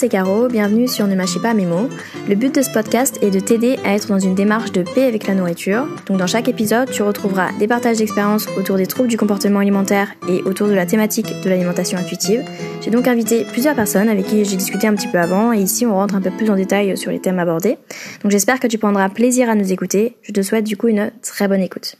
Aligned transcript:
C'est 0.00 0.08
Caro, 0.08 0.48
bienvenue 0.48 0.88
sur 0.88 1.06
Ne 1.06 1.14
mâchez 1.14 1.40
pas 1.40 1.52
mes 1.52 1.66
mots. 1.66 1.90
Le 2.26 2.34
but 2.34 2.54
de 2.54 2.62
ce 2.62 2.70
podcast 2.70 3.18
est 3.20 3.30
de 3.30 3.38
t'aider 3.38 3.78
à 3.84 3.94
être 3.94 4.08
dans 4.08 4.18
une 4.18 4.34
démarche 4.34 4.72
de 4.72 4.82
paix 4.82 5.04
avec 5.04 5.26
la 5.26 5.34
nourriture. 5.34 5.86
Donc 6.06 6.16
dans 6.16 6.26
chaque 6.26 6.48
épisode, 6.48 6.90
tu 6.90 7.02
retrouveras 7.02 7.52
des 7.58 7.68
partages 7.68 7.98
d'expériences 7.98 8.46
autour 8.56 8.78
des 8.78 8.86
troubles 8.86 9.10
du 9.10 9.18
comportement 9.18 9.58
alimentaire 9.58 10.08
et 10.26 10.42
autour 10.44 10.68
de 10.68 10.72
la 10.72 10.86
thématique 10.86 11.42
de 11.44 11.50
l'alimentation 11.50 11.98
intuitive. 11.98 12.42
J'ai 12.80 12.90
donc 12.90 13.08
invité 13.08 13.44
plusieurs 13.44 13.74
personnes 13.74 14.08
avec 14.08 14.24
qui 14.24 14.42
j'ai 14.46 14.56
discuté 14.56 14.86
un 14.86 14.94
petit 14.94 15.08
peu 15.08 15.18
avant 15.18 15.52
et 15.52 15.58
ici 15.58 15.84
on 15.84 15.92
rentre 15.92 16.14
un 16.14 16.22
peu 16.22 16.30
plus 16.30 16.48
en 16.48 16.56
détail 16.56 16.96
sur 16.96 17.10
les 17.10 17.20
thèmes 17.20 17.38
abordés. 17.38 17.76
Donc 18.22 18.32
j'espère 18.32 18.58
que 18.58 18.68
tu 18.68 18.78
prendras 18.78 19.10
plaisir 19.10 19.50
à 19.50 19.54
nous 19.54 19.70
écouter. 19.70 20.16
Je 20.22 20.32
te 20.32 20.40
souhaite 20.40 20.64
du 20.64 20.78
coup 20.78 20.88
une 20.88 21.12
très 21.20 21.46
bonne 21.46 21.60
écoute. 21.60 21.98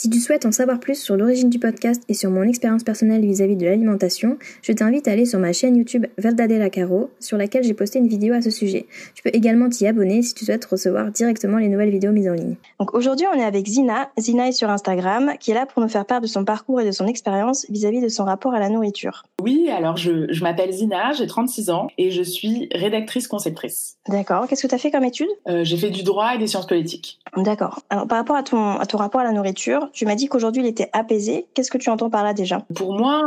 Si 0.00 0.08
tu 0.08 0.18
souhaites 0.18 0.46
en 0.46 0.50
savoir 0.50 0.80
plus 0.80 0.98
sur 0.98 1.14
l'origine 1.14 1.50
du 1.50 1.58
podcast 1.58 2.02
et 2.08 2.14
sur 2.14 2.30
mon 2.30 2.44
expérience 2.44 2.84
personnelle 2.84 3.20
vis-à-vis 3.20 3.54
de 3.56 3.66
l'alimentation, 3.66 4.38
je 4.62 4.72
t'invite 4.72 5.06
à 5.06 5.10
aller 5.10 5.26
sur 5.26 5.38
ma 5.38 5.52
chaîne 5.52 5.76
YouTube 5.76 6.06
Verdadela 6.16 6.70
Caro, 6.70 7.10
sur 7.20 7.36
laquelle 7.36 7.64
j'ai 7.64 7.74
posté 7.74 7.98
une 7.98 8.08
vidéo 8.08 8.32
à 8.32 8.40
ce 8.40 8.48
sujet. 8.48 8.86
Tu 9.14 9.22
peux 9.22 9.28
également 9.34 9.68
t'y 9.68 9.86
abonner 9.86 10.22
si 10.22 10.32
tu 10.32 10.46
souhaites 10.46 10.64
recevoir 10.64 11.10
directement 11.10 11.58
les 11.58 11.68
nouvelles 11.68 11.90
vidéos 11.90 12.12
mises 12.12 12.30
en 12.30 12.32
ligne. 12.32 12.56
Donc 12.78 12.94
aujourd'hui, 12.94 13.26
on 13.30 13.38
est 13.38 13.44
avec 13.44 13.66
Zina. 13.66 14.08
Zina 14.18 14.48
est 14.48 14.52
sur 14.52 14.70
Instagram, 14.70 15.32
qui 15.38 15.50
est 15.50 15.54
là 15.54 15.66
pour 15.66 15.82
nous 15.82 15.88
faire 15.90 16.06
part 16.06 16.22
de 16.22 16.26
son 16.26 16.46
parcours 16.46 16.80
et 16.80 16.86
de 16.86 16.92
son 16.92 17.06
expérience 17.06 17.66
vis-à-vis 17.68 18.00
de 18.00 18.08
son 18.08 18.24
rapport 18.24 18.54
à 18.54 18.58
la 18.58 18.70
nourriture. 18.70 19.24
Oui, 19.42 19.68
alors 19.68 19.98
je, 19.98 20.32
je 20.32 20.42
m'appelle 20.42 20.72
Zina, 20.72 21.12
j'ai 21.12 21.26
36 21.26 21.68
ans 21.68 21.88
et 21.98 22.10
je 22.10 22.22
suis 22.22 22.70
rédactrice 22.72 23.28
conceptrice. 23.28 23.98
D'accord. 24.08 24.46
Qu'est-ce 24.48 24.62
que 24.62 24.68
tu 24.68 24.74
as 24.74 24.78
fait 24.78 24.90
comme 24.90 25.04
étude? 25.04 25.28
Euh, 25.46 25.62
J'ai 25.62 25.76
fait 25.76 25.90
du 25.90 26.04
droit 26.04 26.34
et 26.34 26.38
des 26.38 26.46
sciences 26.46 26.66
politiques. 26.66 27.18
D'accord. 27.36 27.80
Alors 27.90 28.06
par 28.06 28.16
rapport 28.16 28.36
à 28.36 28.42
ton, 28.42 28.76
à 28.76 28.86
ton 28.86 28.96
rapport 28.96 29.20
à 29.20 29.24
la 29.24 29.32
nourriture, 29.32 29.89
tu 29.92 30.06
m'as 30.06 30.14
dit 30.14 30.26
qu'aujourd'hui 30.26 30.62
il 30.62 30.68
était 30.68 30.90
apaisé. 30.92 31.46
Qu'est-ce 31.54 31.70
que 31.70 31.78
tu 31.78 31.90
entends 31.90 32.10
par 32.10 32.24
là 32.24 32.34
déjà? 32.34 32.60
Pour 32.74 32.94
moi, 32.94 33.22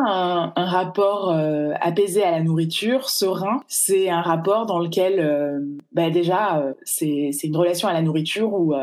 un, 0.55 0.65
rapport 0.65 1.31
euh, 1.31 1.71
apaisé 1.81 2.23
à 2.23 2.31
la 2.31 2.41
nourriture, 2.41 3.09
serein, 3.09 3.61
c'est 3.67 4.09
un 4.09 4.21
rapport 4.21 4.65
dans 4.65 4.79
lequel, 4.79 5.19
euh, 5.19 5.59
bah 5.91 6.09
déjà, 6.09 6.59
euh, 6.59 6.73
c'est 6.83 7.31
une 7.43 7.57
relation 7.57 7.87
à 7.87 7.93
la 7.93 8.01
nourriture 8.01 8.53
où 8.53 8.73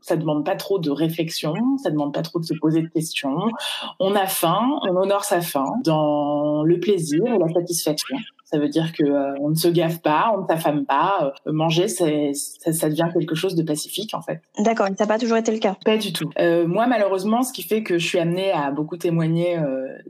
ça 0.00 0.16
demande 0.16 0.44
pas 0.44 0.56
trop 0.56 0.78
de 0.78 0.90
réflexion, 0.90 1.54
ça 1.82 1.90
demande 1.90 2.12
pas 2.12 2.22
trop 2.22 2.38
de 2.38 2.44
se 2.44 2.54
poser 2.54 2.82
de 2.82 2.88
questions. 2.88 3.36
On 3.98 4.14
a 4.14 4.26
faim, 4.26 4.78
on 4.82 4.96
honore 4.96 5.24
sa 5.24 5.40
faim 5.40 5.66
dans 5.84 6.62
le 6.64 6.80
plaisir 6.80 7.24
et 7.26 7.38
la 7.38 7.48
satisfaction. 7.48 8.16
Ça 8.50 8.58
veut 8.58 8.68
dire 8.68 8.92
que 8.92 9.04
euh, 9.04 9.34
on 9.40 9.50
ne 9.50 9.54
se 9.54 9.68
gave 9.68 10.00
pas, 10.00 10.34
on 10.36 10.42
ne 10.42 10.46
s'affame 10.46 10.84
pas. 10.84 11.32
Euh, 11.46 11.52
manger, 11.52 11.86
ça, 11.86 12.06
ça, 12.34 12.88
devient 12.88 13.08
quelque 13.12 13.36
chose 13.36 13.54
de 13.54 13.62
pacifique 13.62 14.12
en 14.12 14.22
fait. 14.22 14.40
D'accord, 14.58 14.88
ça 14.88 15.04
n'a 15.04 15.06
pas 15.06 15.18
toujours 15.18 15.36
été 15.36 15.52
le 15.52 15.58
cas. 15.58 15.76
Pas 15.84 15.96
du 15.96 16.12
tout. 16.12 16.30
Euh, 16.38 16.66
moi, 16.66 16.88
malheureusement, 16.88 17.42
ce 17.42 17.52
qui 17.52 17.62
fait 17.62 17.84
que 17.84 17.98
je 17.98 18.06
suis 18.06 18.18
amenée 18.18 18.50
à 18.50 18.72
beaucoup 18.72 18.96
témoigner 18.96 19.58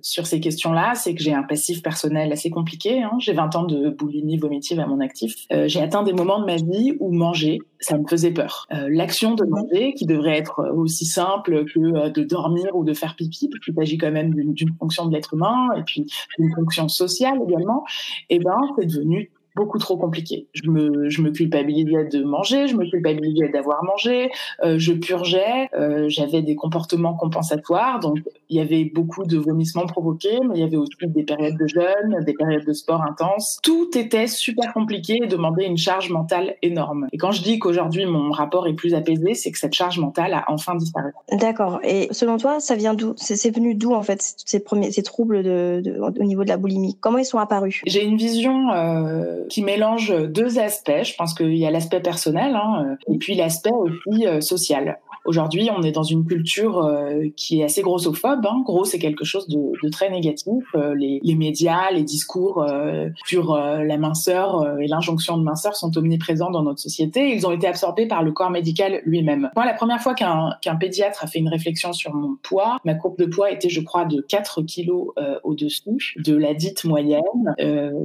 sur 0.01 0.27
ces 0.27 0.41
questions-là, 0.41 0.95
c'est 0.95 1.15
que 1.15 1.23
j'ai 1.23 1.35
un 1.35 1.43
passif 1.43 1.83
personnel 1.83 2.33
assez 2.33 2.51
compliqué. 2.51 3.03
Hein. 3.03 3.13
J'ai 3.19 3.33
20 3.33 3.57
ans 3.57 3.65
de 3.65 3.91
boulimie 3.91 4.39
vomitive 4.39 4.81
à 4.81 4.87
mon 4.87 5.01
actif. 5.01 5.47
J'ai 5.67 5.83
atteint 5.83 6.03
des 6.03 6.13
moments 6.13 6.41
de 6.41 6.47
ma 6.47 6.57
vie 6.57 6.97
où 7.01 7.13
manger, 7.13 7.59
ça 7.81 7.99
me 7.99 8.07
faisait 8.09 8.31
peur. 8.31 8.67
l'action 8.71 9.35
de 9.35 9.45
manger, 9.45 9.95
qui 9.95 10.07
devrait 10.07 10.39
être 10.39 10.65
aussi 10.75 11.05
simple 11.05 11.65
que 11.67 12.09
de 12.09 12.23
dormir 12.23 12.75
ou 12.75 12.85
de 12.85 12.95
faire 12.95 13.17
pipi, 13.17 13.49
parce 13.49 13.65
qu'il 13.65 13.75
s'agit 13.75 13.99
quand 13.99 14.11
même 14.11 14.35
d'une 14.35 14.75
fonction 14.79 15.07
de 15.07 15.13
l'être 15.15 15.35
humain 15.35 15.69
et 15.77 15.83
puis 15.83 16.07
d'une 16.39 16.53
fonction 16.55 16.89
sociale 16.89 17.39
également 17.47 17.85
eh 18.31 18.39
ben, 18.39 18.61
c'est 18.79 18.87
devenu 18.87 19.31
beaucoup 19.61 19.81
trop 19.87 19.97
compliqué. 20.05 20.37
Je 20.59 20.65
me, 20.75 20.85
je 21.15 21.19
me 21.25 21.31
culpabilisais 21.39 22.05
de 22.15 22.21
manger, 22.37 22.61
je 22.73 22.77
me 22.81 22.85
culpabilisais 22.93 23.49
d'avoir 23.55 23.81
mangé, 23.91 24.17
euh, 24.65 24.79
je 24.79 24.93
purgeais, 25.07 25.69
euh, 25.81 26.07
j'avais 26.09 26.43
des 26.51 26.57
comportements 26.65 27.17
compensatoires, 27.23 27.97
donc 28.07 28.17
il 28.49 28.57
y 28.61 28.63
avait 28.67 28.85
beaucoup 28.99 29.25
de 29.33 29.39
vomissements 29.49 29.89
provoqués, 29.95 30.39
mais 30.47 30.55
il 30.57 30.61
y 30.65 30.69
avait 30.71 30.81
aussi 30.85 31.07
des 31.19 31.25
périodes 31.31 31.59
de 31.65 31.69
jeûne, 31.77 32.11
des 32.29 32.35
périodes 32.41 32.67
de 32.73 32.73
sport 32.83 33.03
intense. 33.03 33.59
Tout 33.63 33.91
était 34.05 34.27
super 34.27 34.69
compliqué 34.73 35.15
et 35.23 35.27
demandait 35.27 35.67
une 35.67 35.83
charge 35.89 36.09
mentale 36.19 36.47
énorme. 36.63 37.03
Et 37.13 37.19
quand 37.19 37.33
je 37.33 37.43
dis 37.43 37.59
qu'aujourd'hui 37.59 38.07
mon 38.07 38.31
rapport 38.31 38.65
est 38.67 38.79
plus 38.83 38.95
apaisé, 38.95 39.35
c'est 39.35 39.51
que 39.53 39.59
cette 39.59 39.75
charge 39.75 39.99
mentale 39.99 40.33
a 40.35 40.45
enfin 40.49 40.75
disparu. 40.75 41.13
D'accord. 41.45 41.81
Et 41.83 42.09
selon 42.21 42.37
toi, 42.39 42.61
ça 42.61 42.75
vient 42.83 42.95
d'où? 42.95 43.13
C'est 43.17 43.55
venu 43.55 43.75
d'où 43.75 43.93
en 44.01 44.03
fait 44.09 44.21
ces 44.53 44.61
premiers, 44.61 44.91
ces 44.91 45.03
troubles 45.03 45.43
de, 45.43 45.81
de, 45.85 45.93
au 46.01 46.25
niveau 46.25 46.45
de 46.45 46.49
la 46.49 46.57
boulimie? 46.57 46.97
Comment 47.01 47.19
ils 47.19 47.31
sont 47.33 47.39
apparus? 47.39 47.83
J'ai 47.87 48.05
une 48.05 48.17
vision 48.17 48.57
euh, 48.73 49.45
qui 49.51 49.63
mélange 49.63 50.15
deux 50.29 50.59
aspects. 50.59 51.03
Je 51.03 51.15
pense 51.17 51.35
qu'il 51.35 51.57
y 51.57 51.67
a 51.67 51.71
l'aspect 51.71 52.01
personnel 52.01 52.55
hein, 52.55 52.97
et 53.13 53.19
puis 53.19 53.35
l'aspect 53.35 53.71
aussi 53.73 54.27
euh, 54.27 54.41
social. 54.41 54.99
Aujourd'hui, 55.25 55.69
on 55.77 55.83
est 55.83 55.93
dans 55.93 56.03
une 56.03 56.25
culture 56.25 56.79
euh, 56.79 57.29
qui 57.37 57.61
est 57.61 57.65
assez 57.65 57.83
grossophobe. 57.83 58.45
Hein. 58.47 58.63
Gros, 58.65 58.85
c'est 58.85 58.99
quelque 58.99 59.25
chose 59.25 59.49
de, 59.49 59.59
de 59.83 59.89
très 59.91 60.11
négatif. 60.11 60.65
Euh, 60.75 60.95
les, 60.95 61.21
les, 61.23 61.35
médias, 61.35 61.91
les 61.91 62.03
discours 62.03 62.63
euh, 62.63 63.09
sur 63.27 63.53
euh, 63.53 63.83
la 63.85 63.99
minceur 63.99 64.61
euh, 64.63 64.79
et 64.79 64.87
l'injonction 64.87 65.37
de 65.37 65.43
minceur 65.43 65.77
sont 65.77 65.97
omniprésents 65.97 66.51
dans 66.51 66.63
notre 66.63 66.81
société. 66.81 67.35
Ils 67.35 67.47
ont 67.47 67.53
été 67.53 67.67
absorbés 67.67 68.07
par 68.07 68.23
le 68.23 68.33
corps 68.33 68.51
médical 68.51 69.03
lui-même. 69.05 69.51
Moi, 69.55 69.67
la 69.67 69.75
première 69.75 70.01
fois 70.01 70.15
qu'un 70.15 70.51
qu'un 70.63 70.77
pédiatre 70.77 71.23
a 71.23 71.27
fait 71.27 71.39
une 71.39 71.49
réflexion 71.49 71.93
sur 71.93 72.15
mon 72.15 72.37
poids, 72.43 72.79
ma 72.85 72.95
courbe 72.95 73.19
de 73.19 73.27
poids 73.27 73.51
était, 73.51 73.69
je 73.69 73.81
crois, 73.81 74.05
de 74.05 74.21
4 74.21 74.63
kilos 74.63 75.09
au-dessus 75.45 76.15
de 76.17 76.37
la 76.37 76.55
dite 76.55 76.85
moyenne. 76.85 77.55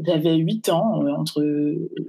J'avais 0.06 0.36
8 0.36 0.70
ans, 0.70 1.02
entre 1.18 1.44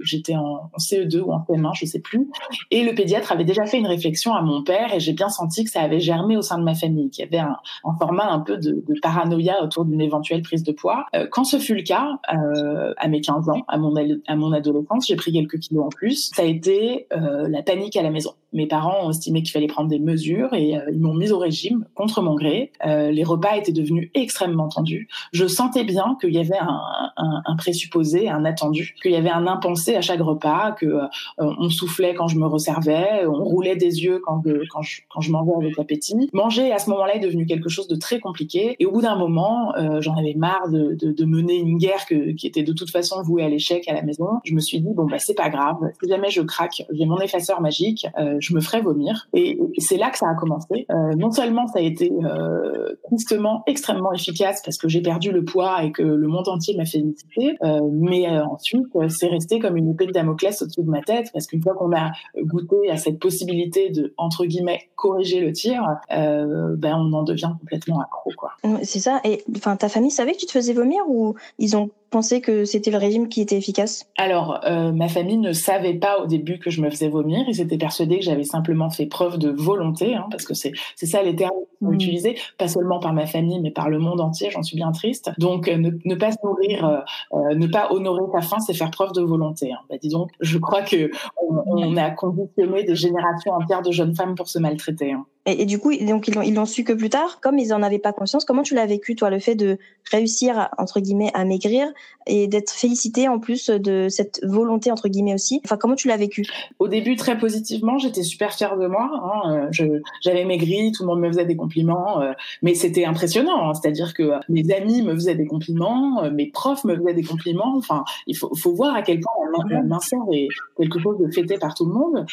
j'étais 0.01 0.35
en, 0.35 0.69
en 0.73 0.77
CE2 0.77 1.21
ou 1.21 1.31
en 1.31 1.39
CM1, 1.39 1.71
je 1.79 1.85
sais 1.85 1.99
plus. 1.99 2.29
Et 2.71 2.83
le 2.83 2.93
pédiatre 2.93 3.31
avait 3.31 3.45
déjà 3.45 3.65
fait 3.65 3.77
une 3.77 3.87
réflexion 3.87 4.33
à 4.33 4.41
mon 4.41 4.63
père 4.63 4.93
j'ai 4.99 5.13
bien 5.13 5.29
senti 5.29 5.63
que 5.63 5.69
ça 5.69 5.81
avait 5.81 5.99
germé 5.99 6.37
au 6.37 6.41
sein 6.41 6.57
de 6.57 6.63
ma 6.63 6.75
famille, 6.75 7.09
qu'il 7.09 7.25
y 7.25 7.27
avait 7.27 7.39
un, 7.39 7.57
format 7.97 8.29
un 8.29 8.39
peu 8.39 8.57
de, 8.57 8.83
paranoïa 9.01 9.63
autour 9.63 9.85
d'une 9.85 10.01
éventuelle 10.01 10.41
prise 10.41 10.63
de 10.63 10.71
poids. 10.71 11.05
Euh, 11.15 11.27
quand 11.29 11.43
ce 11.43 11.57
fut 11.59 11.75
le 11.75 11.83
cas, 11.83 12.19
euh, 12.33 12.93
à 12.97 13.07
mes 13.07 13.21
15 13.21 13.49
ans, 13.49 13.63
à 13.67 13.77
mon, 13.77 13.93
à 14.27 14.35
mon 14.35 14.51
adolescence, 14.51 15.07
j'ai 15.07 15.15
pris 15.15 15.31
quelques 15.31 15.59
kilos 15.59 15.85
en 15.85 15.89
plus. 15.89 16.31
Ça 16.35 16.43
a 16.43 16.45
été 16.45 17.07
euh, 17.13 17.47
la 17.49 17.61
panique 17.63 17.95
à 17.95 18.03
la 18.03 18.09
maison. 18.09 18.31
Mes 18.53 18.67
parents 18.67 19.05
ont 19.05 19.09
estimé 19.09 19.43
qu'il 19.43 19.51
fallait 19.51 19.67
prendre 19.67 19.89
des 19.89 19.99
mesures 19.99 20.53
et 20.53 20.75
ils 20.91 20.99
m'ont 20.99 21.13
mise 21.13 21.31
au 21.33 21.37
régime 21.37 21.85
contre 21.95 22.21
mon 22.21 22.33
gré. 22.33 22.71
Les 22.85 23.23
repas 23.23 23.57
étaient 23.57 23.73
devenus 23.73 24.09
extrêmement 24.13 24.69
tendus. 24.69 25.09
Je 25.33 25.45
sentais 25.47 25.83
bien 25.83 26.15
qu'il 26.21 26.33
y 26.33 26.39
avait 26.39 26.57
un, 26.57 26.81
un, 27.17 27.55
présupposé, 27.57 28.29
un 28.29 28.45
attendu, 28.45 28.95
qu'il 29.03 29.11
y 29.11 29.15
avait 29.15 29.29
un 29.29 29.47
impensé 29.47 29.95
à 29.95 30.01
chaque 30.01 30.21
repas, 30.21 30.71
que 30.71 31.01
on 31.37 31.69
soufflait 31.69 32.13
quand 32.13 32.29
je 32.29 32.39
me 32.39 32.47
resservais, 32.47 33.25
on 33.27 33.43
roulait 33.43 33.75
des 33.75 34.03
yeux 34.03 34.21
quand, 34.23 34.41
quand 34.69 34.81
quand 35.09 35.21
je 35.21 35.31
mangeais 35.31 35.53
avec 35.55 35.79
appétit. 35.79 36.29
Manger 36.33 36.71
à 36.71 36.79
ce 36.79 36.89
moment-là 36.89 37.15
est 37.15 37.19
devenu 37.19 37.45
quelque 37.45 37.69
chose 37.69 37.87
de 37.87 37.95
très 37.95 38.19
compliqué. 38.19 38.75
Et 38.79 38.85
au 38.85 38.91
bout 38.91 39.01
d'un 39.01 39.17
moment, 39.17 39.75
euh, 39.75 40.01
j'en 40.01 40.15
avais 40.15 40.33
marre 40.35 40.69
de, 40.69 40.93
de, 40.93 41.11
de, 41.11 41.25
mener 41.25 41.55
une 41.55 41.77
guerre 41.77 42.05
que, 42.05 42.31
qui 42.31 42.47
était 42.47 42.63
de 42.63 42.73
toute 42.73 42.89
façon 42.89 43.21
vouée 43.23 43.43
à 43.43 43.49
l'échec 43.49 43.87
à 43.87 43.93
la 43.93 44.01
maison. 44.01 44.27
Je 44.43 44.53
me 44.53 44.59
suis 44.59 44.79
dit 44.79 44.93
bon 44.93 45.05
bah 45.05 45.19
c'est 45.19 45.35
pas 45.35 45.49
grave. 45.49 45.77
Si 46.01 46.09
jamais 46.09 46.29
je 46.29 46.41
craque, 46.41 46.83
j'ai 46.91 47.05
mon 47.05 47.19
effaceur 47.19 47.61
magique. 47.61 48.07
Euh, 48.17 48.37
je 48.39 48.53
me 48.53 48.61
ferai 48.61 48.81
vomir. 48.81 49.27
Et, 49.33 49.59
c'est 49.79 49.97
là 49.97 50.09
que 50.09 50.17
ça 50.17 50.27
a 50.29 50.35
commencé. 50.35 50.85
Euh, 50.89 51.15
non 51.15 51.31
seulement 51.31 51.67
ça 51.67 51.79
a 51.79 51.81
été 51.81 52.11
euh, 52.11 52.95
tristement 53.03 53.63
extrêmement 53.67 54.11
efficace 54.13 54.61
parce 54.63 54.77
que 54.77 54.87
j'ai 54.87 55.01
perdu 55.01 55.31
le 55.31 55.45
poids 55.45 55.83
et 55.83 55.91
que 55.91 56.01
le 56.01 56.27
monde 56.27 56.47
entier 56.47 56.75
m'a 56.75 56.85
félicité, 56.85 57.57
euh, 57.63 57.79
mais 57.91 58.27
ensuite 58.27 58.87
c'est 59.09 59.27
resté 59.27 59.59
comme 59.59 59.77
une 59.77 59.89
épée 59.89 60.07
de 60.07 60.11
Damoclès 60.11 60.61
au-dessus 60.61 60.83
de 60.83 60.89
ma 60.89 61.01
tête 61.01 61.29
parce 61.33 61.47
qu'une 61.47 61.61
fois 61.61 61.73
qu'on 61.75 61.95
a 61.95 62.11
goûté 62.41 62.89
à 62.89 62.97
cette 62.97 63.19
possibilité 63.19 63.89
de 63.89 64.13
entre 64.17 64.45
guillemets 64.45 64.76
corriger 64.95 65.39
le 65.39 65.51
tir, 65.51 65.83
euh, 66.11 66.75
ben 66.75 66.95
on 66.95 67.13
en 67.13 67.23
devient 67.23 67.51
complètement 67.59 68.01
accro 68.01 68.31
quoi. 68.37 68.53
C'est 68.83 68.99
ça. 68.99 69.19
Et 69.23 69.43
enfin 69.55 69.75
ta 69.75 69.89
famille 69.89 70.11
savait 70.11 70.33
que 70.33 70.39
tu 70.39 70.45
te 70.45 70.51
faisais 70.51 70.73
vomir 70.73 71.01
ou 71.07 71.35
ils 71.59 71.75
ont 71.75 71.89
pensé 72.09 72.41
que 72.41 72.65
c'était 72.65 72.91
le 72.91 72.97
régime 72.97 73.29
qui 73.29 73.41
était 73.41 73.57
efficace? 73.57 74.05
Alors, 74.17 74.61
euh, 74.65 74.91
ma 74.91 75.07
famille 75.07 75.37
ne 75.37 75.53
savait 75.53 75.93
pas 75.93 76.19
au 76.19 76.25
début 76.25 76.59
que 76.59 76.69
je 76.69 76.81
me 76.81 76.89
faisais 76.89 77.09
vomir. 77.09 77.43
Ils 77.47 77.61
étaient 77.61 77.77
persuadés 77.77 78.19
que 78.19 78.25
j'avais 78.25 78.43
simplement 78.43 78.89
fait 78.89 79.05
preuve 79.05 79.37
de 79.37 79.49
volonté, 79.49 80.15
hein, 80.15 80.25
parce 80.31 80.45
que 80.45 80.53
c'est 80.53 80.71
c'est 80.95 81.05
ça 81.05 81.23
les 81.23 81.35
termes 81.35 81.51
qui 81.51 81.85
sont 81.85 81.91
mmh. 81.91 81.95
utilisés, 81.95 82.37
pas 82.57 82.67
seulement 82.67 82.99
par 82.99 83.13
ma 83.13 83.25
famille, 83.25 83.59
mais 83.59 83.71
par 83.71 83.89
le 83.89 83.99
monde 83.99 84.21
entier. 84.21 84.49
J'en 84.51 84.63
suis 84.63 84.75
bien 84.77 84.91
triste. 84.91 85.31
Donc, 85.37 85.67
euh, 85.67 85.77
ne, 85.77 85.91
ne, 86.05 86.15
pas 86.15 86.31
se 86.31 86.37
nourrir, 86.43 87.03
euh, 87.33 87.55
ne 87.55 87.67
pas 87.67 87.91
honorer 87.91 88.23
sa 88.33 88.41
faim, 88.41 88.59
c'est 88.59 88.73
faire 88.73 88.91
preuve 88.91 89.11
de 89.13 89.21
volonté. 89.21 89.71
Hein. 89.71 89.79
Bah, 89.89 89.95
dis 90.01 90.09
donc, 90.09 90.31
je 90.39 90.57
crois 90.57 90.81
que 90.81 91.11
on, 91.41 91.63
on, 91.65 91.97
a 91.97 92.09
conditionné 92.11 92.83
des 92.83 92.95
générations 92.95 93.53
entières 93.53 93.81
de 93.81 93.91
jeunes 93.91 94.15
femmes 94.15 94.35
pour 94.35 94.49
se 94.49 94.59
maltraiter. 94.59 95.11
Hein. 95.11 95.25
Et, 95.47 95.65
du 95.65 95.79
coup, 95.79 95.95
donc 95.95 96.27
ils 96.27 96.53
l'ont, 96.53 96.65
su 96.65 96.83
que 96.83 96.91
plus 96.91 97.09
tard. 97.09 97.39
Comme 97.41 97.57
ils 97.57 97.73
en 97.73 97.81
avaient 97.81 97.99
pas 97.99 98.11
conscience, 98.11 98.43
comment 98.43 98.63
tu 98.63 98.75
l'as 98.75 98.85
vécu 98.85 99.15
toi, 99.15 99.29
le 99.29 99.39
fait 99.39 99.55
de 99.55 99.77
réussir 100.11 100.69
entre 100.77 100.99
guillemets 100.99 101.31
à 101.33 101.45
maigrir 101.45 101.87
et 102.25 102.47
d'être 102.47 102.71
félicité 102.71 103.29
en 103.29 103.39
plus 103.39 103.69
de 103.69 104.07
cette 104.09 104.41
volonté 104.43 104.91
entre 104.91 105.07
guillemets 105.07 105.33
aussi? 105.33 105.61
Enfin, 105.63 105.77
comment 105.77 105.95
tu 105.95 106.09
l'as 106.09 106.17
vécu? 106.17 106.45
Au 106.79 106.89
début, 106.89 107.15
très 107.15 107.37
positivement, 107.37 107.97
j'étais 107.97 108.23
super 108.23 108.53
fière 108.53 108.77
de 108.77 108.87
moi. 108.87 109.09
Hein. 109.13 109.67
Je, 109.71 109.85
j'avais 110.21 110.43
maigri, 110.43 110.91
tout 110.91 111.03
le 111.03 111.07
monde 111.07 111.21
me 111.21 111.29
faisait 111.29 111.45
des 111.45 111.55
compliments, 111.55 112.21
euh, 112.21 112.33
mais 112.61 112.75
c'était 112.75 113.05
impressionnant. 113.05 113.69
Hein. 113.69 113.73
C'est-à-dire 113.73 114.13
que 114.13 114.33
mes 114.49 114.69
amis 114.73 115.01
me 115.01 115.13
faisaient 115.13 115.35
des 115.35 115.47
compliments, 115.47 116.23
euh, 116.23 116.31
mes 116.31 116.47
profs 116.47 116.83
me 116.83 116.95
faisaient 116.95 117.13
des 117.13 117.23
compliments. 117.23 117.75
Enfin, 117.77 118.03
il 118.27 118.35
faut, 118.35 118.51
voir 118.73 118.95
à 118.95 119.01
quel 119.01 119.21
point 119.21 119.31
la, 119.69 119.81
minceur 119.81 120.21
est 120.33 120.49
quelque 120.77 120.99
chose 120.99 121.17
de 121.19 121.31
fêté 121.31 121.57
par 121.57 121.73
tout 121.73 121.85
le 121.85 121.93
monde. 121.93 122.25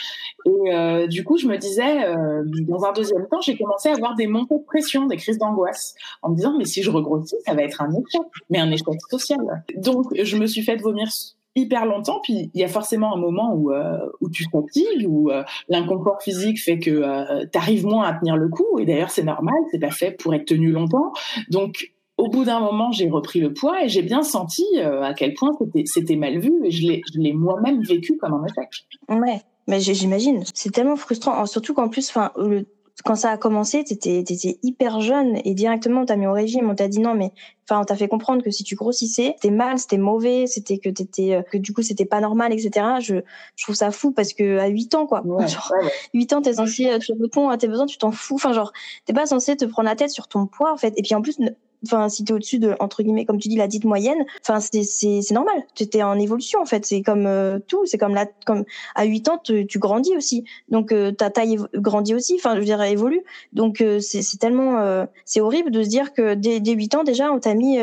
Et 0.47 0.75
euh, 0.75 1.07
du 1.07 1.25
coup, 1.25 1.39
je 1.39 1.47
me 1.47 1.57
disais, 1.57 2.05
euh, 2.05 2.43
dans 2.45 2.85
un 2.85 2.93
deuxième 2.93 3.04
temps, 3.31 3.41
j'ai 3.41 3.57
commencé 3.57 3.89
à 3.89 3.93
avoir 3.93 4.15
des 4.15 4.27
montées 4.27 4.59
de 4.59 4.65
pression, 4.65 5.07
des 5.07 5.17
crises 5.17 5.39
d'angoisse, 5.39 5.95
en 6.23 6.31
me 6.31 6.37
disant, 6.37 6.55
mais 6.57 6.65
si 6.65 6.83
je 6.83 6.91
regrossis, 6.91 7.37
ça 7.47 7.55
va 7.55 7.63
être 7.63 7.83
un 7.83 7.91
échec, 7.91 8.23
mais 8.51 8.59
un 8.59 8.71
échec 8.71 9.01
social. 9.11 9.65
Donc, 9.77 10.07
je 10.15 10.37
me 10.37 10.47
suis 10.47 10.63
fait 10.63 10.77
vomir 10.77 11.09
hyper 11.57 11.87
longtemps, 11.87 12.21
puis 12.23 12.51
il 12.53 12.61
y 12.61 12.65
a 12.65 12.69
forcément 12.69 13.15
un 13.15 13.19
moment 13.19 13.55
où, 13.55 13.73
euh, 13.73 13.99
où 14.21 14.29
tu 14.29 14.45
fatigues, 14.51 15.07
où 15.09 15.31
euh, 15.31 15.45
l'inconfort 15.69 16.21
physique 16.21 16.61
fait 16.61 16.79
que 16.79 16.91
euh, 16.91 17.47
tu 17.51 17.59
arrives 17.59 17.87
moins 17.87 18.05
à 18.05 18.15
tenir 18.15 18.37
le 18.37 18.49
coup, 18.49 18.79
et 18.79 18.85
d'ailleurs 18.85 19.11
c'est 19.11 19.23
normal, 19.23 19.55
c'est 19.71 19.79
pas 19.79 19.91
fait 19.91 20.11
pour 20.11 20.35
être 20.35 20.47
tenu 20.47 20.73
longtemps. 20.73 21.13
Donc 21.51 21.93
au 22.17 22.29
bout 22.29 22.45
d'un 22.45 22.61
moment, 22.61 22.93
j'ai 22.93 23.09
repris 23.09 23.41
le 23.41 23.53
poids 23.53 23.85
et 23.85 23.89
j'ai 23.89 24.03
bien 24.03 24.23
senti 24.23 24.65
à 24.81 25.15
quel 25.15 25.35
point 25.35 25.51
c'était 25.85 26.17
mal 26.17 26.39
vu, 26.39 26.53
et 26.65 26.71
je 26.71 27.19
l'ai 27.19 27.33
moi-même 27.33 27.83
vécu 27.83 28.17
comme 28.17 28.35
un 28.35 28.45
échec. 28.47 28.69
Ouais. 29.09 29.41
Mais 29.67 29.81
j'imagine, 29.81 30.43
c'est 30.53 30.71
tellement 30.71 30.97
frustrant, 30.97 31.47
surtout 31.47 31.73
qu'en 31.73 31.89
plus, 31.89 32.11
enfin, 32.11 32.33
le 32.37 32.67
quand 33.03 33.17
ça 33.17 33.31
a 33.31 33.37
commencé, 33.37 33.83
t'étais 33.83 34.21
étais 34.21 34.59
hyper 34.63 35.01
jeune 35.01 35.41
et 35.45 35.55
directement 35.55 36.03
on 36.03 36.07
t'a 36.07 36.17
mis 36.17 36.27
au 36.27 36.33
régime, 36.33 36.71
on 36.71 36.75
t'a 36.75 36.87
dit 36.87 37.01
non 37.01 37.15
mais 37.15 37.33
enfin 37.69 37.81
on 37.81 37.85
t'a 37.85 37.97
fait 37.97 38.07
comprendre 38.07 38.43
que 38.43 38.51
si 38.51 38.63
tu 38.63 38.77
grossissais, 38.77 39.35
c'était 39.37 39.55
mal, 39.55 39.79
c'était 39.79 39.99
mauvais, 39.99 40.47
c'était 40.47 40.79
que 40.79 40.89
t'étais 40.89 41.35
euh, 41.35 41.43
que 41.43 41.59
du 41.59 41.73
coup 41.73 41.83
c'était 41.83 42.05
pas 42.05 42.21
normal, 42.21 42.53
etc. 42.53 42.87
Je, 43.01 43.17
je 43.57 43.65
trouve 43.65 43.75
ça 43.75 43.91
fou 43.91 44.13
parce 44.13 44.33
que 44.33 44.59
à 44.59 44.69
8 44.69 44.95
ans 44.95 45.07
quoi, 45.07 45.23
ouais, 45.27 45.49
genre, 45.49 45.73
ouais, 45.83 45.91
8 46.15 46.33
ans 46.35 46.43
t'es 46.43 46.55
censé 46.55 46.99
tu 47.01 47.13
réponds 47.21 47.49
à 47.49 47.59
tes 47.59 47.67
besoins, 47.67 47.87
tu 47.87 47.99
t'en 47.99 48.13
fous, 48.13 48.37
enfin 48.37 48.53
genre 48.53 48.73
t'es 49.07 49.13
pas 49.13 49.27
censé 49.27 49.57
te 49.57 49.65
prendre 49.65 49.89
la 49.89 49.97
tête 49.97 50.11
sur 50.11 50.29
ton 50.29 50.47
poids 50.47 50.73
en 50.73 50.77
fait. 50.77 50.95
Et 50.97 51.03
puis 51.03 51.15
en 51.15 51.23
plus 51.23 51.39
enfin 51.85 52.09
si 52.09 52.25
t'es 52.25 52.33
au-dessus 52.33 52.59
de 52.59 52.75
entre 52.81 53.03
guillemets 53.03 53.25
comme 53.25 53.39
tu 53.39 53.49
dis 53.49 53.57
la 53.57 53.69
dite 53.69 53.85
moyenne 53.85 54.25
enfin 54.41 54.61
c'est 54.61 54.83
c'est 54.83 55.35
normal. 55.35 55.55
Tu 55.75 55.85
étais 55.85 56.03
en 56.03 56.19
évolution 56.19 56.61
en 56.61 56.67
fait. 56.67 56.85
C'est 56.87 57.03
comme 57.03 57.27
euh, 57.27 57.59
tout. 57.67 57.87
C'est 57.87 57.99
comme 57.99 58.15
la 58.15 58.27
comme 58.47 58.65
à 58.95 59.05
8 59.05 59.29
ans 59.29 59.41
tu, 59.43 59.67
tu 59.67 59.79
grandis 59.79 60.17
aussi. 60.17 60.45
Donc 60.69 60.93
euh, 60.93 61.13
ta 61.13 61.31
taille 61.31 61.59
grandit 61.75 62.15
aussi. 62.15 62.35
Enfin 62.37 62.55
je 62.55 62.61
veux 62.61 62.65
dire 62.65 62.83
évolue. 62.83 63.23
Donc 63.53 63.81
euh, 63.81 64.01
c'est 64.01 64.39
tellement 64.39 64.79
euh, 64.79 65.07
c'est 65.25 65.41
horrible 65.41 65.71
de 65.71 65.83
se 65.83 65.89
dire 65.89 66.13
que 66.13 66.35
dès 66.35 66.61
dès 66.61 66.73
8 66.73 66.95
ans 66.97 67.05
déjà 67.05 67.33
on 67.33 67.41
t'a 67.41 67.55
mis 67.55 67.79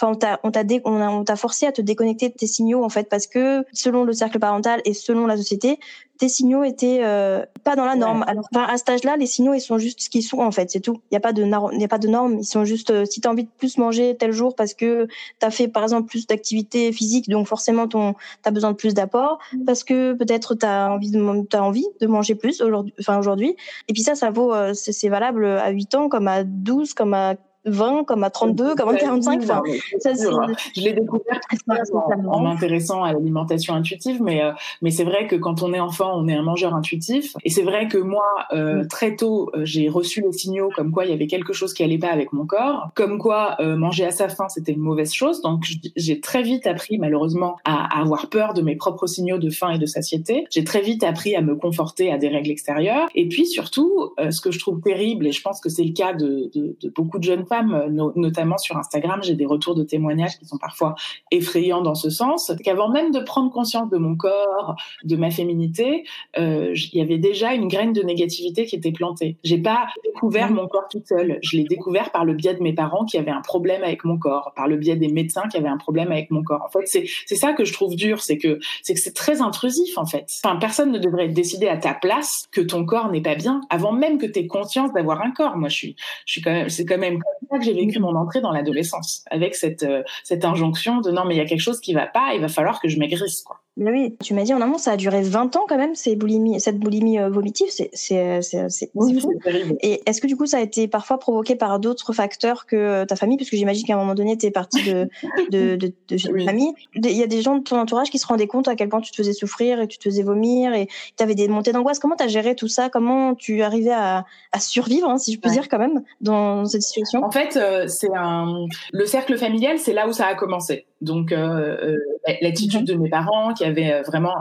enfin 0.00 0.12
on 0.12 0.14
t'a 0.14 0.40
on 0.44 0.50
t'a 0.50 0.62
on 0.84 1.24
t'a 1.24 1.36
forcé 1.36 1.66
à 1.66 1.72
te 1.72 1.82
déconnecter 1.82 2.28
de 2.28 2.34
tes 2.34 2.46
signaux 2.46 2.84
en 2.84 2.88
fait 2.88 3.08
parce 3.08 3.26
que 3.26 3.64
selon 3.72 4.04
le 4.04 4.12
cercle 4.12 4.38
parental 4.38 4.80
et 4.84 4.94
selon 4.94 5.26
la 5.26 5.36
société 5.36 5.78
tes 6.18 6.28
signaux 6.28 6.64
étaient 6.64 7.00
euh, 7.02 7.44
pas 7.64 7.76
dans 7.76 7.84
la 7.84 7.94
norme. 7.94 8.24
Alors 8.26 8.48
enfin, 8.52 8.66
à 8.68 8.76
cet 8.76 8.90
âge-là, 8.90 9.16
les 9.16 9.26
signaux 9.26 9.54
ils 9.54 9.60
sont 9.60 9.78
juste 9.78 10.00
ce 10.00 10.10
qu'ils 10.10 10.24
sont 10.24 10.38
en 10.38 10.50
fait, 10.50 10.70
c'est 10.70 10.80
tout. 10.80 11.00
Il 11.10 11.14
y 11.14 11.16
a 11.16 11.20
pas 11.20 11.32
de 11.32 11.44
il 11.44 11.80
y 11.80 11.84
a 11.84 11.88
pas 11.88 11.98
de 11.98 12.08
normes, 12.08 12.38
ils 12.40 12.44
sont 12.44 12.64
juste 12.64 12.90
euh, 12.90 13.04
si 13.04 13.20
tu 13.20 13.28
as 13.28 13.30
envie 13.30 13.44
de 13.44 13.50
plus 13.56 13.78
manger 13.78 14.16
tel 14.18 14.32
jour 14.32 14.54
parce 14.56 14.74
que 14.74 15.06
tu 15.06 15.46
as 15.46 15.50
fait 15.50 15.68
par 15.68 15.84
exemple 15.84 16.08
plus 16.08 16.26
d'activité 16.26 16.92
physique 16.92 17.28
donc 17.28 17.46
forcément 17.46 17.86
ton 17.86 18.14
tu 18.14 18.48
as 18.48 18.50
besoin 18.50 18.72
de 18.72 18.76
plus 18.76 18.94
d'apport 18.94 19.38
mm. 19.52 19.64
parce 19.64 19.84
que 19.84 20.12
peut-être 20.14 20.56
tu 20.56 20.66
as 20.66 20.90
envie 20.90 21.12
de 21.12 21.56
as 21.56 21.62
envie 21.62 21.86
de 22.00 22.06
manger 22.06 22.34
plus 22.34 22.60
aujourd'hui 22.60 22.92
enfin 22.98 23.18
aujourd'hui 23.18 23.54
et 23.86 23.92
puis 23.92 24.02
ça 24.02 24.16
ça 24.16 24.30
vaut 24.30 24.52
euh, 24.52 24.74
c'est 24.74 25.08
valable 25.08 25.46
à 25.46 25.70
8 25.70 25.94
ans 25.94 26.08
comme 26.08 26.26
à 26.26 26.42
12 26.42 26.94
comme 26.94 27.14
à 27.14 27.34
20 27.64 28.04
comme 28.04 28.24
à 28.24 28.30
32, 28.30 28.74
comme 28.74 28.88
à 28.88 28.94
45. 28.94 29.42
Enfin, 29.42 29.62
ça, 29.98 30.12
je 30.14 30.80
l'ai 30.80 30.92
découvert 30.92 31.40
en, 31.68 32.24
en 32.26 32.40
m'intéressant 32.40 33.02
à 33.02 33.12
l'alimentation 33.12 33.74
intuitive, 33.74 34.22
mais 34.22 34.42
euh, 34.42 34.52
mais 34.82 34.90
c'est 34.90 35.04
vrai 35.04 35.26
que 35.26 35.36
quand 35.36 35.62
on 35.62 35.72
est 35.72 35.80
enfant, 35.80 36.12
on 36.16 36.28
est 36.28 36.34
un 36.34 36.42
mangeur 36.42 36.74
intuitif. 36.74 37.34
Et 37.44 37.50
c'est 37.50 37.62
vrai 37.62 37.88
que 37.88 37.98
moi, 37.98 38.26
euh, 38.52 38.82
mm. 38.82 38.88
très 38.88 39.16
tôt, 39.16 39.50
euh, 39.54 39.64
j'ai 39.64 39.88
reçu 39.88 40.22
les 40.22 40.32
signaux 40.32 40.70
comme 40.74 40.92
quoi 40.92 41.04
il 41.04 41.10
y 41.10 41.14
avait 41.14 41.26
quelque 41.26 41.52
chose 41.52 41.74
qui 41.74 41.82
allait 41.82 41.98
pas 41.98 42.10
avec 42.10 42.32
mon 42.32 42.46
corps, 42.46 42.90
comme 42.94 43.18
quoi 43.18 43.56
manger 43.60 44.04
à 44.04 44.10
sa 44.10 44.28
faim 44.28 44.46
c'était 44.48 44.72
une 44.72 44.80
mauvaise 44.80 45.12
chose. 45.12 45.42
Donc 45.42 45.64
j'ai 45.96 46.20
très 46.20 46.42
vite 46.42 46.66
appris 46.66 46.98
malheureusement 46.98 47.56
à, 47.64 47.98
à, 47.98 48.00
avoir 48.00 48.28
peur 48.28 48.54
de 48.54 48.62
mes 48.62 48.76
propres 48.76 49.06
signaux 49.06 49.38
de 49.38 49.50
faim 49.50 49.70
et 49.70 49.78
de 49.78 49.86
satiété. 49.86 50.46
J'ai 50.50 50.64
très 50.64 50.80
vite 50.80 51.02
appris 51.02 51.34
à 51.34 51.42
me 51.42 51.56
conforter 51.56 52.12
à 52.12 52.18
des 52.18 52.28
règles 52.28 52.50
extérieures. 52.50 53.08
Et 53.14 53.28
puis 53.28 53.46
surtout, 53.46 54.12
ce 54.30 54.40
que 54.40 54.50
je 54.50 54.58
trouve 54.58 54.80
terrible, 54.80 55.26
et 55.26 55.32
je 55.32 55.42
pense 55.42 55.60
que 55.60 55.68
c'est 55.68 55.84
le 55.84 55.92
cas 55.92 56.12
de, 56.12 56.50
de, 56.54 56.76
de 56.80 56.88
beaucoup 56.88 57.18
de 57.18 57.24
jeunes 57.24 57.46
euh, 57.52 58.10
notamment 58.16 58.58
sur 58.58 58.76
Instagram, 58.76 59.20
j'ai 59.22 59.34
des 59.34 59.46
retours 59.46 59.74
de 59.74 59.82
témoignages 59.82 60.38
qui 60.38 60.46
sont 60.46 60.58
parfois 60.58 60.94
effrayants 61.30 61.82
dans 61.82 61.94
ce 61.94 62.10
sens, 62.10 62.52
qu'avant 62.64 62.88
même 62.88 63.10
de 63.10 63.20
prendre 63.20 63.50
conscience 63.50 63.90
de 63.90 63.98
mon 63.98 64.16
corps, 64.16 64.76
de 65.04 65.16
ma 65.16 65.30
féminité, 65.30 66.04
euh, 66.38 66.74
il 66.92 66.98
y 66.98 67.02
avait 67.02 67.18
déjà 67.18 67.54
une 67.54 67.68
graine 67.68 67.92
de 67.92 68.02
négativité 68.02 68.66
qui 68.66 68.76
était 68.76 68.92
plantée. 68.92 69.36
J'ai 69.44 69.58
pas 69.58 69.88
découvert 70.04 70.50
mon 70.50 70.66
corps 70.66 70.88
toute 70.90 71.06
seule, 71.06 71.38
je 71.42 71.56
l'ai 71.56 71.64
découvert 71.64 72.10
par 72.10 72.24
le 72.24 72.34
biais 72.34 72.54
de 72.54 72.62
mes 72.62 72.72
parents 72.72 73.04
qui 73.04 73.18
avaient 73.18 73.30
un 73.30 73.42
problème 73.42 73.82
avec 73.82 74.04
mon 74.04 74.18
corps, 74.18 74.52
par 74.56 74.68
le 74.68 74.76
biais 74.76 74.96
des 74.96 75.08
médecins 75.08 75.48
qui 75.50 75.56
avaient 75.56 75.68
un 75.68 75.78
problème 75.78 76.12
avec 76.12 76.30
mon 76.30 76.42
corps. 76.42 76.62
En 76.66 76.70
fait, 76.70 76.86
c'est 76.86 77.06
c'est 77.26 77.36
ça 77.36 77.52
que 77.52 77.64
je 77.64 77.72
trouve 77.72 77.94
dur, 77.94 78.20
c'est 78.20 78.38
que 78.38 78.58
c'est 78.82 78.94
que 78.94 79.00
c'est 79.00 79.14
très 79.14 79.40
intrusif 79.40 79.96
en 79.98 80.06
fait. 80.06 80.26
Enfin, 80.42 80.56
personne 80.56 80.92
ne 80.92 80.98
devrait 80.98 81.28
décider 81.28 81.68
à 81.68 81.76
ta 81.76 81.94
place 81.94 82.46
que 82.52 82.60
ton 82.60 82.84
corps 82.84 83.10
n'est 83.10 83.22
pas 83.22 83.34
bien 83.34 83.60
avant 83.70 83.92
même 83.92 84.18
que 84.18 84.26
tu 84.26 84.40
aies 84.40 84.46
conscience 84.46 84.92
d'avoir 84.92 85.22
un 85.22 85.30
corps. 85.30 85.56
Moi, 85.56 85.68
je 85.68 85.76
suis 85.76 85.96
je 86.26 86.32
suis 86.32 86.42
quand 86.42 86.52
même 86.52 86.68
c'est 86.68 86.84
quand 86.84 86.98
même 86.98 87.20
que 87.58 87.64
j'ai 87.64 87.74
vécu 87.74 87.98
mon 87.98 88.14
entrée 88.16 88.40
dans 88.40 88.52
l'adolescence, 88.52 89.24
avec 89.30 89.54
cette, 89.54 89.82
euh, 89.82 90.02
cette 90.24 90.44
injonction 90.44 91.00
de 91.00 91.10
non, 91.10 91.24
mais 91.24 91.34
il 91.34 91.38
y 91.38 91.40
a 91.40 91.46
quelque 91.46 91.60
chose 91.60 91.80
qui 91.80 91.94
va 91.94 92.06
pas, 92.06 92.34
il 92.34 92.40
va 92.40 92.48
falloir 92.48 92.80
que 92.80 92.88
je 92.88 92.98
maigrisse, 92.98 93.42
quoi. 93.42 93.60
Mais 93.78 93.92
oui, 93.92 94.16
tu 94.22 94.34
m'as 94.34 94.42
dit 94.42 94.52
en 94.52 94.60
amont, 94.60 94.76
ça 94.76 94.92
a 94.92 94.96
duré 94.96 95.22
20 95.22 95.54
ans 95.54 95.64
quand 95.68 95.76
même, 95.76 95.94
ces 95.94 96.16
boulimies, 96.16 96.60
cette 96.60 96.78
boulimie 96.78 97.20
euh, 97.20 97.30
vomitive, 97.30 97.68
c'est 97.70 97.90
c'est 97.92 98.42
c'est 98.42 98.68
c'est 98.68 98.90
fou. 98.92 99.32
Et 99.80 100.02
est-ce 100.04 100.20
que 100.20 100.26
du 100.26 100.36
coup 100.36 100.46
ça 100.46 100.58
a 100.58 100.60
été 100.60 100.88
parfois 100.88 101.18
provoqué 101.20 101.54
par 101.54 101.78
d'autres 101.78 102.12
facteurs 102.12 102.66
que 102.66 102.74
euh, 102.74 103.04
ta 103.04 103.14
famille, 103.14 103.36
parce 103.38 103.48
que 103.48 103.56
j'imagine 103.56 103.86
qu'à 103.86 103.94
un 103.94 103.98
moment 103.98 104.16
donné, 104.16 104.36
tu 104.36 104.46
es 104.46 104.50
partie 104.50 104.82
de 104.90 105.08
de 105.52 105.76
de, 105.76 105.92
de 106.08 106.16
chez 106.16 106.28
ta 106.28 106.44
famille. 106.44 106.72
Il 106.96 107.12
y 107.12 107.22
a 107.22 107.28
des 107.28 107.40
gens 107.40 107.56
de 107.56 107.62
ton 107.62 107.78
entourage 107.78 108.10
qui 108.10 108.18
se 108.18 108.26
rendaient 108.26 108.48
compte 108.48 108.66
à 108.66 108.74
quel 108.74 108.88
point 108.88 109.00
tu 109.00 109.12
te 109.12 109.16
faisais 109.16 109.32
souffrir 109.32 109.80
et 109.80 109.86
tu 109.86 109.98
te 109.98 110.04
faisais 110.04 110.24
vomir 110.24 110.74
et 110.74 110.88
tu 111.16 111.22
avais 111.22 111.36
des 111.36 111.46
montées 111.46 111.70
d'angoisse. 111.70 112.00
Comment 112.00 112.16
tu 112.16 112.24
as 112.24 112.28
géré 112.28 112.56
tout 112.56 112.68
ça? 112.68 112.88
Comment 112.88 113.36
tu 113.36 113.62
arrivais 113.62 113.92
à, 113.92 114.24
à 114.50 114.58
survivre, 114.58 115.08
hein, 115.08 115.18
si 115.18 115.32
je 115.32 115.38
peux 115.38 115.50
dire 115.50 115.68
quand 115.68 115.78
même, 115.78 116.02
dans 116.20 116.64
cette 116.64 116.82
situation? 116.82 117.22
En 117.22 117.30
fait, 117.30 117.56
euh, 117.56 117.86
c'est 117.86 118.12
un 118.12 118.66
le 118.92 119.06
cercle 119.06 119.38
familial, 119.38 119.78
c'est 119.78 119.92
là 119.92 120.08
où 120.08 120.12
ça 120.12 120.26
a 120.26 120.34
commencé. 120.34 120.87
Donc 121.00 121.32
euh, 121.32 121.96
l'attitude 122.42 122.84
de 122.84 122.94
mes 122.94 123.08
parents 123.08 123.54
qui 123.54 123.64
avaient 123.64 123.92
euh, 123.92 124.02
vraiment 124.02 124.34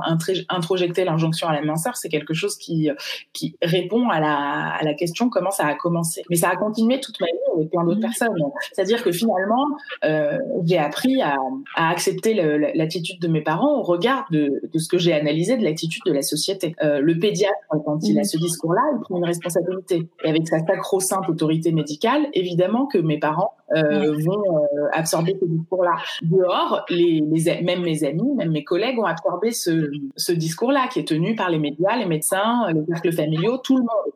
introjecté 0.50 1.06
l'injonction 1.06 1.48
à 1.48 1.54
la 1.54 1.62
minceur, 1.62 1.96
c'est 1.98 2.10
quelque 2.10 2.34
chose 2.34 2.58
qui, 2.58 2.90
qui 3.34 3.56
répond 3.62 4.10
à 4.10 4.20
la, 4.20 4.76
à 4.80 4.84
la 4.84 4.94
question 4.94 5.30
comment 5.30 5.52
ça 5.52 5.66
a 5.68 5.76
commencé? 5.76 6.24
Mais 6.30 6.36
ça 6.36 6.50
a 6.50 6.56
continué 6.56 7.00
toute 7.00 7.20
ma 7.20 7.28
vie 7.28 7.34
avec 7.56 7.70
plein 7.70 7.84
d'autres 7.84 8.02
personnes. 8.02 8.30
C'est-à-dire 8.72 9.04
que 9.04 9.12
finalement, 9.12 9.66
euh, 10.04 10.38
j'ai 10.66 10.78
appris 10.78 11.22
à, 11.22 11.36
à 11.76 11.90
accepter 11.90 12.34
l'attitude 12.74 13.22
de 13.22 13.28
mes 13.28 13.42
parents 13.42 13.80
au 13.80 13.84
regard 13.84 14.26
de, 14.32 14.62
de 14.72 14.80
ce 14.80 14.88
que 14.88 14.98
j'ai 14.98 15.14
analysé 15.14 15.58
de 15.58 15.64
l'attitude 15.64 16.02
de 16.06 16.14
la 16.14 16.22
société. 16.22 16.76
Euh, 16.84 17.00
le 17.00 17.18
pédiatre, 17.20 17.56
quand 17.86 18.00
il 18.04 18.20
a 18.20 18.24
ce 18.24 18.38
discours-là, 18.38 18.82
il 18.96 19.02
prend 19.02 19.18
une 19.18 19.26
responsabilité. 19.26 20.08
Et 20.24 20.30
avec 20.30 20.48
sa 20.48 20.60
sacro-sainte 20.60 21.30
autorité 21.30 21.72
médicale, 21.72 22.28
évidemment 22.34 22.88
que 22.88 22.98
mes 22.98 23.20
parents 23.20 23.54
euh, 23.76 24.14
vont 24.26 24.44
euh, 24.56 24.88
absorber 24.94 25.36
ce 25.40 25.46
discours-là. 25.46 25.96
Dehors, 26.22 26.86
les, 26.90 27.22
les, 27.30 27.62
même 27.62 27.82
mes 27.82 28.04
amis, 28.04 28.34
même 28.36 28.52
mes 28.52 28.64
collègues 28.64 29.00
ont 29.00 29.06
absorbé 29.06 29.52
ce, 29.52 29.92
ce 30.16 30.32
discours-là 30.32 30.88
qui 30.92 31.00
est 31.00 31.08
tenu 31.08 31.36
par 31.36 31.50
les 31.50 31.60
médias, 31.60 31.98
les 31.98 32.06
médecins, 32.06 32.72
les 32.74 32.86
cercles 32.86 33.14
familiaux, 33.14 33.58
tout 33.58 33.78
le 33.78 33.84
monde. 33.84 34.14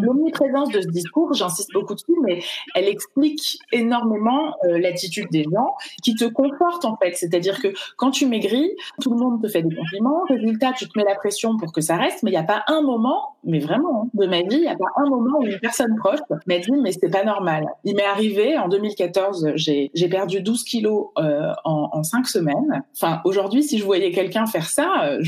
L'omniprésence 0.00 0.70
de 0.70 0.80
ce 0.80 0.88
discours, 0.88 1.32
j'insiste 1.34 1.72
beaucoup 1.72 1.94
dessus, 1.94 2.16
mais 2.22 2.40
elle 2.74 2.88
explique 2.88 3.58
énormément 3.72 4.54
euh, 4.64 4.78
l'attitude 4.78 5.28
des 5.30 5.44
gens 5.44 5.74
qui 6.02 6.14
te 6.14 6.24
confortent 6.24 6.84
en 6.84 6.96
fait. 6.96 7.14
C'est-à-dire 7.14 7.60
que 7.60 7.68
quand 7.96 8.10
tu 8.10 8.26
maigris, 8.26 8.70
tout 9.00 9.10
le 9.10 9.18
monde 9.18 9.42
te 9.42 9.48
fait 9.48 9.62
des 9.62 9.74
compliments. 9.74 10.24
Résultat, 10.28 10.72
tu 10.76 10.88
te 10.88 10.98
mets 10.98 11.04
la 11.04 11.14
pression 11.14 11.56
pour 11.56 11.72
que 11.72 11.80
ça 11.80 11.96
reste, 11.96 12.22
mais 12.22 12.30
il 12.30 12.34
n'y 12.34 12.40
a 12.40 12.44
pas 12.44 12.64
un 12.66 12.82
moment, 12.82 13.36
mais 13.44 13.60
vraiment, 13.60 14.04
hein, 14.04 14.10
de 14.14 14.26
ma 14.26 14.40
vie, 14.40 14.56
il 14.56 14.60
n'y 14.62 14.68
a 14.68 14.76
pas 14.76 14.90
un 14.96 15.08
moment 15.08 15.38
où 15.38 15.44
une 15.44 15.60
personne 15.60 15.94
proche 15.96 16.20
m'a 16.46 16.58
dit 16.58 16.72
mais 16.82 16.92
c'est 16.92 17.10
pas 17.10 17.24
normal. 17.24 17.66
Il 17.84 17.94
m'est 17.96 18.04
arrivé 18.04 18.58
en 18.58 18.68
2014, 18.82 19.52
j'ai 19.54 20.08
perdu 20.10 20.40
12 20.40 20.64
kilos 20.64 21.08
euh, 21.18 21.52
en, 21.64 21.88
en 21.92 22.02
5 22.02 22.26
semaines. 22.26 22.82
Enfin, 22.94 23.20
aujourd'hui, 23.24 23.62
si 23.62 23.78
je 23.78 23.84
voyais 23.84 24.10
quelqu'un 24.10 24.46
faire 24.46 24.68
ça 24.68 25.04
euh, 25.04 25.22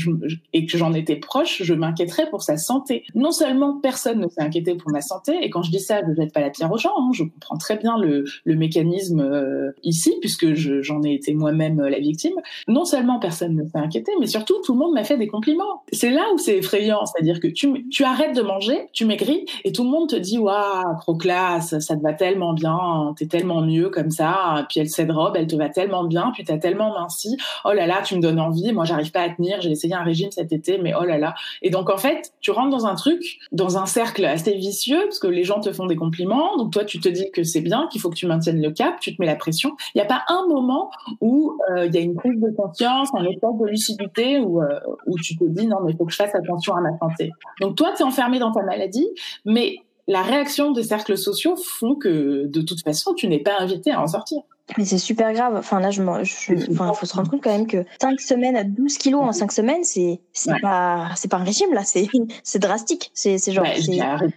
et 0.53 0.65
que 0.65 0.77
j'en 0.77 0.93
étais 0.93 1.15
proche, 1.15 1.63
je 1.63 1.73
m'inquiéterais 1.73 2.29
pour 2.29 2.43
sa 2.43 2.57
santé. 2.57 3.03
Non 3.15 3.31
seulement 3.31 3.79
personne 3.79 4.19
ne 4.19 4.27
s'est 4.27 4.41
inquiété 4.41 4.75
pour 4.75 4.91
ma 4.91 5.01
santé, 5.01 5.37
et 5.41 5.49
quand 5.49 5.63
je 5.63 5.71
dis 5.71 5.79
ça, 5.79 6.01
je 6.01 6.09
ne 6.09 6.15
jette 6.15 6.33
pas 6.33 6.41
la 6.41 6.49
pierre 6.49 6.71
aux 6.71 6.77
gens. 6.77 6.93
Hein. 6.97 7.11
Je 7.13 7.23
comprends 7.23 7.57
très 7.57 7.77
bien 7.77 7.97
le, 7.97 8.25
mécanisme 8.45 9.19
euh, 9.19 9.71
ici, 9.83 10.15
puisque 10.21 10.53
j'en 10.53 11.03
ai 11.03 11.13
été 11.13 11.33
moi-même 11.33 11.81
la 11.81 11.99
victime. 11.99 12.35
Non 12.67 12.85
seulement 12.85 13.19
personne 13.19 13.55
ne 13.55 13.63
s'est 13.63 13.77
inquiété, 13.77 14.11
mais 14.19 14.27
surtout 14.27 14.55
tout 14.63 14.73
le 14.73 14.79
monde 14.79 14.93
m'a 14.93 15.03
fait 15.03 15.17
des 15.17 15.27
compliments. 15.27 15.83
C'est 15.91 16.11
là 16.11 16.23
où 16.33 16.37
c'est 16.37 16.57
effrayant, 16.57 17.05
c'est-à-dire 17.05 17.39
que 17.39 17.47
tu, 17.47 17.87
tu 17.89 18.03
arrêtes 18.03 18.35
de 18.35 18.41
manger, 18.41 18.87
tu 18.93 19.05
maigris, 19.05 19.45
et 19.63 19.71
tout 19.71 19.83
le 19.83 19.89
monde 19.89 20.09
te 20.09 20.15
dit 20.15 20.37
waouh, 20.37 20.97
trop 20.99 21.15
classe, 21.15 21.77
ça 21.79 21.95
te 21.95 22.01
va 22.01 22.13
tellement 22.13 22.53
bien, 22.53 23.13
t'es 23.17 23.27
tellement 23.27 23.44
mieux 23.45 23.89
comme 23.89 24.11
ça. 24.11 24.65
Puis 24.69 24.79
elle, 24.79 24.89
cette 24.89 25.11
robe, 25.11 25.35
elle 25.35 25.47
te 25.47 25.55
va 25.55 25.69
tellement 25.69 26.03
bien. 26.03 26.31
Puis 26.33 26.43
t'as 26.43 26.57
tellement 26.57 26.93
minci. 26.93 27.37
Oh 27.63 27.73
là 27.73 27.87
là, 27.87 28.01
tu 28.03 28.15
me 28.15 28.21
donnes 28.21 28.39
envie. 28.39 28.71
Moi, 28.73 28.85
j'arrive 28.85 29.11
pas 29.11 29.21
à 29.21 29.29
tenir. 29.29 29.61
J'ai 29.61 29.71
essayé 29.71 29.93
un 29.93 30.03
régime 30.03 30.31
cet 30.31 30.51
été, 30.51 30.77
mais 30.77 30.93
oh 30.99 31.03
là 31.03 31.17
là. 31.17 31.35
Et 31.61 31.69
donc, 31.69 31.89
en 31.89 31.97
fait, 31.97 32.33
tu 32.41 32.51
rentres 32.51 32.69
dans 32.69 32.85
un 32.85 32.95
truc, 32.95 33.39
dans 33.51 33.77
un 33.77 33.85
cercle 33.85 34.25
assez 34.25 34.53
vicieux, 34.53 35.01
parce 35.03 35.19
que 35.19 35.27
les 35.27 35.43
gens 35.43 35.59
te 35.59 35.71
font 35.71 35.85
des 35.85 35.95
compliments. 35.95 36.57
Donc, 36.57 36.73
toi, 36.73 36.85
tu 36.85 36.99
te 36.99 37.09
dis 37.09 37.31
que 37.31 37.43
c'est 37.43 37.61
bien, 37.61 37.87
qu'il 37.91 38.01
faut 38.01 38.09
que 38.09 38.15
tu 38.15 38.27
maintiennes 38.27 38.61
le 38.61 38.71
cap. 38.71 38.99
Tu 38.99 39.15
te 39.15 39.21
mets 39.21 39.27
la 39.27 39.35
pression. 39.35 39.75
Il 39.93 39.99
n'y 39.99 40.01
a 40.01 40.05
pas 40.05 40.23
un 40.27 40.47
moment 40.47 40.89
où 41.21 41.57
euh, 41.71 41.85
il 41.85 41.95
y 41.95 41.97
a 41.97 42.01
une 42.01 42.15
prise 42.15 42.39
de 42.39 42.51
conscience, 42.55 43.09
un 43.13 43.23
état 43.25 43.47
de 43.59 43.65
lucidité 43.65 44.39
où, 44.39 44.61
euh, 44.61 44.79
où 45.07 45.17
tu 45.19 45.35
te 45.35 45.43
dis 45.43 45.67
non, 45.67 45.77
mais 45.83 45.91
il 45.91 45.97
faut 45.97 46.05
que 46.05 46.11
je 46.11 46.17
fasse 46.17 46.35
attention 46.35 46.75
à 46.75 46.81
ma 46.81 46.97
santé. 46.97 47.31
Donc, 47.61 47.75
toi, 47.75 47.91
tu 47.95 48.01
es 48.01 48.05
enfermé 48.05 48.39
dans 48.39 48.51
ta 48.51 48.63
maladie, 48.63 49.07
mais 49.45 49.77
la 50.07 50.21
réaction 50.21 50.71
des 50.71 50.83
cercles 50.83 51.17
sociaux 51.17 51.55
font 51.55 51.95
que 51.95 52.45
de 52.45 52.61
toute 52.61 52.81
façon, 52.83 53.13
tu 53.13 53.27
n'es 53.27 53.39
pas 53.39 53.59
invité 53.59 53.91
à 53.91 54.01
en 54.01 54.07
sortir. 54.07 54.41
Mais 54.77 54.85
c'est 54.85 54.97
super 54.97 55.31
grave. 55.31 55.55
Enfin, 55.55 55.79
là, 55.79 55.91
je, 55.91 56.01
enfin, 56.01 56.91
faut 56.93 57.05
se 57.05 57.13
rendre 57.13 57.29
compte 57.29 57.43
quand 57.43 57.51
même 57.51 57.67
que 57.67 57.85
5 58.01 58.19
semaines 58.19 58.55
à 58.55 58.63
12 58.63 58.97
kilos 58.97 59.21
en 59.21 59.31
5 59.31 59.51
semaines, 59.51 59.83
c'est, 59.83 60.19
c'est 60.33 60.59
pas, 60.59 61.09
c'est 61.15 61.29
pas 61.29 61.37
un 61.37 61.43
régime, 61.43 61.71
là. 61.71 61.83
C'est, 61.83 62.07
c'est 62.43 62.57
drastique. 62.57 63.11
C'est, 63.13 63.37
c'est 63.37 63.51
genre, 63.51 63.65
j'ai 63.65 64.01
arrêté, 64.01 64.33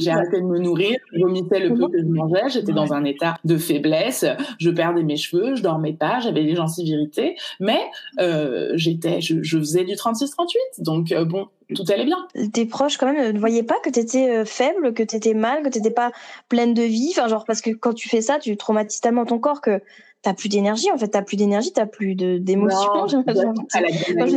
j'ai 0.00 0.10
arrêté 0.10 0.40
de 0.40 0.46
me 0.46 0.58
nourrir. 0.58 0.98
Je 1.12 1.20
vomissais 1.20 1.60
le 1.60 1.74
peu 1.74 1.88
que 1.88 1.98
je 1.98 2.06
mangeais. 2.06 2.48
J'étais 2.48 2.72
dans 2.72 2.94
un 2.94 3.04
état 3.04 3.36
de 3.44 3.58
faiblesse. 3.58 4.24
Je 4.58 4.70
perdais 4.70 5.02
mes 5.02 5.18
cheveux. 5.18 5.54
Je 5.54 5.62
dormais 5.62 5.92
pas. 5.92 6.20
J'avais 6.20 6.42
les 6.42 6.56
gencives 6.56 6.88
irritées. 6.88 7.36
Mais, 7.60 7.80
euh, 8.20 8.72
j'étais, 8.74 9.20
je, 9.20 9.42
je, 9.42 9.58
faisais 9.58 9.84
du 9.84 9.94
36-38. 9.94 10.56
Donc, 10.78 11.12
euh, 11.12 11.26
bon, 11.26 11.48
tout 11.74 11.84
allait 11.88 12.04
bien. 12.04 12.28
Tes 12.52 12.66
proches, 12.66 12.96
quand 12.96 13.12
même, 13.12 13.32
ne 13.32 13.38
voyaient 13.38 13.62
pas 13.62 13.78
que 13.80 13.90
tu 13.90 13.98
étais 13.98 14.30
euh, 14.30 14.44
faible, 14.44 14.94
que 14.94 15.02
tu 15.02 15.16
étais 15.16 15.34
mal, 15.34 15.62
que 15.62 15.68
tu 15.68 15.78
n'étais 15.78 15.90
pas 15.90 16.12
pleine 16.48 16.74
de 16.74 16.82
vie. 16.82 17.08
Enfin, 17.10 17.28
genre, 17.28 17.44
parce 17.44 17.60
que 17.60 17.70
quand 17.70 17.92
tu 17.92 18.08
fais 18.08 18.22
ça, 18.22 18.38
tu 18.38 18.56
traumatises 18.56 19.00
tellement 19.00 19.26
ton 19.26 19.38
corps 19.38 19.60
que 19.60 19.80
t'as 20.26 20.34
plus 20.34 20.48
d'énergie 20.48 20.90
en 20.92 20.98
fait 20.98 21.08
t'as 21.08 21.22
plus 21.22 21.36
d'énergie 21.36 21.72
t'as 21.72 21.86
plus 21.86 22.16
d'émotion 22.16 23.06
je 23.06 23.16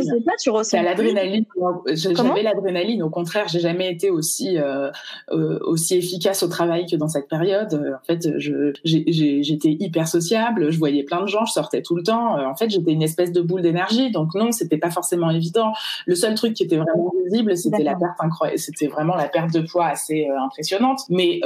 sais 0.02 0.20
pas 0.24 0.32
tu 0.40 0.50
ressens 0.50 0.82
l'adrénaline 0.82 1.44
j'avais 1.92 2.42
l'adrénaline 2.42 3.02
au 3.02 3.10
contraire 3.10 3.48
j'ai 3.48 3.60
jamais 3.60 3.90
été 3.90 4.10
aussi 4.10 4.58
euh, 4.58 4.90
euh, 5.32 5.58
aussi 5.62 5.96
efficace 5.96 6.42
au 6.42 6.48
travail 6.48 6.86
que 6.86 6.96
dans 6.96 7.08
cette 7.08 7.28
période. 7.28 7.98
En 8.00 8.04
fait 8.04 8.38
je 8.38 8.72
j'étais 8.84 9.76
hyper 9.78 10.08
sociable 10.08 10.70
je 10.70 10.78
voyais 10.78 11.02
plein 11.02 11.22
de 11.22 11.26
gens 11.26 11.44
je 11.44 11.52
sortais 11.52 11.82
tout 11.82 11.96
le 11.96 12.02
temps. 12.02 12.38
En 12.44 12.54
fait 12.54 12.70
j'étais 12.70 12.92
une 12.92 13.02
espèce 13.02 13.32
de 13.32 13.40
boule 13.40 13.62
d'énergie. 13.62 14.10
Donc 14.10 14.34
non 14.34 14.52
c'était 14.52 14.78
pas 14.78 14.90
forcément 14.90 15.30
évident. 15.30 15.72
Le 16.06 16.14
seul 16.14 16.34
truc 16.34 16.54
qui 16.54 16.62
était 16.62 16.76
vraiment 16.76 17.12
visible 17.24 17.56
c'était 17.56 17.82
la 17.82 17.96
perte 17.96 18.20
incroyable 18.20 18.58
c'était 18.58 18.86
vraiment 18.86 19.16
la 19.16 19.28
perte 19.28 19.52
de 19.52 19.60
poids 19.60 19.86
assez 19.86 20.28
euh, 20.28 20.40
impressionnante. 20.40 21.00
Mais 21.08 21.40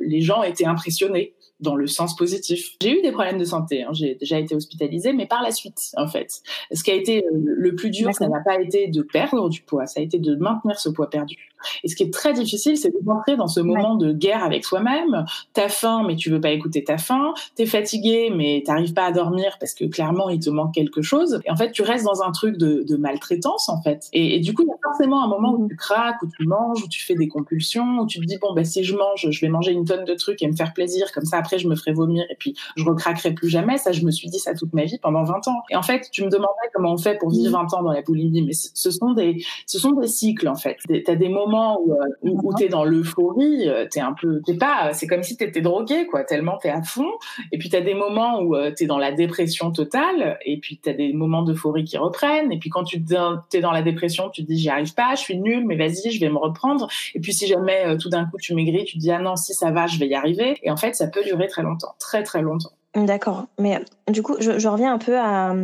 les 0.00 0.20
gens 0.20 0.42
étaient 0.42 0.66
impressionnés 0.66 1.34
dans 1.62 1.76
le 1.76 1.86
sens 1.86 2.16
positif. 2.16 2.76
J'ai 2.82 2.98
eu 2.98 3.02
des 3.02 3.12
problèmes 3.12 3.38
de 3.38 3.44
santé, 3.44 3.82
hein. 3.82 3.90
j'ai 3.92 4.14
déjà 4.16 4.38
été 4.38 4.54
hospitalisée, 4.54 5.12
mais 5.12 5.26
par 5.26 5.42
la 5.42 5.52
suite, 5.52 5.78
en 5.96 6.06
fait. 6.06 6.42
Ce 6.72 6.82
qui 6.82 6.90
a 6.90 6.94
été 6.94 7.24
euh, 7.24 7.30
le 7.32 7.74
plus 7.74 7.90
dur, 7.90 8.12
ça 8.12 8.28
n'a 8.28 8.40
pas 8.40 8.60
été 8.60 8.88
de 8.88 9.02
perdre 9.02 9.48
du 9.48 9.62
poids, 9.62 9.86
ça 9.86 10.00
a 10.00 10.02
été 10.02 10.18
de 10.18 10.34
maintenir 10.36 10.78
ce 10.78 10.88
poids 10.88 11.08
perdu. 11.08 11.51
Et 11.84 11.88
ce 11.88 11.96
qui 11.96 12.04
est 12.04 12.12
très 12.12 12.32
difficile, 12.32 12.76
c'est 12.76 12.90
de 12.90 12.98
rentrer 13.06 13.36
dans 13.36 13.48
ce 13.48 13.60
moment 13.60 13.94
de 13.96 14.12
guerre 14.12 14.44
avec 14.44 14.64
soi-même. 14.64 15.24
T'as 15.52 15.68
faim, 15.68 16.04
mais 16.06 16.16
tu 16.16 16.30
veux 16.30 16.40
pas 16.40 16.50
écouter 16.50 16.84
ta 16.84 16.98
faim. 16.98 17.34
T'es 17.54 17.66
fatigué, 17.66 18.32
mais 18.34 18.62
t'arrives 18.64 18.94
pas 18.94 19.06
à 19.06 19.12
dormir 19.12 19.56
parce 19.60 19.74
que 19.74 19.84
clairement 19.84 20.28
il 20.28 20.40
te 20.40 20.50
manque 20.50 20.74
quelque 20.74 21.02
chose. 21.02 21.40
Et 21.44 21.50
en 21.50 21.56
fait, 21.56 21.72
tu 21.72 21.82
restes 21.82 22.04
dans 22.04 22.22
un 22.22 22.32
truc 22.32 22.56
de, 22.56 22.84
de 22.86 22.96
maltraitance, 22.96 23.68
en 23.68 23.80
fait. 23.82 24.08
Et, 24.12 24.40
du 24.40 24.54
coup, 24.54 24.62
il 24.62 24.68
y 24.68 24.72
a 24.72 24.76
forcément 24.82 25.24
un 25.24 25.28
moment 25.28 25.54
où 25.54 25.68
tu 25.68 25.76
craques, 25.76 26.22
où 26.22 26.26
tu 26.26 26.46
manges, 26.46 26.82
où 26.82 26.88
tu 26.88 27.02
fais 27.02 27.14
des 27.14 27.28
compulsions, 27.28 28.00
où 28.00 28.06
tu 28.06 28.20
te 28.20 28.24
dis 28.24 28.38
bon 28.38 28.52
ben 28.54 28.64
si 28.64 28.84
je 28.84 28.96
mange, 28.96 29.28
je 29.30 29.40
vais 29.40 29.48
manger 29.48 29.72
une 29.72 29.84
tonne 29.84 30.04
de 30.04 30.14
trucs 30.14 30.42
et 30.42 30.46
me 30.46 30.56
faire 30.56 30.72
plaisir. 30.72 31.12
Comme 31.12 31.24
ça, 31.24 31.38
après, 31.38 31.58
je 31.58 31.68
me 31.68 31.76
ferai 31.76 31.92
vomir 31.92 32.24
et 32.30 32.36
puis 32.38 32.54
je 32.76 32.84
recraquerai 32.84 33.32
plus 33.32 33.48
jamais. 33.48 33.78
Ça, 33.78 33.92
je 33.92 34.04
me 34.04 34.10
suis 34.10 34.28
dit 34.28 34.38
ça 34.38 34.54
toute 34.54 34.72
ma 34.72 34.84
vie 34.84 34.98
pendant 34.98 35.24
20 35.24 35.48
ans. 35.48 35.62
Et 35.70 35.76
en 35.76 35.82
fait, 35.82 36.08
tu 36.10 36.24
me 36.24 36.30
demandais 36.30 36.48
comment 36.74 36.92
on 36.92 36.98
fait 36.98 37.18
pour 37.18 37.30
vivre 37.30 37.52
20 37.52 37.74
ans 37.74 37.82
dans 37.82 37.92
la 37.92 38.02
boulimie, 38.02 38.42
mais 38.42 38.52
ce 38.52 38.90
sont 38.90 39.12
des, 39.12 39.44
ce 39.66 39.78
sont 39.78 39.92
des 39.92 40.08
cycles 40.08 40.48
en 40.48 40.56
fait. 40.56 40.78
T'as 41.04 41.14
des 41.14 41.28
moments 41.28 41.51
où, 41.52 41.92
euh, 41.92 41.96
où, 42.22 42.54
t'es 42.54 42.68
dans 42.68 42.84
l'euphorie, 42.84 43.68
euh, 43.68 43.86
t'es 43.90 44.00
un 44.00 44.12
peu, 44.12 44.40
t'es 44.44 44.54
pas, 44.54 44.92
c'est 44.92 45.06
comme 45.06 45.22
si 45.22 45.36
t'étais 45.36 45.60
drogué 45.60 46.06
quoi, 46.06 46.24
tellement 46.24 46.58
t'es 46.58 46.70
à 46.70 46.82
fond. 46.82 47.10
Et 47.52 47.58
puis 47.58 47.68
t'as 47.68 47.80
des 47.80 47.94
moments 47.94 48.40
où 48.40 48.56
euh, 48.56 48.70
t'es 48.70 48.86
dans 48.86 48.98
la 48.98 49.12
dépression 49.12 49.70
totale, 49.70 50.38
et 50.44 50.58
puis 50.58 50.78
t'as 50.82 50.92
des 50.92 51.12
moments 51.12 51.42
d'euphorie 51.42 51.84
qui 51.84 51.98
reprennent. 51.98 52.52
Et 52.52 52.58
puis 52.58 52.70
quand 52.70 52.84
tu 52.84 53.02
t'es 53.50 53.60
dans 53.60 53.72
la 53.72 53.82
dépression, 53.82 54.30
tu 54.30 54.42
te 54.42 54.46
dis 54.48 54.58
j'y 54.58 54.70
arrive 54.70 54.94
pas, 54.94 55.14
je 55.14 55.20
suis 55.20 55.38
nul, 55.38 55.64
mais 55.66 55.76
vas-y, 55.76 56.10
je 56.10 56.20
vais 56.20 56.30
me 56.30 56.38
reprendre. 56.38 56.88
Et 57.14 57.20
puis 57.20 57.32
si 57.32 57.46
jamais 57.46 57.96
tout 57.98 58.08
d'un 58.08 58.24
coup 58.24 58.38
tu 58.40 58.54
maigris, 58.54 58.84
tu 58.84 58.94
te 58.94 59.00
dis 59.00 59.10
ah 59.10 59.20
non 59.20 59.36
si 59.36 59.54
ça 59.54 59.70
va, 59.70 59.86
je 59.86 59.98
vais 59.98 60.08
y 60.08 60.14
arriver. 60.14 60.58
Et 60.62 60.70
en 60.70 60.76
fait, 60.76 60.94
ça 60.94 61.06
peut 61.06 61.24
durer 61.24 61.46
très 61.48 61.62
longtemps, 61.62 61.94
très 61.98 62.22
très 62.22 62.42
longtemps. 62.42 62.72
D'accord. 62.94 63.46
Mais 63.58 63.80
du 64.08 64.22
coup, 64.22 64.36
je, 64.40 64.58
je 64.58 64.68
reviens 64.68 64.92
un 64.92 64.98
peu 64.98 65.18
à, 65.18 65.54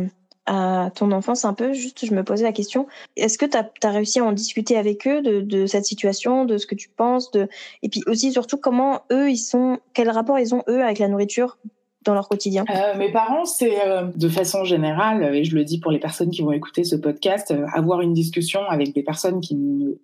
à 0.45 0.89
ton 0.95 1.11
enfance 1.11 1.45
un 1.45 1.53
peu, 1.53 1.73
juste 1.73 2.05
je 2.05 2.13
me 2.13 2.23
posais 2.23 2.43
la 2.43 2.51
question, 2.51 2.87
est-ce 3.15 3.37
que 3.37 3.45
tu 3.45 3.57
as, 3.57 3.91
réussi 3.91 4.19
à 4.19 4.23
en 4.23 4.31
discuter 4.31 4.77
avec 4.77 5.07
eux 5.07 5.21
de, 5.21 5.41
de, 5.41 5.65
cette 5.65 5.85
situation, 5.85 6.45
de 6.45 6.57
ce 6.57 6.65
que 6.65 6.75
tu 6.75 6.89
penses, 6.89 7.31
de... 7.31 7.47
et 7.83 7.89
puis 7.89 8.01
aussi 8.07 8.31
surtout 8.31 8.57
comment 8.57 9.01
eux, 9.11 9.29
ils 9.29 9.37
sont, 9.37 9.79
quel 9.93 10.09
rapport 10.09 10.39
ils 10.39 10.55
ont 10.55 10.63
eux 10.67 10.83
avec 10.83 10.99
la 10.99 11.07
nourriture? 11.07 11.57
Dans 12.05 12.13
leur 12.13 12.29
quotidien 12.29 12.63
euh, 12.69 12.97
Mes 12.97 13.11
parents, 13.11 13.45
c'est 13.45 13.85
euh, 13.85 14.03
de 14.15 14.29
façon 14.29 14.63
générale, 14.63 15.35
et 15.35 15.43
je 15.43 15.55
le 15.55 15.65
dis 15.65 15.79
pour 15.79 15.91
les 15.91 15.99
personnes 15.99 16.29
qui 16.29 16.41
vont 16.41 16.53
écouter 16.53 16.83
ce 16.83 16.95
podcast, 16.95 17.51
euh, 17.51 17.65
avoir 17.73 18.01
une 18.01 18.13
discussion 18.13 18.61
avec 18.69 18.93
des 18.93 19.03
personnes 19.03 19.41
qui 19.41 19.57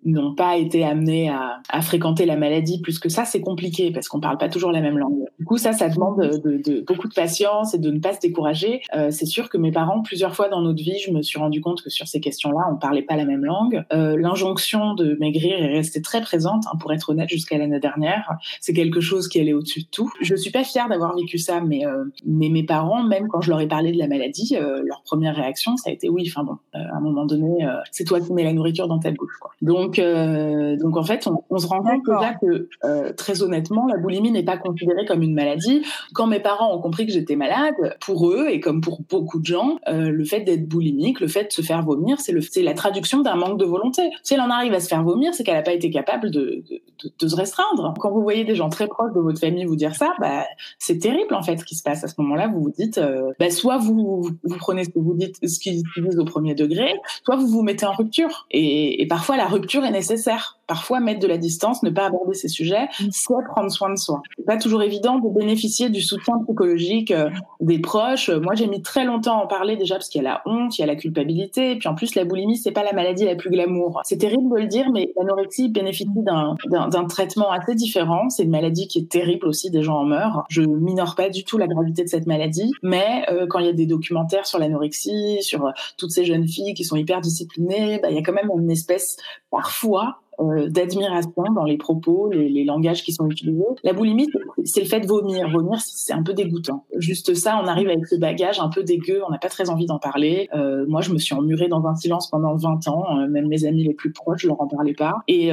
n'ont 0.04 0.34
pas 0.34 0.56
été 0.56 0.84
amenées 0.84 1.30
à, 1.30 1.60
à, 1.70 1.80
fréquenter 1.80 2.26
la 2.26 2.36
maladie 2.36 2.80
plus 2.82 2.98
que 2.98 3.08
ça, 3.08 3.24
c'est 3.24 3.40
compliqué 3.40 3.90
parce 3.92 4.08
qu'on 4.08 4.20
parle 4.20 4.36
pas 4.36 4.48
toujours 4.48 4.72
la 4.72 4.82
même 4.82 4.98
langue. 4.98 5.24
Du 5.38 5.46
coup, 5.46 5.56
ça, 5.56 5.72
ça 5.72 5.88
demande 5.88 6.20
de, 6.20 6.62
de, 6.62 6.80
beaucoup 6.82 7.08
de 7.08 7.14
patience 7.14 7.74
et 7.74 7.78
de 7.78 7.90
ne 7.90 7.98
pas 7.98 8.12
se 8.12 8.20
décourager. 8.20 8.82
Euh, 8.94 9.10
c'est 9.10 9.26
sûr 9.26 9.48
que 9.48 9.56
mes 9.56 9.72
parents, 9.72 10.02
plusieurs 10.02 10.34
fois 10.34 10.48
dans 10.48 10.60
notre 10.60 10.82
vie, 10.82 10.98
je 11.04 11.10
me 11.10 11.22
suis 11.22 11.38
rendu 11.38 11.62
compte 11.62 11.82
que 11.82 11.90
sur 11.90 12.06
ces 12.06 12.20
questions-là, 12.20 12.60
on 12.70 12.76
parlait 12.76 13.02
pas 13.02 13.16
la 13.16 13.24
même 13.24 13.44
langue. 13.44 13.84
L'injonction 13.90 14.94
de 14.94 15.16
maigrir 15.18 15.58
est 15.58 15.72
restée 15.72 16.02
très 16.02 16.20
présente, 16.20 16.64
hein, 16.66 16.76
pour 16.78 16.92
être 16.92 17.10
honnête, 17.10 17.28
jusqu'à 17.28 17.56
l'année 17.58 17.80
dernière. 17.80 18.36
C'est 18.60 18.74
quelque 18.74 19.00
chose 19.00 19.28
qui 19.28 19.40
allait 19.40 19.52
au-dessus 19.52 19.80
de 19.80 19.88
tout. 19.90 20.10
Je 20.20 20.34
suis 20.34 20.50
pas 20.50 20.64
fière 20.64 20.88
d'avoir 20.88 21.16
vécu 21.16 21.38
ça, 21.38 21.60
mais 21.60 21.85
euh, 21.86 22.04
mais 22.24 22.48
mes 22.48 22.64
parents, 22.64 23.02
même 23.02 23.28
quand 23.28 23.40
je 23.40 23.50
leur 23.50 23.60
ai 23.60 23.68
parlé 23.68 23.92
de 23.92 23.98
la 23.98 24.08
maladie, 24.08 24.56
euh, 24.56 24.82
leur 24.84 25.02
première 25.02 25.36
réaction, 25.36 25.76
ça 25.76 25.90
a 25.90 25.92
été 25.92 26.08
oui. 26.08 26.24
Enfin 26.28 26.44
bon, 26.44 26.58
euh, 26.74 26.78
à 26.92 26.96
un 26.96 27.00
moment 27.00 27.24
donné, 27.24 27.66
c'est 27.90 28.04
toi 28.04 28.20
qui 28.20 28.32
mets 28.32 28.44
la 28.44 28.52
nourriture 28.52 28.88
dans 28.88 28.98
ta 28.98 29.10
bouche. 29.10 29.36
Quoi. 29.40 29.52
Donc, 29.62 30.00
donc 30.00 30.96
en 30.96 31.02
fait, 31.02 31.28
on, 31.50 31.58
se 31.58 31.66
rend 31.66 31.82
compte 31.82 32.02
déjà 32.06 32.34
que 32.34 32.68
très 33.12 33.42
honnêtement, 33.42 33.86
la 33.86 33.96
boulimie 33.96 34.30
n'est 34.30 34.44
pas 34.44 34.56
considérée 34.56 35.04
comme 35.06 35.22
une 35.22 35.34
maladie. 35.34 35.82
Quand 36.14 36.26
mes 36.26 36.40
parents 36.40 36.74
ont 36.74 36.80
compris 36.80 37.06
que 37.06 37.12
j'étais 37.12 37.36
malade, 37.36 37.74
pour 38.00 38.30
eux 38.30 38.48
et 38.48 38.60
comme 38.60 38.80
pour 38.80 39.00
beaucoup 39.08 39.38
de 39.38 39.46
gens, 39.46 39.78
le 39.86 40.24
fait 40.24 40.40
d'être 40.40 40.68
boulimique, 40.68 41.20
le 41.20 41.28
fait 41.28 41.44
de 41.44 41.52
se 41.52 41.62
faire 41.62 41.82
vomir, 41.82 42.20
c'est 42.20 42.32
le, 42.32 42.40
c'est 42.40 42.62
la 42.62 42.74
traduction 42.74 43.20
d'un 43.20 43.36
manque 43.36 43.58
de 43.58 43.64
volonté. 43.64 44.02
Si 44.22 44.34
elle 44.34 44.40
en 44.40 44.50
arrive 44.50 44.74
à 44.74 44.80
se 44.80 44.88
faire 44.88 45.02
vomir, 45.02 45.34
c'est 45.34 45.44
qu'elle 45.44 45.56
n'a 45.56 45.62
pas 45.62 45.72
été 45.72 45.90
capable 45.90 46.30
de, 46.30 46.62
de, 46.68 46.82
de, 47.02 47.12
de, 47.18 47.28
se 47.28 47.36
restreindre. 47.36 47.94
Quand 47.98 48.10
vous 48.10 48.22
voyez 48.22 48.44
des 48.44 48.54
gens 48.54 48.68
très 48.68 48.86
proches 48.86 49.12
de 49.14 49.20
votre 49.20 49.40
famille 49.40 49.64
vous 49.64 49.76
dire 49.76 49.94
ça, 49.94 50.14
bah, 50.20 50.44
c'est 50.78 50.98
terrible 50.98 51.34
en 51.34 51.42
fait 51.42 51.58
ce 51.58 51.64
qui 51.64 51.75
se 51.76 51.82
passe 51.82 52.04
à 52.04 52.08
ce 52.08 52.14
moment-là, 52.18 52.48
vous 52.48 52.60
vous 52.60 52.70
dites, 52.70 52.98
euh, 52.98 53.32
bah, 53.38 53.50
soit 53.50 53.78
vous, 53.78 54.30
vous 54.42 54.56
prenez 54.58 54.84
ce 54.84 54.90
que 54.90 54.98
vous 54.98 55.14
dites, 55.14 55.36
ce 55.46 55.58
qu'ils 55.60 55.82
disent 55.96 56.18
au 56.18 56.24
premier 56.24 56.54
degré, 56.54 56.94
soit 57.24 57.36
vous 57.36 57.48
vous 57.48 57.62
mettez 57.62 57.86
en 57.86 57.92
rupture. 57.92 58.46
Et, 58.50 59.02
et 59.02 59.06
parfois, 59.06 59.36
la 59.36 59.46
rupture 59.46 59.84
est 59.84 59.90
nécessaire. 59.90 60.58
Parfois, 60.66 60.98
mettre 60.98 61.20
de 61.20 61.28
la 61.28 61.38
distance, 61.38 61.84
ne 61.84 61.90
pas 61.90 62.06
aborder 62.06 62.34
ces 62.34 62.48
sujets, 62.48 62.88
soit 63.12 63.42
prendre 63.48 63.70
soin 63.70 63.90
de 63.90 63.98
soi. 63.98 64.20
C'est 64.36 64.44
pas 64.44 64.56
toujours 64.56 64.82
évident 64.82 65.20
de 65.20 65.28
bénéficier 65.28 65.90
du 65.90 66.02
soutien 66.02 66.34
psychologique 66.44 67.12
euh, 67.12 67.30
des 67.60 67.78
proches. 67.78 68.30
Moi, 68.30 68.54
j'ai 68.54 68.66
mis 68.66 68.82
très 68.82 69.04
longtemps 69.04 69.38
à 69.38 69.44
en 69.44 69.46
parler 69.46 69.76
déjà 69.76 69.94
parce 69.94 70.08
qu'il 70.08 70.22
y 70.22 70.26
a 70.26 70.28
la 70.28 70.42
honte, 70.44 70.76
il 70.76 70.80
y 70.80 70.84
a 70.84 70.86
la 70.86 70.96
culpabilité, 70.96 71.72
et 71.72 71.78
puis 71.78 71.88
en 71.88 71.94
plus, 71.94 72.14
la 72.16 72.24
boulimie, 72.24 72.56
c'est 72.56 72.72
pas 72.72 72.82
la 72.82 72.92
maladie 72.92 73.24
la 73.24 73.36
plus 73.36 73.50
glamour. 73.50 74.00
C'est 74.04 74.18
terrible 74.18 74.52
de 74.54 74.60
le 74.60 74.66
dire, 74.66 74.86
mais 74.92 75.12
l'anorexie 75.16 75.68
bénéficie 75.68 76.08
d'un 76.16 77.04
traitement 77.04 77.50
assez 77.50 77.74
différent. 77.74 78.28
C'est 78.28 78.42
une 78.42 78.50
maladie 78.50 78.88
qui 78.88 78.98
est 78.98 79.08
terrible 79.08 79.46
aussi, 79.46 79.70
des 79.70 79.82
gens 79.82 79.98
en 79.98 80.04
meurent. 80.04 80.44
Je 80.48 80.62
minore 80.62 81.14
pas 81.14 81.28
du 81.28 81.44
tout 81.44 81.58
la 81.58 81.65
gravité 81.66 82.04
de 82.04 82.08
cette 82.08 82.26
maladie, 82.26 82.70
mais 82.82 83.24
euh, 83.30 83.46
quand 83.48 83.58
il 83.58 83.66
y 83.66 83.68
a 83.68 83.72
des 83.72 83.86
documentaires 83.86 84.46
sur 84.46 84.58
l'anorexie, 84.58 85.38
sur 85.42 85.66
euh, 85.66 85.70
toutes 85.96 86.10
ces 86.10 86.24
jeunes 86.24 86.46
filles 86.46 86.74
qui 86.74 86.84
sont 86.84 86.96
hyper 86.96 87.20
disciplinées, 87.20 87.98
bah, 88.02 88.10
il 88.10 88.16
y 88.16 88.18
a 88.18 88.22
quand 88.22 88.32
même 88.32 88.50
une 88.56 88.70
espèce 88.70 89.16
parfois 89.50 90.20
euh, 90.38 90.68
d'admiration 90.68 91.44
dans 91.54 91.64
les 91.64 91.78
propos, 91.78 92.30
les, 92.30 92.64
langages 92.64 93.02
qui 93.02 93.12
sont 93.12 93.28
utilisés. 93.30 93.64
La 93.84 93.94
boulimie, 93.94 94.28
c'est 94.64 94.80
le 94.80 94.86
fait 94.86 95.00
de 95.00 95.06
vomir. 95.06 95.48
Vomir, 95.48 95.80
c'est 95.80 96.12
un 96.12 96.22
peu 96.22 96.34
dégoûtant. 96.34 96.84
Juste 96.96 97.34
ça, 97.34 97.58
on 97.62 97.66
arrive 97.66 97.88
avec 97.88 98.06
ce 98.06 98.16
bagage 98.16 98.60
un 98.60 98.68
peu 98.68 98.82
dégueu, 98.82 99.22
on 99.26 99.30
n'a 99.30 99.38
pas 99.38 99.48
très 99.48 99.70
envie 99.70 99.86
d'en 99.86 99.98
parler. 99.98 100.50
Moi, 100.88 101.00
je 101.00 101.12
me 101.12 101.18
suis 101.18 101.34
emmurée 101.34 101.68
dans 101.68 101.86
un 101.86 101.94
silence 101.94 102.28
pendant 102.28 102.54
20 102.54 102.88
ans. 102.88 103.26
Même 103.28 103.46
mes 103.46 103.64
amis 103.64 103.84
les 103.84 103.94
plus 103.94 104.12
proches, 104.12 104.42
je 104.42 104.48
leur 104.48 104.60
en 104.60 104.66
parlais 104.66 104.92
pas. 104.92 105.22
Et 105.28 105.50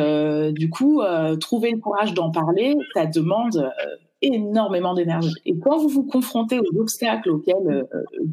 du 0.52 0.70
coup, 0.70 1.02
trouver 1.40 1.72
le 1.72 1.78
courage 1.78 2.14
d'en 2.14 2.32
parler, 2.32 2.76
ça 2.94 3.06
demande 3.06 3.72
énormément 4.24 4.94
d'énergie. 4.94 5.34
Et 5.46 5.58
quand 5.58 5.78
vous 5.78 5.90
vous 5.90 6.04
confrontez 6.04 6.60
aux 6.60 6.80
obstacles 6.80 7.30
auxquels 7.30 7.56
euh, 7.68 7.84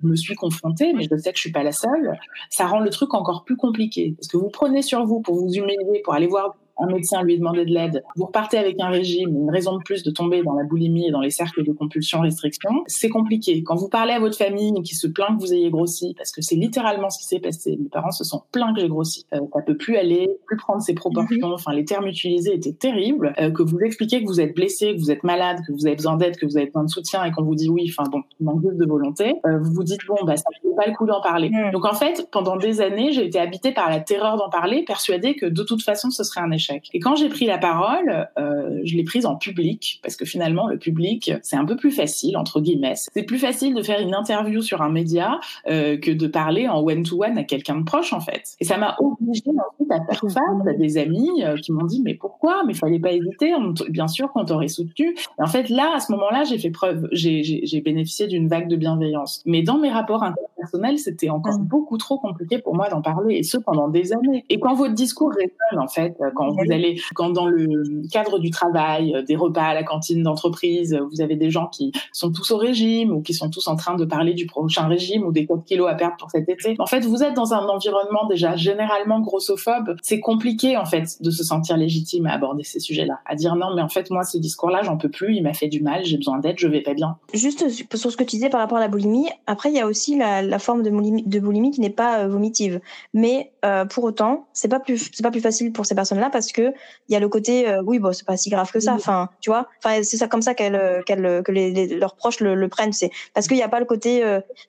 je 0.02 0.08
me 0.08 0.16
suis 0.16 0.34
confrontée, 0.34 0.92
mais 0.94 1.02
je 1.02 1.16
sais 1.16 1.32
que 1.32 1.36
je 1.36 1.42
suis 1.42 1.52
pas 1.52 1.62
la 1.62 1.72
seule, 1.72 2.18
ça 2.48 2.66
rend 2.66 2.80
le 2.80 2.90
truc 2.90 3.12
encore 3.14 3.44
plus 3.44 3.56
compliqué. 3.56 4.14
Parce 4.16 4.28
que 4.28 4.36
vous 4.36 4.48
prenez 4.48 4.82
sur 4.82 5.04
vous 5.04 5.20
pour 5.20 5.34
vous 5.34 5.52
humilier, 5.52 6.00
pour 6.04 6.14
aller 6.14 6.26
voir 6.26 6.56
un 6.80 6.86
médecin 6.86 7.22
lui 7.22 7.38
demander 7.38 7.64
de 7.64 7.72
l'aide, 7.72 8.02
vous 8.16 8.26
repartez 8.26 8.58
avec 8.58 8.80
un 8.80 8.88
régime, 8.88 9.30
une 9.30 9.50
raison 9.50 9.76
de 9.76 9.82
plus 9.82 10.02
de 10.02 10.10
tomber 10.10 10.42
dans 10.42 10.54
la 10.54 10.64
boulimie 10.64 11.08
et 11.08 11.10
dans 11.10 11.20
les 11.20 11.30
cercles 11.30 11.64
de 11.64 11.72
compulsion 11.72 12.20
restriction, 12.20 12.70
c'est 12.86 13.08
compliqué. 13.08 13.62
Quand 13.62 13.76
vous 13.76 13.88
parlez 13.88 14.12
à 14.12 14.20
votre 14.20 14.36
famille 14.36 14.72
qui 14.82 14.94
se 14.94 15.06
plaint 15.06 15.36
que 15.36 15.40
vous 15.40 15.52
ayez 15.52 15.70
grossi, 15.70 16.14
parce 16.16 16.32
que 16.32 16.42
c'est 16.42 16.56
littéralement 16.56 17.10
ce 17.10 17.18
qui 17.18 17.26
s'est 17.26 17.40
passé, 17.40 17.76
mes 17.80 17.88
parents 17.88 18.10
se 18.10 18.24
sont 18.24 18.42
plaints 18.52 18.72
que 18.74 18.80
j'ai 18.80 18.88
grossi, 18.88 19.26
euh, 19.34 19.40
ça 19.54 19.62
peut 19.62 19.76
plus 19.76 19.96
aller, 19.96 20.28
plus 20.46 20.56
prendre 20.56 20.82
ses 20.82 20.94
proportions, 20.94 21.48
mhm. 21.48 21.54
enfin 21.54 21.72
les 21.72 21.84
termes 21.84 22.06
utilisés 22.06 22.54
étaient 22.54 22.72
terribles, 22.72 23.34
euh, 23.40 23.50
que 23.50 23.62
vous 23.62 23.78
expliquez 23.80 24.22
que 24.22 24.26
vous 24.26 24.40
êtes 24.40 24.54
blessé, 24.54 24.94
que 24.94 25.00
vous 25.00 25.10
êtes 25.10 25.24
malade, 25.24 25.58
que 25.66 25.72
vous 25.72 25.86
avez 25.86 25.96
besoin 25.96 26.16
d'aide, 26.16 26.36
que 26.36 26.46
vous 26.46 26.56
avez 26.56 26.66
besoin 26.66 26.84
de 26.84 26.90
soutien 26.90 27.24
et 27.24 27.30
qu'on 27.30 27.44
vous 27.44 27.54
dit 27.54 27.68
oui, 27.68 27.86
enfin 27.88 28.08
bon, 28.10 28.22
manque 28.40 28.60
de 28.62 28.86
volonté, 28.86 29.34
euh, 29.46 29.58
vous 29.58 29.72
vous 29.72 29.84
dites 29.84 30.00
bon 30.06 30.16
bah 30.24 30.36
ça 30.36 30.44
fait 30.62 30.68
pas 30.76 30.86
le 30.86 30.96
coup 30.96 31.06
d'en 31.06 31.20
parler. 31.20 31.50
Mhm. 31.50 31.72
Donc 31.72 31.84
en 31.84 31.94
fait, 31.94 32.28
pendant 32.30 32.56
des 32.56 32.80
années, 32.80 33.12
j'ai 33.12 33.26
été 33.26 33.38
habitée 33.38 33.72
par 33.72 33.90
la 33.90 34.00
terreur 34.00 34.36
d'en 34.36 34.48
parler, 34.48 34.84
persuadée 34.84 35.34
que 35.34 35.46
de 35.46 35.62
toute 35.62 35.82
façon 35.82 36.10
ce 36.10 36.24
serait 36.24 36.40
un 36.40 36.50
échec 36.50 36.69
échec. 36.70 36.88
Et 36.92 37.00
quand 37.00 37.16
j'ai 37.16 37.28
pris 37.28 37.46
la 37.46 37.58
parole, 37.58 38.28
euh, 38.38 38.80
je 38.84 38.96
l'ai 38.96 39.04
prise 39.04 39.26
en 39.26 39.36
public 39.36 40.00
parce 40.02 40.16
que 40.16 40.24
finalement 40.24 40.68
le 40.68 40.78
public 40.78 41.32
c'est 41.42 41.56
un 41.56 41.64
peu 41.64 41.76
plus 41.76 41.90
facile 41.90 42.36
entre 42.36 42.60
guillemets. 42.60 42.94
C'est 43.12 43.22
plus 43.22 43.38
facile 43.38 43.74
de 43.74 43.82
faire 43.82 44.00
une 44.00 44.14
interview 44.14 44.60
sur 44.62 44.82
un 44.82 44.90
média 44.90 45.40
euh, 45.68 45.96
que 45.98 46.10
de 46.10 46.26
parler 46.26 46.68
en 46.68 46.80
one 46.80 47.02
to 47.02 47.22
one 47.22 47.38
à 47.38 47.44
quelqu'un 47.44 47.76
de 47.76 47.84
proche 47.84 48.12
en 48.12 48.20
fait. 48.20 48.56
Et 48.60 48.64
ça 48.64 48.76
m'a 48.78 48.96
obligée 48.98 49.42
ensuite 49.48 49.90
à 49.90 50.04
faire 50.04 50.20
face 50.20 50.66
à 50.68 50.72
des 50.72 50.98
amis 50.98 51.42
euh, 51.42 51.56
qui 51.56 51.72
m'ont 51.72 51.86
dit 51.86 52.02
mais 52.04 52.14
pourquoi? 52.14 52.62
Mais 52.66 52.74
fallait 52.74 52.98
pas 52.98 53.12
hésiter. 53.12 53.52
bien 53.88 54.08
sûr 54.08 54.32
qu'on 54.32 54.44
t'aurait 54.44 54.68
soutenu. 54.68 55.14
Et 55.38 55.42
en 55.42 55.46
fait 55.46 55.68
là 55.68 55.92
à 55.96 56.00
ce 56.00 56.12
moment-là 56.12 56.44
j'ai 56.44 56.58
fait 56.58 56.70
preuve, 56.70 57.08
j'ai 57.12 57.80
bénéficié 57.84 58.26
d'une 58.26 58.48
vague 58.48 58.68
de 58.68 58.76
bienveillance. 58.76 59.42
Mais 59.46 59.62
dans 59.62 59.78
mes 59.78 59.90
rapports 59.90 60.22
interpersonnels 60.22 60.98
c'était 60.98 61.30
encore 61.30 61.58
mm. 61.58 61.64
beaucoup 61.64 61.98
trop 61.98 62.18
compliqué 62.18 62.58
pour 62.58 62.74
moi 62.74 62.88
d'en 62.88 63.02
parler 63.02 63.36
et 63.36 63.42
ce 63.42 63.58
pendant 63.58 63.88
des 63.88 64.12
années. 64.12 64.44
Et 64.48 64.58
quand 64.58 64.74
votre 64.74 64.94
discours 64.94 65.30
résonne 65.30 65.82
en 65.82 65.88
fait, 65.88 66.16
quand 66.34 66.50
vous 66.50 66.59
allez, 66.70 67.00
quand 67.14 67.30
dans 67.30 67.46
le 67.46 68.02
cadre 68.10 68.38
du 68.38 68.50
travail, 68.50 69.14
euh, 69.14 69.22
des 69.22 69.36
repas 69.36 69.62
à 69.62 69.74
la 69.74 69.82
cantine 69.82 70.22
d'entreprise, 70.22 70.98
vous 71.10 71.20
avez 71.20 71.36
des 71.36 71.50
gens 71.50 71.66
qui 71.66 71.92
sont 72.12 72.30
tous 72.30 72.50
au 72.50 72.56
régime 72.56 73.12
ou 73.12 73.22
qui 73.22 73.34
sont 73.34 73.50
tous 73.50 73.68
en 73.68 73.76
train 73.76 73.96
de 73.96 74.04
parler 74.04 74.34
du 74.34 74.46
prochain 74.46 74.86
régime 74.86 75.24
ou 75.24 75.32
des 75.32 75.46
4 75.46 75.64
kilos 75.64 75.88
à 75.88 75.94
perdre 75.94 76.16
pour 76.18 76.30
cet 76.30 76.48
été. 76.48 76.76
En 76.78 76.86
fait, 76.86 77.00
vous 77.00 77.22
êtes 77.22 77.34
dans 77.34 77.54
un 77.54 77.66
environnement 77.66 78.26
déjà 78.28 78.56
généralement 78.56 79.20
grossophobe. 79.20 79.96
C'est 80.02 80.20
compliqué 80.20 80.76
en 80.76 80.84
fait 80.84 81.22
de 81.22 81.30
se 81.30 81.44
sentir 81.44 81.76
légitime 81.76 82.26
à 82.26 82.32
aborder 82.32 82.64
ces 82.64 82.80
sujets-là, 82.80 83.20
à 83.26 83.34
dire 83.34 83.56
non 83.56 83.74
mais 83.74 83.82
en 83.82 83.88
fait 83.88 84.10
moi 84.10 84.24
ce 84.24 84.38
discours-là 84.38 84.82
j'en 84.82 84.96
peux 84.96 85.08
plus, 85.08 85.36
il 85.36 85.42
m'a 85.42 85.54
fait 85.54 85.68
du 85.68 85.82
mal, 85.82 86.04
j'ai 86.04 86.16
besoin 86.16 86.38
d'aide, 86.38 86.56
je 86.58 86.68
vais 86.68 86.80
pas 86.80 86.94
bien. 86.94 87.16
Juste 87.34 87.68
sur 87.68 88.10
ce 88.10 88.16
que 88.16 88.24
tu 88.24 88.36
disais 88.36 88.50
par 88.50 88.60
rapport 88.60 88.78
à 88.78 88.80
la 88.80 88.88
boulimie, 88.88 89.28
après 89.46 89.70
il 89.70 89.76
y 89.76 89.80
a 89.80 89.86
aussi 89.86 90.16
la, 90.16 90.58
forme 90.58 90.82
de 90.82 90.90
boulimie, 90.90 91.22
de 91.22 91.40
boulimie 91.40 91.70
qui 91.70 91.80
n'est 91.80 91.90
pas 91.90 92.20
euh, 92.20 92.28
vomitive, 92.28 92.80
mais 93.14 93.52
euh, 93.64 93.84
pour 93.84 94.04
autant 94.04 94.46
c'est 94.52 94.68
pas 94.68 94.80
plus 94.80 95.10
c'est 95.12 95.22
pas 95.22 95.30
plus 95.30 95.40
facile 95.40 95.72
pour 95.72 95.86
ces 95.86 95.94
personnes-là 95.94 96.30
parce 96.30 96.49
que 96.52 96.72
il 97.08 97.12
y 97.12 97.16
a 97.16 97.20
le 97.20 97.28
côté 97.28 97.66
oui 97.84 97.98
bon 97.98 98.12
c'est 98.12 98.26
pas 98.26 98.36
si 98.36 98.50
grave 98.50 98.70
que 98.70 98.80
ça, 98.80 98.94
enfin 98.94 99.28
tu 99.40 99.50
vois, 99.50 99.68
enfin 99.82 100.02
c'est 100.02 100.16
ça 100.16 100.28
comme 100.28 100.42
ça 100.42 100.54
qu'elles 100.54 101.02
qu'elles 101.06 101.42
que 101.42 101.52
les, 101.52 101.88
leurs 101.96 102.16
proches 102.16 102.40
le, 102.40 102.68
prennent, 102.68 102.92
c'est 102.92 103.10
parce 103.34 103.48
qu'il 103.48 103.56
n'y 103.56 103.62
a 103.62 103.68
pas 103.68 103.80
le 103.80 103.86
côté 103.86 104.22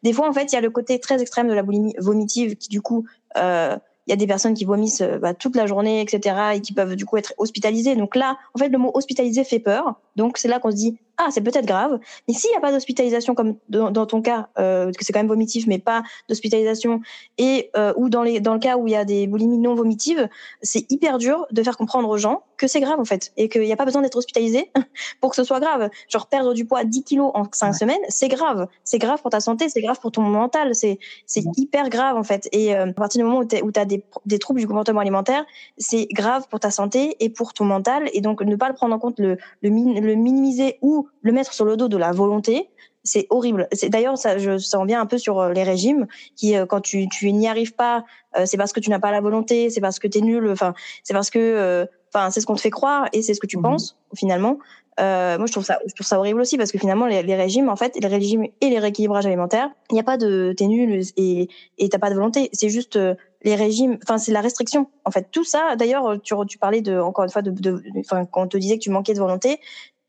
des 0.04 0.14
fois 0.14 0.28
en 0.28 0.34
fait 0.34 0.52
il 0.52 0.56
y 0.56 0.58
a 0.58 0.62
le 0.62 0.70
côté 0.70 1.00
très 1.00 1.22
extrême 1.22 1.48
de 1.48 1.54
la 1.54 1.64
boulimie 1.64 1.96
vomitive 2.00 2.56
qui 2.56 2.70
du 2.70 2.82
coup 2.82 3.06
euh, 3.38 3.78
il 4.08 4.10
y 4.10 4.14
a 4.14 4.16
des 4.16 4.28
personnes 4.28 4.54
qui 4.54 4.66
vomissent 4.66 5.02
euh, 5.02 5.20
bah, 5.20 5.34
toute 5.34 5.56
la 5.56 5.68
journée, 5.68 6.02
etc., 6.02 6.36
et 6.56 6.62
qui 6.62 6.74
peuvent 6.74 6.96
du 6.96 7.06
coup 7.06 7.18
être 7.18 7.34
hospitalisées. 7.38 7.96
Donc 7.96 8.16
là, 8.16 8.38
en 8.56 8.60
fait, 8.60 8.70
le 8.70 8.78
mot 8.78 8.92
hospitalisé 8.94 9.44
fait 9.44 9.60
peur. 9.60 9.96
Donc 10.16 10.38
c'est 10.38 10.48
là 10.48 10.60
qu'on 10.60 10.72
se 10.72 10.76
dit 10.76 10.98
ah 11.24 11.30
c'est 11.30 11.42
peut-être 11.42 11.66
grave. 11.66 12.00
Mais 12.28 12.34
s'il 12.34 12.50
n'y 12.50 12.56
a 12.56 12.60
pas 12.60 12.72
d'hospitalisation 12.72 13.36
comme 13.36 13.56
dans, 13.70 14.06
ton 14.06 14.22
cas, 14.22 14.50
euh, 14.58 14.92
que 14.92 15.06
c'est 15.06 15.13
quand 15.13 15.20
même 15.20 15.28
vomitif, 15.28 15.68
mais 15.68 15.78
pas 15.78 16.04
d'hospitalisation, 16.28 17.01
et 17.38 17.70
euh, 17.78 17.94
ou 17.96 18.10
dans 18.10 18.24
les 18.24 18.40
dans 18.40 18.54
le 18.54 18.60
cas 18.60 18.78
où 18.78 18.88
il 18.88 18.92
y 18.92 18.96
a 18.96 19.06
des 19.06 19.28
boulimies 19.28 19.60
non 19.60 19.75
vomitives, 19.75 20.28
c'est 20.62 20.92
hyper 20.92 21.18
dur 21.18 21.46
de 21.51 21.62
faire 21.63 21.78
comprendre 21.78 22.10
aux 22.10 22.18
gens 22.18 22.44
que 22.58 22.68
c'est 22.68 22.80
grave 22.80 23.00
en 23.00 23.06
fait 23.06 23.34
et 23.38 23.50
qu'il 23.50 23.62
n'y 23.62 23.74
a 23.74 23.75
pas 23.75 23.86
besoin 23.86 24.01
d'être 24.01 24.18
hospitalisé 24.18 24.72
pour 25.22 25.32
que 25.32 25.36
ce 25.36 25.44
soit 25.44 25.60
grave. 25.60 25.90
Genre 26.10 26.28
perdre 26.28 26.54
du 26.54 26.66
poids 26.66 26.84
10 26.84 27.04
kilos 27.04 27.32
en 27.34 27.46
5 27.51 27.74
semaines, 27.74 28.01
c'est 28.10 28.28
grave. 28.28 28.68
C'est 28.84 29.00
grave 29.00 29.22
pour 29.22 29.32
ta 29.32 29.40
santé, 29.40 29.70
c'est 29.70 29.82
grave 29.82 30.00
pour 30.00 30.12
ton 30.12 30.22
mental, 30.22 30.75
c'est 30.75 31.00
c'est 31.25 31.44
hyper 31.58 31.90
grave 31.90 32.18
en 32.18 32.24
fait. 32.24 32.50
Et 32.51 32.75
euh, 32.75 32.88
à 32.88 32.94
partir 32.94 33.20
du 33.20 33.25
moment 33.25 33.40
où 33.40 33.46
tu 33.46 33.80
as 33.80 33.86
des, 33.86 34.04
des 34.25 34.40
troubles 34.40 34.60
du 34.60 34.68
comportement 34.68 35.00
alimentaire, 35.00 35.46
c'est 35.78 36.08
grave 36.12 36.48
pour 36.50 36.60
ta 36.60 36.72
santé 36.72 37.16
et 37.20 37.30
pour 37.30 37.54
ton 37.54 37.66
mental. 37.66 38.10
Et 38.13 38.22
donc 38.22 38.42
ne 38.42 38.56
pas 38.56 38.70
le 38.70 38.75
prendre 38.75 38.96
en 38.96 39.00
compte, 39.00 39.20
le, 39.20 39.38
le, 39.62 39.70
le 39.70 40.16
minimiser 40.16 40.78
ou 40.82 41.08
le 41.22 41.32
mettre 41.32 41.53
sur 41.53 41.65
le 41.65 41.77
dos 41.77 41.88
de 41.88 41.98
la 41.98 42.12
volonté, 42.12 42.70
c'est 43.03 43.27
horrible. 43.30 43.68
C'est 43.72 43.89
d'ailleurs 43.89 44.18
ça, 44.18 44.38
je 44.38 44.58
sens 44.58 44.86
bien 44.86 45.01
un 45.01 45.06
peu 45.06 45.18
sur 45.18 45.39
euh, 45.39 45.53
les 45.53 45.63
régimes 45.63 46.08
qui, 46.36 46.56
euh, 46.56 46.65
quand 46.65 46.82
tu, 46.82 47.08
tu 47.10 47.32
n'y 47.32 47.48
arrives 47.48 47.74
pas, 47.74 48.06
euh, 48.38 48.46
c'est 48.46 48.58
parce 48.58 48.74
que 48.74 48.80
tu 48.80 48.89
n'as 48.89 49.00
pas 49.00 49.12
la 49.12 49.22
volonté, 49.22 49.70
c'est 49.70 49.82
parce 49.82 50.00
que 50.00 50.08
tu 50.08 50.20
es 50.20 50.22
nul, 50.22 50.50
enfin 50.51 50.74
c'est 51.03 51.14
parce 51.14 51.29
que, 51.29 51.88
enfin 52.14 52.29
c'est 52.29 52.42
ce 52.42 52.46
qu'on 52.46 52.55
te 52.55 52.62
fait 52.62 52.70
croire 52.70 53.07
et 53.14 53.22
c'est 53.22 53.33
ce 53.33 53.40
que 53.40 53.48
tu 53.48 53.57
mmh 53.57 53.64
penses 53.64 53.98
finalement. 54.16 54.57
moi 55.00 55.46
je 55.46 55.51
trouve 55.51 55.66
ça, 55.66 55.79
je 55.88 55.94
trouve 55.96 56.05
ça 56.05 56.20
horrible 56.20 56.42
aussi 56.42 56.57
parce 56.57 56.72
que 56.72 56.77
finalement 56.77 57.07
les, 57.07 57.24
les 57.24 57.36
régimes, 57.36 57.70
en 57.70 57.75
fait, 57.75 57.98
les 58.00 58.07
régimes 58.07 58.46
et 58.62 58.70
les 58.70 58.79
rééquilibrages 58.79 59.25
alimentaires, 59.25 59.70
il 59.90 59.96
n'y 59.96 60.00
a 60.00 60.03
pas 60.03 60.18
de 60.18 60.53
t'es 60.55 60.68
nul 60.68 61.01
et 61.18 61.50
et 61.77 61.90
t'as 61.90 62.00
pas 62.00 62.09
de 62.09 62.16
volonté. 62.16 62.50
C'est 62.53 62.70
juste 62.70 63.00
les 63.44 63.55
régimes, 63.55 63.98
enfin 64.03 64.18
c'est 64.18 64.31
la 64.31 64.42
restriction. 64.42 64.88
En 65.05 65.12
fait, 65.12 65.27
tout 65.31 65.44
ça. 65.44 65.75
D'ailleurs, 65.75 66.22
tu, 66.22 66.36
tu 66.48 66.57
parlais 66.59 66.81
de 66.81 67.00
encore 67.00 67.24
une 67.24 67.31
fois 67.31 67.42
de, 67.42 67.81
enfin 68.00 68.25
quand 68.25 68.44
on 68.44 68.48
te 68.48 68.57
disait 68.57 68.77
que 68.77 68.83
tu 68.83 68.92
manquais 68.92 69.14
de 69.14 69.20
volonté, 69.20 69.59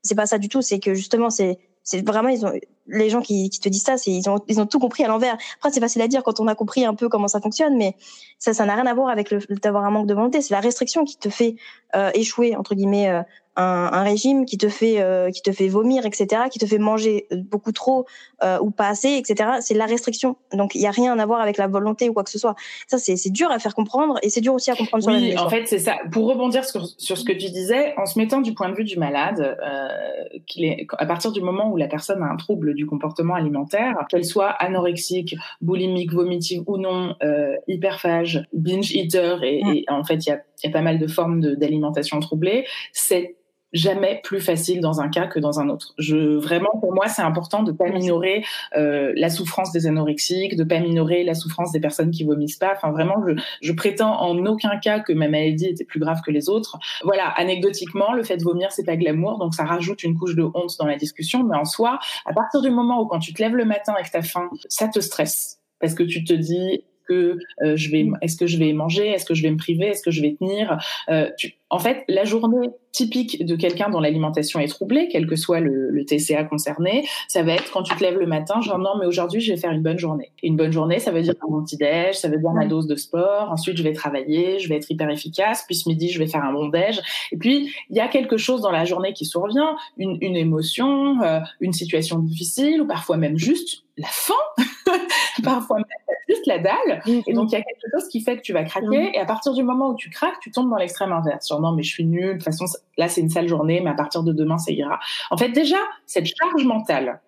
c'est 0.02 0.14
pas 0.14 0.26
ça 0.26 0.38
du 0.38 0.48
tout. 0.48 0.62
C'est 0.62 0.78
que 0.78 0.94
justement, 0.94 1.30
c'est 1.30 1.58
c'est 1.84 2.06
vraiment 2.06 2.28
ils 2.28 2.46
ont 2.46 2.52
les 2.86 3.10
gens 3.10 3.20
qui, 3.20 3.50
qui 3.50 3.60
te 3.60 3.68
disent 3.68 3.82
ça, 3.82 3.96
c'est 3.96 4.10
ils 4.10 4.28
ont 4.28 4.40
ils 4.48 4.60
ont 4.60 4.66
tout 4.66 4.78
compris 4.78 5.04
à 5.04 5.08
l'envers. 5.08 5.36
Après 5.58 5.70
c'est 5.70 5.80
facile 5.80 6.02
à 6.02 6.08
dire 6.08 6.22
quand 6.22 6.40
on 6.40 6.46
a 6.46 6.54
compris 6.54 6.84
un 6.84 6.94
peu 6.94 7.08
comment 7.08 7.28
ça 7.28 7.40
fonctionne, 7.40 7.76
mais 7.76 7.96
ça 8.38 8.54
ça 8.54 8.64
n'a 8.66 8.74
rien 8.74 8.86
à 8.86 8.94
voir 8.94 9.08
avec 9.08 9.30
le 9.30 9.40
d'avoir 9.56 9.84
un 9.84 9.90
manque 9.90 10.06
de 10.06 10.14
volonté. 10.14 10.40
C'est 10.42 10.54
la 10.54 10.60
restriction 10.60 11.04
qui 11.04 11.16
te 11.16 11.28
fait 11.28 11.56
euh, 11.96 12.10
échouer 12.14 12.56
entre 12.56 12.74
guillemets 12.74 13.08
euh, 13.08 13.22
un, 13.56 13.90
un, 13.92 14.02
régime 14.02 14.46
qui 14.46 14.56
te 14.56 14.68
fait 14.68 15.00
euh, 15.00 15.30
qui 15.30 15.42
te 15.42 15.52
fait 15.52 15.68
vomir, 15.68 16.06
etc., 16.06 16.44
qui 16.50 16.58
te 16.58 16.66
fait 16.66 16.78
manger 16.78 17.26
beaucoup 17.30 17.72
trop 17.72 18.06
euh, 18.42 18.58
ou 18.60 18.70
pas 18.70 18.88
assez, 18.88 19.10
etc. 19.10 19.50
C'est 19.60 19.74
la 19.74 19.86
restriction. 19.86 20.36
Donc 20.52 20.74
il 20.74 20.80
y 20.80 20.86
a 20.86 20.90
rien 20.90 21.18
à 21.18 21.26
voir 21.26 21.40
avec 21.40 21.58
la 21.58 21.66
volonté 21.66 22.08
ou 22.08 22.14
quoi 22.14 22.24
que 22.24 22.30
ce 22.30 22.38
soit. 22.38 22.54
Ça 22.88 22.98
c'est 22.98 23.16
c'est 23.16 23.30
dur 23.30 23.50
à 23.50 23.58
faire 23.58 23.74
comprendre 23.74 24.18
et 24.22 24.30
c'est 24.30 24.40
dur 24.40 24.54
aussi 24.54 24.70
à 24.70 24.76
comprendre. 24.76 25.06
Oui, 25.06 25.36
en 25.38 25.48
fait 25.48 25.66
c'est 25.66 25.78
ça. 25.78 25.96
Pour 26.10 26.28
rebondir 26.28 26.64
sur, 26.64 26.86
sur 26.98 27.18
ce 27.18 27.24
que 27.24 27.32
tu 27.32 27.50
disais, 27.50 27.94
en 27.98 28.06
se 28.06 28.18
mettant 28.18 28.40
du 28.40 28.54
point 28.54 28.70
de 28.70 28.74
vue 28.74 28.84
du 28.84 28.98
malade, 28.98 29.58
euh, 29.62 30.38
qu'il 30.46 30.64
est 30.64 30.86
à 30.98 31.06
partir 31.06 31.32
du 31.32 31.42
moment 31.42 31.70
où 31.70 31.76
la 31.76 31.88
personne 31.88 32.22
a 32.22 32.26
un 32.26 32.36
trouble 32.36 32.74
du 32.74 32.86
comportement 32.86 33.34
alimentaire, 33.34 34.06
qu'elle 34.08 34.24
soit 34.24 34.50
anorexique, 34.50 35.36
boulimique, 35.60 36.12
vomitive 36.12 36.62
ou 36.66 36.78
non, 36.78 37.14
euh, 37.22 37.56
hyperphage, 37.68 38.46
binge 38.52 38.92
eater, 38.92 39.42
et, 39.42 39.62
mm. 39.62 39.68
et 39.74 39.84
en 39.88 40.04
fait 40.04 40.26
il 40.26 40.30
y 40.30 40.32
a, 40.32 40.40
y 40.68 40.70
a 40.70 40.72
pas 40.72 40.82
mal 40.82 40.98
de 40.98 41.06
formes 41.06 41.40
d'alimentation 41.56 42.20
troublée, 42.20 42.66
c'est 42.92 43.36
jamais 43.72 44.20
plus 44.22 44.40
facile 44.40 44.80
dans 44.80 45.00
un 45.00 45.08
cas 45.08 45.26
que 45.26 45.38
dans 45.38 45.60
un 45.60 45.68
autre. 45.68 45.94
Je 45.98 46.36
vraiment 46.36 46.70
pour 46.80 46.92
moi 46.94 47.08
c'est 47.08 47.22
important 47.22 47.62
de 47.62 47.72
pas 47.72 47.88
minorer 47.88 48.44
euh, 48.76 49.12
la 49.16 49.30
souffrance 49.30 49.72
des 49.72 49.86
anorexiques, 49.86 50.56
de 50.56 50.64
pas 50.64 50.78
minorer 50.78 51.24
la 51.24 51.34
souffrance 51.34 51.72
des 51.72 51.80
personnes 51.80 52.10
qui 52.10 52.24
vomissent 52.24 52.58
pas. 52.58 52.72
Enfin 52.76 52.90
vraiment 52.90 53.16
je, 53.60 53.72
prétends 53.72 54.20
en 54.20 54.44
aucun 54.46 54.78
cas 54.78 55.00
que 55.00 55.12
ma 55.12 55.28
maladie 55.28 55.66
était 55.66 55.84
plus 55.84 56.00
grave 56.00 56.20
que 56.24 56.30
les 56.30 56.48
autres. 56.48 56.78
Voilà 57.02 57.28
anecdotiquement 57.28 58.12
le 58.12 58.22
fait 58.22 58.36
de 58.36 58.44
vomir 58.44 58.70
c'est 58.72 58.84
pas 58.84 58.96
glamour 58.96 59.38
donc 59.38 59.54
ça 59.54 59.64
rajoute 59.64 60.02
une 60.02 60.18
couche 60.18 60.34
de 60.34 60.42
honte 60.42 60.76
dans 60.78 60.86
la 60.86 60.96
discussion 60.96 61.42
mais 61.42 61.56
en 61.56 61.64
soi 61.64 61.98
à 62.26 62.32
partir 62.32 62.60
du 62.60 62.70
moment 62.70 63.00
où 63.00 63.06
quand 63.06 63.18
tu 63.18 63.32
te 63.32 63.42
lèves 63.42 63.56
le 63.56 63.64
matin 63.64 63.94
avec 63.94 64.10
ta 64.10 64.22
faim 64.22 64.50
ça 64.68 64.88
te 64.88 65.00
stresse 65.00 65.60
parce 65.80 65.94
que 65.94 66.02
tu 66.02 66.24
te 66.24 66.32
dis 66.32 66.84
que 67.08 67.38
euh, 67.64 67.76
je 67.76 67.90
vais, 67.90 68.06
est-ce 68.20 68.36
que 68.36 68.46
je 68.46 68.58
vais 68.58 68.72
manger, 68.72 69.08
est-ce 69.08 69.24
que 69.24 69.34
je 69.34 69.42
vais 69.42 69.50
me 69.50 69.56
priver, 69.56 69.86
est-ce 69.86 70.02
que 70.02 70.10
je 70.10 70.22
vais 70.22 70.36
tenir. 70.38 70.78
Euh, 71.08 71.30
tu, 71.38 71.54
en 71.70 71.78
fait, 71.78 72.04
la 72.06 72.24
journée 72.24 72.68
typique 72.92 73.46
de 73.46 73.56
quelqu'un 73.56 73.88
dont 73.88 74.00
l'alimentation 74.00 74.60
est 74.60 74.68
troublée, 74.68 75.08
quel 75.10 75.26
que 75.26 75.36
soit 75.36 75.60
le, 75.60 75.88
le, 75.88 76.04
TCA 76.04 76.44
concerné, 76.44 77.06
ça 77.28 77.42
va 77.42 77.54
être 77.54 77.70
quand 77.72 77.82
tu 77.82 77.96
te 77.96 78.04
lèves 78.04 78.18
le 78.18 78.26
matin, 78.26 78.60
genre 78.60 78.78
non, 78.78 78.98
mais 79.00 79.06
aujourd'hui 79.06 79.40
je 79.40 79.54
vais 79.54 79.58
faire 79.58 79.70
une 79.70 79.82
bonne 79.82 79.98
journée. 79.98 80.32
une 80.42 80.56
bonne 80.56 80.70
journée, 80.72 80.98
ça 80.98 81.10
veut 81.10 81.22
dire 81.22 81.32
un 81.40 81.62
petit-déj, 81.62 82.16
ça 82.16 82.28
veut 82.28 82.36
dire 82.36 82.50
ma 82.50 82.66
dose 82.66 82.86
de 82.86 82.96
sport. 82.96 83.50
Ensuite, 83.50 83.78
je 83.78 83.82
vais 83.82 83.94
travailler, 83.94 84.58
je 84.58 84.68
vais 84.68 84.76
être 84.76 84.90
hyper 84.90 85.08
efficace. 85.08 85.64
Puis 85.66 85.76
ce 85.76 85.88
midi, 85.88 86.10
je 86.10 86.18
vais 86.18 86.26
faire 86.26 86.44
un 86.44 86.52
bon 86.52 86.68
déj. 86.68 87.00
Et 87.32 87.38
puis 87.38 87.72
il 87.88 87.96
y 87.96 88.00
a 88.00 88.08
quelque 88.08 88.36
chose 88.36 88.60
dans 88.60 88.70
la 88.70 88.84
journée 88.84 89.14
qui 89.14 89.24
survient, 89.24 89.74
une, 89.96 90.18
une 90.20 90.36
émotion, 90.36 91.22
euh, 91.22 91.40
une 91.60 91.72
situation 91.72 92.18
difficile, 92.18 92.82
ou 92.82 92.86
parfois 92.86 93.16
même 93.16 93.38
juste 93.38 93.84
la 93.96 94.08
faim, 94.08 94.34
parfois 95.44 95.76
même 95.78 95.86
juste 96.28 96.46
la 96.46 96.58
dalle. 96.58 97.02
Et 97.26 97.32
donc 97.32 97.50
il 97.50 97.52
y 97.52 97.58
a 97.58 97.62
quelque 97.62 97.86
chose 97.92 98.08
qui 98.08 98.20
fait 98.20 98.36
que 98.36 98.42
tu 98.42 98.52
vas 98.52 98.64
craquer. 98.64 99.10
Et 99.14 99.18
à 99.18 99.24
partir 99.24 99.52
du 99.52 99.62
moment 99.62 99.90
où 99.90 99.94
tu 99.94 100.10
craques, 100.10 100.38
tu 100.40 100.50
tombes 100.50 100.70
dans 100.70 100.76
l'extrême 100.76 101.12
inverse. 101.12 101.48
Genre 101.48 101.60
non, 101.60 101.72
mais 101.72 101.82
je 101.82 101.90
suis 101.90 102.04
nulle. 102.04 102.26
De 102.26 102.32
toute 102.34 102.44
façon, 102.44 102.64
là 102.96 103.08
c'est 103.08 103.20
une 103.20 103.30
sale 103.30 103.48
journée, 103.48 103.80
mais 103.80 103.90
à 103.90 103.94
partir 103.94 104.22
de 104.22 104.32
demain, 104.32 104.58
ça 104.58 104.72
ira. 104.72 104.98
En 105.30 105.36
fait, 105.36 105.50
déjà 105.50 105.76
cette 106.06 106.26
charge 106.26 106.64
mentale, 106.64 107.20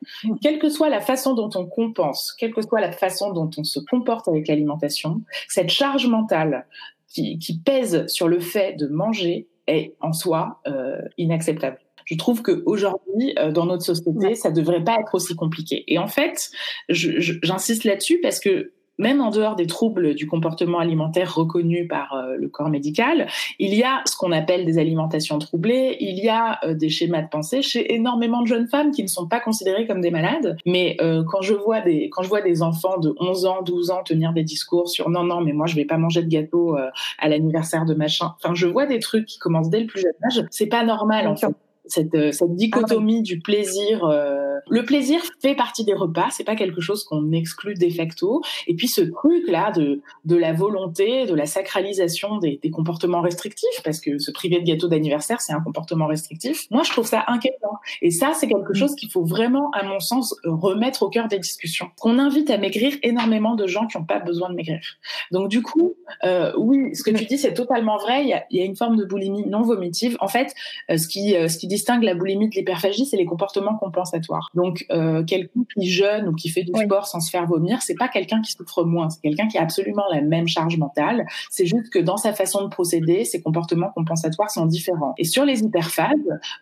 quelle 0.42 0.59
que 0.59 0.68
soit 0.68 0.88
la 0.88 1.00
façon 1.00 1.35
dont 1.35 1.50
on 1.55 1.66
compense, 1.66 2.33
quelle 2.38 2.55
que 2.55 2.62
soit 2.62 2.81
la 2.81 2.92
façon 2.92 3.33
dont 3.33 3.50
on 3.57 3.64
se 3.64 3.81
comporte 3.81 4.29
avec 4.29 4.48
l'alimentation, 4.48 5.22
cette 5.48 5.70
charge 5.70 6.07
mentale 6.07 6.66
qui, 7.09 7.38
qui, 7.38 7.59
pèse 7.59 8.07
sur 8.09 8.29
le 8.29 8.40
fait 8.40 8.72
de 8.72 8.88
manger 8.88 9.46
est 9.66 9.94
en 10.00 10.12
soi 10.12 10.61
euh, 10.66 11.00
inacceptable 11.16 11.79
je 12.05 12.17
trouve 12.17 12.43
qu'aujourd'hui, 12.43 13.35
euh, 13.38 13.51
dans 13.51 13.67
notre 13.67 13.83
société, 13.83 14.35
ça 14.35 14.51
devrait 14.51 14.85
pas 14.85 14.97
être 15.01 15.14
aussi 15.14 15.35
compliqué. 15.35 15.85
Et 15.88 15.99
en 15.99 16.09
fait, 16.09 16.51
j'insiste 16.88 17.85
là-dessus 17.85 18.21
parce 18.23 18.40
que 18.40 18.73
même 18.97 19.21
en 19.21 19.31
dehors 19.31 19.57
des 19.57 19.67
troubles 19.67 20.14
du 20.14 20.29
comportement 20.29 20.79
alimentaire 20.79 21.35
reconnus 21.35 21.88
par 21.88 22.12
euh, 22.12 22.37
le 22.38 22.49
corps 22.49 22.69
médical, 22.69 23.27
il 23.59 23.75
y 23.75 23.83
a 23.83 24.03
ce 24.07 24.17
qu'on 24.17 24.31
appelle 24.31 24.64
des 24.64 24.79
alimentations 24.79 25.37
troublées, 25.40 25.97
il 25.99 26.23
y 26.23 26.29
a 26.29 26.61
euh, 26.64 26.75
des 26.75 26.90
schémas 26.90 27.23
de 27.23 27.29
pensée 27.29 27.61
chez 27.61 27.93
énormément 27.93 28.43
de 28.43 28.47
jeunes 28.47 28.69
femmes 28.69 28.93
qui 28.93 29.03
ne 29.03 29.09
sont 29.09 29.27
pas 29.27 29.40
considérées 29.40 29.88
comme 29.88 30.01
des 30.01 30.12
malades. 30.12 30.57
Mais 30.64 30.97
quand 31.01 31.43
je 31.43 31.55
vois 31.55 31.81
des 31.81 32.09
quand 32.09 32.23
je 32.23 32.29
vois 32.29 32.40
des 32.40 32.62
enfants 32.62 32.99
de 32.99 33.12
11 33.19 33.47
ans, 33.47 33.62
12 33.62 33.90
ans 33.90 34.05
tenir 34.05 34.33
des 34.33 34.45
discours 34.45 34.88
sur 34.88 35.11
non 35.11 35.25
non 35.25 35.40
mais 35.40 35.53
moi 35.53 35.67
je 35.67 35.75
vais 35.75 35.87
pas 35.87 35.99
manger 35.99 36.23
de 36.23 36.29
gâteau 36.29 36.77
à 37.19 37.29
l'anniversaire 37.29 37.85
de 37.87 37.95
machin. 37.95 38.35
Enfin, 38.37 38.55
je 38.55 38.69
vois 38.69 38.87
des 38.87 39.01
trucs 39.01 39.27
qui 39.27 39.38
commencent 39.40 39.71
dès 39.71 39.81
le 39.81 39.87
plus 39.87 40.01
jeune 40.01 40.12
âge. 40.25 40.45
C'est 40.51 40.67
pas 40.67 40.85
normal 40.85 41.27
en 41.27 41.35
fait 41.35 41.49
cette, 41.87 42.14
euh, 42.14 42.33
cette 42.33 42.55
dichotomie 42.55 43.23
du 43.23 43.40
plaisir 43.40 44.05
euh, 44.05 44.43
le 44.68 44.85
plaisir 44.85 45.20
fait 45.40 45.55
partie 45.55 45.85
des 45.85 45.94
repas, 45.94 46.29
c'est 46.31 46.44
pas 46.44 46.57
quelque 46.57 46.81
chose 46.81 47.05
qu'on 47.05 47.33
exclut 47.33 47.74
de 47.74 47.88
facto. 47.90 48.42
Et 48.66 48.74
puis 48.74 48.88
ce 48.88 49.03
truc 49.03 49.48
là 49.48 49.70
de 49.72 50.00
de 50.24 50.37
la 50.37 50.53
volonté, 50.53 51.27
de 51.27 51.35
la 51.35 51.46
sacralisation 51.46 52.38
des, 52.38 52.59
des 52.62 52.70
comportements 52.70 53.20
restrictifs, 53.20 53.83
parce 53.85 54.00
que 54.00 54.18
se 54.18 54.31
priver 54.31 54.61
de 54.61 54.64
gâteau 54.64 54.88
d'anniversaire, 54.88 55.40
c'est 55.40 55.53
un 55.53 55.61
comportement 55.61 56.07
restrictif. 56.07 56.66
Moi, 56.70 56.83
je 56.83 56.90
trouve 56.90 57.07
ça 57.07 57.24
inquiétant. 57.29 57.79
Et 58.03 58.11
ça, 58.11 58.33
c'est 58.35 58.48
quelque 58.48 58.72
mm. 58.72 58.77
chose 58.77 58.94
qu'il 58.94 59.11
faut 59.11 59.24
vraiment, 59.24 59.70
à 59.72 59.83
mon 59.83 60.00
sens, 60.00 60.35
remettre 60.44 61.03
au 61.03 61.09
cœur 61.09 61.29
des 61.29 61.38
discussions. 61.38 61.90
On 62.03 62.18
invite 62.18 62.50
à 62.50 62.59
maigrir 62.59 62.94
énormément 63.03 63.55
de 63.55 63.66
gens 63.66 63.87
qui 63.87 63.98
n'ont 63.98 64.05
pas 64.05 64.18
besoin 64.18 64.50
de 64.50 64.55
maigrir. 64.55 64.81
Donc 65.31 65.48
du 65.48 65.62
coup, 65.62 65.94
euh, 66.24 66.53
oui, 66.57 66.94
ce 66.94 67.03
que 67.03 67.11
tu 67.11 67.24
dis, 67.24 67.38
c'est 67.38 67.55
totalement 67.55 67.96
vrai. 67.98 68.22
Il 68.22 68.29
y, 68.29 68.33
a, 68.33 68.44
il 68.50 68.59
y, 68.59 68.62
a, 68.62 68.64
une 68.64 68.77
forme 68.77 68.96
de 68.96 69.05
boulimie 69.05 69.46
non 69.46 69.62
vomitive. 69.62 70.16
En 70.20 70.29
fait, 70.29 70.55
euh, 70.90 70.96
ce 70.96 71.09
qui 71.09 71.37
euh, 71.37 71.48
ce 71.48 71.59
qui 71.59 71.66
distingue 71.66 72.03
la 72.03 72.14
boulimie 72.14 72.48
de 72.48 72.55
l'hyperphagie, 72.55 73.07
c'est 73.07 73.16
les 73.16 73.27
comportements 73.27 73.77
compensatoires. 73.77 74.50
Donc 74.55 74.87
euh, 74.90 75.25
quelqu'un 75.25 75.64
qui 75.75 75.88
jeûne 75.88 76.29
ou 76.29 76.35
qui 76.35 76.49
fait 76.49 76.62
du 76.62 76.73
sport 76.85 77.07
sans 77.07 77.21
se 77.21 77.31
faire 77.31 77.47
vomir, 77.47 77.83
c'est 77.83 77.95
pas 77.95 78.09
quelqu'un 78.09 78.40
qui 78.43 78.53
souffre 78.53 78.85
moins. 78.85 79.11
C'est 79.11 79.21
quelqu'un 79.21 79.49
qui 79.49 79.59
a 79.59 79.62
absolument 79.62 80.05
la 80.12 80.21
même 80.21 80.49
charge 80.49 80.77
mentale. 80.77 81.27
C'est 81.51 81.67
juste 81.67 81.90
que 81.90 81.99
dans 81.99 82.17
sa 82.17 82.33
façon 82.33 82.62
de 82.62 82.69
procéder, 82.69 83.25
ses 83.25 83.43
comportements 83.43 83.90
compensatoires 83.95 84.51
sont 84.51 84.67
différents. 84.67 85.14
Et 85.19 85.25
sur 85.25 85.45
les 85.45 85.62
hyperphages, 85.62 86.11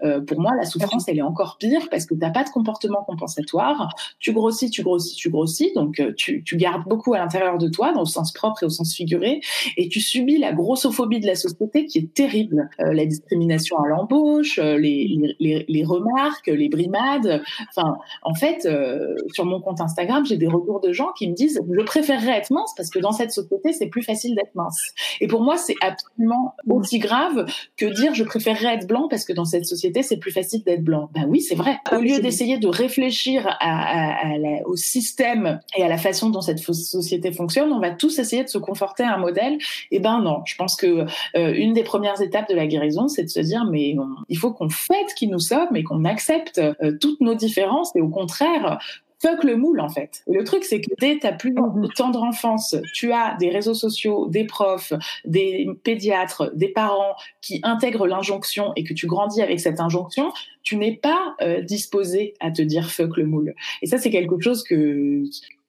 euh, 0.02 0.20
pour 0.20 0.40
moi, 0.40 0.52
la 0.56 0.64
souffrance, 0.64 1.08
elle 1.08 1.18
est 1.18 1.22
encore 1.22 1.56
pire 1.58 1.88
parce 1.90 2.06
que 2.06 2.14
t'as 2.14 2.30
pas 2.30 2.44
de 2.44 2.50
comportement 2.50 3.02
compensatoire. 3.04 3.94
Tu 4.18 4.32
grossis, 4.32 4.70
tu 4.70 4.82
grossis, 4.82 5.16
tu 5.16 5.30
grossis. 5.30 5.72
Donc 5.74 6.00
euh, 6.00 6.12
tu, 6.16 6.42
tu 6.44 6.56
gardes 6.56 6.84
beaucoup 6.86 7.14
à 7.14 7.18
l'intérieur 7.18 7.58
de 7.58 7.68
toi, 7.68 7.92
dans 7.92 8.00
le 8.00 8.06
sens 8.06 8.32
propre 8.32 8.62
et 8.62 8.66
au 8.66 8.70
sens 8.70 8.94
figuré, 8.94 9.40
et 9.76 9.88
tu 9.88 10.00
subis 10.00 10.38
la 10.38 10.52
grossophobie 10.52 11.20
de 11.20 11.26
la 11.26 11.34
société 11.34 11.86
qui 11.86 11.98
est 11.98 12.14
terrible. 12.14 12.68
Euh, 12.80 12.92
la 12.92 13.06
discrimination 13.06 13.78
à 13.78 13.88
l'embauche, 13.88 14.58
euh, 14.58 14.78
les, 14.78 15.34
les, 15.40 15.64
les, 15.68 15.84
remarques, 15.84 16.46
les 16.46 16.68
brimades. 16.68 17.42
Enfin, 17.68 17.81
en 18.22 18.34
fait, 18.34 18.66
euh, 18.66 19.14
sur 19.32 19.44
mon 19.44 19.60
compte 19.60 19.80
Instagram, 19.80 20.24
j'ai 20.26 20.36
des 20.36 20.46
retours 20.46 20.80
de 20.80 20.92
gens 20.92 21.12
qui 21.16 21.28
me 21.28 21.34
disent 21.34 21.60
je 21.68 21.82
préférerais 21.82 22.38
être 22.38 22.50
mince 22.50 22.72
parce 22.76 22.90
que 22.90 22.98
dans 22.98 23.12
cette 23.12 23.32
société, 23.32 23.72
c'est 23.72 23.88
plus 23.88 24.02
facile 24.02 24.34
d'être 24.34 24.54
mince. 24.54 24.92
Et 25.20 25.26
pour 25.26 25.42
moi, 25.42 25.56
c'est 25.56 25.76
absolument 25.80 26.54
aussi 26.68 26.98
grave 26.98 27.46
que 27.76 27.86
dire 27.86 28.14
je 28.14 28.24
préférerais 28.24 28.74
être 28.74 28.86
blanc 28.86 29.08
parce 29.08 29.24
que 29.24 29.32
dans 29.32 29.44
cette 29.44 29.66
société, 29.66 30.02
c'est 30.02 30.18
plus 30.18 30.32
facile 30.32 30.62
d'être 30.64 30.84
blanc. 30.84 31.10
Ben 31.14 31.26
oui, 31.28 31.40
c'est 31.40 31.54
vrai. 31.54 31.78
Au 31.90 32.00
lieu 32.00 32.20
d'essayer 32.20 32.58
de 32.58 32.68
réfléchir 32.68 33.46
à, 33.46 33.54
à, 33.60 34.32
à 34.32 34.38
la, 34.38 34.66
au 34.66 34.76
système 34.76 35.60
et 35.76 35.82
à 35.82 35.88
la 35.88 35.98
façon 35.98 36.30
dont 36.30 36.40
cette 36.40 36.58
société 36.58 37.32
fonctionne, 37.32 37.72
on 37.72 37.80
va 37.80 37.90
tous 37.90 38.18
essayer 38.18 38.44
de 38.44 38.48
se 38.48 38.58
conforter 38.58 39.02
à 39.02 39.14
un 39.14 39.18
modèle. 39.18 39.54
Et 39.90 39.96
eh 39.96 39.98
ben 40.00 40.20
non, 40.20 40.42
je 40.44 40.56
pense 40.56 40.76
que 40.76 41.06
euh, 41.36 41.52
une 41.54 41.72
des 41.72 41.82
premières 41.82 42.20
étapes 42.20 42.48
de 42.48 42.54
la 42.54 42.66
guérison, 42.66 43.08
c'est 43.08 43.24
de 43.24 43.28
se 43.28 43.40
dire 43.40 43.64
mais 43.64 43.94
on, 43.98 44.08
il 44.28 44.38
faut 44.38 44.52
qu'on 44.52 44.68
fête 44.68 45.14
qui 45.16 45.26
nous 45.26 45.38
sommes 45.38 45.74
et 45.76 45.82
qu'on 45.82 46.04
accepte 46.04 46.58
euh, 46.58 46.96
toutes 47.00 47.20
nos 47.20 47.34
différences 47.34 47.71
et 47.94 48.00
au 48.00 48.08
contraire 48.08 48.78
fuck 49.22 49.44
le 49.44 49.56
moule 49.56 49.80
en 49.80 49.88
fait. 49.88 50.22
Le 50.26 50.42
truc 50.44 50.64
c'est 50.64 50.80
que 50.80 50.90
dès 50.98 51.18
ta 51.18 51.32
plus 51.32 51.54
tendre 51.96 52.22
enfance, 52.22 52.76
tu 52.92 53.12
as 53.12 53.36
des 53.38 53.50
réseaux 53.50 53.74
sociaux, 53.74 54.26
des 54.28 54.44
profs, 54.44 54.92
des 55.24 55.68
pédiatres, 55.84 56.50
des 56.54 56.68
parents 56.68 57.14
qui 57.40 57.60
intègrent 57.62 58.06
l'injonction 58.06 58.72
et 58.76 58.84
que 58.84 58.92
tu 58.92 59.06
grandis 59.06 59.40
avec 59.40 59.60
cette 59.60 59.80
injonction, 59.80 60.32
tu 60.62 60.76
n'es 60.76 60.96
pas 60.96 61.36
euh, 61.40 61.60
disposé 61.60 62.34
à 62.40 62.50
te 62.50 62.62
dire 62.62 62.90
fuck 62.90 63.16
le 63.16 63.26
moule. 63.26 63.54
Et 63.80 63.86
ça 63.86 63.98
c'est 63.98 64.10
quelque 64.10 64.40
chose 64.40 64.64
que 64.64 65.22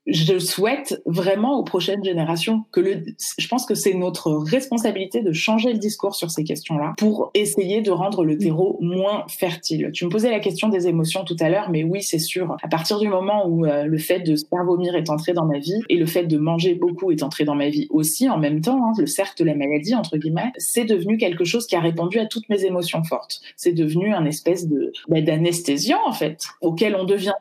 je 0.05 0.37
souhaite 0.37 1.01
vraiment 1.05 1.57
aux 1.57 1.63
prochaines 1.63 2.03
générations 2.03 2.65
que 2.71 2.81
le, 2.81 3.03
je 3.37 3.47
pense 3.47 3.65
que 3.65 3.75
c'est 3.75 3.93
notre 3.93 4.33
responsabilité 4.33 5.21
de 5.21 5.31
changer 5.31 5.71
le 5.71 5.79
discours 5.79 6.15
sur 6.15 6.29
ces 6.29 6.43
questions-là 6.43 6.93
pour 6.97 7.31
essayer 7.33 7.81
de 7.81 7.91
rendre 7.91 8.25
le 8.25 8.37
terreau 8.37 8.77
moins 8.81 9.25
fertile. 9.29 9.91
Tu 9.93 10.05
me 10.05 10.09
posais 10.09 10.29
la 10.29 10.39
question 10.39 10.67
des 10.69 10.87
émotions 10.87 11.23
tout 11.23 11.37
à 11.39 11.49
l'heure, 11.49 11.69
mais 11.69 11.83
oui, 11.83 12.01
c'est 12.03 12.19
sûr. 12.19 12.57
À 12.61 12.67
partir 12.67 12.99
du 12.99 13.07
moment 13.07 13.47
où 13.47 13.65
euh, 13.65 13.85
le 13.85 13.97
fait 13.97 14.19
de 14.19 14.35
se 14.35 14.45
faire 14.45 14.65
vomir 14.65 14.95
est 14.95 15.09
entré 15.09 15.33
dans 15.33 15.45
ma 15.45 15.59
vie 15.59 15.81
et 15.89 15.97
le 15.97 16.05
fait 16.05 16.25
de 16.25 16.37
manger 16.37 16.75
beaucoup 16.75 17.11
est 17.11 17.23
entré 17.23 17.45
dans 17.45 17.55
ma 17.55 17.69
vie 17.69 17.87
aussi 17.89 18.29
en 18.29 18.37
même 18.37 18.61
temps, 18.61 18.83
hein, 18.85 18.93
le 18.97 19.05
cercle 19.05 19.41
de 19.41 19.45
la 19.45 19.55
maladie 19.55 19.95
entre 19.95 20.17
guillemets, 20.17 20.51
c'est 20.57 20.85
devenu 20.85 21.17
quelque 21.17 21.45
chose 21.45 21.65
qui 21.65 21.75
a 21.75 21.79
répondu 21.79 22.19
à 22.19 22.25
toutes 22.25 22.49
mes 22.49 22.65
émotions 22.65 23.03
fortes. 23.03 23.41
C'est 23.55 23.73
devenu 23.73 24.13
un 24.13 24.25
espèce 24.25 24.67
de 24.67 24.91
bah, 25.07 25.21
d'anesthésiant 25.21 26.01
en 26.05 26.11
fait, 26.11 26.45
auquel 26.61 26.95
on 26.95 27.05
devient 27.05 27.33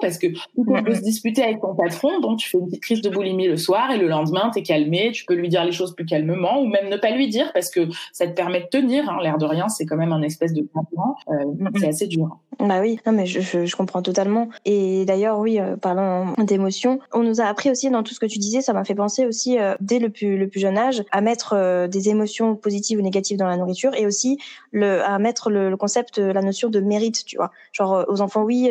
parce 0.00 0.18
que 0.18 0.26
tu 0.26 0.84
peux 0.84 0.94
se 0.94 1.02
disputer 1.02 1.42
avec 1.42 1.60
ton 1.60 1.74
patron, 1.74 2.20
donc 2.20 2.38
tu 2.38 2.48
fais 2.48 2.58
une 2.58 2.66
petite 2.66 2.82
crise 2.82 3.00
de 3.02 3.10
boulimie 3.10 3.48
le 3.48 3.56
soir 3.56 3.90
et 3.90 3.98
le 3.98 4.08
lendemain 4.08 4.50
t'es 4.52 4.62
calmé, 4.62 5.10
tu 5.12 5.24
peux 5.24 5.34
lui 5.34 5.48
dire 5.48 5.64
les 5.64 5.72
choses 5.72 5.94
plus 5.94 6.04
calmement 6.04 6.60
ou 6.60 6.66
même 6.66 6.88
ne 6.88 6.96
pas 6.96 7.10
lui 7.10 7.28
dire 7.28 7.52
parce 7.52 7.70
que 7.70 7.88
ça 8.12 8.26
te 8.26 8.32
permet 8.32 8.60
de 8.60 8.66
tenir. 8.66 9.08
Hein. 9.08 9.18
L'air 9.22 9.38
de 9.38 9.46
rien, 9.46 9.68
c'est 9.68 9.86
quand 9.86 9.96
même 9.96 10.12
un 10.12 10.22
espèce 10.22 10.52
de 10.52 10.62
concurrent. 10.62 11.16
Euh, 11.28 11.68
c'est 11.78 11.88
assez 11.88 12.06
dur. 12.06 12.38
Bah 12.60 12.80
oui, 12.80 12.98
non 13.06 13.12
mais 13.12 13.24
je, 13.24 13.40
je, 13.40 13.64
je 13.64 13.76
comprends 13.76 14.02
totalement. 14.02 14.50
Et 14.66 15.06
d'ailleurs, 15.06 15.38
oui, 15.38 15.58
euh, 15.58 15.76
parlant 15.76 16.34
d'émotions, 16.36 17.00
on 17.12 17.22
nous 17.22 17.40
a 17.40 17.44
appris 17.44 17.70
aussi 17.70 17.88
dans 17.88 18.02
tout 18.02 18.12
ce 18.12 18.20
que 18.20 18.26
tu 18.26 18.38
disais, 18.38 18.60
ça 18.60 18.74
m'a 18.74 18.84
fait 18.84 18.94
penser 18.94 19.24
aussi 19.24 19.58
euh, 19.58 19.74
dès 19.80 19.98
le 19.98 20.10
plus 20.10 20.36
le 20.36 20.46
plus 20.46 20.60
jeune 20.60 20.76
âge 20.76 21.02
à 21.10 21.22
mettre 21.22 21.54
euh, 21.56 21.88
des 21.88 22.10
émotions 22.10 22.56
positives 22.56 22.98
ou 22.98 23.02
négatives 23.02 23.38
dans 23.38 23.46
la 23.46 23.56
nourriture 23.56 23.94
et 23.94 24.04
aussi 24.04 24.38
le 24.72 25.02
à 25.02 25.18
mettre 25.18 25.48
le, 25.48 25.70
le 25.70 25.76
concept, 25.78 26.18
la 26.18 26.42
notion 26.42 26.68
de 26.68 26.80
mérite, 26.80 27.24
tu 27.24 27.36
vois. 27.36 27.50
Genre 27.72 28.04
aux 28.08 28.20
enfants, 28.20 28.42
oui, 28.42 28.70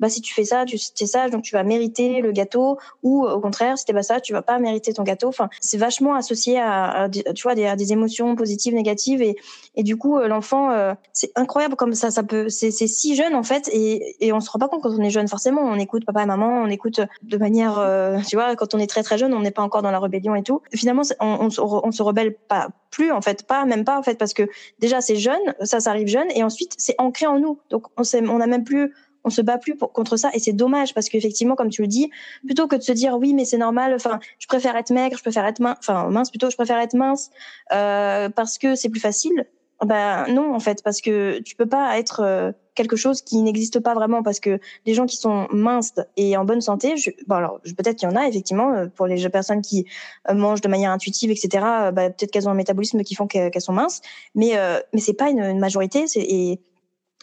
bah 0.00 0.08
si 0.08 0.20
tu 0.20 0.34
fais 0.34 0.44
ça, 0.44 0.64
tu 0.64 0.76
es 0.76 1.06
sage, 1.06 1.30
donc 1.30 1.42
tu 1.42 1.54
vas 1.54 1.62
mériter 1.62 2.20
le 2.20 2.32
gâteau, 2.32 2.78
ou 3.02 3.24
au 3.24 3.40
contraire, 3.40 3.78
si 3.78 3.84
t'es 3.84 3.92
pas 3.92 4.02
ça, 4.02 4.20
tu 4.20 4.32
vas 4.32 4.42
pas 4.42 4.58
mériter 4.58 4.92
ton 4.92 5.04
gâteau. 5.04 5.28
Enfin, 5.28 5.48
c'est 5.60 5.78
vachement 5.78 6.14
associé 6.14 6.58
à, 6.58 7.04
à, 7.04 7.08
tu 7.08 7.42
vois, 7.42 7.54
des, 7.54 7.66
à 7.66 7.76
des 7.76 7.92
émotions 7.92 8.34
positives, 8.34 8.74
négatives, 8.74 9.22
et, 9.22 9.36
et 9.76 9.82
du 9.82 9.96
coup, 9.96 10.18
euh, 10.18 10.26
l'enfant, 10.28 10.70
euh, 10.72 10.94
c'est 11.12 11.30
incroyable 11.36 11.76
comme 11.76 11.94
ça, 11.94 12.10
ça 12.10 12.22
peut, 12.22 12.48
c'est 12.48 12.70
si 12.70 13.14
jeune 13.14 13.27
en 13.34 13.42
fait, 13.42 13.68
et, 13.72 14.32
on 14.32 14.40
se 14.40 14.50
rend 14.50 14.58
pas 14.58 14.68
compte 14.68 14.82
quand 14.82 14.90
on 14.90 15.02
est 15.02 15.10
jeune. 15.10 15.28
Forcément, 15.28 15.62
on 15.62 15.76
écoute 15.76 16.04
papa 16.04 16.22
et 16.22 16.26
maman, 16.26 16.62
on 16.62 16.66
écoute 16.66 17.00
de 17.22 17.36
manière, 17.36 17.78
euh, 17.78 18.18
tu 18.26 18.36
vois, 18.36 18.56
quand 18.56 18.74
on 18.74 18.78
est 18.78 18.86
très 18.86 19.02
très 19.02 19.18
jeune, 19.18 19.34
on 19.34 19.40
n'est 19.40 19.50
pas 19.50 19.62
encore 19.62 19.82
dans 19.82 19.90
la 19.90 19.98
rébellion 19.98 20.34
et 20.34 20.42
tout. 20.42 20.62
Finalement, 20.74 21.02
on, 21.20 21.50
se 21.50 22.02
rebelle 22.02 22.34
pas 22.34 22.68
plus 22.90 23.12
en 23.12 23.20
fait, 23.20 23.46
pas 23.46 23.64
même 23.64 23.84
pas 23.84 23.98
en 23.98 24.02
fait, 24.02 24.16
parce 24.16 24.34
que 24.34 24.44
déjà 24.78 25.00
c'est 25.00 25.16
jeune, 25.16 25.54
ça, 25.62 25.80
ça 25.80 25.90
arrive 25.90 26.08
jeune, 26.08 26.28
et 26.34 26.42
ensuite 26.42 26.74
c'est 26.78 26.94
ancré 26.98 27.26
en 27.26 27.38
nous. 27.38 27.58
Donc 27.70 27.86
on 27.96 28.02
on 28.28 28.40
a 28.40 28.46
même 28.46 28.64
plus 28.64 28.92
on 29.24 29.30
se 29.30 29.42
bat 29.42 29.58
plus 29.58 29.76
pour, 29.76 29.92
contre 29.92 30.16
ça 30.16 30.30
et 30.32 30.38
c'est 30.38 30.52
dommage 30.52 30.94
parce 30.94 31.08
qu'effectivement 31.08 31.54
comme 31.54 31.70
tu 31.70 31.82
le 31.82 31.88
dis 31.88 32.10
plutôt 32.46 32.66
que 32.66 32.76
de 32.76 32.82
se 32.82 32.92
dire 32.92 33.16
oui 33.18 33.34
mais 33.34 33.44
c'est 33.44 33.58
normal 33.58 33.92
enfin 33.94 34.20
je 34.38 34.46
préfère 34.46 34.76
être 34.76 34.90
maigre 34.90 35.16
je 35.16 35.22
préfère 35.22 35.44
être 35.44 35.60
mince 35.60 35.76
enfin 35.80 36.08
mince 36.08 36.30
plutôt 36.30 36.50
je 36.50 36.56
préfère 36.56 36.78
être 36.78 36.94
mince 36.94 37.30
euh, 37.72 38.28
parce 38.30 38.58
que 38.58 38.74
c'est 38.74 38.88
plus 38.88 39.00
facile 39.00 39.46
ben 39.84 40.26
non 40.28 40.54
en 40.54 40.60
fait 40.60 40.82
parce 40.82 41.00
que 41.00 41.38
tu 41.40 41.54
peux 41.54 41.66
pas 41.66 41.98
être 41.98 42.20
euh, 42.20 42.52
quelque 42.74 42.96
chose 42.96 43.22
qui 43.22 43.40
n'existe 43.42 43.78
pas 43.78 43.94
vraiment 43.94 44.24
parce 44.24 44.40
que 44.40 44.58
les 44.86 44.94
gens 44.94 45.06
qui 45.06 45.16
sont 45.16 45.46
minces 45.52 45.94
et 46.16 46.36
en 46.36 46.44
bonne 46.44 46.60
santé 46.60 46.96
je, 46.96 47.10
bon 47.28 47.36
alors 47.36 47.60
peut-être 47.76 47.96
qu'il 47.96 48.08
y 48.08 48.12
en 48.12 48.16
a 48.16 48.26
effectivement 48.26 48.74
euh, 48.74 48.86
pour 48.86 49.06
les 49.06 49.28
personnes 49.28 49.62
qui 49.62 49.86
euh, 50.28 50.34
mangent 50.34 50.62
de 50.62 50.68
manière 50.68 50.90
intuitive 50.90 51.30
etc 51.30 51.48
bah, 51.92 52.10
peut-être 52.10 52.32
qu'elles 52.32 52.48
ont 52.48 52.52
un 52.52 52.54
métabolisme 52.54 53.04
qui 53.04 53.14
font 53.14 53.28
qu'elles 53.28 53.52
sont 53.60 53.72
minces 53.72 54.00
mais 54.34 54.54
mais 54.92 55.00
c'est 55.00 55.14
pas 55.14 55.30
une, 55.30 55.40
une 55.40 55.60
majorité 55.60 56.06
et 56.16 56.60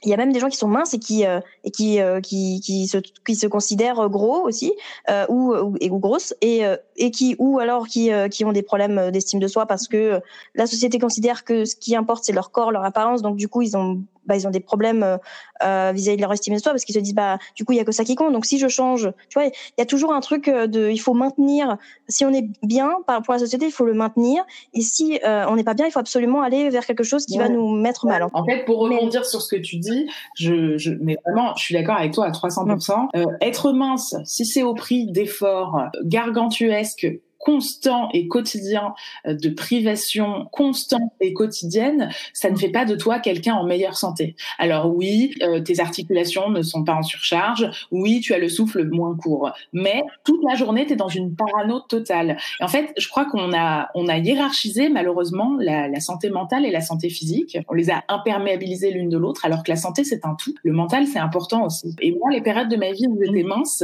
il 0.06 0.10
y 0.10 0.14
a 0.14 0.18
même 0.18 0.32
des 0.32 0.40
gens 0.40 0.50
qui 0.50 0.58
sont 0.58 0.68
minces 0.68 0.94
et 0.94 1.00
qui 1.00 1.26
euh, 1.26 1.40
et 1.64 1.72
qui, 1.72 2.00
euh, 2.00 2.22
qui 2.22 2.60
qui 2.62 2.88
se 2.88 2.98
qui 3.26 3.36
se 3.36 3.48
considèrent 3.48 4.10
gros 4.10 4.42
aussi 4.46 4.74
euh, 5.10 5.26
ou, 5.30 5.54
ou, 5.56 5.76
ou 5.82 6.00
grosses 6.00 6.34
et 6.42 6.64
et 6.98 7.12
qui 7.12 7.36
ou 7.40 7.60
alors 7.60 7.88
qui 7.88 8.10
qui 8.32 8.46
ont 8.46 8.52
des 8.52 8.64
problèmes 8.64 9.12
d'estime 9.12 9.40
de 9.40 9.48
soi 9.48 9.66
parce 9.66 9.88
que 9.88 10.22
la 10.54 10.68
société 10.68 11.00
considère 11.00 11.44
que 11.44 11.66
ce 11.66 11.76
qui 11.76 11.96
importe 11.96 12.24
c'est 12.24 12.34
leur 12.34 12.52
corps 12.52 12.72
leur 12.72 12.84
apparence. 12.84 13.22
Donc 13.22 13.36
du 13.36 13.48
coup 13.48 13.62
ils 13.62 13.76
ont 13.76 14.02
bah, 14.26 14.36
ils 14.36 14.48
ont 14.48 14.52
des 14.52 14.60
problèmes 14.60 15.04
euh, 15.04 15.18
euh, 15.64 15.92
vis-à-vis 15.94 16.18
de 16.18 16.22
leur 16.22 16.34
estime 16.34 16.54
de 16.54 16.60
soi 16.60 16.72
parce 16.72 16.84
qu'ils 16.84 16.96
se 16.96 17.00
disent 17.00 17.16
bah 17.16 17.38
du 17.56 17.64
coup 17.64 17.72
il 17.72 17.78
y 17.78 17.80
a 17.80 17.86
que 17.86 17.92
ça 17.92 18.04
qui 18.04 18.16
compte. 18.16 18.34
Donc 18.34 18.46
si 18.46 18.60
je 18.60 18.68
change 18.68 19.12
tu 19.30 19.40
vois 19.40 19.46
il 19.46 19.52
y 19.78 19.82
a 19.82 19.86
toujours 19.86 20.14
un 20.14 20.20
truc 20.20 20.48
euh, 20.48 20.68
de 20.68 20.90
il 20.90 20.98
faut 20.98 21.14
maintenir. 21.14 21.78
Si 22.10 22.26
on 22.26 22.34
est 22.34 22.46
bien 22.62 22.92
pour 23.24 23.34
la 23.34 23.40
société 23.40 23.68
il 23.68 23.72
faut 23.72 23.86
le 23.86 23.94
maintenir. 23.94 24.44
Et 24.74 24.82
si 24.82 25.20
euh, 25.24 25.46
on 25.48 25.56
n'est 25.56 25.64
pas 25.64 25.74
bien 25.74 25.86
il 25.86 25.92
faut 25.92 26.00
absolument 26.00 26.42
aller 26.42 26.70
vers 26.70 26.86
quelque 26.86 27.04
chose 27.04 27.26
qui 27.26 27.38
va 27.38 27.48
nous 27.48 27.70
mettre 27.70 28.06
mal 28.06 28.28
en 28.34 28.46
fait 28.46 28.66
pour 28.66 28.80
rebondir 28.80 29.26
sur 29.26 29.42
ce 29.42 29.56
que 29.56 29.62
tu 29.62 29.78
dis 29.78 30.10
je, 30.36 30.78
je 30.78 30.92
mais 31.00 31.18
vraiment 31.26 31.56
je 31.56 31.64
suis 31.64 31.76
d'accord 31.76 31.96
avec 31.96 32.14
toi 32.14 32.26
à 32.26 32.32
300% 32.32 33.08
euh, 33.16 33.26
être 33.42 33.72
mince 33.72 34.16
si 34.26 34.46
c'est 34.46 34.64
au 34.64 34.74
prix 34.74 35.08
d'efforts 35.08 35.86
gargantuesques 36.04 37.08
constant 37.46 38.10
et 38.12 38.28
quotidien 38.28 38.96
euh, 39.28 39.36
de 39.36 39.50
privation 39.50 40.48
constante 40.52 41.14
et 41.22 41.32
quotidienne, 41.34 42.10
ça 42.34 42.50
ne 42.50 42.58
fait 42.58 42.70
pas 42.70 42.86
de 42.86 42.96
toi 42.96 43.20
quelqu'un 43.20 43.54
en 43.54 43.66
meilleure 43.66 43.98
santé. 43.98 44.36
Alors 44.58 44.94
oui, 44.94 45.36
euh, 45.44 45.62
tes 45.62 45.80
articulations 45.80 46.50
ne 46.50 46.64
sont 46.64 46.84
pas 46.84 46.96
en 46.96 47.04
surcharge, 47.04 47.70
oui, 47.92 48.20
tu 48.20 48.34
as 48.34 48.40
le 48.40 48.50
souffle 48.50 48.84
moins 48.90 49.16
court, 49.16 49.52
mais 49.72 50.04
toute 50.24 50.44
la 50.44 50.56
journée, 50.56 50.88
tu 50.88 50.94
es 50.94 50.96
dans 50.96 51.08
une 51.08 51.36
parano 51.36 51.80
totale. 51.80 52.38
En 52.60 52.68
fait, 52.68 52.92
je 52.98 53.08
crois 53.08 53.26
qu'on 53.26 53.54
a, 53.54 53.90
on 53.94 54.08
a 54.08 54.18
hiérarchisé 54.18 54.90
malheureusement 54.90 55.56
la, 55.60 55.88
la 55.88 56.00
santé 56.00 56.30
mentale 56.30 56.66
et 56.66 56.72
la 56.72 56.82
santé 56.82 57.10
physique. 57.10 57.60
On 57.70 57.76
les 57.76 57.92
a 57.92 58.04
imperméabilisées 58.08 58.92
l'une 58.92 59.10
de 59.10 59.18
l'autre, 59.18 59.46
alors 59.46 59.64
que 59.64 59.70
la 59.70 59.78
santé, 59.78 60.04
c'est 60.04 60.26
un 60.26 60.36
tout. 60.36 60.56
Le 60.64 60.74
mental, 60.74 61.06
c'est 61.06 61.20
important 61.20 61.66
aussi. 61.66 61.96
Et 62.02 62.12
moi, 62.12 62.32
les 62.32 62.42
périodes 62.42 62.70
de 62.70 62.76
ma 62.76 62.92
vie 62.92 63.06
où 63.08 63.20
j'étais 63.24 63.44
mince, 63.44 63.84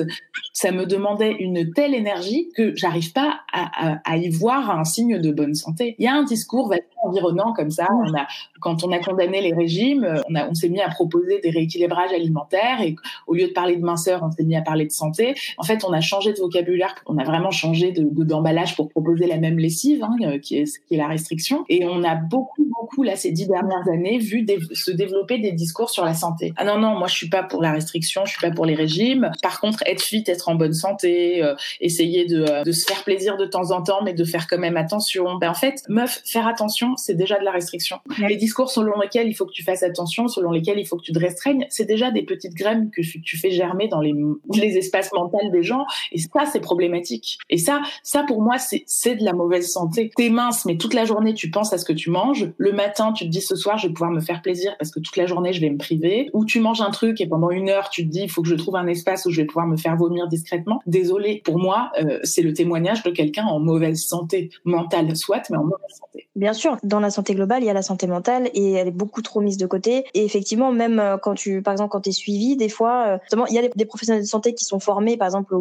ça 0.53 0.71
me 0.71 0.85
demandait 0.85 1.35
une 1.39 1.71
telle 1.73 1.93
énergie 1.93 2.49
que 2.55 2.75
j'arrive 2.75 3.13
pas 3.13 3.41
à, 3.53 3.99
à, 4.05 4.17
y 4.17 4.29
voir 4.29 4.71
un 4.71 4.83
signe 4.83 5.19
de 5.19 5.31
bonne 5.31 5.55
santé. 5.55 5.95
Il 5.99 6.05
y 6.05 6.07
a 6.07 6.13
un 6.13 6.23
discours 6.23 6.73
environnant 7.03 7.53
comme 7.53 7.71
ça. 7.71 7.87
On 8.05 8.13
a, 8.15 8.27
quand 8.59 8.83
on 8.83 8.91
a 8.91 8.99
condamné 8.99 9.41
les 9.41 9.53
régimes, 9.53 10.07
on, 10.29 10.35
a, 10.35 10.47
on 10.47 10.53
s'est 10.53 10.69
mis 10.69 10.81
à 10.81 10.89
proposer 10.89 11.39
des 11.39 11.49
rééquilibrages 11.49 12.11
alimentaires 12.13 12.81
et 12.81 12.95
au 13.27 13.33
lieu 13.33 13.47
de 13.47 13.53
parler 13.53 13.75
de 13.75 13.83
minceur, 13.83 14.21
on 14.23 14.31
s'est 14.31 14.43
mis 14.43 14.55
à 14.55 14.61
parler 14.61 14.85
de 14.85 14.91
santé. 14.91 15.35
En 15.57 15.63
fait, 15.63 15.83
on 15.83 15.93
a 15.93 16.01
changé 16.01 16.33
de 16.33 16.39
vocabulaire, 16.39 16.95
on 17.05 17.17
a 17.17 17.23
vraiment 17.23 17.51
changé 17.51 17.91
de, 17.91 18.03
d'emballage 18.23 18.75
pour 18.75 18.89
proposer 18.89 19.27
la 19.27 19.37
même 19.37 19.57
lessive, 19.57 20.03
hein, 20.03 20.39
qui, 20.39 20.57
est, 20.57 20.85
qui 20.87 20.95
est 20.95 20.97
la 20.97 21.07
restriction. 21.07 21.65
Et 21.69 21.85
on 21.85 22.03
a 22.03 22.15
beaucoup, 22.15 22.65
beaucoup, 22.69 23.03
là, 23.03 23.15
ces 23.15 23.31
dix 23.31 23.47
dernières 23.47 23.87
années, 23.91 24.17
vu 24.17 24.45
se 24.73 24.91
développer 24.91 25.39
des 25.39 25.51
discours 25.51 25.89
sur 25.89 26.05
la 26.05 26.13
santé. 26.13 26.53
Ah 26.57 26.65
non, 26.65 26.77
non, 26.77 26.97
moi, 26.97 27.07
je 27.07 27.15
suis 27.15 27.29
pas 27.29 27.43
pour 27.43 27.61
la 27.61 27.71
restriction, 27.71 28.25
je 28.25 28.31
suis 28.31 28.41
pas 28.41 28.53
pour 28.53 28.65
les 28.65 28.75
régimes. 28.75 29.31
Par 29.41 29.59
contre, 29.59 29.83
être 29.85 30.01
fit, 30.01 30.23
être 30.27 30.49
en 30.49 30.55
bonne 30.55 30.73
santé, 30.73 31.43
euh, 31.43 31.55
essayer 31.79 32.25
de, 32.25 32.45
euh, 32.47 32.63
de 32.63 32.71
se 32.71 32.85
faire 32.85 33.03
plaisir 33.03 33.37
de 33.41 33.45
temps 33.45 33.71
en 33.71 33.81
temps, 33.81 34.03
mais 34.03 34.13
de 34.13 34.23
faire 34.23 34.47
quand 34.47 34.57
même 34.57 34.77
attention. 34.77 35.37
Ben, 35.37 35.49
en 35.49 35.53
fait, 35.53 35.83
meuf, 35.89 36.21
faire 36.25 36.47
attention, 36.47 36.95
c'est 36.97 37.15
déjà 37.15 37.39
de 37.39 37.43
la 37.43 37.51
restriction. 37.51 37.97
Les 38.19 38.37
discours 38.37 38.69
selon 38.69 38.99
lesquels 38.99 39.27
il 39.27 39.33
faut 39.33 39.45
que 39.45 39.51
tu 39.51 39.63
fasses 39.63 39.83
attention, 39.83 40.27
selon 40.27 40.51
lesquels 40.51 40.79
il 40.79 40.85
faut 40.85 40.97
que 40.97 41.03
tu 41.03 41.11
te 41.11 41.19
restreignes, 41.19 41.65
c'est 41.69 41.85
déjà 41.85 42.11
des 42.11 42.23
petites 42.23 42.53
graines 42.53 42.91
que 42.91 43.01
tu 43.01 43.37
fais 43.37 43.51
germer 43.51 43.87
dans 43.87 43.99
les, 43.99 44.13
les 44.53 44.77
espaces 44.77 45.11
mentaux 45.13 45.49
des 45.51 45.63
gens. 45.63 45.85
Et 46.11 46.19
ça, 46.19 46.45
c'est 46.51 46.59
problématique. 46.59 47.37
Et 47.49 47.57
ça, 47.57 47.81
ça 48.03 48.23
pour 48.23 48.41
moi, 48.41 48.57
c'est 48.57 49.15
de 49.15 49.23
la 49.23 49.33
mauvaise 49.33 49.69
santé. 49.69 50.11
T'es 50.15 50.29
mince, 50.29 50.65
mais 50.65 50.77
toute 50.77 50.93
la 50.93 51.05
journée, 51.05 51.33
tu 51.33 51.49
penses 51.49 51.73
à 51.73 51.77
ce 51.77 51.85
que 51.85 51.93
tu 51.93 52.09
manges. 52.09 52.51
Le 52.57 52.71
matin, 52.71 53.13
tu 53.13 53.25
te 53.25 53.29
dis 53.29 53.41
ce 53.41 53.55
soir, 53.55 53.77
je 53.77 53.87
vais 53.87 53.93
pouvoir 53.93 54.11
me 54.11 54.21
faire 54.21 54.41
plaisir 54.41 54.75
parce 54.77 54.91
que 54.91 54.99
toute 54.99 55.17
la 55.17 55.25
journée, 55.25 55.53
je 55.53 55.61
vais 55.61 55.69
me 55.69 55.77
priver. 55.77 56.29
Ou 56.33 56.45
tu 56.45 56.59
manges 56.59 56.81
un 56.81 56.91
truc 56.91 57.21
et 57.21 57.27
pendant 57.27 57.49
une 57.49 57.69
heure, 57.69 57.89
tu 57.89 58.05
te 58.05 58.11
dis, 58.11 58.21
il 58.23 58.29
faut 58.29 58.41
que 58.41 58.47
je 58.47 58.55
trouve 58.55 58.75
un 58.75 58.87
espace 58.87 59.25
où 59.25 59.31
je 59.31 59.41
vais 59.41 59.47
pouvoir 59.47 59.67
me 59.67 59.77
faire 59.77 59.95
vomir 59.95 60.27
discrètement. 60.27 60.81
Désolé, 60.85 61.41
pour 61.43 61.57
moi, 61.57 61.91
euh, 61.99 62.19
c'est 62.23 62.41
le 62.41 62.53
témoignage 62.53 63.03
de 63.03 63.11
quelqu'un 63.11 63.30
en 63.39 63.59
mauvaise 63.59 64.03
santé 64.03 64.49
mentale, 64.65 65.15
soit, 65.15 65.49
mais 65.49 65.57
en 65.57 65.63
mauvaise 65.63 65.97
santé. 65.99 66.27
Bien 66.35 66.53
sûr, 66.53 66.77
dans 66.83 67.01
la 67.01 67.09
santé 67.09 67.35
globale, 67.35 67.61
il 67.61 67.65
y 67.65 67.69
a 67.69 67.73
la 67.73 67.81
santé 67.81 68.07
mentale 68.07 68.49
et 68.53 68.71
elle 68.71 68.87
est 68.87 68.91
beaucoup 68.91 69.21
trop 69.21 69.41
mise 69.41 69.57
de 69.57 69.65
côté. 69.65 70.05
Et 70.13 70.23
effectivement, 70.23 70.71
même 70.71 70.97
euh, 70.97 71.17
quand 71.17 71.33
tu, 71.33 71.61
par 71.61 71.73
exemple, 71.73 71.91
quand 71.91 72.01
tu 72.01 72.09
es 72.09 72.13
suivi, 72.13 72.55
des 72.55 72.69
fois, 72.69 73.19
euh, 73.33 73.45
il 73.49 73.55
y 73.55 73.59
a 73.59 73.67
des, 73.67 73.85
professionnels 73.85 74.23
de 74.23 74.27
santé 74.27 74.53
qui 74.53 74.63
sont 74.63 74.79
formés, 74.79 75.17
par 75.17 75.27
exemple, 75.27 75.53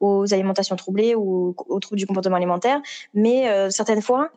aux, 0.00 0.34
alimentations 0.34 0.76
troublées 0.76 1.14
ou 1.14 1.54
aux 1.68 1.80
troubles 1.80 1.98
du 1.98 2.06
comportement 2.06 2.36
alimentaire. 2.36 2.82
Mais 3.14 3.48
euh, 3.48 3.70
certaines 3.70 4.02
fois, 4.02 4.30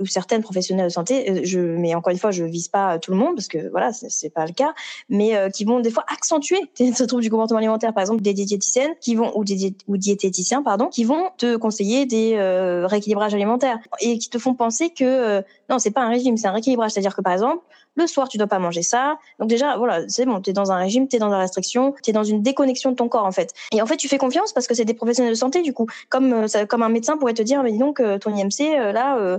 ou 0.00 0.06
certaines 0.06 0.42
professionnels 0.42 0.86
de 0.86 0.92
santé, 0.92 1.44
je, 1.44 1.60
mais 1.60 1.94
encore 1.94 2.10
une 2.10 2.18
fois, 2.18 2.30
je 2.30 2.44
vise 2.44 2.68
pas 2.68 2.98
tout 2.98 3.12
le 3.12 3.18
monde 3.18 3.36
parce 3.36 3.46
que 3.46 3.70
voilà, 3.70 3.92
c'est 3.92 4.30
pas 4.30 4.46
le 4.46 4.52
cas, 4.52 4.74
mais 5.08 5.34
qui 5.52 5.64
vont 5.64 5.80
des 5.80 5.90
fois 5.90 6.04
accentuer 6.12 6.58
ce 6.74 7.04
trouble 7.04 7.22
du 7.22 7.30
comportement 7.30 7.58
alimentaire, 7.58 7.92
par 7.92 8.00
exemple 8.00 8.22
des 8.22 8.34
diététiciennes 8.34 8.92
qui 9.00 9.14
vont 9.14 9.30
ou 9.36 9.44
des 9.44 9.74
ou 9.86 9.96
diététiciens, 9.98 10.62
pardon, 10.62 10.88
qui 10.88 11.04
vont 11.04 11.30
te 11.36 11.56
conseiller 11.56 12.06
des 12.06 12.33
rééquilibrages 12.38 13.34
alimentaires 13.34 13.78
et 14.00 14.18
qui 14.18 14.30
te 14.30 14.38
font 14.38 14.54
penser 14.54 14.90
que 14.90 15.42
non, 15.70 15.78
c'est 15.78 15.90
pas 15.90 16.02
un 16.02 16.08
régime, 16.08 16.36
c'est 16.36 16.48
un 16.48 16.52
rééquilibrage. 16.52 16.92
C'est-à-dire 16.92 17.14
que 17.14 17.22
par 17.22 17.32
exemple, 17.32 17.62
le 17.96 18.06
soir, 18.06 18.28
tu 18.28 18.38
dois 18.38 18.46
pas 18.46 18.58
manger 18.58 18.82
ça. 18.82 19.18
Donc 19.38 19.48
déjà, 19.48 19.76
voilà, 19.76 20.00
c'est 20.08 20.26
bon, 20.26 20.40
tu 20.40 20.50
es 20.50 20.52
dans 20.52 20.72
un 20.72 20.76
régime, 20.76 21.08
tu 21.08 21.16
es 21.16 21.18
dans 21.18 21.28
la 21.28 21.38
restriction, 21.38 21.94
tu 22.02 22.10
es 22.10 22.12
dans 22.12 22.24
une 22.24 22.42
déconnexion 22.42 22.90
de 22.90 22.96
ton 22.96 23.08
corps 23.08 23.24
en 23.24 23.32
fait. 23.32 23.52
Et 23.72 23.80
en 23.80 23.86
fait, 23.86 23.96
tu 23.96 24.08
fais 24.08 24.18
confiance 24.18 24.52
parce 24.52 24.66
que 24.66 24.74
c'est 24.74 24.84
des 24.84 24.94
professionnels 24.94 25.32
de 25.32 25.38
santé 25.38 25.62
du 25.62 25.72
coup. 25.72 25.86
Comme 26.08 26.32
euh, 26.32 26.66
comme 26.66 26.82
un 26.82 26.88
médecin 26.88 27.16
pourrait 27.16 27.34
te 27.34 27.42
dire 27.42 27.62
mais 27.62 27.72
dis 27.72 27.78
donc 27.78 28.00
euh, 28.00 28.18
ton 28.18 28.34
IMC 28.34 28.60
euh, 28.60 28.92
là 28.92 29.38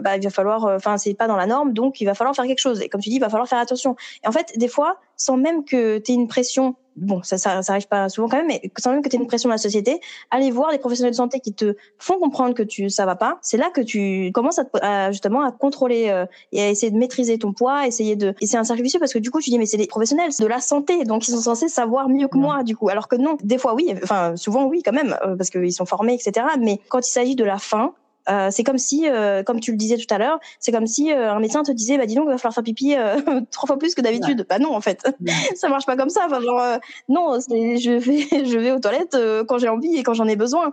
bah 0.00 0.16
il 0.16 0.22
va 0.22 0.30
falloir 0.30 0.64
enfin 0.64 0.98
c'est 0.98 1.14
pas 1.14 1.26
dans 1.26 1.36
la 1.36 1.46
norme 1.46 1.72
donc 1.72 2.00
il 2.00 2.04
va 2.04 2.14
falloir 2.14 2.34
faire 2.34 2.46
quelque 2.46 2.60
chose. 2.60 2.80
Et 2.80 2.88
comme 2.88 3.00
tu 3.00 3.08
dis, 3.10 3.16
il 3.16 3.20
va 3.20 3.28
falloir 3.28 3.48
faire 3.48 3.58
attention. 3.58 3.96
Et 4.24 4.28
en 4.28 4.32
fait, 4.32 4.52
des 4.56 4.68
fois, 4.68 4.98
sans 5.16 5.36
même 5.36 5.64
que 5.64 5.98
tu 5.98 6.12
aies 6.12 6.14
une 6.14 6.28
pression 6.28 6.76
bon, 6.98 7.22
ça, 7.22 7.38
ça, 7.38 7.62
ça, 7.62 7.72
arrive 7.72 7.88
pas 7.88 8.08
souvent 8.08 8.28
quand 8.28 8.36
même, 8.36 8.46
mais 8.46 8.60
sans 8.78 8.92
même 8.92 9.02
que 9.02 9.08
tu 9.08 9.16
aies 9.16 9.18
une 9.18 9.26
pression 9.26 9.48
de 9.48 9.54
la 9.54 9.58
société, 9.58 10.00
aller 10.30 10.50
voir 10.50 10.70
les 10.70 10.78
professionnels 10.78 11.12
de 11.12 11.16
santé 11.16 11.40
qui 11.40 11.54
te 11.54 11.76
font 11.98 12.18
comprendre 12.18 12.54
que 12.54 12.62
tu 12.62 12.90
ça 12.90 13.06
va 13.06 13.16
pas. 13.16 13.38
C'est 13.42 13.56
là 13.56 13.70
que 13.70 13.80
tu 13.80 14.30
commences 14.32 14.60
à, 14.82 15.10
justement 15.10 15.42
à 15.42 15.52
contrôler 15.58 16.08
euh, 16.08 16.26
et 16.52 16.62
à 16.62 16.68
essayer 16.68 16.90
de 16.90 16.96
maîtriser 16.96 17.38
ton 17.38 17.52
poids, 17.52 17.86
essayer 17.86 18.16
de. 18.16 18.34
Et 18.40 18.46
c'est 18.46 18.56
un 18.56 18.64
cercle 18.64 18.82
vicieux 18.82 19.00
parce 19.00 19.12
que 19.12 19.18
du 19.18 19.30
coup 19.30 19.40
tu 19.40 19.50
dis 19.50 19.58
mais 19.58 19.66
c'est 19.66 19.76
des 19.76 19.86
professionnels 19.86 20.30
de 20.38 20.46
la 20.46 20.60
santé, 20.60 21.04
donc 21.04 21.28
ils 21.28 21.32
sont 21.32 21.40
censés 21.40 21.68
savoir 21.68 22.08
mieux 22.08 22.28
que 22.28 22.38
moi 22.38 22.62
du 22.62 22.76
coup. 22.76 22.88
Alors 22.88 23.08
que 23.08 23.16
non, 23.16 23.36
des 23.42 23.58
fois 23.58 23.74
oui, 23.74 23.94
enfin 24.02 24.36
souvent 24.36 24.66
oui 24.66 24.82
quand 24.84 24.92
même 24.92 25.16
euh, 25.24 25.36
parce 25.36 25.50
qu'ils 25.50 25.72
sont 25.72 25.86
formés 25.86 26.14
etc. 26.14 26.46
Mais 26.60 26.80
quand 26.88 27.06
il 27.06 27.10
s'agit 27.10 27.36
de 27.36 27.44
la 27.44 27.58
faim, 27.58 27.94
euh, 28.28 28.48
c'est 28.50 28.62
comme 28.62 28.78
si, 28.78 29.08
euh, 29.08 29.42
comme 29.42 29.60
tu 29.60 29.70
le 29.70 29.76
disais 29.76 29.96
tout 29.96 30.12
à 30.12 30.18
l'heure, 30.18 30.38
c'est 30.60 30.72
comme 30.72 30.86
si 30.86 31.12
euh, 31.12 31.32
un 31.32 31.40
médecin 31.40 31.62
te 31.62 31.72
disait, 31.72 31.96
bah 31.96 32.06
dis 32.06 32.14
donc, 32.14 32.26
il 32.26 32.30
va 32.30 32.38
falloir 32.38 32.54
faire 32.54 32.64
pipi 32.64 32.94
trois 33.50 33.66
fois 33.66 33.78
plus 33.78 33.94
que 33.94 34.00
d'habitude. 34.00 34.46
Bah 34.48 34.58
non, 34.58 34.74
en 34.74 34.80
fait, 34.80 35.02
ça 35.54 35.68
marche 35.68 35.86
pas 35.86 35.96
comme 35.96 36.10
ça. 36.10 36.22
Enfin, 36.26 36.40
genre, 36.40 36.78
non, 37.08 37.38
je 37.40 37.90
vais, 37.98 38.44
je 38.46 38.58
vais 38.58 38.72
aux 38.72 38.80
toilettes 38.80 39.16
quand 39.46 39.58
j'ai 39.58 39.68
envie 39.68 39.96
et 39.96 40.02
quand 40.02 40.14
j'en 40.14 40.28
ai 40.28 40.36
besoin. 40.36 40.72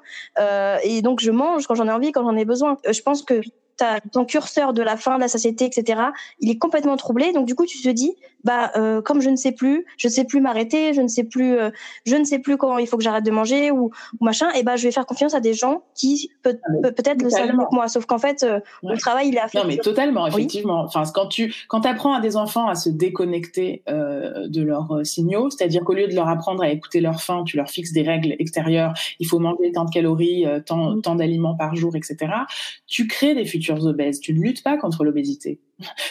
et 0.83 1.01
donc 1.01 1.21
je 1.21 1.31
mange 1.31 1.67
quand 1.67 1.75
j'en 1.75 1.87
ai 1.87 1.91
envie 1.91 2.07
et 2.07 2.11
quand 2.11 2.23
j'en 2.23 2.35
ai 2.35 2.45
besoin. 2.45 2.77
je 2.89 3.01
pense 3.01 3.21
que 3.21 3.41
ton 4.11 4.25
curseur 4.25 4.73
de 4.73 4.81
la 4.81 4.97
fin 4.97 5.15
de 5.15 5.21
la 5.21 5.27
société, 5.27 5.65
etc., 5.65 6.01
il 6.39 6.49
est 6.49 6.57
complètement 6.57 6.97
troublé. 6.97 7.33
Donc 7.33 7.45
du 7.45 7.55
coup, 7.55 7.65
tu 7.65 7.81
te 7.81 7.89
dis, 7.89 8.15
bah 8.45 8.71
euh, 8.77 9.01
comme 9.01 9.21
je 9.21 9.29
ne 9.29 9.35
sais 9.35 9.51
plus, 9.51 9.85
je 9.97 10.07
ne 10.07 10.13
sais 10.13 10.23
plus 10.23 10.39
m'arrêter, 10.39 10.93
je 10.93 11.01
ne 11.01 11.07
sais 11.07 11.23
plus, 11.23 11.57
euh, 11.57 11.71
je 12.05 12.15
ne 12.15 12.23
sais 12.23 12.39
plus 12.39 12.57
comment 12.57 12.77
il 12.77 12.87
faut 12.87 12.95
que 12.95 13.03
j'arrête 13.03 13.25
de 13.25 13.31
manger 13.31 13.71
ou, 13.71 13.85
ou, 14.19 14.23
machin. 14.23 14.51
Et 14.51 14.63
ben 14.63 14.75
je 14.75 14.83
vais 14.83 14.91
faire 14.91 15.07
confiance 15.07 15.33
à 15.33 15.39
des 15.39 15.55
gens 15.55 15.81
qui 15.95 16.29
peut, 16.43 16.57
ah, 16.63 16.91
peut-être 16.91 17.23
le 17.23 17.29
savent 17.31 17.47
mieux 17.47 17.65
que 17.65 17.75
moi. 17.75 17.87
Sauf 17.87 18.05
qu'en 18.05 18.19
fait, 18.19 18.43
euh, 18.43 18.59
le 18.83 18.97
travail 18.97 19.29
il 19.29 19.35
est 19.35 19.39
à 19.39 19.47
faire. 19.47 19.63
Non 19.63 19.67
mais 19.67 19.77
totalement, 19.77 20.27
effectivement. 20.27 20.83
Enfin 20.83 21.03
quand 21.11 21.27
tu 21.27 21.53
quand 21.67 21.85
apprends 21.87 22.13
à 22.13 22.21
des 22.21 22.37
enfants 22.37 22.67
à 22.67 22.75
se 22.75 22.89
déconnecter 22.89 23.83
de 23.87 24.61
leurs 24.61 25.03
signaux, 25.03 25.49
c'est-à-dire 25.49 25.83
qu'au 25.83 25.93
lieu 25.93 26.07
de 26.07 26.13
leur 26.13 26.29
apprendre 26.29 26.61
à 26.61 26.69
écouter 26.69 27.01
leur 27.01 27.21
faim, 27.21 27.43
tu 27.45 27.57
leur 27.57 27.69
fixes 27.69 27.91
des 27.91 28.03
règles 28.03 28.35
extérieures. 28.37 28.93
Il 29.19 29.27
faut 29.27 29.39
manger 29.39 29.71
tant 29.73 29.85
de 29.85 29.89
calories, 29.89 30.45
tant, 30.67 30.91
mmh. 30.91 31.01
tant 31.01 31.15
d'aliments 31.15 31.55
par 31.55 31.75
jour, 31.75 31.95
etc. 31.95 32.31
Tu 32.85 33.07
crées 33.07 33.33
des 33.33 33.45
futurs 33.45 33.83
obèses. 33.85 34.19
Tu 34.19 34.33
ne 34.33 34.39
luttes 34.39 34.61
pas 34.61 34.77
contre 34.77 35.03
l'obésité. 35.03 35.59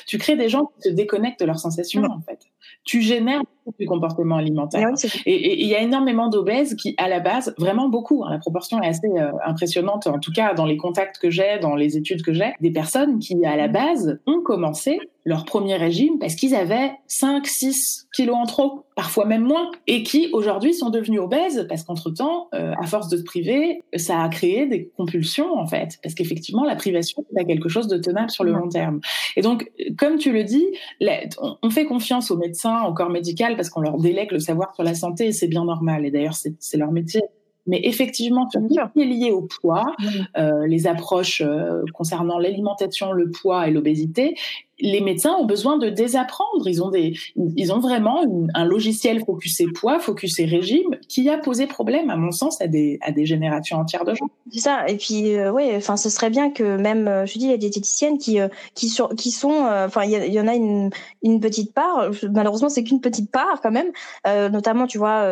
Tu 0.06 0.18
crées 0.18 0.36
des 0.36 0.48
gens 0.48 0.66
qui 0.66 0.88
se 0.88 0.94
déconnectent 0.94 1.40
de 1.40 1.46
leurs 1.46 1.58
sensations, 1.58 2.04
en 2.04 2.20
fait. 2.20 2.40
Tu 2.84 3.00
génères 3.00 3.42
du 3.78 3.86
comportement 3.86 4.36
alimentaire. 4.36 4.90
et 5.26 5.62
il 5.62 5.66
y 5.66 5.74
a 5.74 5.80
énormément 5.80 6.28
d'obèses 6.28 6.74
qui, 6.74 6.94
à 6.98 7.08
la 7.08 7.20
base, 7.20 7.54
vraiment 7.58 7.88
beaucoup, 7.88 8.24
hein, 8.24 8.30
la 8.30 8.38
proportion 8.38 8.82
est 8.82 8.88
assez 8.88 9.08
euh, 9.08 9.32
impressionnante, 9.44 10.06
en 10.06 10.18
tout 10.18 10.32
cas 10.32 10.54
dans 10.54 10.66
les 10.66 10.76
contacts 10.76 11.18
que 11.18 11.30
j'ai, 11.30 11.58
dans 11.60 11.74
les 11.74 11.96
études 11.96 12.22
que 12.22 12.32
j'ai, 12.32 12.52
des 12.60 12.70
personnes 12.70 13.18
qui, 13.18 13.44
à 13.44 13.56
la 13.56 13.68
base, 13.68 14.20
ont 14.26 14.42
commencé 14.42 14.98
leur 15.24 15.44
premier 15.44 15.76
régime 15.76 16.18
parce 16.18 16.34
qu'ils 16.34 16.54
avaient 16.54 16.92
5, 17.06 17.46
6 17.46 18.08
kilos 18.14 18.36
en 18.36 18.44
trop, 18.44 18.84
parfois 18.94 19.24
même 19.24 19.42
moins, 19.42 19.70
et 19.86 20.02
qui 20.02 20.28
aujourd'hui 20.32 20.74
sont 20.74 20.90
devenus 20.90 21.20
obèses 21.20 21.66
parce 21.68 21.82
qu'entre-temps, 21.82 22.48
euh, 22.54 22.72
à 22.80 22.86
force 22.86 23.08
de 23.08 23.16
se 23.16 23.22
priver, 23.22 23.80
ça 23.96 24.22
a 24.22 24.28
créé 24.28 24.66
des 24.66 24.90
compulsions 24.96 25.58
en 25.58 25.66
fait, 25.66 25.98
parce 26.02 26.14
qu'effectivement, 26.14 26.64
la 26.64 26.76
privation, 26.76 27.24
c'est 27.34 27.44
quelque 27.44 27.68
chose 27.68 27.88
de 27.88 27.96
tenable 27.96 28.30
sur 28.30 28.44
le 28.44 28.52
long 28.52 28.68
terme. 28.68 29.00
Et 29.36 29.40
donc, 29.40 29.70
comme 29.98 30.18
tu 30.18 30.32
le 30.32 30.44
dis, 30.44 30.66
on 31.40 31.70
fait 31.70 31.86
confiance 31.86 32.30
aux 32.30 32.36
médecins, 32.36 32.84
au 32.84 32.92
corps 32.92 33.10
médical, 33.10 33.53
parce 33.54 33.70
qu'on 33.70 33.80
leur 33.80 33.98
délègue 33.98 34.32
le 34.32 34.40
savoir 34.40 34.74
sur 34.74 34.84
la 34.84 34.94
santé, 34.94 35.26
et 35.26 35.32
c'est 35.32 35.48
bien 35.48 35.64
normal, 35.64 36.04
et 36.06 36.10
d'ailleurs, 36.10 36.34
c'est 36.34 36.76
leur 36.76 36.92
métier. 36.92 37.22
Mais 37.66 37.80
effectivement, 37.84 38.46
tout 38.52 38.60
ce 38.68 38.92
qui 38.92 39.00
est 39.00 39.06
lié 39.06 39.30
au 39.30 39.42
poids, 39.42 39.94
euh, 40.36 40.66
les 40.66 40.86
approches 40.86 41.40
euh, 41.40 41.82
concernant 41.94 42.38
l'alimentation, 42.38 43.12
le 43.12 43.30
poids 43.30 43.66
et 43.66 43.70
l'obésité, 43.70 44.34
les 44.80 45.00
médecins 45.00 45.34
ont 45.34 45.44
besoin 45.44 45.78
de 45.78 45.88
désapprendre. 45.88 46.66
Ils 46.66 46.82
ont 46.82 46.90
des, 46.90 47.14
ils 47.36 47.72
ont 47.72 47.80
vraiment 47.80 48.24
un 48.54 48.64
logiciel 48.64 49.24
focusé 49.24 49.66
poids, 49.66 49.98
focusé 49.98 50.44
régime, 50.44 50.96
qui 51.08 51.28
a 51.28 51.38
posé 51.38 51.66
problème, 51.66 52.10
à 52.10 52.16
mon 52.16 52.32
sens, 52.32 52.60
à 52.60 52.66
des, 52.66 52.98
à 53.02 53.12
des 53.12 53.26
générations 53.26 53.78
entières 53.78 54.04
de 54.04 54.14
gens. 54.14 54.28
C'est 54.50 54.60
ça. 54.60 54.86
Et 54.88 54.96
puis, 54.96 55.34
euh, 55.36 55.52
oui, 55.52 55.70
enfin, 55.76 55.96
ce 55.96 56.10
serait 56.10 56.30
bien 56.30 56.50
que 56.50 56.76
même, 56.76 57.08
euh, 57.08 57.26
je 57.26 57.38
dis, 57.38 57.48
les 57.48 57.58
diététiciennes 57.58 58.18
qui, 58.18 58.40
euh, 58.40 58.48
qui, 58.74 58.88
sur, 58.88 59.14
qui 59.14 59.30
sont, 59.30 59.66
euh, 59.66 59.86
enfin, 59.86 60.04
il 60.04 60.32
y, 60.32 60.40
en 60.40 60.48
a 60.48 60.54
une, 60.54 60.90
une 61.22 61.40
petite 61.40 61.72
part. 61.72 62.10
Malheureusement, 62.32 62.68
c'est 62.68 62.84
qu'une 62.84 63.00
petite 63.00 63.30
part 63.30 63.60
quand 63.62 63.72
même. 63.72 63.92
notamment, 64.50 64.86
tu 64.86 64.98
vois, 64.98 65.24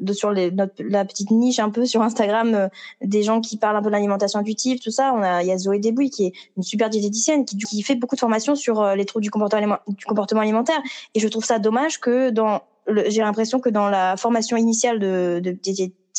de 0.00 0.12
sur 0.12 0.30
les, 0.30 0.50
notre, 0.50 0.74
la 0.82 1.04
petite 1.04 1.30
niche 1.30 1.58
un 1.58 1.70
peu 1.70 1.84
sur 1.84 2.02
Instagram, 2.02 2.68
des 3.02 3.22
gens 3.22 3.40
qui 3.40 3.56
parlent 3.56 3.76
un 3.76 3.82
peu 3.82 3.86
de 3.86 3.92
l'alimentation 3.92 4.38
intuitive, 4.38 4.80
tout 4.80 4.90
ça. 4.90 5.12
On 5.14 5.22
a, 5.22 5.42
il 5.42 5.48
y 5.48 5.52
a 5.52 5.58
Zoé 5.58 5.78
Debouy 5.78 6.10
qui 6.10 6.26
est 6.26 6.32
une 6.56 6.62
super 6.62 6.90
diététicienne 6.90 7.44
qui, 7.44 7.56
qui 7.58 7.82
fait 7.82 7.94
beaucoup 7.94 8.14
de 8.14 8.20
formations 8.20 8.54
sur 8.54 8.85
les 8.94 9.04
troubles 9.04 9.22
du 9.22 9.30
comportement, 9.30 9.78
alimentaire. 10.40 10.80
Et 11.14 11.20
je 11.20 11.28
trouve 11.28 11.44
ça 11.44 11.58
dommage 11.58 12.00
que 12.00 12.30
dans, 12.30 12.62
j'ai 13.06 13.20
l'impression 13.20 13.60
que 13.60 13.68
dans 13.68 13.88
la 13.88 14.16
formation 14.16 14.56
initiale 14.56 14.98
de, 14.98 15.56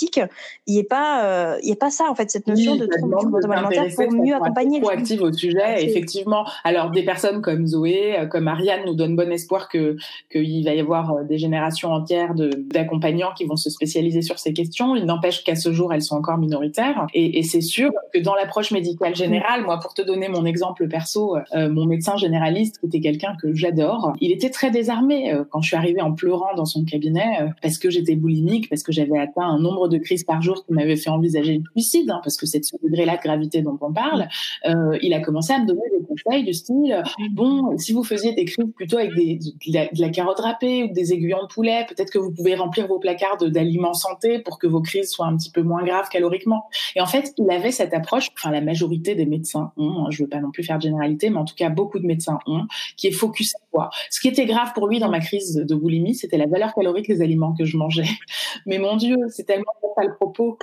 il 0.02 0.74
n'y 0.74 0.80
a 0.80 0.84
pas, 0.84 1.26
euh, 1.26 1.58
il 1.64 1.70
y 1.70 1.72
a 1.72 1.76
pas 1.76 1.90
ça 1.90 2.06
en 2.10 2.16
fait, 2.16 2.30
cette 2.30 2.48
notion 2.48 2.76
de 2.76 2.86
trouble 2.86 3.18
alimentaire 3.52 3.86
pour 3.96 4.12
mieux 4.12 4.36
accompagner. 4.36 4.80
Proactive 4.80 5.22
au 5.22 5.32
sujet, 5.32 5.84
effectivement. 5.84 6.46
Alors 6.64 6.92
des 6.92 7.04
personnes 7.04 7.42
comme 7.42 7.66
Zoé, 7.68 8.20
euh, 8.20 8.26
comme 8.26 8.48
Ariane 8.48 8.82
nous 8.86 8.94
donnent 8.94 9.16
bon 9.16 9.32
espoir 9.32 9.70
que 9.70 9.98
qu'il 10.32 10.64
va 10.66 10.74
y 10.74 10.80
avoir 10.80 11.14
euh, 11.14 11.24
des 11.24 11.38
générations 11.38 11.92
entières 11.92 12.34
d'accompagnants 12.36 13.34
qui 13.36 13.46
vont 13.46 13.56
se 13.56 13.70
spécialiser 13.70 14.22
sur 14.22 14.40
ces 14.40 14.54
questions. 14.54 14.96
Il 14.96 15.06
n'empêche 15.06 15.44
qu'à 15.44 15.56
ce 15.56 15.72
jour, 15.72 15.94
elles 15.94 16.02
sont 16.02 16.16
encore 16.16 16.38
minoritaires. 16.38 17.08
Et, 17.14 17.40
et 17.40 17.44
c'est 17.44 17.62
sûr 17.62 17.92
que 18.14 18.20
dans 18.20 18.36
l'approche 18.36 18.72
médicale 18.72 19.16
générale, 19.16 19.64
moi, 19.64 19.80
pour 19.80 19.94
te 19.94 20.02
donner 20.02 20.28
mon 20.30 20.46
exemple 20.46 20.88
perso, 20.88 21.38
mon 21.54 21.86
médecin 21.86 22.18
généraliste, 22.18 22.80
qui 22.80 22.88
était 22.88 23.00
quelqu'un 23.00 23.36
que 23.42 23.54
j'adore, 23.54 24.14
il 24.22 24.32
était 24.32 24.50
très 24.50 24.72
désarmé 24.72 25.34
quand 25.50 25.62
je 25.62 25.68
suis 25.68 25.78
arrivée 25.78 26.02
en 26.02 26.14
pleurant 26.14 26.54
dans 26.56 26.66
son 26.66 26.84
cabinet 26.84 27.40
parce 27.62 27.78
que 27.78 27.90
j'étais 27.90 28.16
boulimique, 28.16 28.70
parce 28.70 28.84
que 28.84 28.92
j'avais 28.92 29.18
atteint 29.18 29.46
un 29.46 29.60
nombre 29.60 29.87
nombre 29.88 29.98
de 29.98 30.04
crises 30.04 30.24
par 30.24 30.42
jour 30.42 30.66
qui 30.66 30.74
m'avait 30.74 30.96
fait 30.96 31.10
envisager 31.10 31.58
le 31.58 31.64
suicide, 31.72 32.10
hein, 32.10 32.20
parce 32.24 32.38
que 32.38 32.46
c'est 32.46 32.60
de 32.60 32.66
ce 32.66 32.76
degré-là 32.84 33.18
de 33.18 33.22
gravité 33.22 33.62
dont 33.62 33.78
on 33.82 33.92
parle, 33.92 34.28
euh, 34.68 34.98
il 35.02 35.14
a 35.14 35.20
commencé 35.20 35.54
à 35.54 35.60
me 35.60 35.68
donner 35.68 35.82
des 35.98 36.06
conseils 36.06 36.44
du 36.44 36.54
style 36.54 37.04
bon, 37.32 37.78
si 37.78 37.94
vous 37.94 38.04
faisiez 38.04 38.34
des 38.34 38.46
crises 38.46 38.66
plutôt 38.76 38.98
avec 38.98 39.14
des, 39.16 39.36
de, 39.38 40.02
la, 40.02 40.10
carotte 40.10 40.40
râpée 40.40 40.84
ou 40.84 40.94
des 40.94 41.14
aiguillons 41.14 41.44
de 41.44 41.48
poulet, 41.48 41.86
peut-être 41.88 42.12
que 42.12 42.18
vous 42.18 42.32
pouvez 42.32 42.56
remplir 42.56 42.88
vos 42.88 43.00
placards 43.00 43.38
d'aliments 43.38 43.94
santé 43.94 44.40
pour 44.40 44.60
que 44.60 44.68
vos 44.68 44.82
crises 44.82 45.10
soient 45.10 45.28
un 45.28 45.38
petit 45.38 45.52
peu 45.52 45.62
moins 45.62 45.84
graves 45.84 46.10
caloriquement. 46.10 46.66
Et 46.96 47.02
en 47.02 47.06
fait, 47.06 47.34
il 47.38 47.50
avait 47.52 47.72
cette 47.72 47.94
approche, 47.94 48.30
enfin 48.38 48.52
la 48.52 48.62
majorité 48.62 49.16
des 49.16 49.26
médecins 49.26 49.72
ont, 49.78 50.06
hein, 50.06 50.08
je 50.10 50.24
veux 50.24 50.30
pas 50.30 50.40
non 50.40 50.52
plus 50.52 50.64
faire 50.64 50.78
de 50.78 50.84
généralité, 50.84 51.30
mais 51.30 51.38
en 51.38 51.46
tout 51.46 51.56
cas 51.56 51.70
beaucoup 51.70 52.00
de 52.00 52.06
médecins 52.06 52.40
ont, 52.48 52.64
qui 52.96 53.08
est 53.08 53.12
focus 53.12 53.56
à 53.56 53.60
quoi 53.72 53.90
Ce 54.10 54.20
qui 54.20 54.28
était 54.28 54.46
grave 54.46 54.74
pour 54.74 54.88
lui 54.88 55.00
dans 55.00 55.10
ma 55.10 55.20
crise 55.20 55.56
de 55.56 55.76
boulimie, 55.76 56.16
c'était 56.16 56.38
la 56.38 56.48
valeur 56.48 56.74
calorique 56.74 57.08
des 57.08 57.22
aliments 57.22 57.54
que 57.54 57.66
je 57.66 57.78
mangeais. 57.78 58.08
Mais 58.66 58.80
mon 58.80 58.96
Dieu, 58.96 59.18
c'est 59.30 59.44
tellement 59.44 59.66
pas 59.96 60.04
le 60.04 60.14
propos. 60.14 60.58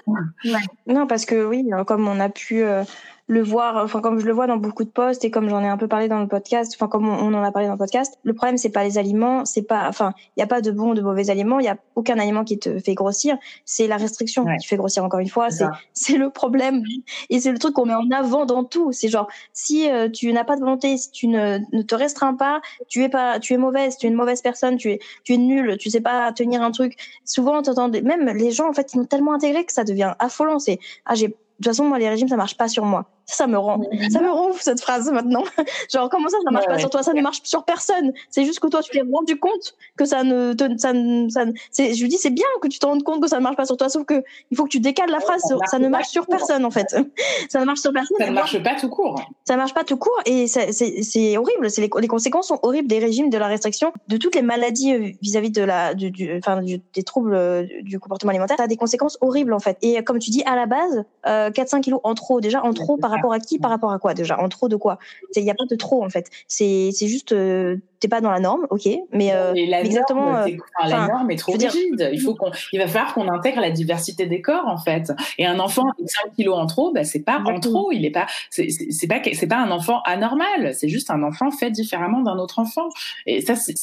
Non, 0.86 1.06
parce 1.06 1.26
que 1.26 1.44
oui, 1.44 1.68
comme 1.86 2.08
on 2.08 2.20
a 2.20 2.28
pu 2.28 2.62
euh, 2.62 2.84
le 3.26 3.42
voir, 3.42 3.82
enfin 3.82 4.00
comme 4.00 4.18
je 4.18 4.26
le 4.26 4.32
vois 4.32 4.46
dans 4.46 4.58
beaucoup 4.58 4.84
de 4.84 4.90
posts 4.90 5.24
et 5.24 5.30
comme 5.30 5.48
j'en 5.48 5.62
ai 5.62 5.68
un 5.68 5.78
peu 5.78 5.88
parlé 5.88 6.08
dans 6.08 6.20
le 6.20 6.28
podcast, 6.28 6.72
enfin 6.76 6.88
comme 6.88 7.08
on, 7.08 7.32
en 7.32 7.42
a 7.42 7.52
parlé 7.52 7.68
dans 7.68 7.74
le 7.74 7.78
podcast, 7.78 8.18
le 8.22 8.34
problème 8.34 8.58
c'est 8.58 8.70
pas 8.70 8.84
les 8.84 8.98
aliments, 8.98 9.46
c'est 9.46 9.62
pas, 9.62 9.88
enfin 9.88 10.12
il 10.36 10.40
y 10.40 10.42
a 10.42 10.46
pas 10.46 10.60
de 10.60 10.70
bons 10.70 10.90
ou 10.90 10.94
de 10.94 11.00
mauvais 11.00 11.30
aliments, 11.30 11.58
il 11.58 11.64
y 11.64 11.68
a 11.68 11.78
aucun 11.94 12.18
aliment 12.18 12.44
qui 12.44 12.58
te 12.58 12.78
fait 12.78 12.94
grossir, 12.94 13.38
c'est 13.64 13.86
la 13.86 13.96
restriction 13.96 14.44
qui 14.60 14.66
fait 14.66 14.76
grossir 14.76 15.04
encore 15.04 15.20
une 15.20 15.28
fois, 15.28 15.50
c'est 15.50 15.64
c'est 15.94 16.18
le 16.18 16.28
problème. 16.28 16.82
Et 17.30 17.40
c'est 17.40 17.50
le 17.50 17.58
truc 17.58 17.74
qu'on 17.74 17.86
met 17.86 17.94
en 17.94 18.10
avant 18.10 18.44
dans 18.44 18.64
tout, 18.64 18.92
c'est 18.92 19.08
genre 19.08 19.28
si 19.54 19.90
euh, 19.90 20.10
tu 20.10 20.30
n'as 20.32 20.44
pas 20.44 20.56
de 20.56 20.60
volonté, 20.60 20.96
si 20.98 21.10
tu 21.10 21.28
ne, 21.28 21.58
ne 21.72 21.82
te 21.82 21.94
restreins 21.94 22.34
pas, 22.34 22.60
tu 22.88 23.02
es 23.02 23.08
pas, 23.08 23.40
tu 23.40 23.54
es 23.54 23.58
mauvaise, 23.58 23.96
tu 23.96 24.06
es 24.06 24.10
une 24.10 24.16
mauvaise 24.16 24.42
personne, 24.42 24.76
tu 24.76 24.90
es 24.90 24.98
tu 25.24 25.32
es 25.32 25.38
nulle, 25.38 25.78
tu 25.78 25.88
sais 25.88 26.02
pas 26.02 26.30
tenir 26.32 26.60
un 26.60 26.72
truc. 26.72 26.96
Souvent 27.24 27.62
t'entends 27.62 27.88
même 27.88 28.26
les 28.36 28.50
gens 28.50 28.68
en 28.68 28.74
fait 28.74 28.92
ils 28.92 29.00
ont 29.00 29.06
tellement 29.06 29.32
intégré 29.32 29.64
que 29.64 29.72
ça 29.72 29.84
devient 29.84 30.12
affolant, 30.18 30.58
c'est 30.58 30.78
ah 31.06 31.14
j'ai 31.14 31.34
de 31.58 31.62
toute 31.62 31.66
façon, 31.66 31.84
moi, 31.84 31.98
les 31.98 32.08
régimes, 32.08 32.28
ça 32.28 32.36
marche 32.36 32.56
pas 32.56 32.68
sur 32.68 32.84
moi. 32.84 33.13
Ça 33.26 33.46
me 33.46 33.58
rend, 33.58 33.80
ça 34.10 34.20
me 34.20 34.30
rend 34.30 34.50
ouf, 34.50 34.60
cette 34.60 34.80
phrase 34.80 35.10
maintenant. 35.10 35.44
Genre, 35.92 36.08
comment 36.10 36.28
ça, 36.28 36.36
ça 36.44 36.50
marche 36.50 36.66
pas 36.66 36.78
sur 36.78 36.90
toi? 36.90 37.02
Ça 37.02 37.12
ne 37.12 37.22
marche 37.22 37.40
sur 37.44 37.64
personne. 37.64 38.12
C'est 38.30 38.44
juste 38.44 38.60
que 38.60 38.68
toi, 38.68 38.82
tu 38.82 38.90
t'es 38.90 39.02
rendu 39.02 39.38
compte 39.38 39.74
que 39.96 40.04
ça 40.04 40.22
ne 40.24 40.52
te, 40.52 40.64
ça, 40.76 40.92
ça, 41.30 41.50
c'est, 41.70 41.94
je 41.94 42.02
lui 42.02 42.08
dis, 42.08 42.18
c'est 42.18 42.30
bien 42.30 42.46
que 42.60 42.68
tu 42.68 42.78
te 42.78 42.86
rendes 42.86 43.02
compte 43.02 43.22
que 43.22 43.28
ça 43.28 43.38
ne 43.38 43.42
marche 43.42 43.56
pas 43.56 43.64
sur 43.64 43.76
toi, 43.76 43.88
sauf 43.88 44.04
que 44.04 44.22
il 44.50 44.56
faut 44.56 44.64
que 44.64 44.70
tu 44.70 44.80
décales 44.80 45.10
la 45.10 45.20
phrase. 45.20 45.42
Ça, 45.66 45.78
ne 45.78 45.88
marche 45.88 46.08
sur 46.08 46.26
personne, 46.26 46.64
en 46.64 46.70
fait. 46.70 46.96
ça 47.48 47.60
ne 47.60 47.64
marche 47.64 47.80
sur 47.80 47.92
personne. 47.92 48.16
Ça 48.18 48.26
ne 48.26 48.32
marche 48.32 48.62
pas 48.62 48.74
tout 48.74 48.88
court. 48.88 49.20
Ça 49.44 49.56
marche 49.56 49.74
pas 49.74 49.84
tout 49.84 49.96
court 49.96 50.20
et 50.26 50.46
c'est, 50.46 50.72
c'est 50.72 51.36
horrible. 51.36 51.70
C'est 51.70 51.80
les, 51.80 51.90
les, 52.00 52.08
conséquences 52.08 52.48
sont 52.48 52.58
horribles 52.62 52.88
des 52.88 52.98
régimes, 52.98 53.30
de 53.30 53.38
la 53.38 53.46
restriction, 53.46 53.92
de 54.08 54.16
toutes 54.16 54.34
les 54.34 54.42
maladies 54.42 54.94
euh, 54.94 55.10
vis-à-vis 55.22 55.50
de 55.50 55.62
la, 55.62 55.94
du, 55.94 56.10
du, 56.10 56.36
enfin, 56.38 56.62
du, 56.62 56.80
des 56.94 57.02
troubles 57.02 57.34
euh, 57.34 57.64
du 57.82 57.98
comportement 57.98 58.30
alimentaire. 58.30 58.56
Ça 58.58 58.64
a 58.64 58.68
des 58.68 58.76
conséquences 58.76 59.18
horribles, 59.20 59.52
en 59.52 59.60
fait. 59.60 59.78
Et 59.82 60.02
comme 60.04 60.18
tu 60.18 60.30
dis, 60.30 60.42
à 60.44 60.56
la 60.56 60.66
base, 60.66 61.04
euh, 61.26 61.50
4-5 61.50 61.80
kilos 61.80 62.00
en 62.04 62.14
trop. 62.14 62.40
Déjà, 62.40 62.62
en 62.62 62.72
trop 62.72 62.96
par 62.96 63.13
rapport 63.16 63.32
à 63.32 63.40
qui 63.40 63.58
Par 63.58 63.70
rapport 63.70 63.92
à 63.92 63.98
quoi 63.98 64.14
déjà 64.14 64.38
En 64.40 64.48
trop 64.48 64.68
de 64.68 64.76
quoi? 64.76 64.98
Il 65.36 65.42
n'y 65.42 65.50
a 65.50 65.54
pas 65.54 65.64
de 65.68 65.76
trop 65.76 66.04
en 66.04 66.10
fait. 66.10 66.28
C'est 66.46 66.92
juste 67.00 67.32
euh, 67.32 67.76
t'es 68.04 68.08
pas 68.08 68.20
dans 68.20 68.30
la 68.30 68.40
norme, 68.40 68.66
ok, 68.68 68.86
mais, 69.12 69.32
euh, 69.32 69.54
exactement. 69.54 70.36
Euh, 70.36 70.48
la 70.86 71.08
norme 71.08 71.30
est 71.30 71.36
trop 71.36 71.52
rigide. 71.52 72.10
Il 72.12 72.20
faut 72.20 72.34
qu'on, 72.34 72.50
il 72.72 72.78
va 72.78 72.86
falloir 72.86 73.14
qu'on 73.14 73.28
intègre 73.32 73.60
la 73.60 73.70
diversité 73.70 74.26
des 74.26 74.42
corps 74.42 74.66
en 74.66 74.76
fait. 74.76 75.10
Et 75.38 75.46
un 75.46 75.58
enfant 75.58 75.84
avec 75.98 76.10
5 76.10 76.34
kilos 76.34 76.56
en 76.56 76.66
trop, 76.66 76.92
bah, 76.92 77.04
c'est 77.04 77.22
pas 77.22 77.40
en 77.44 77.60
trop. 77.60 77.92
Il 77.92 78.04
est 78.04 78.10
pas, 78.10 78.26
c'est 78.50 78.68
pas, 79.08 79.20
c'est 79.32 79.46
pas 79.46 79.58
un 79.58 79.70
enfant 79.70 80.02
anormal. 80.04 80.74
C'est 80.74 80.88
juste 80.88 81.10
un 81.10 81.22
enfant 81.22 81.50
fait 81.50 81.70
différemment 81.70 82.20
d'un 82.20 82.36
autre 82.36 82.58
enfant. 82.58 82.88
Et 83.24 83.40
ça, 83.40 83.54
c'est 83.54 83.74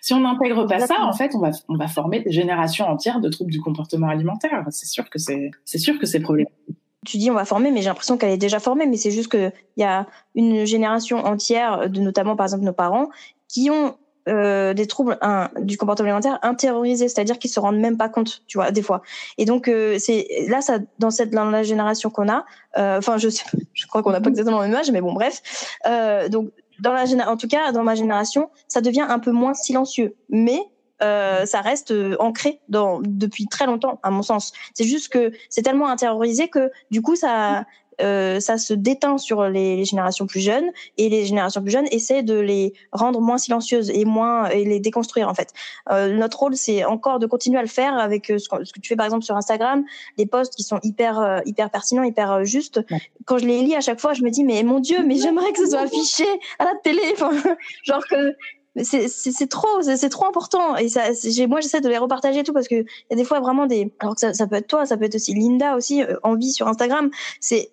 si 0.00 0.12
on 0.12 0.20
n'intègre 0.20 0.66
pas 0.66 0.86
ça, 0.86 1.00
en 1.00 1.12
fait, 1.12 1.34
on 1.34 1.38
va, 1.38 1.50
on 1.68 1.76
va 1.76 1.88
former 1.88 2.20
des 2.20 2.30
générations 2.30 2.86
entières 2.86 3.20
de 3.20 3.28
troubles 3.28 3.50
du 3.50 3.60
comportement 3.60 4.08
alimentaire. 4.08 4.64
C'est 4.70 4.86
sûr 4.86 5.08
que 5.08 5.18
c'est, 5.18 5.50
c'est 5.64 5.78
sûr 5.78 5.98
que 5.98 6.06
c'est 6.06 6.20
problématique 6.20 6.76
tu 7.04 7.18
dis 7.18 7.30
on 7.30 7.34
va 7.34 7.44
former, 7.44 7.70
mais 7.70 7.82
j'ai 7.82 7.88
l'impression 7.88 8.16
qu'elle 8.16 8.30
est 8.30 8.38
déjà 8.38 8.60
formée. 8.60 8.86
Mais 8.86 8.96
c'est 8.96 9.10
juste 9.10 9.30
qu'il 9.30 9.52
y 9.76 9.84
a 9.84 10.06
une 10.34 10.64
génération 10.64 11.18
entière, 11.24 11.88
de 11.88 12.00
notamment 12.00 12.36
par 12.36 12.46
exemple 12.46 12.64
nos 12.64 12.72
parents, 12.72 13.08
qui 13.48 13.70
ont 13.70 13.96
euh, 14.28 14.72
des 14.72 14.86
troubles 14.86 15.18
du 15.60 15.76
comportement 15.76 16.08
alimentaire 16.08 16.38
intériorisés, 16.42 17.08
c'est-à-dire 17.08 17.38
qu'ils 17.38 17.50
se 17.50 17.60
rendent 17.60 17.78
même 17.78 17.98
pas 17.98 18.08
compte, 18.08 18.42
tu 18.46 18.58
vois, 18.58 18.70
des 18.70 18.82
fois. 18.82 19.02
Et 19.36 19.44
donc 19.44 19.68
euh, 19.68 19.98
c'est 19.98 20.26
là, 20.48 20.62
ça, 20.62 20.78
dans 20.98 21.10
cette 21.10 21.30
dans 21.30 21.50
la 21.50 21.62
génération 21.62 22.08
qu'on 22.10 22.28
a, 22.30 22.44
euh, 22.78 22.98
enfin 22.98 23.18
je 23.18 23.28
sais, 23.28 23.44
je 23.74 23.86
crois 23.86 24.02
qu'on 24.02 24.12
n'a 24.12 24.20
pas 24.20 24.30
exactement 24.30 24.60
le 24.62 24.68
même 24.68 24.76
âge, 24.76 24.90
mais 24.90 25.00
bon 25.00 25.12
bref. 25.12 25.42
Euh, 25.86 26.28
donc 26.28 26.50
dans 26.80 26.92
la 26.92 27.04
en 27.30 27.36
tout 27.36 27.48
cas 27.48 27.70
dans 27.72 27.84
ma 27.84 27.94
génération, 27.94 28.50
ça 28.66 28.80
devient 28.80 29.06
un 29.06 29.18
peu 29.18 29.30
moins 29.30 29.54
silencieux, 29.54 30.16
mais 30.30 30.58
euh, 31.02 31.44
ça 31.46 31.60
reste 31.60 31.90
euh, 31.90 32.16
ancré 32.18 32.60
dans, 32.68 33.00
depuis 33.02 33.46
très 33.46 33.66
longtemps, 33.66 34.00
à 34.02 34.10
mon 34.10 34.22
sens. 34.22 34.52
C'est 34.74 34.84
juste 34.84 35.08
que 35.08 35.32
c'est 35.48 35.62
tellement 35.62 35.88
intériorisé 35.88 36.48
que 36.48 36.70
du 36.90 37.02
coup, 37.02 37.16
ça, 37.16 37.64
euh, 38.00 38.40
ça 38.40 38.58
se 38.58 38.74
déteint 38.74 39.18
sur 39.18 39.44
les, 39.48 39.76
les, 39.76 39.84
générations 39.84 40.26
plus 40.26 40.40
jeunes 40.40 40.70
et 40.98 41.08
les 41.08 41.24
générations 41.24 41.62
plus 41.62 41.70
jeunes 41.70 41.86
essaient 41.90 42.22
de 42.22 42.38
les 42.38 42.72
rendre 42.92 43.20
moins 43.20 43.38
silencieuses 43.38 43.90
et 43.90 44.04
moins 44.04 44.48
et 44.48 44.64
les 44.64 44.80
déconstruire 44.80 45.28
en 45.28 45.34
fait. 45.34 45.50
Euh, 45.90 46.12
notre 46.12 46.38
rôle 46.38 46.56
c'est 46.56 46.84
encore 46.84 47.18
de 47.18 47.26
continuer 47.26 47.58
à 47.58 47.62
le 47.62 47.68
faire 47.68 47.96
avec 47.96 48.30
euh, 48.30 48.38
ce 48.38 48.48
que, 48.48 48.64
ce 48.64 48.72
que, 48.72 48.80
tu 48.80 48.88
fais 48.88 48.96
par 48.96 49.06
exemple 49.06 49.24
sur 49.24 49.36
Instagram, 49.36 49.84
des 50.18 50.26
posts 50.26 50.54
qui 50.54 50.62
sont 50.62 50.80
hyper 50.82 51.18
euh, 51.20 51.40
hyper 51.44 51.70
pertinents, 51.70 52.02
hyper 52.02 52.44
justes. 52.44 52.80
Quand 53.26 53.38
je 53.38 53.46
les 53.46 53.62
lis 53.62 53.76
à 53.76 53.80
chaque 53.80 54.00
fois, 54.00 54.12
je 54.12 54.22
me 54.22 54.30
dis 54.30 54.44
mais 54.44 54.62
mon 54.62 54.80
dieu, 54.80 55.04
mais 55.04 55.16
j'aimerais 55.16 55.52
que 55.52 55.58
ce 55.64 55.70
soit 55.70 55.80
affiché 55.80 56.26
à 56.58 56.64
la 56.64 56.74
télé, 56.82 57.02
enfin, 57.12 57.30
genre 57.84 58.04
que 58.08 58.34
c'est 58.82 59.48
trop, 59.48 59.82
c'est 59.82 60.08
trop 60.08 60.26
important. 60.26 60.76
Et 60.76 60.88
ça, 60.88 61.02
moi, 61.48 61.60
j'essaie 61.60 61.80
de 61.80 61.88
les 61.88 61.98
repartager 61.98 62.42
tout 62.42 62.52
parce 62.52 62.66
que 62.66 62.74
y 62.74 63.12
a 63.12 63.16
des 63.16 63.24
fois 63.24 63.40
vraiment 63.40 63.66
des. 63.66 63.92
Alors 64.00 64.14
que 64.14 64.20
ça, 64.20 64.34
ça, 64.34 64.46
peut 64.46 64.56
être 64.56 64.66
toi, 64.66 64.84
ça 64.84 64.96
peut 64.96 65.04
être 65.04 65.14
aussi 65.14 65.34
Linda 65.34 65.76
aussi 65.76 66.02
euh, 66.02 66.16
en 66.22 66.34
vie 66.34 66.52
sur 66.52 66.66
Instagram. 66.66 67.10
C'est 67.40 67.70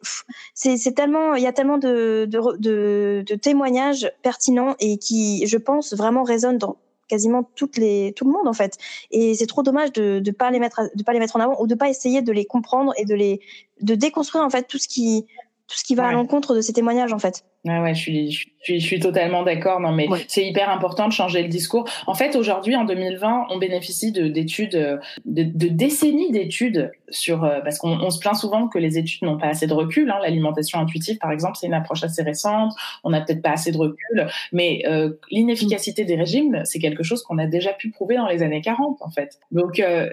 c'est 0.53 0.95
tellement, 0.95 1.33
il 1.35 1.43
y 1.43 1.47
a 1.47 1.53
tellement 1.53 1.77
de, 1.77 2.25
de, 2.29 2.39
de, 2.57 3.23
de 3.25 3.35
témoignages 3.35 4.11
pertinents 4.21 4.75
et 4.79 4.97
qui, 4.97 5.47
je 5.47 5.57
pense, 5.57 5.93
vraiment 5.93 6.23
résonnent 6.23 6.59
dans 6.59 6.77
quasiment 7.07 7.49
toutes 7.55 7.75
les 7.75 8.13
tout 8.15 8.23
le 8.23 8.31
monde 8.31 8.47
en 8.47 8.53
fait 8.53 8.77
et 9.11 9.35
c'est 9.35 9.45
trop 9.45 9.63
dommage 9.63 9.91
de 9.91 10.19
de 10.19 10.31
pas 10.31 10.49
les 10.49 10.59
mettre 10.59 10.83
de 10.95 11.03
pas 11.03 11.11
les 11.11 11.19
mettre 11.19 11.35
en 11.35 11.41
avant 11.41 11.61
ou 11.61 11.67
de 11.67 11.75
pas 11.75 11.89
essayer 11.89 12.21
de 12.21 12.31
les 12.31 12.45
comprendre 12.45 12.93
et 12.95 13.03
de 13.03 13.13
les 13.13 13.41
de 13.81 13.95
déconstruire 13.95 14.45
en 14.45 14.49
fait 14.49 14.63
tout 14.63 14.77
ce 14.77 14.87
qui 14.87 15.25
tout 15.67 15.75
ce 15.77 15.83
qui 15.83 15.93
va 15.93 16.07
à 16.07 16.13
l'encontre 16.13 16.55
de 16.55 16.61
ces 16.61 16.71
témoignages 16.71 17.11
en 17.11 17.19
fait 17.19 17.43
Ouais, 17.63 17.79
ouais, 17.79 17.93
je 17.93 17.99
suis, 17.99 18.31
je 18.31 18.47
suis, 18.63 18.79
je 18.79 18.85
suis 18.85 18.99
totalement 18.99 19.43
d'accord. 19.43 19.79
Non, 19.79 19.91
mais 19.91 20.07
c'est 20.27 20.43
hyper 20.43 20.71
important 20.71 21.07
de 21.07 21.13
changer 21.13 21.43
le 21.43 21.47
discours. 21.47 21.87
En 22.07 22.15
fait, 22.15 22.35
aujourd'hui, 22.35 22.75
en 22.75 22.85
2020, 22.85 23.47
on 23.51 23.59
bénéficie 23.59 24.11
de 24.11 24.29
d'études, 24.29 24.99
de, 25.25 25.43
de, 25.43 25.67
décennies 25.67 26.31
d'études 26.31 26.91
sur, 27.09 27.43
euh, 27.43 27.59
parce 27.63 27.77
qu'on 27.77 27.99
on 27.99 28.09
se 28.09 28.19
plaint 28.19 28.35
souvent 28.35 28.67
que 28.67 28.79
les 28.79 28.97
études 28.97 29.21
n'ont 29.21 29.37
pas 29.37 29.49
assez 29.49 29.67
de 29.67 29.73
recul. 29.73 30.09
Hein. 30.09 30.17
L'alimentation 30.23 30.79
intuitive, 30.79 31.19
par 31.19 31.31
exemple, 31.31 31.55
c'est 31.55 31.67
une 31.67 31.75
approche 31.75 32.03
assez 32.03 32.23
récente. 32.23 32.73
On 33.03 33.11
n'a 33.11 33.21
peut-être 33.21 33.43
pas 33.43 33.51
assez 33.51 33.71
de 33.71 33.77
recul, 33.77 34.27
mais 34.51 34.81
euh, 34.87 35.11
l'inefficacité 35.29 36.03
des 36.03 36.15
régimes, 36.15 36.61
c'est 36.63 36.79
quelque 36.79 37.03
chose 37.03 37.21
qu'on 37.21 37.37
a 37.37 37.45
déjà 37.45 37.73
pu 37.73 37.91
prouver 37.91 38.15
dans 38.15 38.27
les 38.27 38.41
années 38.41 38.61
40, 38.61 38.97
en 39.01 39.11
fait. 39.11 39.37
Donc, 39.51 39.79
euh, 39.79 40.09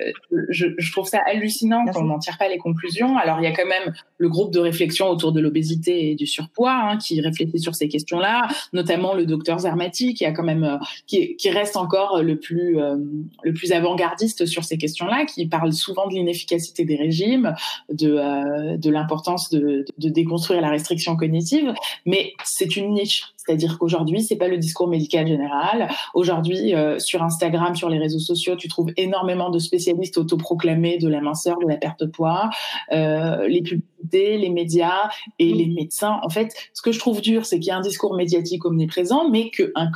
je, 0.50 0.66
je, 0.76 0.92
trouve 0.92 1.08
ça 1.08 1.22
hallucinant 1.26 1.86
qu'on 1.86 2.04
n'en 2.04 2.18
tire 2.18 2.36
pas 2.36 2.48
les 2.48 2.58
conclusions. 2.58 3.16
Alors, 3.16 3.38
il 3.40 3.44
y 3.44 3.46
a 3.46 3.52
quand 3.52 3.66
même 3.66 3.94
le 4.18 4.28
groupe 4.28 4.52
de 4.52 4.60
réflexion 4.60 5.08
autour 5.08 5.32
de 5.32 5.40
l'obésité 5.40 6.10
et 6.10 6.14
du 6.14 6.26
surpoids 6.26 6.74
hein, 6.74 6.98
qui 6.98 7.18
réfléchit 7.22 7.37
sur 7.56 7.74
ces 7.74 7.88
questions-là, 7.88 8.48
notamment 8.72 9.14
le 9.14 9.26
docteur 9.26 9.58
Zermati 9.58 10.14
qui 10.14 10.24
a 10.24 10.32
quand 10.32 10.42
même 10.42 10.64
euh, 10.64 10.76
qui, 11.06 11.36
reste 11.50 11.76
encore 11.76 12.22
le 12.22 12.38
plus 12.38 12.78
euh, 12.78 12.96
le 13.42 13.52
plus 13.52 13.72
avant-gardiste 13.72 14.46
sur 14.46 14.64
ces 14.64 14.76
questions-là, 14.76 15.24
qui 15.24 15.46
parle 15.46 15.72
souvent 15.72 16.06
de 16.08 16.14
l'inefficacité 16.14 16.84
des 16.84 16.96
régimes, 16.96 17.54
de 17.90 18.10
euh, 18.10 18.76
de 18.76 18.90
l'importance 18.90 19.50
de, 19.50 19.84
de 19.98 20.08
déconstruire 20.08 20.60
la 20.60 20.70
restriction 20.70 21.16
cognitive, 21.16 21.72
mais 22.04 22.34
c'est 22.44 22.76
une 22.76 22.92
niche. 22.92 23.32
C'est-à-dire 23.48 23.78
qu'aujourd'hui, 23.78 24.22
c'est 24.22 24.36
pas 24.36 24.48
le 24.48 24.58
discours 24.58 24.88
médical 24.88 25.26
général. 25.26 25.88
Aujourd'hui, 26.12 26.74
sur 26.98 27.22
Instagram, 27.22 27.74
sur 27.74 27.88
les 27.88 27.98
réseaux 27.98 28.18
sociaux, 28.18 28.56
tu 28.56 28.68
trouves 28.68 28.92
énormément 28.98 29.48
de 29.48 29.58
spécialistes 29.58 30.18
autoproclamés 30.18 30.98
de 30.98 31.08
la 31.08 31.20
minceur, 31.20 31.58
de 31.58 31.66
la 31.66 31.76
perte 31.76 32.00
de 32.00 32.06
poids. 32.06 32.50
Euh, 32.92 33.48
les 33.48 33.62
publicités, 33.62 34.38
les 34.38 34.50
médias 34.50 35.08
et 35.38 35.52
les 35.52 35.66
médecins. 35.66 36.20
En 36.22 36.28
fait, 36.28 36.54
ce 36.72 36.82
que 36.82 36.92
je 36.92 36.98
trouve 36.98 37.20
dur, 37.20 37.46
c'est 37.46 37.58
qu'il 37.58 37.68
y 37.68 37.70
a 37.70 37.76
un 37.76 37.82
discours 37.82 38.14
médiatique 38.14 38.64
omniprésent, 38.64 39.28
mais 39.28 39.50
qu'un 39.50 39.68
un 39.74 39.90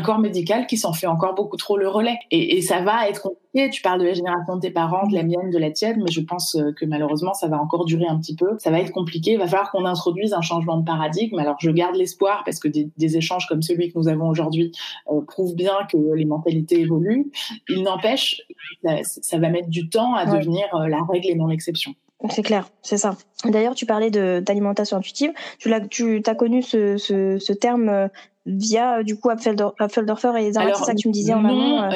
corps 0.00 0.18
médical 0.18 0.66
qui 0.66 0.76
s'en 0.76 0.92
fait 0.92 1.06
encore 1.06 1.34
beaucoup 1.34 1.56
trop 1.56 1.76
le 1.76 1.88
relais. 1.88 2.18
Et, 2.30 2.56
et, 2.56 2.62
ça 2.62 2.80
va 2.80 3.08
être 3.08 3.22
compliqué. 3.22 3.70
Tu 3.70 3.82
parles 3.82 4.00
de 4.00 4.06
la 4.06 4.14
génération 4.14 4.56
de 4.56 4.60
tes 4.60 4.70
parents, 4.70 5.06
de 5.06 5.14
la 5.14 5.22
mienne, 5.22 5.50
de 5.50 5.58
la 5.58 5.70
tienne, 5.70 6.02
mais 6.02 6.10
je 6.10 6.20
pense 6.20 6.54
euh, 6.54 6.72
que 6.72 6.84
malheureusement, 6.84 7.34
ça 7.34 7.48
va 7.48 7.60
encore 7.60 7.84
durer 7.84 8.06
un 8.06 8.18
petit 8.18 8.34
peu. 8.34 8.56
Ça 8.58 8.70
va 8.70 8.80
être 8.80 8.92
compliqué. 8.92 9.32
Il 9.32 9.38
va 9.38 9.46
falloir 9.46 9.70
qu'on 9.70 9.84
introduise 9.84 10.32
un 10.32 10.40
changement 10.40 10.78
de 10.78 10.84
paradigme. 10.84 11.38
Alors, 11.38 11.56
je 11.60 11.70
garde 11.70 11.96
l'espoir 11.96 12.42
parce 12.44 12.58
que 12.58 12.68
des, 12.68 12.88
des, 12.96 13.16
échanges 13.16 13.46
comme 13.46 13.62
celui 13.62 13.92
que 13.92 13.98
nous 13.98 14.08
avons 14.08 14.28
aujourd'hui 14.28 14.72
euh, 15.10 15.20
prouvent 15.26 15.54
bien 15.54 15.74
que 15.90 15.98
les 16.14 16.24
mentalités 16.24 16.80
évoluent. 16.80 17.30
Il 17.68 17.82
n'empêche, 17.82 18.40
ça, 18.82 18.96
ça, 19.02 19.38
va 19.38 19.50
mettre 19.50 19.68
du 19.68 19.88
temps 19.88 20.14
à 20.14 20.24
devenir 20.24 20.64
euh, 20.74 20.88
la 20.88 21.02
règle 21.02 21.28
et 21.28 21.34
non 21.34 21.46
l'exception. 21.46 21.94
C'est 22.30 22.42
clair, 22.42 22.68
c'est 22.82 22.98
ça. 22.98 23.16
D'ailleurs, 23.44 23.74
tu 23.74 23.84
parlais 23.84 24.10
d'alimentation 24.10 24.96
intuitive. 24.96 25.32
Tu 25.58 25.72
as, 25.74 25.80
tu 25.80 26.22
as 26.24 26.34
connu 26.36 26.62
ce, 26.62 26.96
ce, 26.96 27.38
ce 27.38 27.52
terme 27.52 28.08
via 28.46 28.98
euh, 28.98 29.02
du 29.02 29.18
coup 29.18 29.30
Apfeldorfer 29.30 30.32
et 30.38 30.52
Zermatt, 30.52 30.76
c'est 30.76 30.84
ça 30.84 30.92
que 30.92 30.98
tu 30.98 31.08
me 31.08 31.12
disais 31.12 31.34
en 31.34 31.44
amont. 31.44 31.88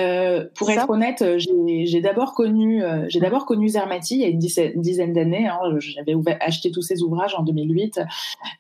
pour 0.55 0.71
être 0.71 0.89
honnête, 0.91 1.25
j'ai 1.37 2.01
d'abord 2.01 2.35
connu, 2.35 2.83
j'ai 3.09 3.21
d'abord 3.21 3.47
connu 3.47 3.69
Zermati 3.69 4.17
il 4.17 4.21
y 4.21 4.25
a 4.25 4.29
une 4.29 4.39
dizaine, 4.39 5.13
d'années. 5.13 5.49
Hein, 5.49 5.59
J'avais 5.79 6.17
acheté 6.41 6.71
tous 6.71 6.83
ses 6.83 7.03
ouvrages 7.03 7.35
en 7.35 7.43
2008, 7.43 8.01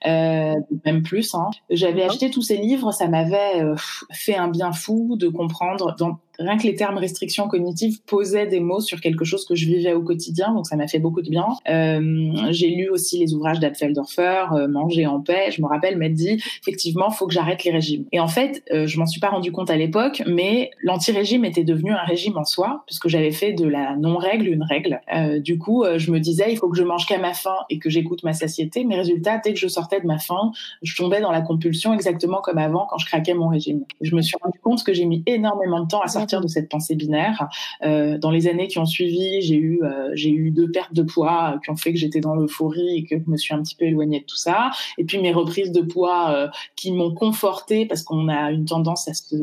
même 0.04 1.02
plus. 1.04 1.34
Hein. 1.34 1.50
J'avais 1.70 2.02
acheté 2.02 2.30
tous 2.30 2.42
ses 2.42 2.56
livres, 2.56 2.92
ça 2.92 3.08
m'avait 3.08 3.62
fait 4.10 4.36
un 4.36 4.48
bien 4.48 4.72
fou 4.72 5.16
de 5.16 5.28
comprendre 5.28 5.94
dans 5.98 6.18
rien 6.38 6.56
que 6.56 6.64
les 6.64 6.74
termes 6.74 6.98
restrictions 6.98 7.48
cognitives 7.48 8.02
posaient 8.02 8.46
des 8.46 8.60
mots 8.60 8.80
sur 8.80 9.00
quelque 9.00 9.24
chose 9.24 9.44
que 9.44 9.54
je 9.54 9.66
vivais 9.66 9.92
au 9.92 10.02
quotidien, 10.02 10.52
donc 10.54 10.66
ça 10.66 10.76
m'a 10.76 10.86
fait 10.86 10.98
beaucoup 10.98 11.22
de 11.22 11.30
bien. 11.30 11.46
Euh, 11.68 12.30
j'ai 12.50 12.68
lu 12.68 12.88
aussi 12.88 13.18
les 13.18 13.34
ouvrages 13.34 13.60
d'Apfeldorfer, 13.60 14.46
euh, 14.52 14.68
Manger 14.68 15.06
en 15.06 15.20
paix. 15.20 15.50
Je 15.50 15.62
me 15.62 15.66
rappelle 15.66 15.96
m'être 15.96 16.14
dit, 16.14 16.42
effectivement, 16.62 17.10
faut 17.10 17.26
que 17.26 17.32
j'arrête 17.32 17.64
les 17.64 17.70
régimes. 17.70 18.04
Et 18.12 18.20
en 18.20 18.28
fait, 18.28 18.62
euh, 18.72 18.86
je 18.86 18.98
m'en 18.98 19.06
suis 19.06 19.20
pas 19.20 19.30
rendu 19.30 19.52
compte 19.52 19.70
à 19.70 19.76
l'époque, 19.76 20.22
mais 20.26 20.70
l'anti-régime 20.82 21.44
était 21.44 21.64
devenu 21.64 21.92
un 21.92 22.04
régime 22.04 22.36
en 22.36 22.44
soi, 22.44 22.82
puisque 22.86 23.08
j'avais 23.08 23.30
fait 23.30 23.52
de 23.52 23.66
la 23.66 23.96
non-règle 23.96 24.48
une 24.48 24.62
règle. 24.62 25.00
Euh, 25.14 25.38
du 25.38 25.58
coup, 25.58 25.84
euh, 25.84 25.98
je 25.98 26.10
me 26.10 26.20
disais, 26.20 26.46
il 26.50 26.56
faut 26.56 26.68
que 26.68 26.76
je 26.76 26.84
mange 26.84 27.06
qu'à 27.06 27.18
ma 27.18 27.34
faim 27.34 27.56
et 27.70 27.78
que 27.78 27.90
j'écoute 27.90 28.22
ma 28.22 28.32
satiété. 28.32 28.84
Mais 28.84 28.96
résultat, 28.96 29.40
dès 29.42 29.52
que 29.52 29.58
je 29.58 29.68
sortais 29.68 30.00
de 30.00 30.06
ma 30.06 30.18
faim, 30.18 30.52
je 30.82 30.96
tombais 30.96 31.20
dans 31.20 31.32
la 31.32 31.40
compulsion 31.40 31.94
exactement 31.94 32.40
comme 32.40 32.58
avant 32.58 32.86
quand 32.86 32.98
je 32.98 33.06
craquais 33.06 33.34
mon 33.34 33.48
régime. 33.48 33.84
je 34.00 34.14
me 34.14 34.22
suis 34.22 34.36
rendu 34.42 34.58
compte 34.60 34.84
que 34.84 34.92
j'ai 34.92 35.04
mis 35.04 35.22
énormément 35.26 35.80
de 35.80 35.88
temps 35.88 36.00
à 36.00 36.08
sortir 36.08 36.25
de 36.26 36.48
cette 36.48 36.68
pensée 36.68 36.94
binaire. 36.94 37.48
Euh, 37.82 38.18
dans 38.18 38.30
les 38.30 38.48
années 38.48 38.68
qui 38.68 38.78
ont 38.78 38.86
suivi, 38.86 39.40
j'ai 39.40 39.56
eu 39.56 39.82
euh, 39.82 40.10
j'ai 40.14 40.30
eu 40.30 40.50
deux 40.50 40.70
pertes 40.70 40.92
de 40.92 41.02
poids 41.02 41.54
euh, 41.54 41.58
qui 41.60 41.70
ont 41.70 41.76
fait 41.76 41.92
que 41.92 41.98
j'étais 41.98 42.20
dans 42.20 42.34
l'euphorie 42.34 42.98
et 42.98 43.04
que 43.04 43.16
je 43.18 43.30
me 43.30 43.36
suis 43.36 43.54
un 43.54 43.62
petit 43.62 43.76
peu 43.76 43.84
éloignée 43.84 44.20
de 44.20 44.24
tout 44.24 44.36
ça. 44.36 44.70
Et 44.98 45.04
puis 45.04 45.18
mes 45.18 45.32
reprises 45.32 45.72
de 45.72 45.82
poids 45.82 46.50
qui 46.74 46.92
m'ont 46.92 47.14
confortée 47.14 47.86
parce 47.86 48.02
qu'on 48.02 48.28
a 48.28 48.50
une 48.50 48.64
tendance 48.64 49.08
à 49.08 49.14
se 49.14 49.36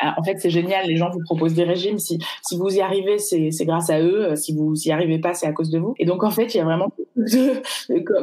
en 0.00 0.22
fait, 0.22 0.38
c'est 0.38 0.50
génial. 0.50 0.86
Les 0.86 0.96
gens 0.96 1.10
vous 1.10 1.20
proposent 1.24 1.54
des 1.54 1.64
régimes. 1.64 1.98
Si, 1.98 2.18
si 2.46 2.56
vous 2.56 2.74
y 2.74 2.80
arrivez, 2.80 3.18
c'est, 3.18 3.50
grâce 3.64 3.90
à 3.90 4.00
eux. 4.00 4.34
Si 4.36 4.54
vous 4.54 4.74
y 4.84 4.90
arrivez 4.90 5.18
pas, 5.18 5.34
c'est 5.34 5.46
à 5.46 5.52
cause 5.52 5.70
de 5.70 5.78
vous. 5.78 5.94
Et 5.98 6.04
donc, 6.04 6.24
en 6.24 6.30
fait, 6.30 6.54
il 6.54 6.58
y 6.58 6.60
a 6.60 6.64
vraiment 6.64 6.90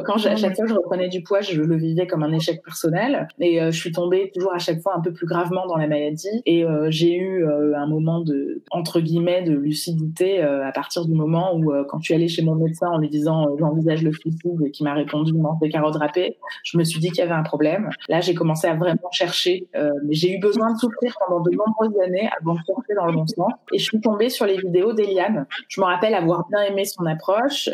quand 0.04 0.24
à 0.26 0.36
chaque 0.36 0.56
fois 0.56 0.66
je 0.66 0.74
reprenais 0.74 1.08
du 1.08 1.22
poids, 1.22 1.40
je 1.40 1.60
le 1.60 1.76
vivais 1.76 2.06
comme 2.06 2.22
un 2.22 2.32
échec 2.32 2.62
personnel. 2.62 3.28
Et 3.40 3.60
euh, 3.60 3.70
je 3.70 3.78
suis 3.78 3.92
tombée 3.92 4.30
toujours 4.34 4.54
à 4.54 4.58
chaque 4.58 4.80
fois 4.80 4.94
un 4.96 5.00
peu 5.00 5.12
plus 5.12 5.26
gravement 5.26 5.66
dans 5.66 5.76
la 5.76 5.86
maladie. 5.86 6.42
Et 6.46 6.64
euh, 6.64 6.86
j'ai 6.90 7.16
eu 7.16 7.44
euh, 7.44 7.76
un 7.76 7.86
moment 7.86 8.20
de 8.20 8.62
entre 8.70 9.00
guillemets 9.00 9.42
de 9.42 9.52
lucidité 9.52 10.40
à 10.42 10.72
partir 10.72 11.04
du 11.04 11.12
moment 11.12 11.54
où, 11.56 11.72
quand 11.88 11.98
tu 11.98 12.14
allais 12.14 12.28
chez 12.28 12.42
mon 12.42 12.54
médecin 12.54 12.88
en 12.88 12.98
lui 12.98 13.08
disant 13.08 13.46
j'envisage 13.58 14.02
le 14.02 14.12
suicide 14.12 14.62
et 14.64 14.70
qui 14.70 14.84
m'a 14.84 14.94
répondu 14.94 15.32
mange 15.32 15.58
des 15.60 15.68
carottes 15.68 15.96
râpées, 15.96 16.36
je 16.62 16.78
me 16.78 16.84
suis 16.84 17.00
dit 17.00 17.08
qu'il 17.08 17.18
y 17.18 17.22
avait 17.22 17.34
un 17.34 17.42
problème. 17.42 17.90
Là, 18.08 18.20
j'ai 18.20 18.34
commencé 18.34 18.66
à 18.66 18.74
vraiment 18.74 19.10
chercher. 19.12 19.68
mais 19.74 20.14
j'ai 20.14 20.32
eu 20.34 20.38
besoin 20.38 20.72
de 20.72 20.78
souffrir 20.78 21.14
pendant 21.26 21.40
de 21.40 21.50
nombreuses 21.66 22.00
années 22.00 22.28
avant 22.40 22.54
de 22.54 22.60
chercher 22.66 22.94
dans 22.96 23.06
le 23.06 23.12
bon 23.12 23.26
sens. 23.26 23.52
Et 23.72 23.78
je 23.78 23.84
suis 23.84 24.00
tombée 24.00 24.28
sur 24.28 24.46
les 24.46 24.56
vidéos 24.56 24.92
d'Eliane. 24.92 25.46
Je 25.68 25.80
me 25.80 25.86
rappelle 25.86 26.14
avoir 26.14 26.46
bien 26.48 26.62
aimé 26.62 26.84
son 26.84 27.06
approche. 27.06 27.68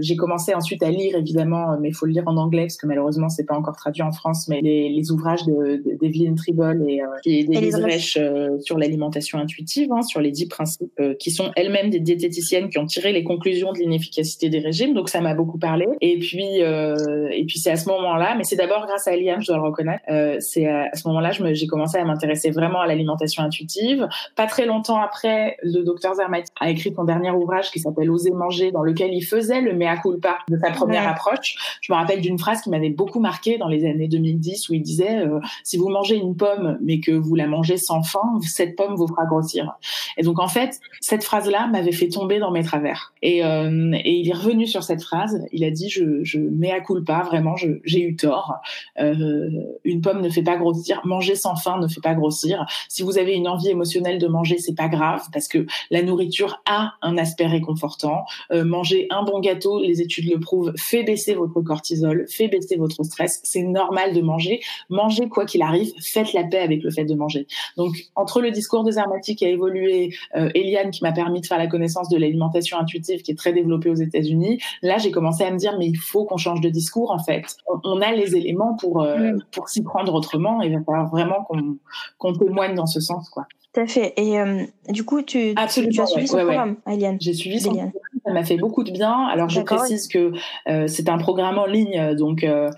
j'ai 0.00 0.16
commencé 0.16 0.54
ensuite 0.54 0.82
à 0.82 0.90
lire 0.90 1.16
évidemment, 1.16 1.76
mais 1.80 1.88
il 1.88 1.94
faut 1.94 2.06
le 2.06 2.12
lire 2.12 2.24
en 2.26 2.36
anglais 2.36 2.62
parce 2.62 2.76
que 2.76 2.86
malheureusement 2.86 3.28
c'est 3.28 3.44
pas 3.44 3.56
encore 3.56 3.76
traduit 3.76 4.02
en 4.02 4.12
France, 4.12 4.48
mais 4.48 4.60
les, 4.60 5.10
ouvrages 5.10 5.44
d'Evelyn 5.44 6.32
de, 6.32 6.36
Tribol 6.36 6.84
et, 6.88 7.02
euh, 7.02 7.06
et 7.24 7.46
Reich 7.74 8.16
euh, 8.16 8.58
sur 8.60 8.78
l'alimentation 8.78 9.38
intuitive, 9.38 9.92
hein, 9.92 10.02
sur 10.02 10.20
les 10.20 10.30
dix 10.30 10.46
principes 10.46 10.92
euh, 11.00 11.14
qui 11.18 11.30
sont 11.30 11.50
elles-mêmes 11.56 11.90
des 11.90 12.00
diététiciennes 12.00 12.68
qui 12.68 12.78
ont 12.78 12.86
tiré 12.86 13.12
les 13.12 13.24
conclusions 13.24 13.72
de 13.72 13.78
l'inefficacité 13.78 14.48
des 14.48 14.60
régimes, 14.60 14.94
donc 14.94 15.08
ça 15.08 15.20
m'a 15.20 15.34
beaucoup 15.34 15.58
parlé. 15.58 15.86
Et 16.00 16.18
puis 16.18 16.44
et 16.44 17.44
puis 17.46 17.58
c'est 17.58 17.70
à 17.70 17.76
ce 17.76 17.88
moment-là, 17.88 18.34
mais 18.36 18.44
c'est 18.44 18.56
d'abord 18.56 18.86
grâce 18.86 19.06
à 19.06 19.14
Eliane, 19.14 19.40
je 19.40 19.48
dois 19.48 19.56
le 19.56 19.62
reconnaître, 19.62 20.04
c'est 20.40 20.66
à, 20.66 20.94
ce 20.94 21.06
moment-là 21.08 21.30
j'ai 21.52 21.66
commencé 21.66 21.98
à 21.98 22.04
m'intéresser 22.04 22.50
vraiment 22.50 22.80
à 22.80 22.86
l'alimentation 22.86 23.33
intuitive. 23.42 24.08
Pas 24.36 24.46
très 24.46 24.66
longtemps 24.66 25.00
après, 25.00 25.56
le 25.62 25.82
docteur 25.82 26.14
Zermatt 26.14 26.46
a 26.60 26.70
écrit 26.70 26.92
son 26.94 27.04
dernier 27.04 27.30
ouvrage 27.30 27.70
qui 27.70 27.80
s'appelle 27.80 28.10
Oser 28.10 28.30
manger, 28.30 28.72
dans 28.72 28.82
lequel 28.82 29.12
il 29.12 29.22
faisait 29.22 29.60
le 29.60 29.74
mea 29.74 29.96
culpa 29.96 30.38
de 30.48 30.58
sa 30.58 30.70
première 30.70 31.08
approche. 31.08 31.78
Je 31.80 31.92
me 31.92 31.96
rappelle 31.96 32.20
d'une 32.20 32.38
phrase 32.38 32.62
qui 32.62 32.70
m'avait 32.70 32.90
beaucoup 32.90 33.20
marqué 33.20 33.58
dans 33.58 33.68
les 33.68 33.84
années 33.84 34.08
2010 34.08 34.68
où 34.68 34.74
il 34.74 34.82
disait 34.82 35.18
euh, 35.18 35.40
si 35.62 35.76
vous 35.76 35.88
mangez 35.88 36.16
une 36.16 36.36
pomme 36.36 36.78
mais 36.82 37.00
que 37.00 37.12
vous 37.12 37.34
la 37.34 37.46
mangez 37.46 37.76
sans 37.76 38.02
faim, 38.02 38.38
cette 38.42 38.76
pomme 38.76 38.94
vous 38.94 39.06
fera 39.06 39.26
grossir. 39.26 39.74
Et 40.16 40.22
donc 40.22 40.40
en 40.40 40.48
fait, 40.48 40.80
cette 41.00 41.24
phrase-là 41.24 41.66
m'avait 41.66 41.92
fait 41.92 42.08
tomber 42.08 42.38
dans 42.38 42.50
mes 42.50 42.62
travers. 42.62 43.12
Et, 43.22 43.44
euh, 43.44 43.92
et, 44.04 44.12
il 44.12 44.28
est 44.28 44.34
revenu 44.34 44.66
sur 44.66 44.82
cette 44.82 45.02
phrase. 45.02 45.44
Il 45.52 45.64
a 45.64 45.70
dit 45.70 45.88
je, 45.88 46.22
je 46.22 46.38
à 46.70 47.02
pas 47.04 47.22
vraiment, 47.22 47.54
j'ai 47.56 48.00
eu 48.00 48.16
tort. 48.16 48.54
Euh, 49.00 49.48
une 49.84 50.00
pomme 50.00 50.20
ne 50.20 50.28
fait 50.28 50.42
pas 50.42 50.56
grossir. 50.56 51.00
Manger 51.04 51.34
sans 51.34 51.56
faim 51.56 51.78
ne 51.80 51.88
fait 51.88 52.00
pas 52.00 52.14
grossir. 52.14 52.66
Si 52.88 53.02
vous 53.02 53.18
avez 53.18 53.23
une 53.32 53.48
envie 53.48 53.68
émotionnelle 53.68 54.18
de 54.18 54.26
manger, 54.26 54.58
c'est 54.58 54.74
pas 54.74 54.88
grave 54.88 55.22
parce 55.32 55.48
que 55.48 55.66
la 55.90 56.02
nourriture 56.02 56.62
a 56.66 56.94
un 57.02 57.16
aspect 57.18 57.46
réconfortant. 57.46 58.24
Euh, 58.52 58.64
manger 58.64 59.06
un 59.10 59.22
bon 59.22 59.40
gâteau, 59.40 59.80
les 59.80 60.00
études 60.00 60.30
le 60.30 60.38
prouvent 60.38 60.72
fait 60.76 61.02
baisser 61.02 61.34
votre 61.34 61.60
cortisol, 61.62 62.26
fait 62.28 62.48
baisser 62.48 62.76
votre 62.76 63.02
stress. 63.04 63.40
C'est 63.42 63.62
normal 63.62 64.14
de 64.14 64.20
manger. 64.20 64.60
Mangez 64.90 65.28
quoi 65.28 65.44
qu'il 65.46 65.62
arrive, 65.62 65.92
faites 66.00 66.32
la 66.32 66.44
paix 66.44 66.58
avec 66.58 66.82
le 66.82 66.90
fait 66.90 67.04
de 67.04 67.14
manger. 67.14 67.46
Donc, 67.76 67.94
entre 68.14 68.40
le 68.40 68.50
discours 68.50 68.84
des 68.84 68.98
armatiques 68.98 69.38
qui 69.38 69.46
a 69.46 69.48
évolué, 69.48 70.14
euh, 70.36 70.50
Eliane 70.54 70.90
qui 70.90 71.02
m'a 71.02 71.12
permis 71.12 71.40
de 71.40 71.46
faire 71.46 71.58
la 71.58 71.66
connaissance 71.66 72.08
de 72.08 72.16
l'alimentation 72.16 72.78
intuitive 72.78 73.22
qui 73.22 73.32
est 73.32 73.38
très 73.38 73.52
développée 73.52 73.90
aux 73.90 73.94
États-Unis, 73.94 74.60
là, 74.82 74.98
j'ai 74.98 75.10
commencé 75.10 75.44
à 75.44 75.50
me 75.50 75.58
dire, 75.58 75.76
mais 75.78 75.86
il 75.86 75.96
faut 75.96 76.24
qu'on 76.24 76.36
change 76.36 76.60
de 76.60 76.68
discours, 76.68 77.10
en 77.10 77.18
fait. 77.18 77.56
On, 77.84 78.00
a 78.00 78.12
les 78.12 78.36
éléments 78.36 78.74
pour, 78.74 79.02
euh, 79.02 79.32
pour 79.52 79.68
s'y 79.68 79.82
prendre 79.82 80.12
autrement 80.14 80.62
et 80.62 80.66
il 80.66 80.72
va 80.76 80.84
falloir 80.84 81.08
vraiment 81.08 81.44
qu'on 81.44 81.76
qu'on 82.18 82.32
témoigne 82.32 82.74
dans 82.74 82.86
ce 82.86 83.00
sens, 83.00 83.13
quoi. 83.30 83.46
Tout 83.74 83.80
à 83.80 83.86
fait. 83.86 84.14
Et 84.16 84.38
euh, 84.38 84.62
du 84.88 85.04
coup, 85.04 85.22
tu, 85.22 85.52
Absolument, 85.56 85.92
tu 85.92 86.00
as 86.00 86.06
suivi 86.06 86.28
son 86.28 86.36
programme, 86.36 86.76
Eliane 86.86 87.16
J'ai 87.20 87.34
suivi 87.34 87.60
son 87.60 87.70
programme. 87.70 87.92
Ça 88.24 88.32
m'a 88.32 88.44
fait 88.44 88.56
beaucoup 88.56 88.84
de 88.84 88.92
bien. 88.92 89.26
Alors, 89.26 89.48
je 89.48 89.60
précise 89.60 90.06
que 90.06 90.32
euh, 90.68 90.86
c'est 90.86 91.08
un 91.08 91.18
programme 91.18 91.58
en 91.58 91.66
ligne. 91.66 92.14
Donc, 92.14 92.44
euh, 92.44 92.70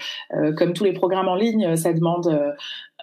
comme 0.56 0.72
tous 0.72 0.84
les 0.84 0.94
programmes 0.94 1.28
en 1.28 1.34
ligne, 1.34 1.76
ça 1.76 1.92
demande 1.92 2.54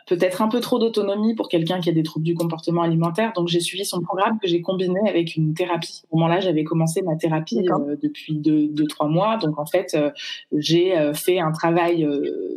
peut-être 0.08 0.42
un 0.42 0.48
peu 0.48 0.60
trop 0.60 0.80
d'autonomie 0.80 1.36
pour 1.36 1.50
quelqu'un 1.50 1.80
qui 1.80 1.90
a 1.90 1.94
des 1.94 2.04
troubles 2.04 2.26
du 2.26 2.36
comportement 2.36 2.82
alimentaire. 2.82 3.32
Donc 3.36 3.48
j'ai 3.48 3.60
suivi 3.60 3.86
son 3.86 4.02
programme 4.02 4.38
que 4.40 4.48
j'ai 4.48 4.62
combiné 4.62 5.00
avec 5.08 5.36
une 5.36 5.54
thérapie. 5.54 6.02
Ce 6.04 6.08
moment-là, 6.14 6.40
j'avais 6.40 6.64
commencé 6.64 7.02
ma 7.02 7.16
thérapie 7.16 7.66
euh, 7.70 7.96
depuis 8.02 8.36
deux, 8.36 8.68
deux, 8.68 8.88
trois 8.88 9.08
mois. 9.08 9.38
Donc 9.38 9.60
en 9.60 9.66
fait, 9.66 9.94
euh, 9.96 10.12
j'ai 10.52 10.98
euh, 10.98 11.14
fait 11.14 11.40
un 11.40 11.52
travail 11.52 12.08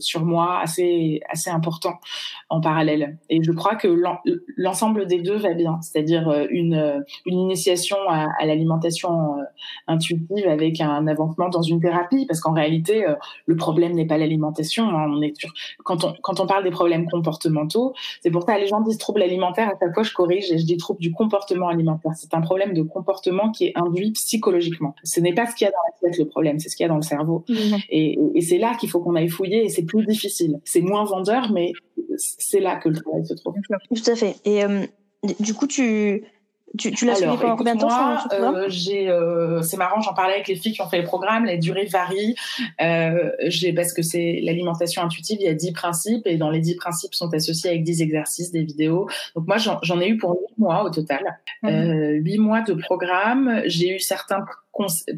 sur 0.00 0.24
moi 0.24 0.58
assez 0.60 1.20
assez 1.28 1.50
important 1.50 1.94
en 2.48 2.60
parallèle. 2.60 3.18
Et 3.30 3.42
je 3.42 3.52
crois 3.52 3.76
que 3.76 3.88
l'ensemble 4.56 5.06
des 5.06 5.20
deux 5.20 5.36
va 5.36 5.54
bien. 5.54 5.78
C'est-à-dire 5.82 6.46
une 6.50 7.04
une 7.26 7.38
initiation 7.38 7.96
à, 8.08 8.28
à 8.38 8.46
l'alimentation 8.46 9.36
intuitive 9.86 10.46
avec 10.48 10.80
un 10.80 11.06
avancement 11.06 11.48
dans 11.48 11.62
une 11.62 11.80
thérapie, 11.80 12.26
parce 12.26 12.40
qu'en 12.40 12.52
réalité, 12.52 13.04
le 13.46 13.56
problème 13.56 13.92
n'est 13.92 14.06
pas 14.06 14.18
l'alimentation. 14.18 14.88
Hein. 14.88 15.10
On 15.10 15.22
est 15.22 15.38
sur 15.38 15.52
quand 15.84 16.04
on 16.04 16.14
quand 16.22 16.40
on 16.40 16.46
parle 16.46 16.64
des 16.64 16.70
problèmes 16.70 17.08
comportementaux 17.08 17.35
comportementaux. 17.36 17.94
C'est 18.22 18.30
pour 18.30 18.42
ça 18.44 18.58
les 18.58 18.66
gens 18.66 18.80
disent 18.80 18.98
troubles 18.98 19.22
alimentaires. 19.22 19.68
À 19.68 19.78
chaque 19.78 19.94
fois, 19.94 20.02
je 20.02 20.12
corrige 20.12 20.50
et 20.50 20.58
je 20.58 20.64
dis 20.64 20.76
trouble 20.76 21.00
du 21.00 21.12
comportement 21.12 21.68
alimentaire. 21.68 22.12
C'est 22.16 22.34
un 22.34 22.40
problème 22.40 22.74
de 22.74 22.82
comportement 22.82 23.50
qui 23.50 23.66
est 23.66 23.72
induit 23.74 24.12
psychologiquement. 24.12 24.94
Ce 25.04 25.20
n'est 25.20 25.34
pas 25.34 25.46
ce 25.46 25.54
qu'il 25.54 25.66
y 25.66 25.68
a 25.68 25.72
dans 25.72 25.76
la 25.86 26.08
tête 26.08 26.18
le 26.18 26.26
problème, 26.26 26.58
c'est 26.58 26.68
ce 26.68 26.76
qu'il 26.76 26.84
y 26.84 26.86
a 26.86 26.88
dans 26.88 26.96
le 26.96 27.02
cerveau. 27.02 27.44
Mmh. 27.48 27.54
Et, 27.90 28.18
et 28.34 28.40
c'est 28.40 28.58
là 28.58 28.74
qu'il 28.78 28.88
faut 28.88 29.00
qu'on 29.00 29.14
aille 29.14 29.28
fouiller 29.28 29.64
et 29.64 29.68
c'est 29.68 29.84
plus 29.84 30.04
difficile. 30.04 30.60
C'est 30.64 30.80
moins 30.80 31.04
vendeur, 31.04 31.52
mais 31.52 31.72
c'est 32.16 32.60
là 32.60 32.76
que 32.76 32.88
le 32.88 32.96
travail 32.96 33.26
se 33.26 33.34
trouve. 33.34 33.54
Tout 33.94 34.10
à 34.10 34.16
fait. 34.16 34.36
Et 34.44 34.64
euh, 34.64 34.86
du 35.40 35.54
coup, 35.54 35.66
tu 35.66 36.24
tu, 36.78 36.90
tu 36.90 37.06
l'as 37.06 37.14
suivi 37.14 37.36
pendant 37.36 37.56
combien 37.56 37.74
de 37.74 37.80
temps 37.80 38.16
euh, 38.32 38.64
j'ai, 38.68 39.08
euh, 39.08 39.62
C'est 39.62 39.76
marrant, 39.76 40.00
j'en 40.00 40.14
parlais 40.14 40.34
avec 40.34 40.48
les 40.48 40.56
filles 40.56 40.72
qui 40.72 40.82
ont 40.82 40.88
fait 40.88 40.98
le 40.98 41.04
programme. 41.04 41.44
Les 41.44 41.58
durées 41.58 41.86
varient. 41.86 42.34
Euh, 42.80 43.30
j'ai, 43.46 43.72
parce 43.72 43.92
que 43.92 44.02
c'est 44.02 44.40
l'alimentation 44.42 45.02
intuitive, 45.02 45.38
il 45.40 45.46
y 45.46 45.48
a 45.48 45.54
10 45.54 45.72
principes 45.72 46.26
et 46.26 46.36
dans 46.36 46.50
les 46.50 46.60
10 46.60 46.76
principes 46.76 47.14
sont 47.14 47.32
associés 47.32 47.70
avec 47.70 47.84
10 47.84 48.02
exercices, 48.02 48.50
des 48.50 48.64
vidéos. 48.64 49.08
Donc 49.34 49.46
moi, 49.46 49.56
j'en 49.58 50.00
ai 50.00 50.08
eu 50.08 50.16
pour 50.16 50.32
8 50.32 50.58
mois 50.58 50.84
au 50.84 50.90
total. 50.90 51.38
Mmh. 51.62 51.68
Euh, 51.68 52.10
8 52.20 52.38
mois 52.38 52.60
de 52.62 52.74
programme. 52.74 53.62
J'ai 53.66 53.96
eu 53.96 54.00
certains 54.00 54.44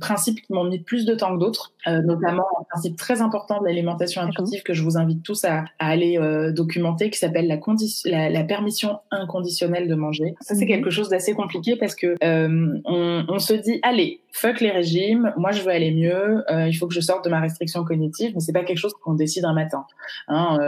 principes 0.00 0.40
qui 0.42 0.52
m'ont 0.52 0.64
mis 0.64 0.78
plus 0.78 1.04
de 1.04 1.14
temps 1.14 1.34
que 1.34 1.40
d'autres, 1.40 1.72
euh, 1.86 2.02
notamment 2.02 2.46
un 2.60 2.64
principe 2.70 2.96
très 2.96 3.20
important 3.20 3.60
de 3.60 3.66
l'alimentation 3.66 4.22
intuitive 4.22 4.62
que 4.62 4.74
je 4.74 4.82
vous 4.82 4.96
invite 4.96 5.22
tous 5.22 5.44
à, 5.44 5.64
aller 5.78 6.18
euh, 6.18 6.52
documenter, 6.52 7.10
qui 7.10 7.18
s'appelle 7.18 7.46
la, 7.46 7.58
la, 8.04 8.30
la, 8.30 8.44
permission 8.44 8.98
inconditionnelle 9.10 9.88
de 9.88 9.94
manger. 9.94 10.34
Ça, 10.40 10.54
c'est 10.54 10.62
mhm. 10.62 10.68
quelque 10.68 10.90
chose 10.90 11.08
d'assez 11.08 11.34
compliqué 11.34 11.76
parce 11.76 11.94
que 11.94 12.14
euh, 12.22 12.80
on, 12.84 13.24
on, 13.28 13.38
se 13.38 13.54
dit, 13.54 13.80
allez, 13.82 14.20
fuck 14.32 14.60
les 14.60 14.70
régimes, 14.70 15.32
moi 15.36 15.52
je 15.52 15.62
veux 15.62 15.70
aller 15.70 15.92
mieux, 15.92 16.44
il 16.50 16.72
faut 16.74 16.86
que 16.86 16.94
je 16.94 17.00
sorte 17.00 17.24
de 17.24 17.30
ma 17.30 17.40
restriction 17.40 17.84
cognitive, 17.84 18.32
mais 18.34 18.40
c'est 18.40 18.52
pas 18.52 18.64
quelque 18.64 18.78
chose 18.78 18.94
qu'on 19.02 19.14
décide 19.14 19.44
un 19.44 19.54
matin. 19.54 19.84
Hein, 20.28 20.58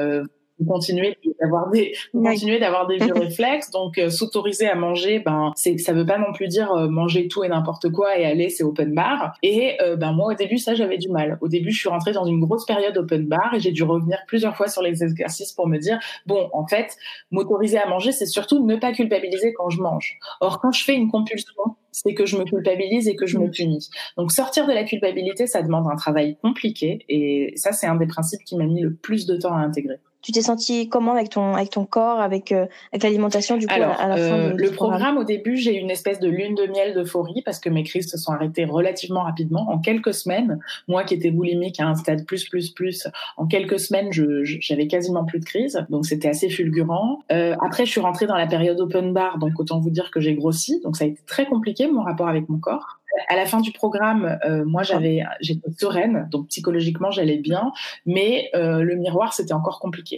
continuer 0.64 1.16
d'avoir 1.40 1.70
des 1.70 1.92
continuer 2.12 2.58
d'avoir 2.58 2.86
des 2.86 2.96
vieux 2.98 3.14
réflexes. 3.14 3.70
Donc 3.70 3.98
euh, 3.98 4.10
s'autoriser 4.10 4.68
à 4.68 4.74
manger 4.74 5.20
ben 5.20 5.52
c'est 5.56 5.78
ça 5.78 5.92
veut 5.92 6.06
pas 6.06 6.18
non 6.18 6.32
plus 6.32 6.48
dire 6.48 6.72
euh, 6.72 6.88
manger 6.88 7.28
tout 7.28 7.44
et 7.44 7.48
n'importe 7.48 7.90
quoi 7.90 8.18
et 8.18 8.24
aller 8.24 8.48
c'est 8.48 8.64
open 8.64 8.94
bar. 8.94 9.34
Et 9.42 9.76
euh, 9.82 9.96
ben 9.96 10.12
moi 10.12 10.32
au 10.32 10.34
début 10.34 10.58
ça 10.58 10.74
j'avais 10.74 10.98
du 10.98 11.08
mal. 11.08 11.38
Au 11.40 11.48
début 11.48 11.70
je 11.70 11.78
suis 11.78 11.88
rentrée 11.88 12.12
dans 12.12 12.24
une 12.24 12.40
grosse 12.40 12.66
période 12.66 12.96
open 12.96 13.26
bar 13.26 13.54
et 13.54 13.60
j'ai 13.60 13.72
dû 13.72 13.82
revenir 13.82 14.18
plusieurs 14.26 14.56
fois 14.56 14.68
sur 14.68 14.82
les 14.82 15.02
exercices 15.02 15.52
pour 15.52 15.66
me 15.66 15.78
dire 15.78 15.98
bon 16.26 16.48
en 16.52 16.66
fait 16.66 16.96
m'autoriser 17.30 17.78
à 17.78 17.88
manger 17.88 18.12
c'est 18.12 18.26
surtout 18.26 18.64
ne 18.64 18.76
pas 18.76 18.92
culpabiliser 18.92 19.52
quand 19.52 19.70
je 19.70 19.80
mange. 19.80 20.18
Or 20.40 20.60
quand 20.60 20.72
je 20.72 20.84
fais 20.84 20.94
une 20.94 21.10
compulsion 21.10 21.54
c'est 21.92 22.14
que 22.14 22.26
je 22.26 22.36
me 22.36 22.44
culpabilise 22.44 23.08
et 23.08 23.16
que 23.16 23.26
je 23.26 23.38
me 23.38 23.50
punis. 23.50 23.90
Donc 24.16 24.32
sortir 24.32 24.66
de 24.66 24.72
la 24.72 24.84
culpabilité, 24.84 25.46
ça 25.46 25.62
demande 25.62 25.86
un 25.90 25.96
travail 25.96 26.36
compliqué 26.42 27.04
et 27.08 27.52
ça 27.56 27.72
c'est 27.72 27.86
un 27.86 27.96
des 27.96 28.06
principes 28.06 28.44
qui 28.44 28.56
m'a 28.56 28.64
mis 28.64 28.82
le 28.82 28.94
plus 28.94 29.26
de 29.26 29.36
temps 29.36 29.54
à 29.54 29.60
intégrer. 29.60 29.98
Tu 30.22 30.32
t'es 30.32 30.42
senti 30.42 30.88
comment 30.88 31.12
avec 31.12 31.30
ton 31.30 31.54
avec 31.54 31.70
ton 31.70 31.86
corps, 31.86 32.20
avec 32.20 32.52
euh, 32.52 32.66
avec 32.92 33.02
l'alimentation 33.02 33.56
du 33.56 33.66
coup 33.66 33.72
Alors, 33.74 33.98
à 33.98 34.08
la 34.08 34.16
fin 34.16 34.38
euh, 34.38 34.54
Le 34.54 34.70
programme, 34.70 35.16
au 35.16 35.24
début, 35.24 35.56
j'ai 35.56 35.76
eu 35.76 35.80
une 35.80 35.90
espèce 35.90 36.20
de 36.20 36.28
lune 36.28 36.54
de 36.54 36.66
miel 36.66 36.94
d'euphorie 36.94 37.42
parce 37.42 37.58
que 37.58 37.70
mes 37.70 37.84
crises 37.84 38.10
se 38.10 38.18
sont 38.18 38.32
arrêtées 38.32 38.64
relativement 38.64 39.22
rapidement. 39.22 39.70
En 39.70 39.78
quelques 39.78 40.12
semaines, 40.12 40.58
moi 40.88 41.04
qui 41.04 41.14
étais 41.14 41.30
boulimique 41.30 41.80
à 41.80 41.86
un 41.86 41.94
stade 41.94 42.26
plus 42.26 42.48
plus 42.48 42.70
plus, 42.70 43.08
en 43.36 43.46
quelques 43.46 43.80
semaines, 43.80 44.12
je 44.12 44.44
j'avais 44.44 44.86
quasiment 44.86 45.24
plus 45.24 45.40
de 45.40 45.44
crise, 45.44 45.86
donc 45.88 46.04
c'était 46.04 46.28
assez 46.28 46.50
fulgurant. 46.50 47.20
Euh, 47.32 47.56
après, 47.60 47.86
je 47.86 47.90
suis 47.90 48.00
rentrée 48.00 48.26
dans 48.26 48.36
la 48.36 48.46
période 48.46 48.80
open 48.80 49.12
bar, 49.12 49.38
donc 49.38 49.58
autant 49.58 49.80
vous 49.80 49.90
dire 49.90 50.10
que 50.10 50.20
j'ai 50.20 50.34
grossi, 50.34 50.80
donc 50.82 50.96
ça 50.96 51.04
a 51.04 51.08
été 51.08 51.20
très 51.26 51.46
compliqué 51.46 51.88
mon 51.88 52.02
rapport 52.02 52.28
avec 52.28 52.48
mon 52.48 52.58
corps 52.58 53.00
à 53.28 53.36
la 53.36 53.46
fin 53.46 53.60
du 53.60 53.72
programme, 53.72 54.38
euh, 54.44 54.64
moi 54.64 54.82
j'avais, 54.82 55.22
j'étais 55.40 55.70
sereine, 55.78 56.28
donc 56.30 56.48
psychologiquement 56.48 57.10
j'allais 57.10 57.38
bien, 57.38 57.72
mais 58.06 58.50
euh, 58.54 58.82
le 58.82 58.96
miroir 58.96 59.32
c'était 59.32 59.52
encore 59.52 59.80
compliqué. 59.80 60.09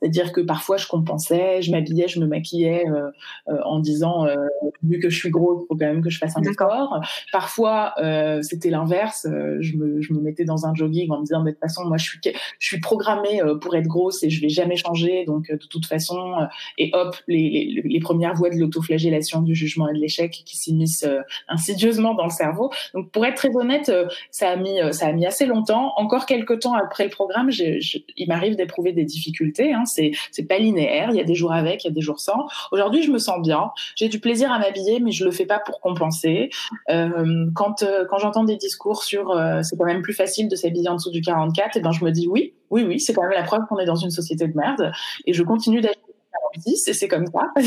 C'est-à-dire 0.00 0.32
que 0.32 0.40
parfois 0.40 0.76
je 0.76 0.86
compensais, 0.86 1.60
je 1.62 1.70
m'habillais, 1.70 2.08
je 2.08 2.20
me 2.20 2.26
maquillais 2.26 2.86
euh, 2.88 3.10
euh 3.48 3.58
en 3.64 3.80
disant 3.80 4.26
euh, 4.26 4.34
vu 4.82 4.98
que 4.98 5.10
je 5.10 5.16
suis 5.16 5.30
grosse, 5.30 5.66
faut 5.68 5.76
quand 5.76 5.86
même 5.86 6.02
que 6.02 6.10
je 6.10 6.18
fasse 6.18 6.36
un 6.36 6.42
effort. 6.42 7.00
Parfois 7.32 7.94
c'était 8.42 8.70
l'inverse, 8.70 9.26
je 9.26 9.76
me, 9.76 10.00
je 10.00 10.12
me 10.12 10.20
mettais 10.20 10.44
dans 10.44 10.66
un 10.66 10.74
jogging 10.74 11.10
en 11.10 11.20
me 11.20 11.24
disant 11.24 11.42
de 11.42 11.50
toute 11.50 11.60
façon 11.60 11.84
moi 11.84 11.96
je 11.96 12.04
suis 12.04 12.20
je 12.58 12.66
suis 12.66 12.80
programmée 12.80 13.40
pour 13.60 13.74
être 13.76 13.86
grosse 13.86 14.22
et 14.22 14.30
je 14.30 14.40
vais 14.40 14.48
jamais 14.48 14.76
changer 14.76 15.24
donc 15.24 15.50
de 15.50 15.66
toute 15.66 15.86
façon 15.86 16.34
et 16.78 16.90
hop 16.94 17.16
les, 17.28 17.72
les, 17.74 17.82
les 17.84 18.00
premières 18.00 18.34
voies 18.34 18.50
de 18.50 18.56
l'autoflagellation, 18.56 19.42
du 19.42 19.54
jugement 19.54 19.88
et 19.88 19.94
de 19.94 19.98
l'échec 19.98 20.30
qui 20.30 20.56
s'immiscent 20.56 21.06
insidieusement 21.48 22.14
dans 22.14 22.24
le 22.24 22.30
cerveau. 22.30 22.70
Donc 22.94 23.10
pour 23.10 23.24
être 23.26 23.36
très 23.36 23.54
honnête, 23.54 23.92
ça 24.30 24.50
a 24.50 24.56
mis 24.56 24.78
ça 24.92 25.08
a 25.08 25.12
mis 25.12 25.26
assez 25.26 25.46
longtemps. 25.46 25.92
Encore 25.96 26.26
quelques 26.26 26.60
temps 26.60 26.74
après 26.74 27.04
le 27.04 27.10
programme, 27.10 27.50
il 27.50 28.28
m'arrive 28.28 28.56
d'éprouver 28.56 28.92
des 28.92 29.04
difficultés. 29.04 29.29
Hein, 29.72 29.84
c'est 29.84 30.12
c'est 30.30 30.44
pas 30.44 30.58
linéaire. 30.58 31.10
Il 31.10 31.16
y 31.16 31.20
a 31.20 31.24
des 31.24 31.34
jours 31.34 31.52
avec, 31.52 31.84
il 31.84 31.88
y 31.88 31.90
a 31.90 31.92
des 31.92 32.00
jours 32.00 32.20
sans. 32.20 32.46
Aujourd'hui, 32.72 33.02
je 33.02 33.10
me 33.10 33.18
sens 33.18 33.40
bien. 33.40 33.70
J'ai 33.96 34.08
du 34.08 34.20
plaisir 34.20 34.52
à 34.52 34.58
m'habiller, 34.58 35.00
mais 35.00 35.12
je 35.12 35.24
le 35.24 35.30
fais 35.30 35.46
pas 35.46 35.58
pour 35.58 35.80
compenser. 35.80 36.50
Euh, 36.90 37.46
quand 37.54 37.82
euh, 37.82 38.04
quand 38.08 38.18
j'entends 38.18 38.44
des 38.44 38.56
discours 38.56 39.02
sur 39.02 39.30
euh, 39.30 39.62
c'est 39.62 39.76
quand 39.76 39.84
même 39.84 40.02
plus 40.02 40.14
facile 40.14 40.48
de 40.48 40.56
s'habiller 40.56 40.88
en 40.88 40.94
dessous 40.94 41.10
du 41.10 41.20
44, 41.20 41.76
et 41.76 41.78
eh 41.78 41.82
ben 41.82 41.92
je 41.92 42.04
me 42.04 42.10
dis 42.10 42.28
oui, 42.28 42.54
oui, 42.70 42.84
oui, 42.84 43.00
c'est 43.00 43.14
quand 43.14 43.22
même 43.22 43.32
la 43.32 43.42
preuve 43.42 43.60
qu'on 43.68 43.78
est 43.78 43.86
dans 43.86 43.96
une 43.96 44.10
société 44.10 44.46
de 44.46 44.56
merde. 44.56 44.92
Et 45.26 45.32
je 45.32 45.42
continue 45.42 45.80
46 45.80 46.88
et 46.88 46.94
c'est 46.94 47.08
comme 47.08 47.26
ça. 47.26 47.50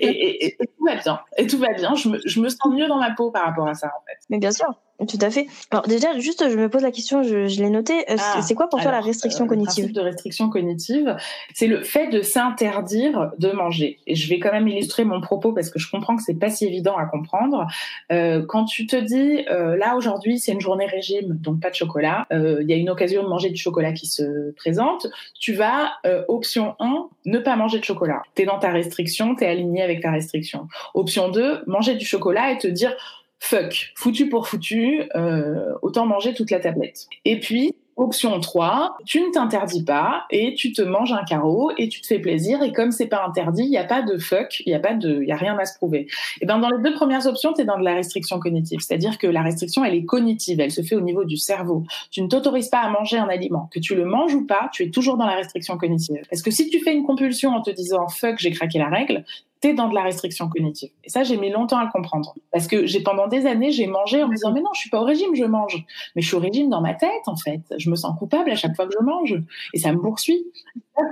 et, 0.00 0.56
tout 0.58 0.84
va 0.84 0.96
bien. 0.96 1.20
Et 1.36 1.46
tout 1.46 1.58
va 1.58 1.72
bien. 1.72 1.94
Je 1.94 2.08
me, 2.08 2.20
je 2.24 2.40
me 2.40 2.48
sens 2.48 2.72
mieux 2.72 2.88
dans 2.88 2.98
ma 2.98 3.12
peau 3.12 3.30
par 3.30 3.44
rapport 3.44 3.68
à 3.68 3.74
ça, 3.74 3.88
en 3.88 4.04
fait. 4.06 4.18
Mais 4.28 4.38
bien 4.38 4.52
sûr. 4.52 4.66
Tout 5.08 5.18
à 5.20 5.30
fait. 5.30 5.46
Alors 5.70 5.86
déjà, 5.86 6.18
juste, 6.18 6.48
je 6.48 6.56
me 6.56 6.68
pose 6.68 6.82
la 6.82 6.90
question, 6.90 7.22
je, 7.22 7.46
je 7.46 7.62
l'ai 7.62 7.70
noté. 7.70 7.94
Euh, 8.10 8.16
ah, 8.18 8.42
c'est 8.42 8.54
quoi 8.54 8.68
pour 8.68 8.80
toi 8.80 8.90
la 8.90 9.00
restriction 9.00 9.46
cognitive 9.46 9.84
euh, 9.84 9.88
Le 9.88 9.92
principe 9.92 9.96
de 9.96 10.00
restriction 10.00 10.50
cognitive, 10.50 11.16
c'est 11.54 11.66
le 11.66 11.82
fait 11.82 12.08
de 12.08 12.22
s'interdire 12.22 13.30
de 13.38 13.50
manger. 13.50 13.98
Et 14.06 14.14
je 14.14 14.28
vais 14.28 14.38
quand 14.38 14.52
même 14.52 14.68
illustrer 14.68 15.04
mon 15.04 15.20
propos 15.20 15.52
parce 15.52 15.70
que 15.70 15.78
je 15.78 15.90
comprends 15.90 16.16
que 16.16 16.22
c'est 16.22 16.38
pas 16.38 16.50
si 16.50 16.66
évident 16.66 16.96
à 16.96 17.06
comprendre. 17.06 17.66
Euh, 18.12 18.44
quand 18.46 18.64
tu 18.64 18.86
te 18.86 18.96
dis, 18.96 19.44
euh, 19.50 19.76
là 19.76 19.96
aujourd'hui, 19.96 20.38
c'est 20.38 20.52
une 20.52 20.60
journée 20.60 20.86
régime, 20.86 21.38
donc 21.40 21.60
pas 21.60 21.70
de 21.70 21.74
chocolat. 21.74 22.26
Euh, 22.32 22.58
il 22.62 22.68
y 22.68 22.72
a 22.72 22.76
une 22.76 22.90
occasion 22.90 23.22
de 23.22 23.28
manger 23.28 23.50
du 23.50 23.60
chocolat 23.60 23.92
qui 23.92 24.06
se 24.06 24.52
présente. 24.52 25.06
Tu 25.38 25.52
vas 25.52 25.92
option 26.28 26.74
1, 26.78 27.08
ne 27.26 27.38
pas 27.38 27.56
manger 27.56 27.78
de 27.78 27.84
chocolat. 27.84 28.22
T'es 28.34 28.44
dans 28.44 28.58
ta 28.58 28.70
restriction, 28.70 29.34
t'es 29.34 29.46
aligné 29.46 29.82
avec 29.82 30.02
ta 30.02 30.10
restriction. 30.10 30.68
Option 30.94 31.28
2, 31.28 31.64
manger 31.66 31.94
du 31.94 32.04
chocolat 32.04 32.52
et 32.52 32.58
te 32.58 32.66
dire 32.66 32.94
fuck, 33.40 33.92
foutu 33.96 34.28
pour 34.28 34.46
foutu, 34.46 35.02
euh, 35.16 35.74
autant 35.82 36.06
manger 36.06 36.34
toute 36.34 36.50
la 36.50 36.60
tablette. 36.60 37.06
Et 37.24 37.40
puis, 37.40 37.74
option 37.96 38.38
3, 38.40 38.96
tu 39.04 39.20
ne 39.20 39.30
t'interdis 39.30 39.84
pas 39.84 40.24
et 40.30 40.54
tu 40.54 40.72
te 40.72 40.80
manges 40.82 41.12
un 41.12 41.24
carreau 41.24 41.70
et 41.76 41.88
tu 41.88 42.00
te 42.00 42.06
fais 42.06 42.18
plaisir 42.18 42.62
et 42.62 42.72
comme 42.72 42.92
c'est 42.92 43.08
pas 43.08 43.24
interdit, 43.26 43.64
il 43.64 43.70
n'y 43.70 43.76
a 43.76 43.84
pas 43.84 44.02
de 44.02 44.16
fuck, 44.18 44.60
il 44.60 44.70
n'y 44.70 44.74
a 44.74 44.78
pas 44.78 44.94
de, 44.94 45.22
y 45.22 45.32
a 45.32 45.36
rien 45.36 45.58
à 45.58 45.64
se 45.64 45.76
prouver. 45.76 46.06
Et 46.40 46.46
ben 46.46 46.58
dans 46.58 46.70
les 46.70 46.82
deux 46.82 46.94
premières 46.94 47.26
options, 47.26 47.52
tu 47.52 47.62
es 47.62 47.64
dans 47.64 47.78
de 47.78 47.84
la 47.84 47.94
restriction 47.94 48.38
cognitive, 48.38 48.80
c'est-à-dire 48.80 49.18
que 49.18 49.26
la 49.26 49.42
restriction 49.42 49.84
elle 49.84 49.94
est 49.94 50.04
cognitive, 50.04 50.60
elle 50.60 50.70
se 50.70 50.82
fait 50.82 50.94
au 50.94 51.00
niveau 51.00 51.24
du 51.24 51.36
cerveau. 51.36 51.84
Tu 52.10 52.22
ne 52.22 52.28
t'autorises 52.28 52.68
pas 52.68 52.80
à 52.80 52.90
manger 52.90 53.18
un 53.18 53.28
aliment, 53.28 53.68
que 53.72 53.80
tu 53.80 53.94
le 53.94 54.04
manges 54.04 54.34
ou 54.34 54.46
pas, 54.46 54.70
tu 54.72 54.84
es 54.84 54.90
toujours 54.90 55.16
dans 55.16 55.26
la 55.26 55.36
restriction 55.36 55.76
cognitive. 55.76 56.22
Parce 56.30 56.42
que 56.42 56.50
si 56.50 56.68
tu 56.70 56.80
fais 56.80 56.94
une 56.94 57.04
compulsion 57.04 57.50
en 57.50 57.60
te 57.60 57.70
disant 57.70 58.08
fuck, 58.08 58.38
j'ai 58.38 58.50
craqué 58.50 58.78
la 58.78 58.88
règle, 58.88 59.24
t'es 59.60 59.74
dans 59.74 59.88
de 59.88 59.94
la 59.94 60.02
restriction 60.02 60.48
cognitive. 60.48 60.90
Et 61.04 61.10
ça, 61.10 61.22
j'ai 61.22 61.36
mis 61.36 61.50
longtemps 61.50 61.78
à 61.78 61.84
le 61.84 61.90
comprendre. 61.90 62.34
Parce 62.50 62.66
que 62.66 62.86
j'ai 62.86 63.02
pendant 63.02 63.28
des 63.28 63.46
années, 63.46 63.72
j'ai 63.72 63.86
mangé 63.86 64.22
en 64.22 64.28
me 64.28 64.34
disant, 64.34 64.52
mais 64.52 64.60
non, 64.60 64.70
je 64.74 64.80
suis 64.80 64.90
pas 64.90 65.00
au 65.00 65.04
régime, 65.04 65.34
je 65.34 65.44
mange. 65.44 65.84
Mais 66.16 66.22
je 66.22 66.26
suis 66.26 66.36
au 66.36 66.40
régime 66.40 66.70
dans 66.70 66.80
ma 66.80 66.94
tête, 66.94 67.26
en 67.26 67.36
fait. 67.36 67.60
Je 67.76 67.90
me 67.90 67.96
sens 67.96 68.18
coupable 68.18 68.50
à 68.50 68.56
chaque 68.56 68.74
fois 68.74 68.86
que 68.86 68.92
je 68.98 69.04
mange. 69.04 69.36
Et 69.74 69.78
ça 69.78 69.92
me 69.92 70.00
poursuit. 70.00 70.46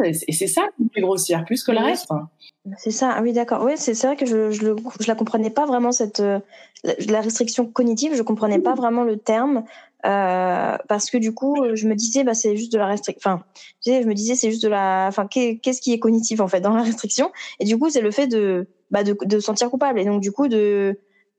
Et 0.05 0.33
c'est 0.33 0.47
ça 0.47 0.63
qui 0.77 0.85
me 0.85 0.89
fait 0.95 1.01
grossir, 1.01 1.45
plus 1.45 1.63
que 1.63 1.73
le 1.73 1.79
reste. 1.79 2.09
C'est 2.77 2.91
ça, 2.91 3.15
ah 3.17 3.23
oui, 3.23 3.33
d'accord. 3.33 3.63
Oui, 3.65 3.73
c'est 3.77 3.95
vrai 4.03 4.17
que 4.17 4.27
je, 4.27 4.51
je, 4.51 4.75
je 5.01 5.09
la 5.09 5.15
comprenais 5.15 5.51
pas 5.51 5.65
vraiment, 5.65 5.93
cette, 5.93 6.21
euh, 6.21 6.41
la 7.09 7.21
restriction 7.21 7.67
cognitive, 7.67 8.15
je 8.15 8.23
comprenais 8.23 8.59
pas 8.59 8.75
vraiment 8.75 9.05
le 9.05 9.17
terme. 9.17 9.65
Euh, 10.07 10.77
parce 10.89 11.11
que 11.11 11.19
du 11.19 11.35
coup, 11.35 11.57
je 11.75 11.89
me 11.89 11.95
disais, 11.95 12.25
bah, 12.25 12.35
c'est 12.35 12.57
juste 12.57 12.73
de 12.73 12.79
la 12.79 12.87
restriction. 12.87 13.31
Enfin, 13.31 13.43
je 13.85 14.07
me 14.07 14.15
disais, 14.15 14.35
c'est 14.35 14.51
juste 14.51 14.63
de 14.63 14.69
la. 14.69 15.07
Enfin, 15.09 15.27
qu'est-ce 15.27 15.81
qui 15.81 15.93
est 15.93 15.99
cognitif 15.99 16.41
en 16.41 16.49
fait 16.49 16.61
dans 16.61 16.75
la 16.75 16.83
restriction? 16.83 17.33
Et 17.61 17.65
du 17.65 17.79
coup, 17.79 17.91
c'est 17.91 18.01
le 18.01 18.11
fait 18.11 18.27
de, 18.27 18.69
bah, 18.91 19.03
de, 19.03 19.17
de 19.25 19.41
sentir 19.41 19.71
coupable 19.71 19.99
et 19.99 20.05
donc 20.05 20.21
du 20.21 20.33
coup 20.33 20.49
de. 20.49 20.99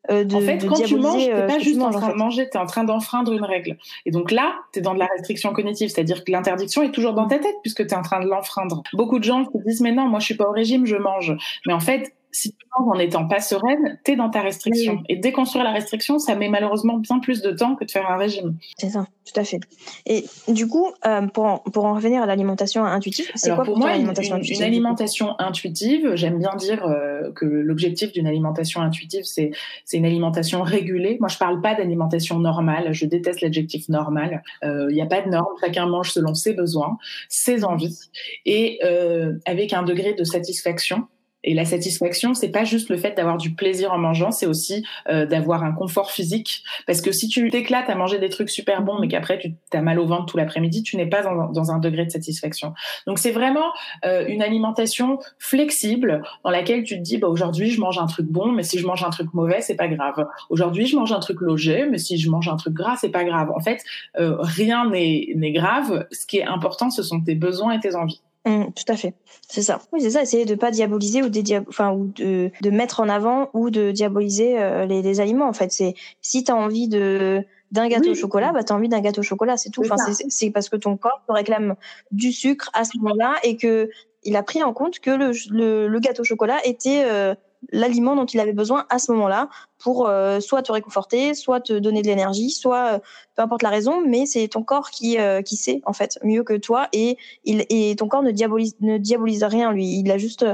Euh, 0.10 0.24
de 0.24 0.36
en 0.36 0.39
fait, 0.39 0.66
quand 0.66 0.82
tu 0.82 0.95
manges, 0.95 1.26
t'es 1.26 1.34
euh, 1.34 1.45
pas 1.45 1.60
juste 1.60 1.82
en 1.82 1.91
train 1.91 2.10
de 2.10 2.16
manger, 2.16 2.49
t'es 2.49 2.57
en 2.57 2.66
train 2.66 2.86
d'enfreindre 2.86 3.34
une 3.34 3.43
règle. 3.43 3.78
Et 4.05 4.12
donc 4.12 4.32
là, 4.32 4.55
t'es 4.72 4.80
dans 4.80 4.93
de 4.93 4.99
la 4.99 5.07
restriction 5.07 5.51
cognitive, 5.51 5.89
c'est-à-dire 5.89 6.24
que 6.24 6.32
l'interdiction 6.32 6.82
est 6.82 6.91
toujours 6.91 7.14
dans 7.14 7.28
ta 7.28 7.38
tête 7.38 7.55
puisque 7.62 7.86
t'es 7.86 7.95
en 7.95 8.01
train 8.01 8.22
de 8.22 8.28
l'enfreindre. 8.28 8.82
Beaucoup 8.93 9.20
de 9.20 9.26
gens 9.26 9.43
se 9.43 9.57
disent 9.66 9.82
mais 9.82 9.91
non, 9.91 10.07
moi 10.07 10.20
je 10.20 10.26
suis 10.26 10.36
pas 10.36 10.47
au 10.47 10.53
régime, 10.53 10.86
je 10.86 10.95
mange. 10.95 11.36
Mais 11.68 11.74
en 11.74 11.82
fait, 11.82 12.14
si 12.32 12.51
tu 12.51 12.65
manges 12.77 12.95
en 12.95 12.99
étant 12.99 13.27
pas 13.27 13.39
sereine, 13.39 13.99
tu 14.05 14.11
es 14.11 14.15
dans 14.15 14.30
ta 14.30 14.41
restriction. 14.41 15.03
Et 15.09 15.15
déconstruire 15.15 15.63
la 15.63 15.71
restriction, 15.71 16.19
ça 16.19 16.36
met 16.36 16.49
malheureusement 16.49 16.97
bien 16.97 17.19
plus 17.19 17.41
de 17.41 17.51
temps 17.51 17.75
que 17.75 17.86
de 17.86 17.91
faire 17.91 18.09
un 18.09 18.17
régime. 18.17 18.57
C'est 18.77 18.89
ça, 18.89 19.07
tout 19.25 19.39
à 19.39 19.43
fait. 19.43 19.59
Et 20.05 20.25
du 20.47 20.67
coup, 20.67 20.91
euh, 21.05 21.27
pour, 21.27 21.45
en, 21.45 21.57
pour 21.59 21.86
en 21.86 21.95
revenir 21.95 22.21
à 22.21 22.25
l'alimentation 22.25 22.84
intuitive, 22.86 23.32
c'est 23.36 23.53
quoi 23.53 23.63
pour, 23.63 23.77
moi 23.77 23.89
l'alimentation 23.89 24.36
intuitive 24.36 24.57
Une 24.57 24.63
alimentation 24.63 25.39
intuitive, 25.39 26.11
j'aime 26.15 26.39
bien 26.39 26.55
dire 26.55 26.86
euh, 26.86 27.32
que 27.34 27.45
l'objectif 27.45 28.11
d'une 28.11 28.27
alimentation 28.27 28.82
intuitive, 28.82 29.23
c'est 29.23 29.51
une 29.93 30.05
alimentation 30.05 30.61
régulée. 30.61 31.17
Moi, 31.19 31.30
je 31.30 31.38
parle 31.38 31.61
pas 31.61 31.75
d'alimentation 31.75 32.39
normale, 32.39 32.93
je 32.93 33.05
déteste 33.05 33.41
l'adjectif 33.41 33.89
normal. 33.89 34.43
Il 34.63 34.69
euh, 34.69 34.91
n'y 34.91 35.01
a 35.01 35.05
pas 35.05 35.21
de 35.21 35.30
norme, 35.30 35.53
chacun 35.61 35.88
mange 35.88 36.11
selon 36.11 36.34
ses 36.34 36.53
besoins, 36.53 36.97
ses 37.27 37.63
envies, 37.63 38.09
et 38.45 38.80
euh, 38.84 39.34
avec 39.45 39.73
un 39.73 39.84
degré 39.84 40.13
de 40.13 40.23
satisfaction 40.23 41.07
et 41.44 41.54
la 41.54 41.64
satisfaction, 41.64 42.34
c'est 42.34 42.50
pas 42.50 42.66
juste 42.66 42.90
le 42.90 42.98
fait 42.98 43.16
d'avoir 43.16 43.38
du 43.38 43.54
plaisir 43.54 43.94
en 43.94 43.98
mangeant, 43.98 44.32
c'est 44.32 44.46
aussi 44.46 44.86
euh, 45.10 45.26
d'avoir 45.26 45.64
un 45.64 45.72
confort 45.72 46.12
physique. 46.12 46.64
Parce 46.86 47.02
que 47.02 47.12
si 47.12 47.30
tu 47.30 47.50
t'éclates 47.50 47.90
à 47.90 47.96
manger 47.96 48.20
des 48.20 48.30
trucs 48.30 48.50
super 48.50 48.82
bons, 48.82 49.00
mais 49.00 49.08
qu'après 49.08 49.40
tu 49.40 49.54
as 49.72 49.82
mal 49.82 50.00
au 50.00 50.06
ventre 50.06 50.26
tout 50.26 50.38
l'après-midi, 50.38 50.84
tu 50.84 50.98
n'es 50.98 51.08
pas 51.08 51.24
dans, 51.24 51.72
un 51.72 51.80
degré 51.80 52.06
de 52.06 52.12
satisfaction. 52.12 52.74
Donc 53.08 53.20
c'est 53.20 53.32
vraiment 53.32 53.72
euh, 54.06 54.26
une 54.28 54.42
alimentation 54.42 55.20
flexible 55.38 56.24
dans 56.44 56.50
laquelle 56.50 56.84
tu 56.84 56.98
te 56.98 57.02
dis, 57.02 57.18
bah 57.18 57.28
aujourd'hui 57.28 57.70
je 57.70 57.80
mange 57.80 58.00
un 58.00 58.08
truc 58.08 58.28
bon, 58.28 58.52
mais 58.52 58.64
si 58.64 58.78
je 58.80 58.86
mange 58.86 59.04
un 59.04 59.10
truc 59.10 59.34
mauvais, 59.34 59.62
c'est 59.62 59.76
pas 59.76 59.88
grave. 59.88 60.28
Aujourd'hui 60.50 60.88
je 60.88 60.98
mange 60.98 61.12
un 61.14 61.20
truc 61.20 61.40
logé, 61.42 61.86
mais 61.90 62.00
si 62.00 62.18
je 62.18 62.30
mange 62.30 62.50
un 62.50 62.58
truc 62.58 62.74
gras, 62.74 62.98
c'est 62.98 63.10
pas 63.10 63.24
grave. 63.24 63.52
En 63.56 63.62
fait, 63.62 63.82
euh, 64.20 64.36
rien 64.40 64.90
n'est 64.90 65.52
grave. 65.52 66.06
Ce 66.12 66.26
qui 66.26 66.40
est 66.40 66.46
important, 66.46 66.90
ce 66.90 67.04
sont 67.04 67.22
tes 67.22 67.36
besoins 67.36 67.74
et 67.74 67.80
tes 67.80 67.96
envies. 67.96 68.22
Mmh, 68.46 68.68
tout 68.74 68.92
à 68.92 68.96
fait, 68.96 69.16
c'est 69.50 69.62
ça. 69.62 69.82
Oui, 69.92 70.00
c'est 70.02 70.12
ça. 70.12 70.22
Essayer 70.22 70.46
de 70.46 70.56
pas 70.56 70.72
diaboliser 70.72 71.22
ou, 71.22 71.30
enfin, 71.68 71.92
ou 71.92 72.08
de, 72.08 72.52
de 72.62 72.70
mettre 72.70 73.02
en 73.02 73.10
avant 73.10 73.50
ou 73.54 73.70
de 73.70 73.92
diaboliser 73.92 74.58
euh, 74.58 74.86
les, 74.86 75.02
les, 75.02 75.20
aliments. 75.20 75.50
En 75.50 75.54
fait, 75.54 75.72
c'est 75.74 75.94
si 76.22 76.46
tu 76.46 76.52
as 76.52 76.56
envie 76.56 76.88
de 76.88 77.44
d'un 77.72 77.88
gâteau 77.88 78.12
au 78.12 78.16
chocolat, 78.16 78.52
bah 78.52 78.62
as 78.68 78.74
envie 78.74 78.90
d'un 78.90 79.02
gâteau 79.02 79.20
au 79.20 79.24
chocolat, 79.24 79.58
c'est 79.58 79.70
tout. 79.70 79.82
Enfin, 79.82 79.96
c'est 80.30 80.50
parce 80.52 80.70
que 80.70 80.78
ton 80.78 80.96
corps 80.96 81.22
te 81.28 81.34
réclame 81.34 81.76
du 82.12 82.32
sucre 82.32 82.70
à 82.74 82.86
ce 82.86 82.98
moment-là 82.98 83.36
et 83.44 83.58
que 83.58 83.90
il 84.24 84.36
a 84.36 84.44
pris 84.44 84.64
en 84.64 84.74
compte 84.74 85.00
que 85.00 85.12
le, 85.12 85.32
le, 85.52 85.88
le, 85.88 86.00
gâteau 86.00 86.22
au 86.22 86.26
chocolat 86.26 86.60
était 86.66 87.04
euh, 87.06 87.36
l'aliment 87.72 88.16
dont 88.16 88.26
il 88.26 88.39
avait 88.39 88.53
besoin 88.53 88.86
à 88.89 88.99
ce 88.99 89.12
moment-là 89.12 89.49
pour 89.78 90.07
euh, 90.07 90.39
soit 90.39 90.62
te 90.62 90.72
réconforter, 90.72 91.34
soit 91.34 91.60
te 91.60 91.74
donner 91.74 92.01
de 92.01 92.07
l'énergie, 92.07 92.49
soit 92.49 92.95
euh, 92.95 92.99
peu 93.36 93.41
importe 93.41 93.64
la 93.64 93.70
raison, 93.70 94.01
mais 94.05 94.26
c'est 94.26 94.47
ton 94.47 94.64
corps 94.64 94.89
qui 94.89 95.18
qui 95.45 95.55
sait 95.57 95.82
en 95.86 95.93
fait 95.93 96.20
mieux 96.24 96.43
que 96.43 96.55
toi 96.55 96.88
et 96.93 97.18
il 97.43 97.66
et 97.70 97.95
ton 97.95 98.07
corps 98.07 98.24
ne 98.24 98.32
diabolise 98.32 98.76
ne 98.82 98.97
diabolise 98.97 99.43
rien 99.43 99.72
lui, 99.72 99.99
il 99.99 100.12
a 100.12 100.18
juste 100.18 100.45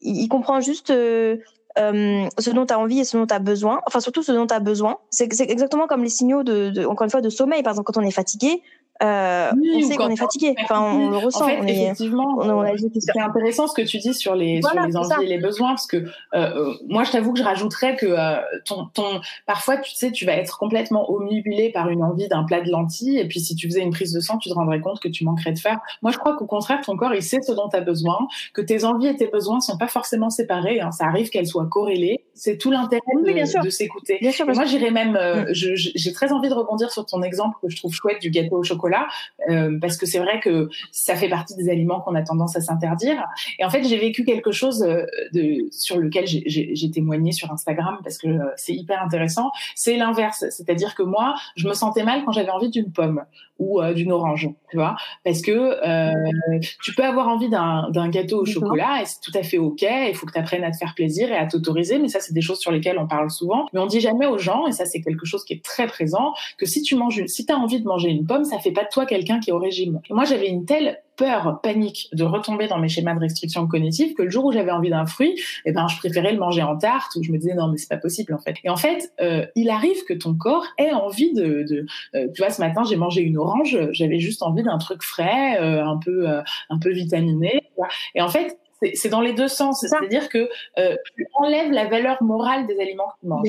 il, 0.00 0.28
comprend 0.28 0.60
juste 0.60 0.88
ce 0.88 2.50
dont 2.50 2.66
tu 2.66 2.74
as 2.74 2.78
envie 2.78 3.00
et 3.00 3.04
ce 3.04 3.16
dont 3.16 3.26
tu 3.26 3.34
as 3.34 3.38
besoin, 3.38 3.80
enfin 3.86 4.00
surtout 4.00 4.22
ce 4.22 4.32
dont 4.32 4.46
tu 4.46 4.54
as 4.54 4.60
besoin. 4.60 4.98
C'est 5.10 5.30
exactement 5.40 5.86
comme 5.86 6.02
les 6.02 6.10
signaux 6.10 6.42
de, 6.42 6.70
de, 6.70 6.84
encore 6.84 7.04
une 7.04 7.10
fois 7.10 7.20
de 7.20 7.30
sommeil 7.30 7.62
par 7.62 7.72
exemple 7.72 7.92
quand 7.92 8.00
on 8.00 8.06
est 8.06 8.10
fatigué, 8.10 8.62
euh, 9.02 9.50
on 9.52 9.82
sait 9.82 9.96
qu'on 9.96 10.08
est 10.08 10.16
fatigué. 10.16 10.54
Enfin, 10.62 10.80
on 10.80 11.10
le 11.10 11.16
ressent. 11.16 11.44
En 11.44 11.48
fait, 11.48 11.58
effectivement, 11.64 12.38
c'est 12.98 13.20
intéressant 13.20 13.66
ce 13.66 13.74
que 13.74 13.82
tu 13.82 13.98
dis 13.98 14.14
sur 14.14 14.34
les, 14.34 14.62
sur 14.62 14.80
les 14.80 14.96
envies 14.96 15.24
et 15.24 15.26
les 15.26 15.38
besoins, 15.38 15.70
parce 15.70 15.86
que 15.86 15.96
euh, 15.96 16.04
euh, 16.34 16.74
moi, 16.86 17.04
je 17.04 17.10
t'avoue 17.10 17.32
que 17.32 17.38
je 17.40 17.44
rajouterais 17.44 17.96
que 17.96 18.06
euh, 18.06 18.36
ton, 18.64 18.86
ton, 18.86 19.20
parfois, 19.46 19.78
tu 19.78 19.92
sais, 19.94 20.12
tu 20.12 20.24
vas 20.24 20.34
être 20.34 20.58
complètement 20.58 21.10
omnibulé 21.10 21.70
par 21.70 21.88
une 21.88 22.04
envie 22.04 22.28
d'un 22.28 22.44
plat 22.44 22.60
de 22.60 22.70
lentilles, 22.70 23.18
et 23.18 23.26
puis 23.26 23.40
si 23.40 23.56
tu 23.56 23.66
faisais 23.68 23.82
une 23.82 23.90
prise 23.90 24.12
de 24.12 24.20
sang, 24.20 24.38
tu 24.38 24.48
te 24.48 24.54
rendrais 24.54 24.80
compte 24.80 25.00
que 25.00 25.08
tu 25.08 25.24
manquerais 25.24 25.52
de 25.52 25.58
fer. 25.58 25.78
Moi, 26.02 26.12
je 26.12 26.18
crois 26.18 26.36
qu'au 26.36 26.46
contraire, 26.46 26.80
ton 26.84 26.96
corps, 26.96 27.14
il 27.14 27.22
sait 27.22 27.42
ce 27.42 27.52
dont 27.52 27.68
tu 27.68 27.76
as 27.76 27.80
besoin, 27.80 28.18
que 28.52 28.60
tes 28.60 28.84
envies 28.84 29.08
et 29.08 29.16
tes 29.16 29.26
besoins 29.26 29.60
sont 29.60 29.76
pas 29.76 29.88
forcément 29.88 30.30
séparés. 30.30 30.80
Hein. 30.80 30.92
Ça 30.92 31.06
arrive 31.06 31.30
qu'elles 31.30 31.46
soient 31.46 31.66
corrélées. 31.66 32.24
C'est 32.34 32.58
tout 32.58 32.70
l'intérêt 32.70 33.02
de, 33.16 33.64
de 33.64 33.70
s'écouter. 33.70 34.18
Moi, 34.54 34.64
j'irais 34.64 34.90
même, 34.90 35.12
mm. 35.12 35.52
j'ai 35.52 36.12
très 36.12 36.32
envie 36.32 36.48
de 36.48 36.54
rebondir 36.54 36.90
sur 36.90 37.04
ton 37.06 37.22
exemple 37.22 37.56
que 37.60 37.68
je 37.68 37.76
trouve 37.76 37.92
chouette 37.92 38.20
du 38.20 38.30
gâteau 38.30 38.58
au 38.58 38.62
chocolat 38.62 38.83
euh, 39.48 39.78
parce 39.80 39.96
que 39.96 40.06
c'est 40.06 40.18
vrai 40.18 40.40
que 40.40 40.68
ça 40.92 41.16
fait 41.16 41.28
partie 41.28 41.54
des 41.56 41.70
aliments 41.70 42.00
qu'on 42.00 42.14
a 42.14 42.22
tendance 42.22 42.56
à 42.56 42.60
s'interdire. 42.60 43.24
Et 43.58 43.64
en 43.64 43.70
fait, 43.70 43.84
j'ai 43.84 43.98
vécu 43.98 44.24
quelque 44.24 44.52
chose 44.52 44.82
euh, 44.82 45.06
de, 45.32 45.66
sur 45.70 45.98
lequel 45.98 46.24
j'ai 46.26 46.90
témoigné 46.90 47.32
sur 47.32 47.52
Instagram 47.52 47.98
parce 48.02 48.18
que 48.18 48.28
euh, 48.28 48.44
c'est 48.56 48.74
hyper 48.74 49.02
intéressant. 49.02 49.50
C'est 49.74 49.96
l'inverse, 49.96 50.44
c'est-à-dire 50.50 50.94
que 50.94 51.02
moi, 51.02 51.34
je 51.56 51.68
me 51.68 51.74
sentais 51.74 52.04
mal 52.04 52.24
quand 52.24 52.32
j'avais 52.32 52.50
envie 52.50 52.70
d'une 52.70 52.92
pomme 52.92 53.24
ou 53.60 53.80
d'une 53.94 54.10
orange, 54.10 54.48
tu 54.68 54.76
vois, 54.76 54.96
parce 55.24 55.40
que 55.40 56.60
tu 56.82 56.92
peux 56.92 57.04
avoir 57.04 57.28
envie 57.28 57.48
d'un 57.48 58.08
gâteau 58.08 58.40
au 58.40 58.44
chocolat 58.44 59.00
et 59.00 59.04
c'est 59.04 59.20
tout 59.20 59.30
à 59.38 59.44
fait 59.44 59.58
ok. 59.58 59.82
Il 59.82 60.14
faut 60.14 60.26
que 60.26 60.32
tu 60.32 60.38
apprennes 60.38 60.64
à 60.64 60.72
te 60.72 60.76
faire 60.76 60.94
plaisir 60.96 61.30
et 61.30 61.36
à 61.36 61.46
t'autoriser, 61.46 62.00
mais 62.00 62.08
ça, 62.08 62.18
c'est 62.20 62.32
des 62.32 62.40
choses 62.40 62.58
sur 62.58 62.72
lesquelles 62.72 62.98
on 62.98 63.06
parle 63.06 63.30
souvent. 63.30 63.66
Mais 63.72 63.80
on 63.80 63.86
dit 63.86 64.00
jamais 64.00 64.26
aux 64.26 64.38
gens, 64.38 64.66
et 64.66 64.72
ça, 64.72 64.86
c'est 64.86 65.00
quelque 65.00 65.24
chose 65.24 65.44
qui 65.44 65.54
est 65.54 65.64
très 65.64 65.86
présent, 65.86 66.34
que 66.58 66.66
si 66.66 66.82
tu 66.82 66.96
manges, 66.96 67.24
si 67.26 67.46
tu 67.46 67.52
as 67.52 67.56
envie 67.56 67.80
de 67.80 67.86
manger 67.86 68.10
une 68.10 68.26
pomme, 68.26 68.44
ça 68.44 68.58
fait 68.58 68.72
pas 68.74 68.84
de 68.84 68.88
toi 68.90 69.06
quelqu'un 69.06 69.40
qui 69.40 69.50
est 69.50 69.52
au 69.52 69.58
régime. 69.58 70.00
Et 70.10 70.14
moi, 70.14 70.24
j'avais 70.24 70.48
une 70.48 70.66
telle 70.66 71.00
peur, 71.16 71.60
panique 71.62 72.08
de 72.12 72.24
retomber 72.24 72.66
dans 72.66 72.78
mes 72.78 72.88
schémas 72.88 73.14
de 73.14 73.20
restriction 73.20 73.66
cognitive 73.66 74.14
que 74.14 74.22
le 74.22 74.30
jour 74.30 74.46
où 74.46 74.52
j'avais 74.52 74.70
envie 74.70 74.90
d'un 74.90 75.06
fruit, 75.06 75.40
eh 75.64 75.72
ben, 75.72 75.86
je 75.88 75.96
préférais 75.98 76.32
le 76.32 76.38
manger 76.38 76.62
en 76.62 76.76
tarte 76.76 77.14
ou 77.16 77.22
je 77.22 77.30
me 77.30 77.38
disais 77.38 77.54
non, 77.54 77.68
mais 77.68 77.78
c'est 77.78 77.88
pas 77.88 77.96
possible 77.96 78.34
en 78.34 78.38
fait. 78.38 78.56
Et 78.64 78.68
en 78.68 78.76
fait, 78.76 79.12
euh, 79.20 79.46
il 79.54 79.70
arrive 79.70 80.04
que 80.08 80.14
ton 80.14 80.34
corps 80.34 80.66
ait 80.78 80.92
envie 80.92 81.32
de, 81.32 81.64
de 81.68 81.86
euh, 82.14 82.28
tu 82.34 82.42
vois, 82.42 82.50
ce 82.50 82.60
matin, 82.60 82.82
j'ai 82.84 82.96
mangé 82.96 83.22
une 83.22 83.38
orange, 83.38 83.78
j'avais 83.92 84.18
juste 84.18 84.42
envie 84.42 84.62
d'un 84.62 84.78
truc 84.78 85.02
frais, 85.02 85.60
euh, 85.60 85.84
un 85.84 85.98
peu, 85.98 86.26
un 86.26 86.78
peu 86.78 86.90
vitaminé. 86.90 87.62
Et 88.14 88.22
en 88.22 88.28
fait, 88.28 88.58
c'est 88.94 89.08
dans 89.08 89.20
les 89.20 89.32
deux 89.32 89.48
sens. 89.48 89.80
C'est-à-dire 89.80 90.28
que 90.28 90.48
euh, 90.78 90.96
tu 91.16 91.26
enlèves 91.34 91.70
la 91.70 91.86
valeur 91.86 92.22
morale 92.22 92.66
des 92.66 92.78
aliments 92.80 93.08
que 93.14 93.20
tu 93.20 93.26
manges. 93.26 93.48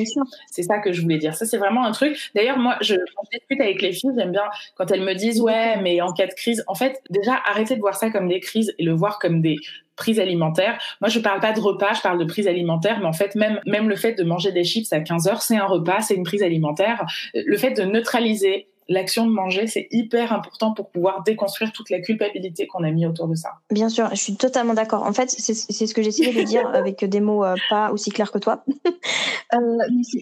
C'est 0.51 0.63
ça 0.63 0.79
que 0.79 0.91
je 0.91 1.01
voulais 1.01 1.17
dire. 1.17 1.35
Ça, 1.35 1.45
c'est 1.45 1.57
vraiment 1.57 1.85
un 1.85 1.91
truc. 1.91 2.31
D'ailleurs, 2.35 2.57
moi, 2.57 2.77
je, 2.81 2.95
quand 2.95 3.23
je 3.31 3.39
discute 3.39 3.61
avec 3.61 3.81
les 3.81 3.91
filles, 3.91 4.11
j'aime 4.17 4.31
bien 4.31 4.45
quand 4.75 4.91
elles 4.91 5.03
me 5.03 5.13
disent 5.13 5.41
ouais, 5.41 5.77
mais 5.81 6.01
en 6.01 6.13
cas 6.13 6.27
de 6.27 6.33
crise, 6.33 6.63
en 6.67 6.75
fait, 6.75 7.01
déjà 7.09 7.39
arrêtez 7.45 7.75
de 7.75 7.81
voir 7.81 7.95
ça 7.95 8.09
comme 8.09 8.27
des 8.27 8.39
crises 8.39 8.73
et 8.77 8.83
le 8.83 8.93
voir 8.93 9.19
comme 9.19 9.41
des 9.41 9.57
prises 9.95 10.19
alimentaires. 10.19 10.79
Moi, 11.01 11.09
je 11.09 11.19
parle 11.19 11.39
pas 11.39 11.53
de 11.53 11.59
repas, 11.59 11.93
je 11.93 12.01
parle 12.01 12.19
de 12.19 12.25
prise 12.25 12.47
alimentaire, 12.47 12.99
mais 12.99 13.05
en 13.05 13.13
fait, 13.13 13.35
même, 13.35 13.61
même 13.65 13.89
le 13.89 13.95
fait 13.95 14.13
de 14.13 14.23
manger 14.23 14.51
des 14.51 14.63
chips 14.63 14.91
à 14.91 14.99
15 14.99 15.27
heures, 15.27 15.41
c'est 15.41 15.57
un 15.57 15.65
repas, 15.65 16.01
c'est 16.01 16.15
une 16.15 16.23
prise 16.23 16.43
alimentaire. 16.43 17.05
Le 17.33 17.57
fait 17.57 17.71
de 17.71 17.83
neutraliser 17.83 18.67
l'action 18.87 19.25
de 19.25 19.31
manger, 19.31 19.67
c'est 19.67 19.87
hyper 19.91 20.31
important 20.31 20.73
pour 20.73 20.89
pouvoir 20.89 21.23
déconstruire 21.23 21.71
toute 21.71 21.89
la 21.89 21.99
culpabilité 21.99 22.67
qu'on 22.67 22.83
a 22.83 22.91
mis 22.91 23.05
autour 23.07 23.27
de 23.27 23.35
ça. 23.35 23.53
Bien 23.71 23.89
sûr, 23.89 24.09
je 24.11 24.19
suis 24.19 24.35
totalement 24.35 24.73
d'accord. 24.73 25.03
En 25.03 25.13
fait, 25.13 25.29
c'est 25.29 25.53
ce 25.53 25.93
que 25.93 26.03
j'essayais 26.03 26.33
de 26.33 26.43
dire 26.43 26.67
avec 26.73 27.03
des 27.03 27.19
mots 27.19 27.43
euh, 27.43 27.55
pas 27.69 27.91
aussi 27.91 28.11
clairs 28.11 28.31
que 28.31 28.37
toi. 28.37 28.63
euh, 29.53 29.57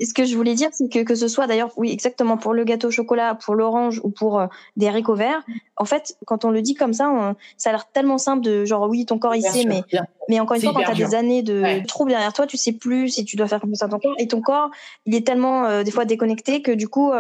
ce 0.02 0.14
que 0.14 0.24
je 0.24 0.36
voulais 0.36 0.54
dire, 0.54 0.70
c'est 0.72 0.90
que 0.90 1.04
que 1.04 1.16
ce 1.16 1.28
soit 1.28 1.48
d'ailleurs, 1.48 1.72
oui, 1.76 1.92
exactement 1.92 2.38
pour 2.38 2.54
le 2.54 2.64
gâteau 2.64 2.88
au 2.88 2.92
chocolat, 2.92 3.36
pour 3.36 3.56
l'orange 3.56 4.00
ou 4.04 4.10
pour 4.10 4.40
euh, 4.40 4.48
des 4.78 4.88
haricots 4.88 5.16
verts, 5.16 5.44
en 5.76 5.86
fait, 5.86 6.16
quand 6.26 6.46
on 6.46 6.50
le 6.50 6.62
dit 6.62 6.76
comme 6.76 6.94
ça, 6.94 7.36
ça 7.58 7.70
a 7.70 7.74
l'air 7.74 7.90
tellement 7.92 8.18
simple 8.18 8.44
de 8.44 8.64
genre 8.64 8.88
oui, 8.88 9.06
ton 9.06 9.18
corps 9.18 9.36
il 9.36 9.42
sait, 9.42 9.66
mais 9.66 9.84
mais 10.30 10.40
encore 10.40 10.56
une 10.56 10.62
fois, 10.62 10.72
quand 10.74 10.84
tu 10.84 11.04
as 11.04 11.08
des 11.08 11.16
années 11.16 11.44
de 11.44 11.86
troubles 11.86 12.12
derrière 12.12 12.32
toi, 12.32 12.48
tu 12.48 12.56
sais 12.56 12.72
plus 12.72 13.10
si 13.10 13.26
tu 13.26 13.36
dois 13.36 13.48
faire 13.48 13.60
comme 13.60 13.76
ça 13.76 13.90
ton 13.90 14.00
corps. 14.00 14.16
Et 14.20 14.28
ton 14.28 14.40
corps, 14.40 14.70
il 15.06 15.16
est 15.16 15.26
tellement 15.26 15.84
des 15.84 15.92
fois 15.92 16.06
déconnecté 16.06 16.62
que 16.62 16.72
du 16.72 16.88
coup, 16.88 17.12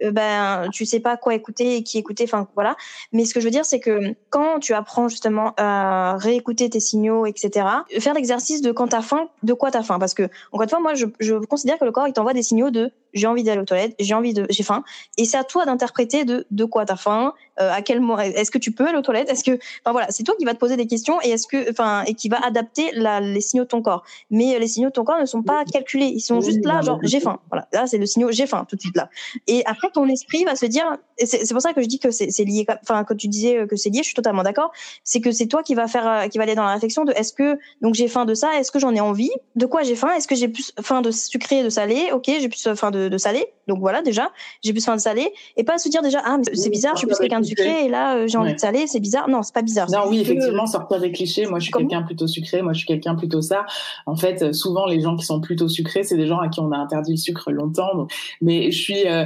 ben 0.00 0.68
tu 0.72 0.77
sais 0.84 1.00
pas 1.00 1.16
quoi 1.16 1.34
écouter 1.34 1.76
et 1.76 1.82
qui 1.82 1.98
écouter. 1.98 2.24
Enfin 2.24 2.48
voilà. 2.54 2.76
Mais 3.12 3.24
ce 3.24 3.34
que 3.34 3.40
je 3.40 3.44
veux 3.44 3.50
dire, 3.50 3.64
c'est 3.64 3.80
que 3.80 4.14
quand 4.30 4.58
tu 4.60 4.74
apprends 4.74 5.08
justement 5.08 5.54
à 5.56 6.16
réécouter 6.18 6.70
tes 6.70 6.80
signaux, 6.80 7.26
etc. 7.26 7.66
Faire 7.98 8.14
l'exercice 8.14 8.62
de 8.62 8.72
quand 8.72 8.88
t'as 8.88 9.02
faim, 9.02 9.28
de 9.42 9.52
quoi 9.52 9.70
t'as 9.70 9.82
faim, 9.82 9.98
parce 9.98 10.14
que 10.14 10.28
encore 10.52 10.62
une 10.62 10.68
fois, 10.68 10.80
moi, 10.80 10.94
je, 10.94 11.06
je 11.20 11.34
considère 11.34 11.78
que 11.78 11.84
le 11.84 11.92
corps 11.92 12.06
il 12.06 12.12
t'envoie 12.12 12.34
des 12.34 12.42
signaux 12.42 12.70
de 12.70 12.90
j'ai 13.14 13.26
envie 13.26 13.42
d'aller 13.42 13.60
aux 13.60 13.64
toilettes, 13.64 13.94
j'ai 13.98 14.14
envie 14.14 14.34
de, 14.34 14.46
j'ai 14.50 14.62
faim. 14.62 14.84
Et 15.16 15.24
c'est 15.24 15.36
à 15.36 15.44
toi 15.44 15.64
d'interpréter 15.66 16.24
de 16.24 16.46
de 16.50 16.64
quoi 16.64 16.84
t'as 16.84 16.96
faim, 16.96 17.34
euh, 17.60 17.72
à 17.72 17.82
quel 17.82 18.00
moment, 18.00 18.18
est-ce 18.20 18.50
que 18.50 18.58
tu 18.58 18.72
peux 18.72 18.86
aller 18.86 18.98
aux 18.98 19.02
toilettes, 19.02 19.28
est-ce 19.30 19.42
que, 19.42 19.58
enfin 19.82 19.92
voilà, 19.92 20.06
c'est 20.10 20.22
toi 20.22 20.34
qui 20.38 20.44
va 20.44 20.54
te 20.54 20.58
poser 20.58 20.76
des 20.76 20.86
questions 20.86 21.20
et 21.22 21.30
est-ce 21.30 21.46
que, 21.46 21.70
enfin, 21.70 22.04
et 22.06 22.14
qui 22.14 22.28
va 22.28 22.38
adapter 22.44 22.90
la, 22.92 23.20
les 23.20 23.40
signaux 23.40 23.64
de 23.64 23.68
ton 23.68 23.82
corps. 23.82 24.04
Mais 24.30 24.54
euh, 24.54 24.58
les 24.58 24.68
signaux 24.68 24.90
de 24.90 24.94
ton 24.94 25.04
corps 25.04 25.18
ne 25.18 25.26
sont 25.26 25.42
pas 25.42 25.64
calculés, 25.64 26.06
ils 26.06 26.20
sont 26.20 26.40
juste 26.40 26.64
là, 26.64 26.82
genre 26.82 26.98
j'ai 27.02 27.20
faim. 27.20 27.40
Voilà, 27.50 27.66
là 27.72 27.86
c'est 27.86 27.98
le 27.98 28.06
signal 28.06 28.32
j'ai 28.32 28.46
faim 28.46 28.64
tout 28.68 28.76
de 28.76 28.80
suite 28.80 28.96
là. 28.96 29.08
Et 29.46 29.64
après 29.66 29.90
ton 29.90 30.06
esprit 30.08 30.44
va 30.44 30.54
se 30.54 30.66
dire, 30.66 30.84
c'est 31.24 31.52
pour 31.52 31.62
ça 31.62 31.72
que 31.72 31.82
je 31.82 31.86
dis 31.86 31.98
que 31.98 32.10
c'est 32.10 32.44
lié, 32.44 32.64
enfin 32.82 33.04
quand 33.04 33.16
tu 33.16 33.28
disais 33.28 33.66
que 33.66 33.76
c'est 33.76 33.90
lié, 33.90 34.00
je 34.00 34.06
suis 34.06 34.14
totalement 34.14 34.42
d'accord. 34.42 34.70
C'est 35.02 35.20
que 35.20 35.32
c'est 35.32 35.46
toi 35.46 35.62
qui 35.62 35.74
va 35.74 35.88
faire, 35.88 36.08
euh, 36.08 36.28
qui 36.28 36.38
va 36.38 36.44
aller 36.44 36.54
dans 36.54 36.64
la 36.64 36.74
réflexion 36.74 37.04
de 37.04 37.12
est-ce 37.12 37.32
que 37.32 37.58
donc 37.82 37.94
j'ai 37.94 38.08
faim 38.08 38.24
de 38.24 38.34
ça, 38.34 38.58
est-ce 38.58 38.70
que 38.70 38.78
j'en 38.78 38.94
ai 38.94 39.00
envie, 39.00 39.30
de 39.56 39.66
quoi 39.66 39.82
j'ai 39.82 39.96
faim, 39.96 40.12
est-ce 40.16 40.28
que 40.28 40.36
j'ai 40.36 40.48
plus 40.48 40.72
faim 40.80 41.02
de 41.02 41.10
sucré, 41.10 41.64
de 41.64 41.70
salé, 41.70 42.10
ok, 42.12 42.24
j'ai 42.26 42.48
plus 42.48 42.68
faim 42.74 42.90
de, 42.90 42.97
de 43.08 43.18
salé, 43.18 43.46
donc 43.68 43.78
voilà 43.78 44.02
déjà, 44.02 44.30
j'ai 44.62 44.72
plus 44.72 44.84
faim 44.84 44.96
de 44.96 45.00
salé, 45.00 45.32
et 45.56 45.64
pas 45.64 45.78
se 45.78 45.88
dire 45.88 46.02
déjà 46.02 46.20
ah 46.24 46.38
mais 46.38 46.54
c'est 46.54 46.70
bizarre, 46.70 46.94
je 46.94 46.98
suis 46.98 47.06
plus 47.06 47.18
quelqu'un 47.18 47.40
de 47.40 47.46
sucré 47.46 47.84
et 47.84 47.88
là 47.88 48.26
j'ai 48.26 48.38
envie 48.38 48.54
de 48.54 48.58
salé, 48.58 48.86
c'est 48.86 49.00
bizarre. 49.00 49.28
Non, 49.28 49.42
c'est 49.42 49.54
pas 49.54 49.62
bizarre. 49.62 49.90
Non, 49.90 50.08
oui, 50.08 50.20
effectivement, 50.20 50.66
sortir 50.66 51.00
des 51.00 51.12
clichés. 51.12 51.46
Moi, 51.46 51.58
je 51.58 51.64
suis 51.64 51.72
quelqu'un 51.72 52.02
plutôt 52.02 52.26
sucré. 52.26 52.62
Moi, 52.62 52.72
je 52.72 52.78
suis 52.78 52.86
quelqu'un 52.86 53.14
plutôt 53.14 53.40
ça. 53.40 53.66
En 54.06 54.16
fait, 54.16 54.42
euh, 54.42 54.52
souvent, 54.52 54.86
les 54.86 55.00
gens 55.00 55.16
qui 55.16 55.24
sont 55.24 55.40
plutôt 55.40 55.68
sucrés, 55.68 56.02
c'est 56.02 56.16
des 56.16 56.26
gens 56.26 56.38
à 56.38 56.48
qui 56.48 56.60
on 56.60 56.72
a 56.72 56.76
interdit 56.76 57.12
le 57.12 57.16
sucre 57.16 57.50
longtemps. 57.50 58.06
Mais 58.40 58.70
je 58.70 58.80
suis, 58.80 59.06
euh, 59.06 59.24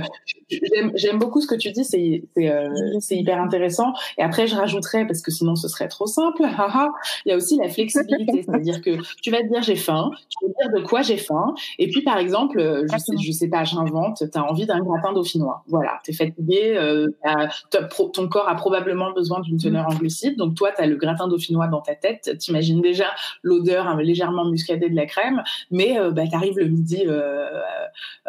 j'aime 0.94 1.18
beaucoup 1.18 1.40
ce 1.40 1.46
que 1.46 1.54
tu 1.54 1.70
dis. 1.70 1.84
C'est 1.84 2.24
euh, 2.38 2.68
c'est 3.00 3.16
hyper 3.16 3.40
intéressant. 3.40 3.92
Et 4.18 4.22
après, 4.22 4.46
je 4.46 4.56
rajouterais 4.56 5.06
parce 5.06 5.22
que 5.22 5.30
sinon, 5.30 5.56
ce 5.56 5.68
serait 5.68 5.88
trop 5.88 6.06
simple. 6.06 6.42
Il 7.24 7.30
y 7.30 7.32
a 7.32 7.36
aussi 7.36 7.56
la 7.56 7.68
flexibilité, 7.68 8.44
c'est-à-dire 8.44 8.80
que 8.80 8.98
tu 9.20 9.30
vas 9.30 9.42
te 9.42 9.48
dire 9.48 9.62
j'ai 9.62 9.76
faim. 9.76 10.10
Tu 10.28 10.46
vas 10.46 10.52
te 10.52 10.62
dire 10.62 10.80
de 10.80 10.86
quoi 10.86 11.02
j'ai 11.02 11.16
faim. 11.16 11.54
Et 11.78 11.88
puis, 11.88 12.02
par 12.02 12.18
exemple, 12.18 12.84
je 12.90 12.98
sais, 12.98 13.12
je 13.20 13.32
sais 13.32 13.48
pas, 13.48 13.61
j'invente. 13.64 14.22
Tu 14.30 14.38
as 14.38 14.44
envie 14.44 14.66
d'un 14.66 14.80
gratin 14.80 15.12
dauphinois. 15.12 15.64
Voilà, 15.68 16.00
t'es 16.04 16.12
fatigué. 16.12 16.78
ton 17.70 18.28
corps 18.28 18.48
a 18.48 18.54
probablement 18.54 19.12
besoin 19.12 19.40
d'une 19.40 19.58
teneur 19.58 19.86
en 19.88 19.94
glucides. 19.94 20.36
Donc 20.36 20.54
toi, 20.54 20.70
tu 20.72 20.82
as 20.82 20.86
le 20.86 20.96
gratin 20.96 21.28
dauphinois 21.28 21.68
dans 21.68 21.80
ta 21.80 21.94
tête. 21.94 22.36
T'imagines 22.38 22.80
déjà 22.80 23.06
l'odeur 23.42 23.86
hein, 23.86 23.96
légèrement 24.02 24.44
muscadée 24.44 24.88
de 24.88 24.96
la 24.96 25.06
crème, 25.06 25.42
mais 25.70 25.98
euh, 25.98 26.10
bah, 26.10 26.26
tu 26.28 26.34
arrives 26.34 26.58
le 26.58 26.66
midi 26.66 27.02
euh, 27.06 27.48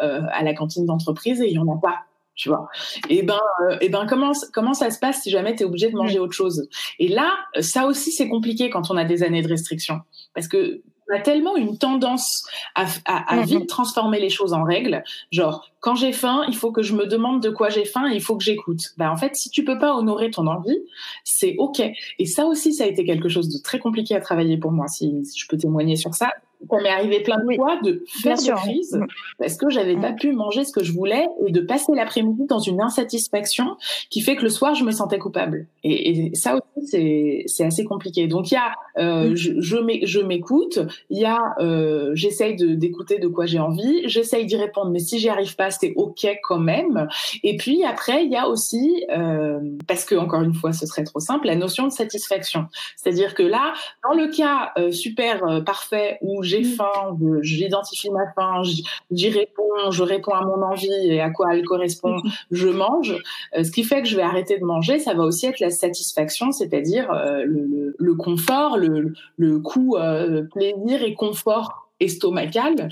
euh, 0.00 0.20
à 0.30 0.42
la 0.42 0.54
cantine 0.54 0.86
d'entreprise 0.86 1.40
et 1.40 1.48
il 1.48 1.54
y 1.54 1.58
en 1.58 1.68
a 1.68 1.78
pas 1.80 2.00
tu 2.36 2.48
vois. 2.48 2.68
Et 3.08 3.22
ben, 3.22 3.38
et 3.80 3.88
ben 3.88 4.06
comment 4.08 4.32
comment 4.52 4.74
ça 4.74 4.90
se 4.90 4.98
passe 4.98 5.22
si 5.22 5.30
jamais 5.30 5.54
tu 5.54 5.62
es 5.62 5.66
obligé 5.66 5.88
de 5.88 5.94
manger 5.94 6.18
autre 6.18 6.32
chose? 6.32 6.68
Et 6.98 7.06
là, 7.06 7.32
ça 7.60 7.86
aussi 7.86 8.10
c'est 8.10 8.28
compliqué 8.28 8.70
quand 8.70 8.90
on 8.90 8.96
a 8.96 9.04
des 9.04 9.22
années 9.22 9.40
de 9.40 9.46
restriction, 9.46 10.00
parce 10.34 10.48
que 10.48 10.82
on 11.10 11.16
a 11.16 11.20
tellement 11.20 11.56
une 11.56 11.78
tendance 11.78 12.46
à, 12.74 12.86
à, 13.04 13.34
à 13.34 13.36
mm-hmm. 13.36 13.46
vite 13.46 13.68
transformer 13.68 14.20
les 14.20 14.30
choses 14.30 14.52
en 14.52 14.64
règles. 14.64 15.02
Genre, 15.30 15.68
quand 15.80 15.94
j'ai 15.94 16.12
faim, 16.12 16.44
il 16.48 16.56
faut 16.56 16.72
que 16.72 16.82
je 16.82 16.94
me 16.94 17.06
demande 17.06 17.42
de 17.42 17.50
quoi 17.50 17.68
j'ai 17.68 17.84
faim 17.84 18.10
et 18.10 18.14
il 18.14 18.22
faut 18.22 18.36
que 18.36 18.44
j'écoute. 18.44 18.94
Ben, 18.96 19.10
en 19.10 19.16
fait, 19.16 19.36
si 19.36 19.50
tu 19.50 19.64
peux 19.64 19.78
pas 19.78 19.94
honorer 19.94 20.30
ton 20.30 20.46
envie, 20.46 20.78
c'est 21.24 21.56
OK. 21.58 21.82
Et 22.18 22.26
ça 22.26 22.46
aussi, 22.46 22.72
ça 22.72 22.84
a 22.84 22.86
été 22.86 23.04
quelque 23.04 23.28
chose 23.28 23.48
de 23.48 23.62
très 23.62 23.78
compliqué 23.78 24.14
à 24.14 24.20
travailler 24.20 24.56
pour 24.56 24.72
moi, 24.72 24.88
si, 24.88 25.24
si 25.24 25.38
je 25.38 25.46
peux 25.46 25.58
témoigner 25.58 25.96
sur 25.96 26.14
ça 26.14 26.32
ça 26.70 26.76
m'est 26.82 26.88
arrivé 26.88 27.20
plein 27.20 27.38
de 27.38 27.54
fois 27.54 27.78
de 27.82 28.04
faire 28.22 28.36
des 28.36 28.50
crises 28.50 28.94
mm. 28.94 29.06
parce 29.38 29.56
que 29.56 29.70
j'avais 29.70 29.96
pas 29.96 30.12
mm. 30.12 30.16
pu 30.16 30.32
manger 30.32 30.64
ce 30.64 30.72
que 30.72 30.82
je 30.82 30.92
voulais 30.92 31.26
et 31.46 31.52
de 31.52 31.60
passer 31.60 31.92
l'après-midi 31.94 32.46
dans 32.46 32.58
une 32.58 32.80
insatisfaction 32.80 33.76
qui 34.10 34.20
fait 34.20 34.36
que 34.36 34.42
le 34.42 34.48
soir 34.48 34.74
je 34.74 34.84
me 34.84 34.90
sentais 34.90 35.18
coupable. 35.18 35.66
Et, 35.82 36.28
et 36.28 36.34
ça 36.34 36.54
aussi 36.54 36.86
c'est 36.86 37.42
c'est 37.46 37.64
assez 37.64 37.84
compliqué. 37.84 38.26
Donc 38.26 38.50
il 38.50 38.54
y 38.54 38.56
a 38.56 38.74
euh, 38.98 39.30
mm. 39.30 39.36
je 39.36 39.76
je 40.04 40.20
m'écoute, 40.20 40.78
il 41.10 41.20
y 41.20 41.24
a 41.24 41.54
euh, 41.60 42.12
j'essaye 42.14 42.56
d'écouter 42.56 43.18
de 43.18 43.28
quoi 43.28 43.46
j'ai 43.46 43.58
envie, 43.58 44.02
j'essaye 44.08 44.46
d'y 44.46 44.56
répondre, 44.56 44.90
mais 44.90 44.98
si 44.98 45.18
j'y 45.18 45.28
arrive 45.28 45.56
pas 45.56 45.70
c'est 45.70 45.92
ok 45.96 46.26
quand 46.42 46.58
même. 46.58 47.08
Et 47.42 47.56
puis 47.56 47.84
après 47.84 48.24
il 48.24 48.30
y 48.30 48.36
a 48.36 48.48
aussi 48.48 49.04
euh, 49.10 49.60
parce 49.86 50.04
que 50.04 50.14
encore 50.14 50.42
une 50.42 50.54
fois 50.54 50.72
ce 50.72 50.86
serait 50.86 51.04
trop 51.04 51.20
simple 51.20 51.46
la 51.46 51.56
notion 51.56 51.84
de 51.86 51.92
satisfaction. 51.92 52.66
C'est-à-dire 52.96 53.34
que 53.34 53.42
là 53.42 53.74
dans 54.02 54.14
le 54.14 54.28
cas 54.28 54.72
euh, 54.78 54.92
super 54.92 55.62
parfait 55.64 56.18
où 56.22 56.42
j'ai 56.42 56.53
j'ai 56.54 56.60
Mm. 56.60 56.76
faim, 56.76 57.18
j'identifie 57.42 58.10
ma 58.10 58.26
faim, 58.34 58.62
j'y 59.10 59.28
réponds, 59.28 59.90
je 59.90 60.02
réponds 60.02 60.32
à 60.34 60.44
mon 60.44 60.62
envie 60.62 60.88
et 60.92 61.20
à 61.20 61.30
quoi 61.30 61.54
elle 61.54 61.64
correspond, 61.64 62.16
je 62.50 62.68
mange. 62.68 63.14
Euh, 63.56 63.64
ce 63.64 63.70
qui 63.70 63.82
fait 63.84 64.02
que 64.02 64.08
je 64.08 64.16
vais 64.16 64.22
arrêter 64.22 64.58
de 64.58 64.64
manger, 64.64 64.98
ça 64.98 65.14
va 65.14 65.24
aussi 65.24 65.46
être 65.46 65.60
la 65.60 65.70
satisfaction, 65.70 66.52
c'est-à-dire 66.52 67.10
euh, 67.12 67.42
le, 67.44 67.94
le- 67.98 68.14
confort, 68.14 68.76
le, 68.78 69.12
le 69.36 69.58
coup 69.58 69.96
euh, 69.96 70.42
plaisir 70.54 71.02
et 71.02 71.14
confort 71.14 71.88
estomacal. 72.00 72.88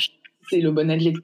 C'est 0.51 0.61
le 0.61 0.71
bon 0.71 0.91
adjectif. 0.91 1.23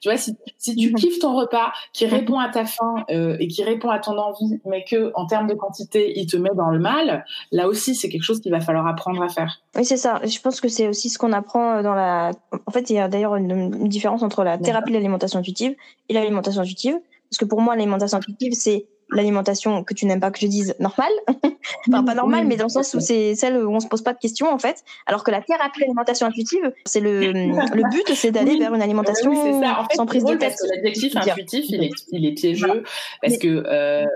Tu 0.00 0.08
vois, 0.08 0.16
si, 0.18 0.34
si 0.58 0.76
tu 0.76 0.88
Mhm. 0.90 0.94
kiffes 0.96 1.18
ton 1.18 1.34
repas, 1.34 1.72
qui 1.92 2.06
répond 2.06 2.38
à 2.38 2.48
ta 2.48 2.64
faim 2.64 3.04
euh, 3.10 3.36
et 3.40 3.48
qui 3.48 3.64
répond 3.64 3.88
à 3.90 3.98
ton 3.98 4.18
envie, 4.18 4.60
mais 4.66 4.84
que 4.84 5.10
en 5.14 5.26
termes 5.26 5.46
de 5.46 5.54
quantité, 5.54 6.12
il 6.18 6.26
te 6.26 6.36
met 6.36 6.50
dans 6.54 6.70
le 6.70 6.78
mal, 6.78 7.24
là 7.50 7.68
aussi, 7.68 7.94
c'est 7.94 8.08
quelque 8.08 8.22
chose 8.24 8.40
qu'il 8.40 8.52
va 8.52 8.60
falloir 8.60 8.86
apprendre 8.86 9.22
à 9.22 9.28
faire. 9.28 9.60
Oui, 9.76 9.84
c'est 9.84 9.96
ça. 9.96 10.20
Je 10.24 10.38
pense 10.40 10.60
que 10.60 10.68
c'est 10.68 10.88
aussi 10.88 11.08
ce 11.08 11.18
qu'on 11.18 11.32
apprend 11.32 11.78
euh, 11.78 11.82
dans 11.82 11.94
la. 11.94 12.32
En 12.66 12.70
fait, 12.70 12.90
il 12.90 12.96
y 12.96 12.98
a 12.98 13.08
d'ailleurs 13.08 13.36
une, 13.36 13.50
une 13.50 13.88
différence 13.88 14.22
entre 14.22 14.44
la 14.44 14.58
thérapie 14.58 14.90
de 14.90 14.96
l'alimentation 14.96 15.38
intuitive 15.38 15.74
et 16.08 16.14
l'alimentation 16.14 16.60
intuitive. 16.60 16.96
Parce 17.30 17.38
que 17.38 17.44
pour 17.46 17.60
moi, 17.62 17.74
l'alimentation 17.74 18.18
intuitive, 18.18 18.52
c'est 18.52 18.86
l'alimentation 19.16 19.84
que 19.84 19.94
tu 19.94 20.06
n'aimes 20.06 20.20
pas 20.20 20.30
que 20.30 20.38
je 20.40 20.46
dise 20.46 20.74
normale. 20.78 21.12
enfin, 21.88 22.02
pas 22.04 22.14
normale, 22.14 22.46
mais 22.46 22.56
dans 22.56 22.64
le 22.64 22.70
sens 22.70 22.94
où 22.94 23.00
c'est 23.00 23.34
celle 23.34 23.56
où 23.56 23.70
on 23.74 23.80
se 23.80 23.86
pose 23.88 24.02
pas 24.02 24.12
de 24.12 24.18
questions, 24.18 24.52
en 24.52 24.58
fait. 24.58 24.82
Alors 25.06 25.24
que 25.24 25.30
la 25.30 25.40
thérapie 25.40 25.78
de 25.80 25.84
l'alimentation 25.84 26.26
intuitive, 26.26 26.72
c'est 26.84 27.00
le, 27.00 27.32
le 27.32 27.90
but, 27.90 28.14
c'est 28.14 28.30
d'aller 28.30 28.52
Oui. 28.52 28.58
vers 28.58 28.74
une 28.74 28.82
alimentation 28.82 29.30
Oui, 29.30 29.36
ça. 29.62 29.80
En 29.80 29.84
fait, 29.84 29.94
sans 29.96 30.02
c'est 30.02 30.06
prise 30.06 30.24
de 30.24 30.34
tête. 30.34 30.56
l'adjectif 30.74 31.16
intuitif, 31.16 31.64
il 31.68 31.84
est, 31.84 31.90
il 32.10 32.26
est 32.26 32.32
piégeux 32.32 32.82
parce 33.20 33.34
Mais- 33.34 33.38
que, 33.38 33.64
euh, 33.66 34.06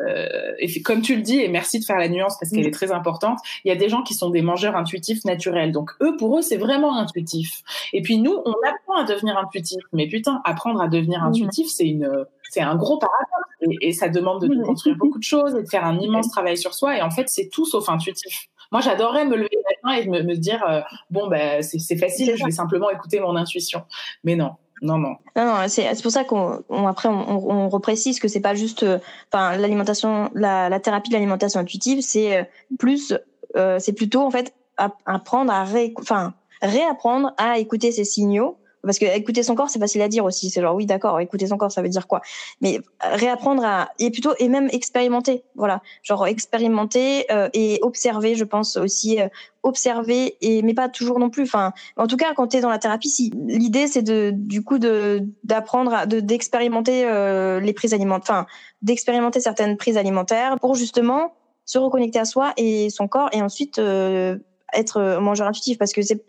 et 0.59 0.82
comme 0.82 1.03
tu 1.03 1.16
le 1.16 1.22
dis, 1.22 1.40
et 1.40 1.49
merci 1.49 1.78
de 1.80 1.84
faire 1.84 1.99
la 1.99 2.09
nuance 2.09 2.36
parce 2.40 2.51
qu'elle 2.53 2.66
est 2.66 2.70
très 2.70 2.92
importante. 2.92 3.38
Il 3.64 3.68
y 3.68 3.72
a 3.72 3.76
des 3.76 3.88
gens 3.88 4.03
qui 4.03 4.14
sont 4.14 4.30
des 4.30 4.42
mangeurs 4.42 4.76
intuitifs 4.76 5.24
naturels, 5.24 5.72
donc 5.72 5.90
eux, 6.03 6.16
pour 6.16 6.38
eux, 6.38 6.42
c'est 6.42 6.57
vraiment 6.57 6.97
intuitif. 6.99 7.62
Et 7.92 8.03
puis 8.03 8.18
nous, 8.18 8.36
on 8.44 8.55
apprend 8.68 8.97
à 9.01 9.05
devenir 9.05 9.36
intuitif, 9.38 9.82
mais 9.92 10.07
putain, 10.09 10.40
apprendre 10.44 10.80
à 10.80 10.88
devenir 10.88 11.22
intuitif, 11.22 11.68
c'est 11.68 11.86
une, 11.86 12.24
c'est 12.51 12.61
un 12.61 12.76
gros 12.76 12.99
paradoxe 12.99 13.76
et, 13.82 13.88
et 13.88 13.92
ça 13.92 14.09
demande 14.09 14.42
de 14.47 14.62
construire 14.64 14.97
beaucoup 14.97 15.18
de 15.18 15.24
choses 15.24 15.55
et 15.55 15.62
de 15.62 15.68
faire 15.68 15.84
un 15.84 15.99
immense 15.99 16.28
travail 16.30 16.57
sur 16.57 16.74
soi. 16.74 16.97
Et 16.97 17.03
en 17.03 17.11
fait, 17.11 17.28
c'est 17.28 17.49
tout 17.49 17.64
sauf 17.64 17.88
intuitif. 17.88 18.47
Moi, 18.72 18.80
j'adorerais 18.80 19.24
me 19.24 19.36
lever 19.36 19.49
le 19.53 19.88
matin 19.88 20.01
et 20.03 20.09
me, 20.09 20.22
me 20.22 20.34
dire, 20.36 20.64
euh, 20.68 20.80
bon, 21.11 21.28
ben, 21.28 21.62
c'est 21.62 21.97
facile, 21.97 22.34
je 22.36 22.44
vais 22.44 22.51
simplement 22.51 22.90
écouter 22.90 23.20
mon 23.20 23.36
intuition. 23.36 23.82
Mais 24.24 24.34
non, 24.36 24.57
non, 24.82 24.99
non. 24.99 25.16
Non, 25.36 25.44
non, 25.47 25.55
c'est 25.68 25.94
c'est 25.94 26.03
pour 26.03 26.11
ça 26.11 26.24
qu'on 26.24 26.62
on- 26.68 26.86
après 26.88 27.09
on, 27.09 27.51
on, 27.51 27.68
reprécise 27.68 28.18
que 28.20 28.28
c'est 28.28 28.40
pas 28.40 28.55
juste, 28.55 28.82
euh, 28.82 28.99
enfin 29.32 29.57
l'alimentation, 29.57 30.30
la, 30.34 30.68
la 30.68 30.80
thérapie 30.80 31.11
de 31.11 31.14
l'alimentation 31.14 31.61
intuitive, 31.61 32.01
c'est 32.03 32.38
euh, 32.38 32.44
plus, 32.78 33.14
euh, 33.57 33.78
c'est 33.78 33.92
plutôt 33.94 34.20
en 34.22 34.30
fait 34.30 34.53
app- 34.76 34.99
apprendre 35.07 35.53
à 35.53 35.64
ré, 35.64 35.94
enfin 36.01 36.34
réapprendre 36.61 37.32
à 37.38 37.59
écouter 37.59 37.92
ses 37.92 38.05
signaux. 38.05 38.59
Parce 38.82 38.98
que 38.98 39.04
écouter 39.04 39.42
son 39.42 39.54
corps, 39.54 39.68
c'est 39.68 39.78
facile 39.78 40.02
à 40.02 40.08
dire 40.08 40.24
aussi. 40.24 40.50
C'est 40.50 40.60
genre 40.60 40.74
oui, 40.74 40.86
d'accord, 40.86 41.18
écouter 41.20 41.46
son 41.48 41.56
corps, 41.56 41.72
ça 41.72 41.82
veut 41.82 41.88
dire 41.88 42.06
quoi? 42.06 42.20
Mais 42.60 42.80
réapprendre 43.00 43.64
à 43.64 43.88
et 43.98 44.10
plutôt 44.10 44.32
et 44.38 44.48
même 44.48 44.68
expérimenter, 44.72 45.42
voilà, 45.54 45.82
genre 46.02 46.26
expérimenter 46.26 47.26
euh, 47.32 47.48
et 47.52 47.78
observer, 47.82 48.34
je 48.36 48.44
pense 48.44 48.76
aussi 48.76 49.20
euh, 49.20 49.28
observer 49.62 50.36
et 50.40 50.62
mais 50.62 50.74
pas 50.74 50.88
toujours 50.88 51.18
non 51.18 51.30
plus. 51.30 51.42
Enfin, 51.42 51.72
en 51.96 52.06
tout 52.06 52.16
cas, 52.16 52.32
quand 52.34 52.48
tu 52.48 52.58
es 52.58 52.60
dans 52.60 52.70
la 52.70 52.78
thérapie, 52.78 53.10
si 53.10 53.32
l'idée 53.34 53.88
c'est 53.88 54.02
de 54.02 54.32
du 54.32 54.62
coup 54.62 54.78
de 54.78 55.22
d'apprendre 55.44 56.06
de 56.06 56.20
d'expérimenter 56.20 57.04
euh, 57.06 57.60
les 57.60 57.72
prises 57.72 57.92
alimentaires, 57.92 58.34
enfin 58.34 58.46
d'expérimenter 58.82 59.40
certaines 59.40 59.76
prises 59.76 59.96
alimentaires 59.96 60.58
pour 60.60 60.74
justement 60.74 61.34
se 61.64 61.78
reconnecter 61.78 62.20
à 62.20 62.24
soi 62.24 62.52
et 62.56 62.90
son 62.90 63.08
corps 63.08 63.28
et 63.32 63.42
ensuite 63.42 63.78
euh, 63.78 64.38
être 64.72 65.18
mangeur 65.20 65.48
intuitif 65.48 65.78
parce 65.78 65.92
que 65.92 66.02
c'est 66.02 66.24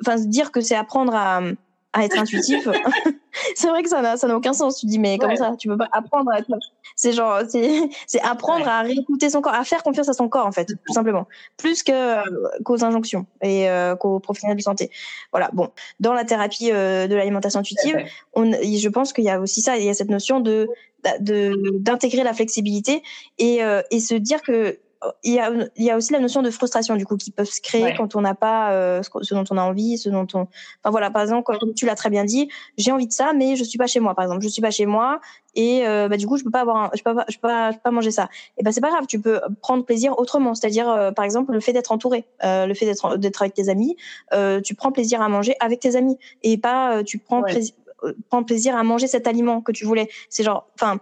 enfin 0.00 0.16
dire 0.16 0.52
que 0.52 0.60
c'est 0.60 0.76
apprendre 0.76 1.14
à 1.14 1.40
à 1.96 2.04
être 2.04 2.18
intuitif. 2.18 2.68
C'est 3.54 3.68
vrai 3.68 3.82
que 3.82 3.88
ça 3.90 4.00
n'a 4.00 4.16
ça 4.16 4.26
n'a 4.28 4.36
aucun 4.36 4.54
sens 4.54 4.78
tu 4.80 4.86
dis 4.86 4.98
mais 4.98 5.18
comment 5.18 5.32
Ouais. 5.32 5.36
ça 5.36 5.54
tu 5.58 5.68
peux 5.68 5.76
pas 5.76 5.88
apprendre 5.92 6.30
à 6.32 6.38
être 6.38 6.48
c'est 6.94 7.12
genre 7.12 7.40
c'est 7.48 7.82
c'est 8.06 8.20
apprendre 8.22 8.64
Ouais. 8.64 8.70
à 8.70 8.80
réécouter 8.80 9.28
son 9.28 9.42
corps 9.42 9.52
à 9.52 9.62
faire 9.64 9.82
confiance 9.82 10.08
à 10.08 10.14
son 10.14 10.28
corps 10.28 10.46
en 10.46 10.52
fait 10.52 10.64
tout 10.86 10.92
simplement. 10.94 11.26
Plus 11.58 11.82
que 11.82 11.92
euh, 11.92 12.22
qu'aux 12.64 12.82
injonctions 12.82 13.26
et 13.42 13.68
euh, 13.68 13.94
qu'aux 13.94 14.20
professionnels 14.20 14.56
de 14.56 14.62
santé. 14.62 14.90
Voilà 15.32 15.50
bon. 15.52 15.68
Dans 16.00 16.14
la 16.14 16.24
thérapie 16.24 16.70
euh, 16.72 17.06
de 17.08 17.14
l'alimentation 17.14 17.60
intuitive 17.60 17.98
on, 18.34 18.52
je 18.52 18.88
pense 18.88 19.12
qu'il 19.12 19.24
y 19.24 19.30
a 19.30 19.38
aussi 19.38 19.60
ça, 19.60 19.76
il 19.76 19.84
y 19.84 19.90
a 19.90 19.94
cette 19.94 20.10
notion 20.10 20.40
de 20.40 20.68
de- 21.20 21.76
d'intégrer 21.78 22.24
la 22.24 22.32
flexibilité 22.32 23.02
et, 23.38 23.62
euh, 23.62 23.82
et 23.90 24.00
se 24.00 24.14
dire 24.14 24.42
que 24.42 24.78
il 25.22 25.34
y, 25.34 25.38
a, 25.38 25.50
y 25.76 25.90
a 25.90 25.96
aussi 25.96 26.12
la 26.12 26.20
notion 26.20 26.42
de 26.42 26.50
frustration 26.50 26.96
du 26.96 27.04
coup 27.06 27.16
qui 27.16 27.30
peuvent 27.30 27.46
se 27.48 27.60
créer 27.60 27.82
Ouais. 27.84 27.94
quand 27.96 28.16
on 28.16 28.20
n'a 28.22 28.34
pas 28.34 28.72
euh, 28.72 29.02
ce, 29.02 29.34
dont 29.34 29.44
on 29.50 29.56
a 29.58 29.62
envie, 29.62 29.98
ce 29.98 30.08
dont 30.08 30.26
on. 30.34 30.40
Enfin 30.40 30.90
voilà, 30.90 31.10
par 31.10 31.22
exemple, 31.22 31.42
comme 31.58 31.74
tu 31.74 31.86
l'as 31.86 31.94
très 31.94 32.10
bien 32.10 32.24
dit, 32.24 32.48
j'ai 32.78 32.92
envie 32.92 33.06
de 33.06 33.12
ça, 33.12 33.32
mais 33.34 33.56
je 33.56 33.64
suis 33.64 33.78
pas 33.78 33.86
chez 33.86 34.00
moi. 34.00 34.14
Par 34.14 34.24
exemple, 34.24 34.42
je 34.42 34.48
suis 34.48 34.62
pas 34.62 34.70
chez 34.70 34.86
moi 34.86 35.20
et 35.54 35.86
euh, 35.86 36.08
bah, 36.08 36.16
du 36.16 36.26
coup 36.26 36.36
je 36.38 36.44
peux 36.44 36.50
pas 36.50 36.60
avoir, 36.60 36.76
un- 36.76 36.90
je 36.94 37.02
peux 37.02 37.14
pas, 37.14 37.24
je 37.28 37.36
peux 37.36 37.48
pas, 37.48 37.70
je 37.70 37.76
peux 37.76 37.82
pas 37.82 37.90
manger 37.90 38.10
ça. 38.10 38.28
Et 38.58 38.62
ben 38.62 38.72
c'est 38.72 38.80
pas 38.80 38.90
grave, 38.90 39.06
tu 39.06 39.20
peux 39.20 39.40
prendre 39.62 39.84
plaisir 39.84 40.18
autrement, 40.18 40.54
c'est-à-dire 40.54 40.88
euh, 40.88 41.10
par 41.12 41.24
exemple 41.24 41.52
le 41.52 41.60
fait 41.60 41.72
d'être 41.72 41.92
entouré, 41.92 42.24
euh, 42.44 42.66
le 42.66 42.74
fait 42.74 42.86
d'être 42.86 43.16
d'être 43.18 43.42
avec 43.42 43.54
tes 43.54 43.68
amis, 43.68 43.96
euh, 44.32 44.60
tu 44.60 44.74
prends 44.74 44.92
plaisir 44.92 45.20
à 45.22 45.28
manger 45.28 45.54
avec 45.60 45.80
tes 45.80 45.96
amis 45.96 46.18
et 46.42 46.58
pas 46.58 46.96
euh, 46.98 47.02
tu 47.02 47.18
prends 47.18 47.42
Ouais. 47.42 47.52
plaisir 47.52 47.74
prendre 48.28 48.46
plaisir 48.46 48.76
à 48.76 48.82
manger 48.82 49.06
cet 49.06 49.26
aliment 49.26 49.62
que 49.62 49.72
tu 49.72 49.84
voulais. 49.86 50.08
C'est 50.28 50.44
genre, 50.44 50.68
enfin, 50.74 51.00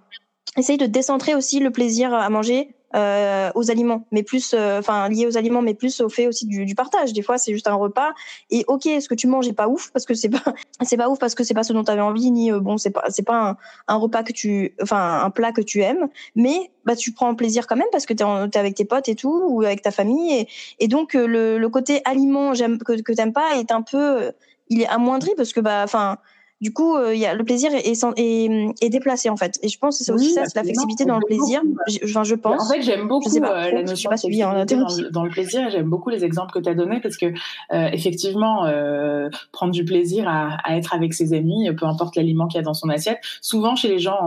essaye 0.56 0.78
de 0.78 0.86
décentrer 0.86 1.34
aussi 1.34 1.58
le 1.58 1.70
plaisir 1.70 2.14
à 2.14 2.30
manger 2.30 2.74
euh, 2.94 3.50
aux 3.54 3.70
aliments, 3.70 4.06
mais 4.12 4.22
plus, 4.22 4.54
euh, 4.54 4.78
enfin, 4.78 5.08
lié 5.08 5.26
aux 5.26 5.36
aliments, 5.36 5.62
mais 5.62 5.74
plus 5.74 6.00
au 6.00 6.08
fait 6.08 6.26
aussi 6.28 6.46
du, 6.46 6.64
du 6.64 6.74
partage. 6.74 7.12
Des 7.12 7.22
fois, 7.22 7.38
c'est 7.38 7.52
juste 7.52 7.66
un 7.66 7.74
repas. 7.74 8.12
Et 8.50 8.64
ok, 8.68 8.82
ce 8.84 9.08
que 9.08 9.14
tu 9.14 9.26
manges 9.26 9.48
est 9.48 9.52
pas 9.52 9.68
ouf 9.68 9.90
parce 9.92 10.06
que 10.06 10.14
c'est 10.14 10.28
pas, 10.28 10.54
c'est 10.82 10.96
pas 10.96 11.08
ouf 11.08 11.18
parce 11.18 11.34
que 11.34 11.44
c'est 11.44 11.54
pas 11.54 11.64
ce 11.64 11.72
dont 11.72 11.82
tu 11.84 11.90
avais 11.90 12.00
envie, 12.00 12.30
ni 12.30 12.52
euh, 12.52 12.60
bon, 12.60 12.78
c'est 12.78 12.90
pas, 12.90 13.04
c'est 13.08 13.24
pas 13.24 13.56
un, 13.88 13.96
repas 13.96 14.22
que 14.22 14.32
tu, 14.32 14.74
enfin, 14.82 15.22
un 15.24 15.30
plat 15.30 15.52
que 15.52 15.60
tu 15.60 15.80
aimes, 15.82 16.08
mais 16.36 16.70
bah 16.84 16.94
tu 16.96 17.12
prends 17.12 17.34
plaisir 17.34 17.66
quand 17.66 17.76
même 17.76 17.88
parce 17.90 18.06
que 18.06 18.12
t'es, 18.12 18.24
en- 18.24 18.48
t'es 18.48 18.58
avec 18.58 18.74
tes 18.74 18.84
potes 18.84 19.08
et 19.08 19.14
tout 19.14 19.42
ou 19.48 19.62
avec 19.62 19.82
ta 19.82 19.90
famille. 19.90 20.46
Et, 20.78 20.88
donc 20.88 21.14
euh, 21.16 21.26
le, 21.26 21.58
le 21.58 21.68
côté 21.68 22.02
aliment 22.04 22.52
que 22.52 23.00
que 23.02 23.12
t'aimes 23.12 23.32
pas 23.32 23.56
est 23.56 23.72
un 23.72 23.82
peu, 23.82 24.22
euh, 24.22 24.32
il 24.68 24.82
est 24.82 24.86
amoindri 24.86 25.30
parce 25.36 25.52
que 25.52 25.60
bah, 25.60 25.82
enfin 25.84 26.18
du 26.60 26.72
coup, 26.72 26.96
euh, 26.96 27.14
y 27.14 27.26
a, 27.26 27.34
le 27.34 27.44
plaisir 27.44 27.74
est, 27.74 27.86
est, 27.86 28.04
est, 28.16 28.74
est 28.80 28.88
déplacé 28.88 29.28
en 29.28 29.36
fait. 29.36 29.58
Et 29.62 29.68
je 29.68 29.78
pense 29.78 29.98
que 29.98 30.04
c'est 30.04 30.12
aussi 30.12 30.28
Oui, 30.28 30.32
ça, 30.32 30.44
c'est 30.46 30.56
la 30.56 30.62
flexibilité 30.62 31.04
dans 31.04 31.18
le 31.18 31.26
plaisir. 31.26 31.60
Je- 31.88 31.98
Enfin, 32.04 32.24
je 32.24 32.34
pense. 32.36 32.62
En 32.62 32.72
fait, 32.72 32.80
j'aime 32.82 33.06
beaucoup 33.08 33.28
sais 33.28 33.40
pas 33.40 33.66
euh, 33.66 33.70
la 33.72 33.82
notion 33.82 34.08
pas 34.08 34.14
de 34.16 34.20
suivi, 34.20 34.42
hein, 34.42 34.64
dans, 34.64 35.10
dans 35.10 35.24
le 35.24 35.30
plaisir. 35.30 35.68
J'aime 35.70 35.88
beaucoup 35.90 36.10
les 36.10 36.24
exemples 36.24 36.52
que 36.52 36.58
tu 36.60 36.68
as 36.68 36.74
donnés 36.74 37.00
parce 37.00 37.16
que 37.16 37.26
euh, 37.26 37.88
effectivement, 37.92 38.64
euh, 38.66 39.28
prendre 39.52 39.72
du 39.72 39.84
plaisir 39.84 40.26
à, 40.28 40.56
à 40.64 40.76
être 40.76 40.94
avec 40.94 41.12
ses 41.12 41.34
amis, 41.34 41.68
peu 41.78 41.86
importe 41.86 42.16
l'aliment 42.16 42.46
qu'il 42.46 42.58
y 42.58 42.60
a 42.60 42.64
dans 42.64 42.72
son 42.74 42.88
assiette. 42.88 43.18
Souvent, 43.42 43.74
chez 43.76 43.88
les 43.88 43.98
gens 43.98 44.18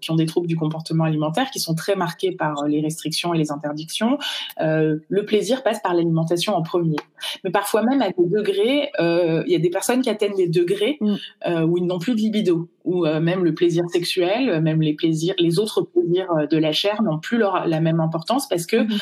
qui 0.00 0.10
ont 0.10 0.16
des 0.16 0.26
troubles 0.26 0.46
du 0.46 0.56
comportement 0.56 1.04
alimentaire, 1.04 1.50
qui 1.50 1.58
sont 1.58 1.74
très 1.74 1.96
marqués 1.96 2.32
par 2.32 2.66
les 2.66 2.80
restrictions 2.80 3.32
et 3.34 3.38
les 3.38 3.50
interdictions, 3.50 4.18
le 4.58 5.24
plaisir 5.24 5.62
passe 5.62 5.80
par 5.80 5.94
l'alimentation 5.94 6.54
en 6.54 6.62
premier. 6.62 6.96
Mais 7.44 7.50
parfois 7.50 7.82
même 7.82 8.02
à 8.02 8.08
des 8.08 8.26
degrés, 8.26 8.90
il 8.98 9.44
y 9.50 9.54
a 9.54 9.58
des 9.58 9.70
personnes 9.70 10.02
qui 10.02 10.10
atteignent 10.10 10.36
des 10.36 10.48
degrés 10.48 10.98
Mm. 11.00 11.14
Euh, 11.48 11.62
où 11.62 11.78
ils 11.78 11.86
n'ont 11.86 11.98
plus 11.98 12.14
de 12.14 12.20
libido, 12.20 12.68
où 12.84 13.06
euh, 13.06 13.20
même 13.20 13.44
le 13.44 13.54
plaisir 13.54 13.84
sexuel, 13.90 14.48
euh, 14.48 14.60
même 14.60 14.82
les 14.82 14.94
plaisirs, 14.94 15.34
les 15.38 15.58
autres 15.58 15.82
plaisirs 15.82 16.28
de 16.50 16.58
la 16.58 16.72
chair 16.72 17.02
n'ont 17.02 17.18
plus 17.18 17.38
leur, 17.38 17.66
la 17.66 17.80
même 17.80 18.00
importance 18.00 18.48
parce 18.48 18.66
que 18.66 18.76
Mhm. 18.76 18.98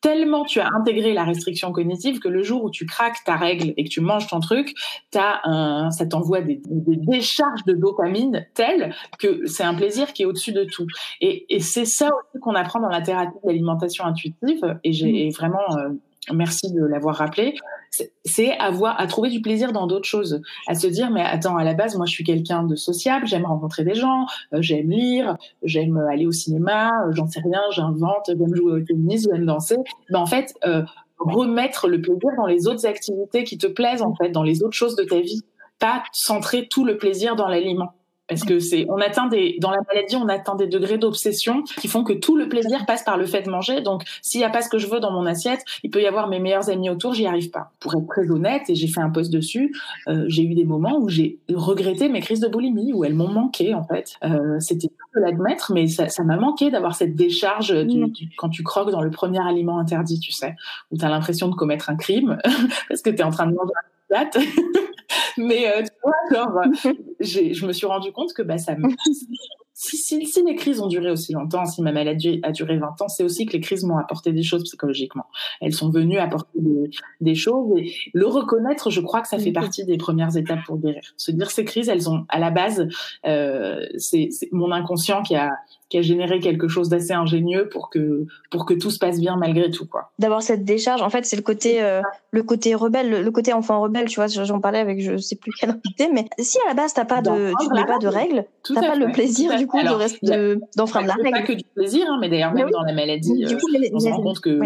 tellement 0.00 0.44
tu 0.44 0.60
as 0.60 0.68
intégré 0.68 1.12
la 1.12 1.24
restriction 1.24 1.72
cognitive 1.72 2.18
que 2.20 2.28
le 2.28 2.42
jour 2.42 2.62
où 2.64 2.70
tu 2.70 2.86
craques 2.86 3.24
ta 3.24 3.36
règle 3.36 3.72
et 3.76 3.84
que 3.84 3.88
tu 3.88 4.00
manges 4.00 4.26
ton 4.28 4.40
truc, 4.40 4.74
t'as 5.10 5.40
un, 5.44 5.90
ça 5.90 6.06
t'envoie 6.06 6.42
des, 6.42 6.60
des 6.64 6.96
décharges 6.96 7.64
de 7.64 7.72
dopamine 7.72 8.46
telles 8.54 8.94
que 9.18 9.46
c'est 9.46 9.64
un 9.64 9.74
plaisir 9.74 10.12
qui 10.12 10.22
est 10.22 10.26
au-dessus 10.26 10.52
de 10.52 10.64
tout. 10.64 10.86
Et, 11.20 11.46
et 11.54 11.60
c'est 11.60 11.86
ça 11.86 12.06
aussi 12.08 12.40
qu'on 12.40 12.54
apprend 12.54 12.80
dans 12.80 12.88
la 12.88 13.00
thérapie 13.00 13.36
de 13.42 13.48
l'alimentation 13.48 14.04
intuitive. 14.04 14.78
Et 14.84 14.92
j'ai 14.92 15.26
et 15.26 15.30
vraiment 15.30 15.66
euh, 15.78 15.88
merci 16.32 16.72
de 16.72 16.84
l'avoir 16.84 17.16
rappelé. 17.16 17.54
C'est- 18.24 18.56
avoir 18.58 19.00
à 19.00 19.06
trouver 19.06 19.30
du 19.30 19.40
plaisir 19.40 19.72
dans 19.72 19.86
d'autres 19.86 20.08
choses, 20.08 20.40
à 20.66 20.74
se 20.74 20.86
dire 20.86 21.10
mais 21.10 21.22
attends 21.22 21.56
à 21.56 21.64
la 21.64 21.74
base 21.74 21.96
moi 21.96 22.06
je 22.06 22.12
suis 22.12 22.24
quelqu'un 22.24 22.62
de 22.64 22.74
sociable, 22.74 23.26
j'aime 23.26 23.44
rencontrer 23.46 23.84
des 23.84 23.94
gens, 23.94 24.26
euh, 24.52 24.58
j'aime 24.60 24.90
lire, 24.90 25.36
j'aime 25.62 25.96
aller 26.10 26.26
au 26.26 26.32
cinéma, 26.32 26.90
euh, 27.06 27.12
j'en 27.12 27.26
sais 27.26 27.40
rien, 27.40 27.60
j'invente, 27.72 28.26
j'aime 28.28 28.54
jouer 28.54 28.72
au 28.72 28.80
tennis, 28.80 29.26
j'aime 29.30 29.46
danser. 29.46 29.76
Mais 30.10 30.18
en 30.18 30.26
fait 30.26 30.54
euh, 30.66 30.82
remettre 31.18 31.88
le 31.88 32.00
plaisir 32.00 32.30
dans 32.36 32.46
les 32.46 32.66
autres 32.68 32.86
activités 32.86 33.44
qui 33.44 33.58
te 33.58 33.66
plaisent 33.66 34.02
en 34.02 34.14
fait, 34.14 34.30
dans 34.30 34.42
les 34.42 34.62
autres 34.62 34.76
choses 34.76 34.96
de 34.96 35.04
ta 35.04 35.20
vie, 35.20 35.42
pas 35.78 36.02
centrer 36.12 36.68
tout 36.68 36.84
le 36.84 36.96
plaisir 36.96 37.36
dans 37.36 37.48
l'aliment. 37.48 37.92
Parce 38.28 38.42
que 38.42 38.58
c'est, 38.58 38.86
on 38.88 38.96
atteint 38.98 39.28
des, 39.28 39.56
dans 39.60 39.70
la 39.70 39.78
maladie, 39.92 40.16
on 40.16 40.28
atteint 40.28 40.56
des 40.56 40.66
degrés 40.66 40.98
d'obsession 40.98 41.62
qui 41.62 41.86
font 41.86 42.02
que 42.02 42.12
tout 42.12 42.36
le 42.36 42.48
plaisir 42.48 42.84
passe 42.84 43.04
par 43.04 43.16
le 43.16 43.24
fait 43.26 43.42
de 43.42 43.50
manger. 43.50 43.82
Donc, 43.82 44.02
s'il 44.20 44.40
n'y 44.40 44.44
a 44.44 44.50
pas 44.50 44.62
ce 44.62 44.68
que 44.68 44.78
je 44.78 44.88
veux 44.88 44.98
dans 44.98 45.12
mon 45.12 45.26
assiette, 45.26 45.60
il 45.84 45.90
peut 45.90 46.02
y 46.02 46.06
avoir 46.06 46.26
mes 46.28 46.40
meilleurs 46.40 46.68
amis 46.68 46.90
autour, 46.90 47.14
j'y 47.14 47.26
arrive 47.26 47.50
pas. 47.50 47.70
Pour 47.78 47.94
être 47.94 48.06
très 48.08 48.28
honnête, 48.30 48.62
et 48.68 48.74
j'ai 48.74 48.88
fait 48.88 49.00
un 49.00 49.10
post 49.10 49.32
dessus, 49.32 49.72
euh, 50.08 50.24
j'ai 50.26 50.42
eu 50.42 50.54
des 50.54 50.64
moments 50.64 50.98
où 50.98 51.08
j'ai 51.08 51.38
regretté 51.54 52.08
mes 52.08 52.20
crises 52.20 52.40
de 52.40 52.48
boulimie, 52.48 52.92
où 52.92 53.04
elles 53.04 53.14
m'ont 53.14 53.28
manqué, 53.28 53.74
en 53.74 53.84
fait. 53.84 54.16
Euh, 54.24 54.58
c'était 54.58 54.88
dur 54.88 55.06
de 55.14 55.20
l'admettre, 55.20 55.72
mais 55.72 55.86
ça, 55.86 56.06
m'a 56.24 56.36
manqué 56.36 56.70
d'avoir 56.72 56.94
cette 56.96 57.14
décharge 57.14 57.70
du, 57.86 58.04
Mm. 58.06 58.10
du- 58.10 58.28
quand 58.36 58.48
tu 58.48 58.62
croques 58.64 58.90
dans 58.90 59.02
le 59.02 59.10
premier 59.10 59.38
aliment 59.46 59.78
interdit, 59.78 60.18
tu 60.18 60.32
sais, 60.32 60.56
où 60.90 60.98
tu 60.98 61.04
as 61.04 61.08
l'impression 61.08 61.48
de 61.48 61.54
commettre 61.54 61.90
un 61.90 61.96
crime 61.96 62.38
parce 62.88 63.02
que 63.02 63.10
tu 63.10 63.16
es 63.18 63.22
en 63.22 63.30
train 63.30 63.46
de 63.46 63.54
manger 63.54 63.70
Mais 65.38 65.82
tu 65.82 65.90
vois, 66.02 66.14
genre, 66.32 66.62
je 67.20 67.66
me 67.66 67.72
suis 67.72 67.86
rendu 67.86 68.12
compte 68.12 68.32
que 68.32 68.42
bah, 68.42 68.58
ça 68.58 68.74
me 68.76 68.88
si, 69.78 69.98
si, 69.98 70.24
si, 70.24 70.42
les 70.42 70.54
crises 70.54 70.80
ont 70.80 70.86
duré 70.86 71.10
aussi 71.10 71.34
longtemps, 71.34 71.66
si 71.66 71.82
ma 71.82 71.92
maladie 71.92 72.40
a 72.42 72.50
duré 72.50 72.78
20 72.78 73.02
ans, 73.02 73.08
c'est 73.08 73.22
aussi 73.22 73.44
que 73.44 73.52
les 73.52 73.60
crises 73.60 73.84
m'ont 73.84 73.98
apporté 73.98 74.32
des 74.32 74.42
choses 74.42 74.64
psychologiquement. 74.64 75.26
Elles 75.60 75.74
sont 75.74 75.90
venues 75.90 76.16
apporter 76.16 76.58
des, 77.20 77.34
choses. 77.34 77.70
Et 77.76 77.92
le 78.14 78.26
reconnaître, 78.26 78.88
je 78.88 79.02
crois 79.02 79.20
que 79.20 79.28
ça 79.28 79.38
fait 79.38 79.52
partie 79.52 79.84
des 79.84 79.98
premières 79.98 80.34
étapes 80.34 80.60
pour 80.64 80.78
guérir. 80.78 81.02
Se 81.18 81.30
dire 81.30 81.50
ces 81.50 81.66
crises, 81.66 81.90
elles 81.90 82.08
ont, 82.08 82.24
à 82.30 82.38
la 82.38 82.50
base, 82.50 82.88
euh, 83.26 83.84
c'est 83.98 84.30
mon 84.50 84.72
inconscient 84.72 85.22
qui 85.22 85.36
a, 85.36 85.52
qui 85.88 85.98
a 85.98 86.02
généré 86.02 86.40
quelque 86.40 86.68
chose 86.68 86.88
d'assez 86.88 87.12
ingénieux 87.12 87.68
pour 87.68 87.90
que, 87.90 88.26
pour 88.50 88.66
que 88.66 88.74
tout 88.74 88.90
se 88.90 88.98
passe 88.98 89.20
bien 89.20 89.36
malgré 89.36 89.70
tout, 89.70 89.86
quoi. 89.86 90.10
D'avoir 90.18 90.42
cette 90.42 90.64
décharge, 90.64 91.02
en 91.02 91.10
fait, 91.10 91.24
c'est 91.26 91.36
le 91.36 91.42
côté, 91.42 91.82
euh, 91.82 92.00
le 92.32 92.42
côté 92.42 92.74
rebelle, 92.74 93.22
le, 93.22 93.30
côté 93.30 93.52
enfant 93.52 93.80
rebelle, 93.80 94.06
tu 94.06 94.16
vois, 94.16 94.26
j'en 94.26 94.60
parlais 94.60 94.80
avec 94.80 95.00
je 95.00 95.16
sais 95.16 95.36
plus 95.36 95.52
quelle 95.52 95.70
invité, 95.70 96.08
mais 96.12 96.26
si 96.38 96.58
à 96.64 96.68
la 96.68 96.74
base 96.74 96.92
t'as 96.92 97.04
pas 97.04 97.20
de, 97.20 97.52
tu 97.60 97.68
n'as 97.68 97.84
pas 97.84 97.98
de 97.98 98.08
règles, 98.08 98.46
t'as 98.64 98.80
pas 98.80 98.96
le 98.96 99.12
plaisir 99.12 99.56
du 99.56 99.65
coup 99.66 99.78
d'enfreindre 100.76 101.08
la 101.08 101.14
règle. 101.14 101.30
Pas 101.30 101.42
que 101.42 101.52
du 101.52 101.64
plaisir, 101.74 102.06
hein, 102.08 102.18
mais 102.20 102.28
d'ailleurs 102.28 102.52
même 102.52 102.70
dans 102.70 102.82
la 102.82 102.92
maladie, 102.92 103.44
euh, 103.44 103.58
on 103.92 104.00
se 104.00 104.08
rend 104.08 104.22
compte 104.22 104.40
que 104.40 104.58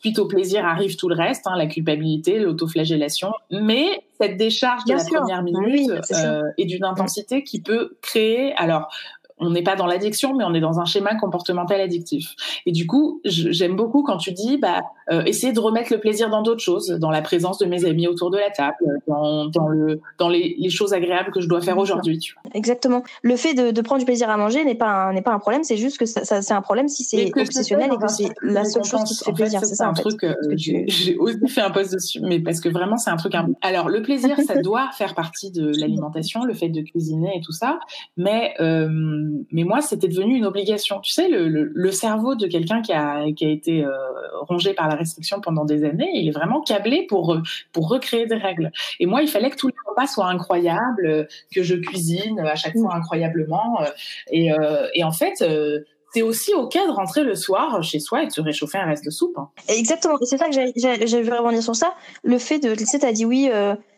suite 0.00 0.18
au 0.18 0.26
plaisir 0.26 0.64
arrive 0.64 0.96
tout 0.96 1.08
le 1.08 1.14
reste, 1.14 1.46
hein, 1.46 1.56
la 1.56 1.66
culpabilité, 1.66 2.38
l'autoflagellation, 2.38 3.32
mais 3.50 4.02
cette 4.20 4.36
décharge 4.36 4.84
de 4.84 4.94
la 4.94 5.04
première 5.04 5.42
minute 5.42 5.90
euh, 6.12 6.42
est 6.58 6.64
d'une 6.64 6.84
intensité 6.84 7.44
qui 7.44 7.60
peut 7.60 7.96
créer, 8.02 8.54
alors 8.54 8.88
on 9.38 9.50
n'est 9.50 9.62
pas 9.62 9.76
dans 9.76 9.86
l'addiction, 9.86 10.34
mais 10.34 10.44
on 10.44 10.54
est 10.54 10.60
dans 10.60 10.80
un 10.80 10.84
schéma 10.84 11.14
comportemental 11.16 11.80
addictif. 11.80 12.34
Et 12.64 12.72
du 12.72 12.86
coup, 12.86 13.20
j'aime 13.24 13.76
beaucoup 13.76 14.02
quand 14.02 14.16
tu 14.16 14.32
dis, 14.32 14.56
bah, 14.56 14.82
euh, 15.12 15.22
essayer 15.24 15.52
de 15.52 15.60
remettre 15.60 15.92
le 15.92 16.00
plaisir 16.00 16.30
dans 16.30 16.42
d'autres 16.42 16.62
choses, 16.62 16.88
dans 16.88 17.10
la 17.10 17.20
présence 17.22 17.58
de 17.58 17.66
mes 17.66 17.84
amis 17.84 18.06
autour 18.06 18.30
de 18.30 18.38
la 18.38 18.50
table, 18.50 18.76
dans, 19.06 19.46
dans 19.46 19.68
le, 19.68 20.00
dans 20.18 20.28
les, 20.28 20.56
les, 20.58 20.70
choses 20.70 20.94
agréables 20.94 21.30
que 21.32 21.40
je 21.40 21.48
dois 21.48 21.60
faire 21.60 21.76
aujourd'hui. 21.78 22.18
Exactement. 22.54 23.02
Le 23.22 23.36
fait 23.36 23.54
de, 23.54 23.70
de, 23.70 23.80
prendre 23.82 23.98
du 23.98 24.06
plaisir 24.06 24.30
à 24.30 24.36
manger 24.36 24.64
n'est 24.64 24.74
pas 24.74 25.12
n'est 25.12 25.22
pas 25.22 25.32
un 25.32 25.38
problème, 25.38 25.64
c'est 25.64 25.76
juste 25.76 25.98
que 25.98 26.06
ça, 26.06 26.24
ça, 26.24 26.42
c'est 26.42 26.54
un 26.54 26.62
problème 26.62 26.88
si 26.88 27.04
c'est 27.04 27.30
obsessionnel 27.38 27.90
et 27.92 27.96
que 27.98 28.08
c'est 28.08 28.30
la 28.42 28.64
seule 28.64 28.84
chose 28.84 29.04
qui 29.04 29.18
te 29.18 29.24
fait 29.24 29.32
plaisir. 29.32 29.60
C'est 29.64 29.74
ça. 29.74 29.88
un 29.88 29.92
truc. 29.92 30.24
Euh, 30.24 30.34
j'ai 30.56 31.16
aussi 31.18 31.46
fait 31.48 31.60
un 31.60 31.70
post 31.70 31.92
dessus, 31.92 32.20
mais 32.20 32.40
parce 32.40 32.60
que 32.60 32.68
vraiment 32.68 32.96
c'est 32.96 33.10
un 33.10 33.16
truc. 33.16 33.34
Alors 33.60 33.88
le 33.88 34.02
plaisir, 34.02 34.36
ça 34.46 34.56
doit 34.62 34.88
faire 34.92 35.14
partie 35.14 35.50
de 35.50 35.72
l'alimentation, 35.78 36.44
le 36.44 36.54
fait 36.54 36.68
de 36.68 36.80
cuisiner 36.80 37.36
et 37.36 37.40
tout 37.40 37.52
ça, 37.52 37.78
mais 38.16 38.54
euh, 38.60 38.88
mais 39.50 39.64
moi, 39.64 39.80
c'était 39.80 40.08
devenu 40.08 40.36
une 40.36 40.44
obligation. 40.44 41.00
Tu 41.00 41.12
sais, 41.12 41.28
le, 41.28 41.48
le, 41.48 41.90
cerveau 41.90 42.34
de 42.34 42.46
quelqu'un 42.46 42.82
qui 42.82 42.92
a, 42.92 43.30
qui 43.32 43.46
a 43.46 43.50
été 43.50 43.84
euh, 43.84 43.90
rongé 44.42 44.74
par 44.74 44.88
la 44.88 44.94
restriction 44.94 45.40
pendant 45.40 45.64
des 45.64 45.84
années, 45.84 46.10
il 46.14 46.28
est 46.28 46.32
vraiment 46.32 46.60
câblé 46.60 47.06
pour, 47.08 47.36
pour 47.72 47.88
recréer 47.88 48.26
des 48.26 48.36
règles. 48.36 48.70
Et 49.00 49.06
moi, 49.06 49.22
il 49.22 49.28
fallait 49.28 49.50
que 49.50 49.56
tous 49.56 49.68
les 49.68 49.74
repas 49.86 50.06
soient 50.06 50.28
incroyables, 50.28 51.28
que 51.54 51.62
je 51.62 51.74
cuisine 51.74 52.40
à 52.40 52.56
chaque 52.56 52.76
fois 52.76 52.94
incroyablement. 52.94 53.80
Euh, 53.80 53.86
et, 54.30 54.52
euh, 54.52 54.88
et 54.94 55.04
en 55.04 55.12
fait, 55.12 55.44
c'est 56.12 56.22
aussi 56.22 56.54
OK 56.54 56.74
de 56.74 56.92
rentrer 56.92 57.24
le 57.24 57.34
soir 57.34 57.82
chez 57.82 57.98
soi 57.98 58.22
et 58.22 58.26
de 58.26 58.32
se 58.32 58.40
réchauffer 58.40 58.78
un 58.78 58.86
reste 58.86 59.04
de 59.04 59.10
soupe. 59.10 59.36
Hein. 59.38 59.48
Exactement. 59.68 60.16
C'est 60.22 60.38
ça 60.38 60.46
que 60.48 60.54
j'avais 60.54 61.22
vu 61.22 61.32
rebondir 61.32 61.62
sur 61.62 61.76
ça. 61.76 61.94
Le 62.22 62.38
fait 62.38 62.58
de, 62.58 62.74
tu 62.74 62.86
sais, 62.86 62.98
t'as 63.00 63.12
dit 63.12 63.24
oui, 63.24 63.50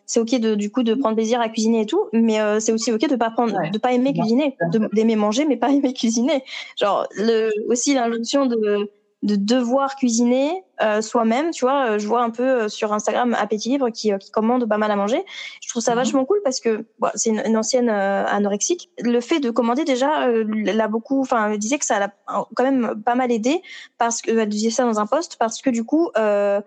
c'est 0.09 0.21
ok 0.21 0.41
de 0.41 0.55
du 0.55 0.73
coup 0.73 0.83
de 0.83 0.95
prendre 0.95 1.15
plaisir 1.15 1.41
à 1.41 1.49
cuisiner 1.51 1.83
et 1.83 1.87
tout, 1.87 2.09
mais 2.13 2.41
euh, 2.41 2.59
c'est 2.59 2.73
aussi 2.73 2.91
ok 2.91 3.09
de 3.09 3.15
pas 3.15 3.31
prendre, 3.31 3.55
de 3.71 3.79
pas 3.79 3.93
aimer 3.93 4.15
cuisiner, 4.15 4.57
d'aimer 4.93 5.17
manger 5.17 5.45
mais 5.45 5.57
pas 5.57 5.69
aimer 5.71 5.93
cuisiner. 5.93 6.43
Genre 6.77 7.07
le 7.15 7.53
aussi 7.69 7.95
l'injonction 7.95 8.47
de 8.47 8.91
de 9.25 9.35
devoir 9.35 9.97
cuisiner 9.97 10.63
euh, 10.81 11.03
soi-même, 11.03 11.51
tu 11.51 11.65
vois, 11.65 11.91
euh, 11.91 11.99
je 11.99 12.07
vois 12.07 12.23
un 12.23 12.31
peu 12.31 12.69
sur 12.69 12.93
Instagram 12.93 13.35
Appétit 13.35 13.69
Libre 13.69 13.91
qui, 13.91 14.13
qui 14.21 14.31
commande 14.31 14.69
pas 14.69 14.79
mal 14.79 14.93
à 14.93 14.97
manger. 14.97 15.25
Je 15.61 15.69
trouve 15.69 15.83
ça 15.83 15.91
mhm. 15.91 15.97
vachement 15.97 16.25
cool 16.25 16.41
parce 16.45 16.61
que 16.61 16.85
bon, 17.01 17.09
c'est 17.17 17.31
une, 17.31 17.57
ancienne 17.57 17.89
anorexique. 17.89 18.89
Le 19.03 19.21
fait 19.21 19.41
de 19.41 19.51
commander 19.51 19.85
déjà 19.85 20.29
l'a 20.29 20.87
beaucoup, 20.87 21.21
enfin, 21.21 21.51
elle 21.51 21.59
disait 21.59 21.79
que 21.79 21.85
ça 21.85 21.99
l'a 21.99 22.15
quand 22.55 22.63
même 22.63 23.03
pas 23.05 23.17
mal 23.17 23.33
aidé 23.33 23.61
parce 23.99 24.23
que 24.23 24.31
elle 24.31 24.49
disait 24.49 24.71
ça 24.71 24.85
dans 24.85 25.01
un 25.01 25.07
post 25.07 25.37
parce 25.37 25.61
que 25.61 25.71
du 25.71 25.83
coup, 25.83 26.11
euh, 26.17 26.61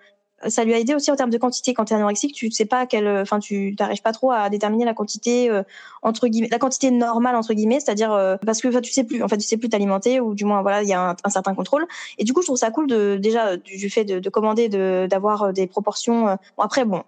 ça 0.47 0.63
lui 0.63 0.73
a 0.73 0.79
aidé 0.79 0.95
aussi 0.95 1.11
en 1.11 1.15
termes 1.15 1.29
de 1.29 1.37
quantité. 1.37 1.73
Quand 1.73 1.85
tu 1.85 1.93
es 1.93 1.95
anorexique, 1.95 2.33
tu 2.33 2.49
sais 2.51 2.65
pas 2.65 2.85
quelle, 2.85 3.07
enfin, 3.07 3.39
tu 3.39 3.75
n'arrives 3.79 4.01
pas 4.01 4.11
trop 4.13 4.31
à 4.31 4.49
déterminer 4.49 4.85
la 4.85 4.93
quantité 4.93 5.49
euh, 5.49 5.63
entre 6.01 6.27
guillemets, 6.27 6.49
la 6.49 6.59
quantité 6.59 6.91
normale 6.91 7.35
entre 7.35 7.53
guillemets, 7.53 7.79
c'est-à-dire 7.79 8.11
euh, 8.11 8.37
parce 8.45 8.61
que 8.61 8.79
tu 8.79 8.91
sais 8.91 9.03
plus, 9.03 9.23
en 9.23 9.27
fait, 9.27 9.37
tu 9.37 9.47
sais 9.47 9.57
plus 9.57 9.69
t'alimenter 9.69 10.19
ou 10.19 10.33
du 10.33 10.45
moins 10.45 10.61
voilà, 10.61 10.83
il 10.83 10.89
y 10.89 10.93
a 10.93 11.15
un, 11.23 11.29
certain 11.29 11.53
contrôle. 11.53 11.85
Et 12.17 12.23
du 12.23 12.33
coup, 12.33 12.41
je 12.41 12.47
trouve 12.47 12.57
ça 12.57 12.71
cool 12.71 12.87
de 12.87 13.17
déjà 13.21 13.57
du, 13.57 13.89
fait 13.89 14.05
de, 14.05 14.19
de 14.19 14.29
commander, 14.29 14.69
de 14.69 15.07
d'avoir 15.09 15.53
des 15.53 15.67
proportions. 15.67 16.27
Euh, 16.29 16.35
bon, 16.57 16.63
après, 16.63 16.85
bon, 16.85 17.03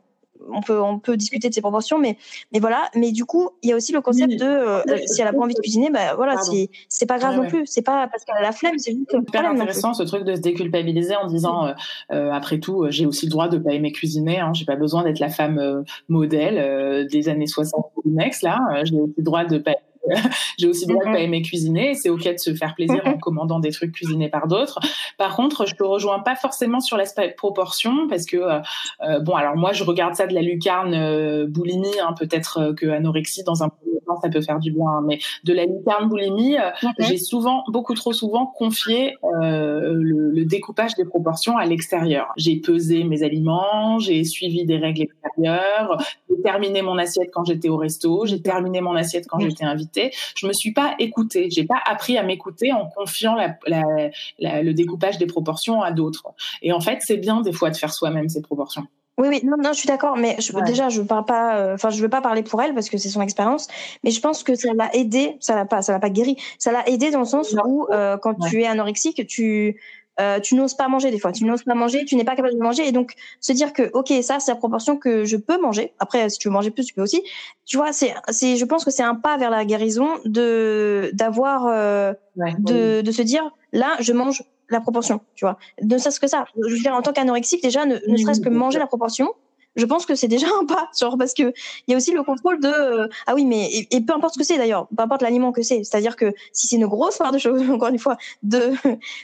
on 0.49 0.61
peut 0.61 0.81
on 0.81 0.99
peut 0.99 1.17
discuter 1.17 1.49
de 1.49 1.53
ses 1.53 1.61
proportions 1.61 1.99
mais 1.99 2.17
mais 2.51 2.59
voilà. 2.59 2.89
Mais 2.95 3.11
du 3.11 3.25
coup 3.25 3.49
il 3.61 3.69
y 3.69 3.73
a 3.73 3.75
aussi 3.75 3.91
le 3.91 4.01
concept 4.01 4.39
de 4.39 4.45
euh, 4.45 4.81
si 5.05 5.21
elle 5.21 5.27
a 5.27 5.34
pas 5.34 5.39
envie 5.39 5.53
de 5.53 5.59
cuisiner 5.59 5.89
bah 5.89 6.15
voilà 6.15 6.38
c'est 6.38 6.69
c'est 6.89 7.05
pas 7.05 7.17
grave 7.17 7.36
non 7.36 7.47
plus. 7.47 7.65
C'est 7.65 7.81
pas 7.81 8.07
parce 8.07 8.25
qu'elle 8.25 8.38
a 8.38 8.41
la 8.41 8.51
flemme 8.51 8.77
c'est 8.77 8.91
juste 8.91 9.11
super 9.11 9.45
intéressant 9.45 9.93
ce 9.93 10.03
truc 10.03 10.23
de 10.23 10.36
se 10.36 10.41
déculpabiliser 10.41 11.15
en 11.15 11.27
disant 11.27 11.67
euh, 11.67 11.73
euh, 12.11 12.31
après 12.31 12.59
tout 12.59 12.86
j'ai 12.89 13.05
aussi 13.05 13.25
le 13.25 13.31
droit 13.31 13.47
de 13.47 13.57
pas 13.57 13.73
aimer 13.73 13.91
cuisiner 13.91 14.39
hein, 14.39 14.51
j'ai 14.53 14.65
pas 14.65 14.75
besoin 14.75 15.03
d'être 15.03 15.19
la 15.19 15.29
femme 15.29 15.84
modèle 16.09 17.07
des 17.07 17.29
années 17.29 17.47
60 17.47 17.86
next 18.05 18.43
là 18.43 18.59
j'ai 18.84 18.99
aussi 18.99 19.13
le 19.17 19.23
droit 19.23 19.45
de 19.45 19.57
pas 19.57 19.73
j'ai 20.57 20.67
aussi 20.67 20.85
de 20.85 20.93
pas 20.93 21.09
mhm. 21.09 21.15
aimer 21.15 21.41
cuisiner. 21.41 21.93
C'est 21.95 22.09
ok 22.09 22.23
de 22.23 22.37
se 22.37 22.53
faire 22.53 22.75
plaisir 22.75 23.01
en 23.05 23.17
commandant 23.17 23.59
des 23.59 23.71
trucs 23.71 23.93
cuisinés 23.93 24.29
par 24.29 24.47
d'autres. 24.47 24.79
Par 25.17 25.35
contre, 25.35 25.65
je 25.65 25.75
te 25.75 25.83
rejoins 25.83 26.19
pas 26.19 26.35
forcément 26.35 26.79
sur 26.79 26.97
l'aspect 26.97 27.33
proportion 27.35 28.07
parce 28.07 28.25
que 28.25 28.37
euh, 28.37 28.59
euh, 29.01 29.19
bon, 29.19 29.33
alors 29.35 29.55
moi 29.55 29.73
je 29.73 29.83
regarde 29.83 30.15
ça 30.15 30.27
de 30.27 30.33
la 30.33 30.41
lucarne 30.41 30.93
euh, 30.93 31.45
boulimie, 31.47 31.99
hein, 32.01 32.13
peut-être 32.17 32.73
que 32.77 32.87
anorexie 32.87 33.43
dans 33.43 33.63
un 33.63 33.69
premier 33.69 33.99
temps 34.05 34.19
ça 34.21 34.29
peut 34.29 34.41
faire 34.41 34.59
du 34.59 34.71
bien, 34.71 34.85
hein, 34.85 35.03
mais 35.05 35.19
de 35.43 35.53
la 35.53 35.65
lucarne 35.65 36.09
boulimie, 36.09 36.57
j'ai 36.99 37.17
souvent, 37.17 37.63
beaucoup 37.69 37.93
trop 37.93 38.13
souvent 38.13 38.45
confié 38.45 39.15
le, 39.23 40.31
le, 40.31 40.45
découpage 40.45 40.95
des 40.95 41.05
proportions 41.05 41.57
à 41.57 41.65
l'extérieur. 41.65 42.27
J'ai 42.35 42.57
pesé 42.57 43.05
mes 43.05 43.23
aliments, 43.23 43.97
j'ai 43.97 44.23
suivi 44.25 44.65
des 44.65 44.77
règles 44.77 45.03
extérieures, 45.03 45.97
j'ai 46.29 46.41
terminé 46.41 46.81
mon 46.81 46.97
assiette 46.97 47.29
quand 47.33 47.45
j'étais 47.45 47.69
au 47.69 47.77
resto, 47.77 48.25
j'ai 48.25 48.41
terminé 48.41 48.81
mon 48.81 48.95
assiette 48.95 49.25
quand 49.27 49.39
j'étais 49.39 49.63
invitée 49.63 49.92
je 50.35 50.47
me 50.47 50.53
suis 50.53 50.73
pas 50.73 50.95
écoutée. 50.99 51.49
J'ai 51.49 51.65
pas 51.65 51.79
appris 51.85 52.17
à 52.17 52.23
m'écouter 52.23 52.71
en 52.71 52.87
confiant 52.87 53.35
le 53.35 54.71
découpage 54.71 55.17
des 55.17 55.27
proportions 55.27 55.81
à 55.81 55.91
d'autres. 55.91 56.25
Et 56.61 56.71
en 56.71 56.81
fait, 56.81 56.99
c'est 57.01 57.17
bien 57.17 57.41
des 57.41 57.53
fois 57.53 57.69
de 57.69 57.77
faire 57.77 57.93
soi-même 57.93 58.29
ces 58.29 58.41
proportions. 58.41 58.87
Oui, 59.19 59.27
oui, 59.29 59.41
non, 59.43 59.57
non, 59.61 59.73
je 59.73 59.77
suis 59.77 59.87
d'accord, 59.87 60.17
mais 60.17 60.35
je, 60.39 60.51
déjà, 60.65 60.89
je 60.89 60.99
parle 61.03 61.25
pas, 61.25 61.57
euh, 61.57 61.75
enfin, 61.75 61.91
je 61.91 62.01
veux 62.01 62.09
pas 62.09 62.21
parler 62.21 62.41
pour 62.41 62.59
elle 62.63 62.73
parce 62.73 62.89
que 62.89 62.97
c'est 62.97 63.09
son 63.09 63.21
expérience, 63.21 63.67
mais 64.03 64.09
je 64.09 64.19
pense 64.19 64.41
que 64.41 64.55
ça 64.55 64.73
l'a 64.73 64.89
aidé, 64.95 65.37
ça 65.39 65.55
l'a 65.55 65.65
pas, 65.65 65.83
ça 65.83 65.93
l'a 65.93 65.99
pas 65.99 66.09
guéri, 66.09 66.35
ça 66.57 66.71
l'a 66.71 66.87
aidé 66.89 67.11
dans 67.11 67.19
le 67.19 67.25
sens 67.25 67.55
où, 67.63 67.85
euh, 67.91 68.17
quand 68.17 68.33
tu 68.49 68.63
es 68.63 68.65
anorexique, 68.65 69.27
tu, 69.27 69.79
euh, 70.20 70.39
tu 70.39 70.55
n'oses 70.55 70.76
pas 70.76 70.88
manger 70.88 71.11
des 71.11 71.20
fois, 71.20 71.32
tu 71.32 71.45
n'oses 71.45 71.64
pas 71.64 71.74
manger, 71.74 72.05
tu 72.05 72.16
n'es 72.16 72.24
pas 72.24 72.36
capable 72.36 72.53
de 72.53 72.59
manger, 72.59 72.88
et 72.88 72.91
donc 72.91 73.14
se 73.41 73.51
dire 73.51 73.74
que 73.74 73.89
ok 73.93 74.14
ça 74.22 74.39
c'est 74.39 74.51
la 74.51 74.57
proportion 74.57 74.97
que 74.97 75.26
je 75.26 75.38
peux 75.38 75.59
manger. 75.59 75.93
Après 75.99 76.30
si 76.30 76.38
tu 76.38 76.47
veux 76.47 76.53
manger 76.53 76.72
plus 76.72 76.86
tu 76.86 76.93
peux 76.93 77.01
aussi. 77.01 77.24
Tu 77.66 77.78
vois 77.78 77.93
c'est 77.93 78.14
c'est 78.30 78.55
je 78.57 78.66
pense 78.66 78.86
que 78.86 78.91
c'est 78.91 79.03
un 79.03 79.16
pas 79.16 79.38
vers 79.38 79.49
la 79.49 79.66
guérison 79.66 80.09
de 80.26 81.09
d'avoir 81.14 81.68
euh, 81.68 82.14
de 82.36 83.01
de 83.01 83.11
se 83.11 83.22
dire 83.22 83.49
là 83.72 83.95
je 83.99 84.14
mange 84.14 84.43
la 84.70 84.82
proportion, 84.82 85.22
tu 85.36 85.45
vois. 85.45 85.57
Ne 85.82 85.97
serait-ce 85.97 86.20
que 86.20 86.28
ça. 86.28 86.45
Je 86.55 86.74
veux 86.74 86.80
dire 86.80 86.93
en 86.93 87.01
tant 87.01 87.14
qu'anorexique 87.14 87.61
déjà 87.64 87.86
ne, 87.86 87.97
ne 88.07 88.18
serait-ce 88.18 88.41
que 88.41 88.49
manger 88.49 88.80
la 88.80 88.88
proportion 88.88 89.34
je 89.76 89.86
pense 89.86 90.05
que 90.05 90.15
c'est 90.15 90.28
déjà 90.28 90.47
un 90.61 90.65
pas, 90.65 90.89
genre 90.99 91.17
parce 91.17 91.34
que 91.34 91.53
il 91.88 91.91
y 91.91 91.93
a 91.93 91.97
aussi 91.97 92.11
le 92.11 92.24
contrôle 92.24 92.59
de 92.59 92.67
euh, 92.67 93.07
ah 93.28 93.36
oui 93.36 93.45
mais 93.45 93.69
et, 93.91 94.01
peu 94.01 94.13
importe 94.13 94.34
ce 94.34 94.39
que 94.39 94.45
c'est 94.45 94.57
d'ailleurs, 94.57 94.88
peu 94.95 95.03
importe 95.03 95.21
l'aliment 95.21 95.51
que 95.51 95.61
c'est, 95.61 95.84
c'est-à-dire 95.84 96.15
que 96.15 96.34
si 96.51 96.67
c'est 96.67 96.76
une 96.76 96.88
grosse 96.88 97.17
part 97.17 97.32
de 97.32 97.38
choses 97.38 97.61
encore 97.69 97.89
une 97.89 97.99
fois 97.99 98.17
de 98.43 98.74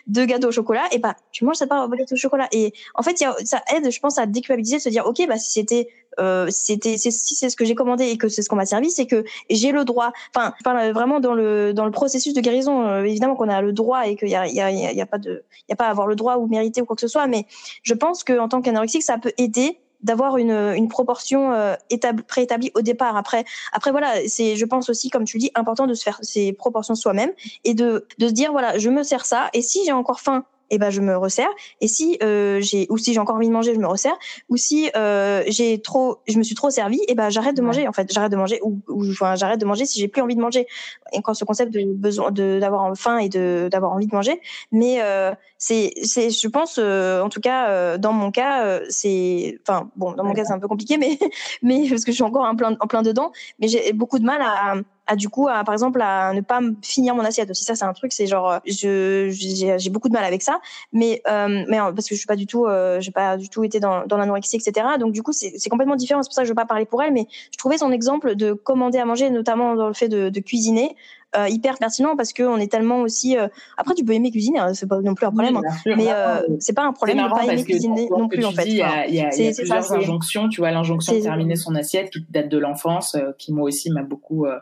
de 0.08 0.26
gâteau 0.26 0.50
au 0.50 0.52
chocolat, 0.52 0.84
et 0.92 1.00
bah 1.00 1.16
tu 1.32 1.46
manges 1.46 1.58
cette 1.58 1.70
part 1.70 1.88
de 1.88 1.96
gâteau 1.96 2.16
au 2.16 2.18
chocolat 2.18 2.48
et 2.52 2.74
en 2.96 3.04
fait 3.04 3.20
y 3.22 3.26
a, 3.26 3.36
ça 3.44 3.62
aide 3.76 3.92
je 3.92 4.00
pense 4.00 4.18
à 4.18 4.26
déculpabiliser, 4.26 4.78
de 4.78 4.82
se 4.82 4.90
dire 4.90 5.06
ok 5.06 5.28
bah 5.28 5.38
si 5.38 5.52
c'était 5.52 5.90
euh, 6.20 6.48
c'était 6.50 6.98
si 6.98 7.12
c'est 7.12 7.50
ce 7.50 7.56
que 7.56 7.66
j'ai 7.66 7.76
commandé 7.76 8.06
et 8.06 8.18
que 8.18 8.28
c'est 8.28 8.42
ce 8.42 8.50
qu'on 8.50 8.56
m'a 8.56 8.66
servi, 8.66 8.90
c'est 8.90 9.06
que 9.06 9.24
j'ai 9.50 9.72
le 9.72 9.86
droit. 9.86 10.12
Enfin, 10.36 10.54
je 10.58 10.64
parle 10.64 10.92
vraiment 10.92 11.20
dans 11.20 11.34
le 11.34 11.74
dans 11.74 11.86
le 11.86 11.92
processus 11.92 12.34
de 12.34 12.42
guérison. 12.42 12.84
Euh, 12.84 13.04
évidemment 13.04 13.36
qu'on 13.36 13.50
a 13.50 13.62
le 13.62 13.72
droit 13.72 14.08
et 14.08 14.16
qu'il 14.16 14.30
y 14.30 14.36
a 14.36 14.48
il 14.48 14.54
y 14.54 14.62
a, 14.62 14.72
y 14.72 15.02
a 15.02 15.06
pas 15.06 15.18
de 15.18 15.44
il 15.68 15.72
y 15.72 15.74
a 15.74 15.76
pas 15.76 15.86
à 15.86 15.90
avoir 15.90 16.08
le 16.08 16.16
droit 16.16 16.38
ou 16.38 16.48
mériter 16.48 16.82
ou 16.82 16.86
quoi 16.86 16.96
que 16.96 17.02
ce 17.02 17.08
soit, 17.08 17.28
mais 17.28 17.46
je 17.84 17.94
pense 17.94 18.24
que 18.24 18.38
en 18.38 18.50
tant 18.50 18.62
qu'anorexique, 18.62 19.04
ça 19.04 19.18
peut 19.18 19.32
aider 19.38 19.80
d'avoir 20.02 20.38
une, 20.38 20.52
une 20.52 20.88
proportion 20.88 21.52
euh, 21.52 21.76
préétablie 22.28 22.72
au 22.76 22.82
départ. 22.82 23.18
Après, 23.18 23.46
après 23.72 23.92
voilà, 23.92 24.28
c'est, 24.28 24.56
je 24.56 24.66
pense 24.66 24.90
aussi, 24.90 25.10
comme 25.10 25.26
tu 25.26 25.38
dis, 25.38 25.52
important 25.56 25.88
de 25.88 25.94
se 25.94 26.04
faire 26.04 26.20
ces 26.22 26.54
proportions 26.54 26.96
soi-même 26.96 27.32
et 27.64 27.74
de, 27.74 28.08
de 28.18 28.28
se 28.28 28.34
dire 28.34 28.52
voilà, 28.52 28.78
je 28.78 28.90
me 28.90 29.04
sers 29.04 29.26
ça 29.26 29.50
et 29.54 29.62
si 29.62 29.84
j'ai 29.86 29.92
encore 29.92 30.20
faim 30.20 30.46
et 30.70 30.78
ben 30.78 30.90
je 30.90 31.02
me 31.02 31.16
resserre. 31.18 31.50
Et 31.82 31.88
si 31.88 32.18
euh, 32.24 32.60
j'ai 32.62 32.88
ou 32.90 32.98
si 32.98 33.14
j'ai 33.14 33.20
encore 33.20 33.36
envie 33.36 33.48
de 33.48 33.54
manger, 33.54 33.74
je 33.74 33.80
me 33.80 33.88
resserre. 33.88 34.18
Ou 34.50 34.58
si 34.58 34.90
euh, 34.96 35.44
j'ai 35.48 35.82
trop, 35.82 36.18
je 36.28 36.38
me 36.38 36.44
suis 36.44 36.56
trop 36.56 36.70
servi, 36.70 37.00
et 37.08 37.16
ben 37.16 37.30
j'arrête 37.30 37.56
de 37.56 37.62
manger. 37.62 37.88
En 37.88 37.94
fait, 37.94 38.12
j'arrête 38.12 38.32
de 38.32 38.38
manger 38.38 38.60
ou, 38.64 38.80
ou 38.88 39.10
enfin, 39.12 39.36
j'arrête 39.36 39.60
de 39.60 39.66
manger 39.66 39.86
si 39.86 40.00
j'ai 40.00 40.08
plus 40.08 40.22
envie 40.22 40.36
de 40.36 40.42
manger. 40.42 40.68
Et 41.14 41.22
quand 41.22 41.34
ce 41.34 41.46
concept 41.46 41.74
de 41.74 41.84
besoin 41.94 42.32
de 42.32 42.60
d'avoir 42.60 42.96
faim 42.98 43.18
et 43.18 43.30
de 43.30 43.70
d'avoir 43.72 43.94
envie 43.94 44.08
de 44.08 44.16
manger, 44.16 44.40
mais 44.72 45.02
euh, 45.02 45.34
c'est 45.60 45.92
c'est 46.04 46.30
je 46.30 46.48
pense 46.48 46.80
euh, 46.80 47.22
en 47.22 47.28
tout 47.28 47.42
cas 47.42 47.70
euh, 47.70 47.98
dans 47.98 48.14
mon 48.14 48.32
cas 48.32 48.64
euh, 48.64 48.86
c'est 48.90 49.60
enfin 49.68 49.92
bon 49.98 50.14
dans 50.14 50.24
mon 50.24 50.34
cas 50.34 50.46
c'est 50.46 50.54
un 50.54 50.60
peu 50.60 50.70
compliqué 50.70 50.98
mais 50.98 51.20
mais 51.62 51.88
parce 51.90 52.06
que 52.06 52.12
je 52.12 52.16
suis 52.16 52.24
encore 52.24 52.46
en 52.46 52.56
plein 52.56 52.78
en 52.80 52.88
plein 52.88 53.02
dedans 53.02 53.34
mais 53.60 53.68
j'ai 53.68 53.92
beaucoup 53.92 54.20
de 54.20 54.24
mal 54.24 54.42
à 54.42 54.76
à 54.76 54.82
du 55.16 55.30
coup 55.30 55.48
à, 55.48 55.64
par 55.64 55.74
exemple 55.74 56.02
à 56.02 56.34
ne 56.34 56.42
pas 56.42 56.60
finir 56.82 57.16
mon 57.16 57.24
assiette 57.24 57.50
aussi 57.50 57.64
ça 57.64 57.76
c'est 57.76 57.86
un 57.86 57.94
truc 57.94 58.12
c'est 58.14 58.28
genre 58.28 58.60
je 58.66 59.30
j'ai 59.32 59.90
beaucoup 59.90 60.10
de 60.10 60.14
mal 60.14 60.24
avec 60.24 60.42
ça. 60.42 60.60
Mais 60.94 61.22
euh, 61.28 61.64
mais 61.68 61.78
parce 61.78 62.08
que 62.08 62.16
je 62.16 62.20
suis 62.20 62.28
pas 62.28 62.36
du 62.36 62.48
tout 62.48 62.66
euh, 62.66 63.00
j'ai 63.02 63.12
pas 63.12 63.38
du 63.38 63.50
tout 63.50 63.64
été 63.64 63.80
dans, 63.80 64.06
dans 64.06 64.18
l'anorexie 64.18 64.58
etc 64.58 64.88
donc 65.00 65.12
du 65.12 65.24
coup 65.24 65.32
c'est 65.32 65.54
c'est 65.58 65.70
complètement 65.70 65.96
différent. 65.96 66.24
C'est 66.24 66.30
pour 66.30 66.34
ça 66.34 66.42
que 66.42 66.48
je 66.48 66.52
veux 66.52 66.56
pas 66.56 66.66
parler 66.66 66.86
pour 66.86 67.02
elle. 67.04 67.14
Mais 67.14 67.28
je 67.52 67.58
trouvais 67.58 67.78
son 67.78 67.92
exemple 67.92 68.36
de 68.36 68.54
commander 68.54 68.98
à 69.00 69.06
manger 69.06 69.30
notamment 69.30 69.76
dans 69.76 69.88
le 69.88 69.94
fait 69.94 70.10
de, 70.10 70.30
de 70.30 70.40
cuisiner 70.40 70.96
euh, 71.38 71.48
hyper 71.48 71.78
pertinent 71.78 72.16
parce 72.16 72.34
que 72.34 72.44
on 72.44 72.58
est 72.58 72.72
tellement 72.72 73.02
aussi. 73.02 73.38
Euh... 73.38 73.48
Après, 73.78 73.94
tu 73.96 74.04
peux 74.04 74.14
aimer 74.14 74.32
cuisiner, 74.32 74.60
hein, 74.60 74.74
c'est 74.74 74.88
pas 74.88 75.00
non 75.02 75.14
plus 75.16 75.26
un 75.26 75.32
problème, 75.32 75.58
Oui, 75.58 75.64
sûr. 75.84 75.96
mais 75.98 76.08
euh, 76.10 76.42
c'est 76.60 76.74
pas 76.74 76.84
un 76.84 76.92
problème 76.94 77.18
de 77.18 77.30
pas 77.30 77.44
aimer 77.46 77.64
cuisiner 77.64 78.10
non 78.10 78.28
plus 78.28 78.44
en 78.46 78.52
fait. 78.52 78.66
Il 78.68 78.74
y 78.76 78.82
a, 78.82 79.08
y 79.08 79.20
a- 79.22 79.24
y 79.36 79.48
a 79.48 79.54
ça, 79.54 79.62
plusieurs 79.62 79.94
injonctions. 79.94 80.50
Tu 80.50 80.62
vois, 80.62 80.72
l'injonction 80.72 81.14
de 81.14 81.22
terminer 81.22 81.56
son 81.56 81.76
assiette 81.76 82.10
qui 82.10 82.26
date 82.30 82.50
de 82.50 82.58
l'enfance, 82.58 83.16
euh, 83.16 83.32
qui 83.38 83.54
moi 83.54 83.66
aussi 83.66 83.92
m'a 83.92 84.04
beaucoup 84.04 84.46
euh, 84.46 84.58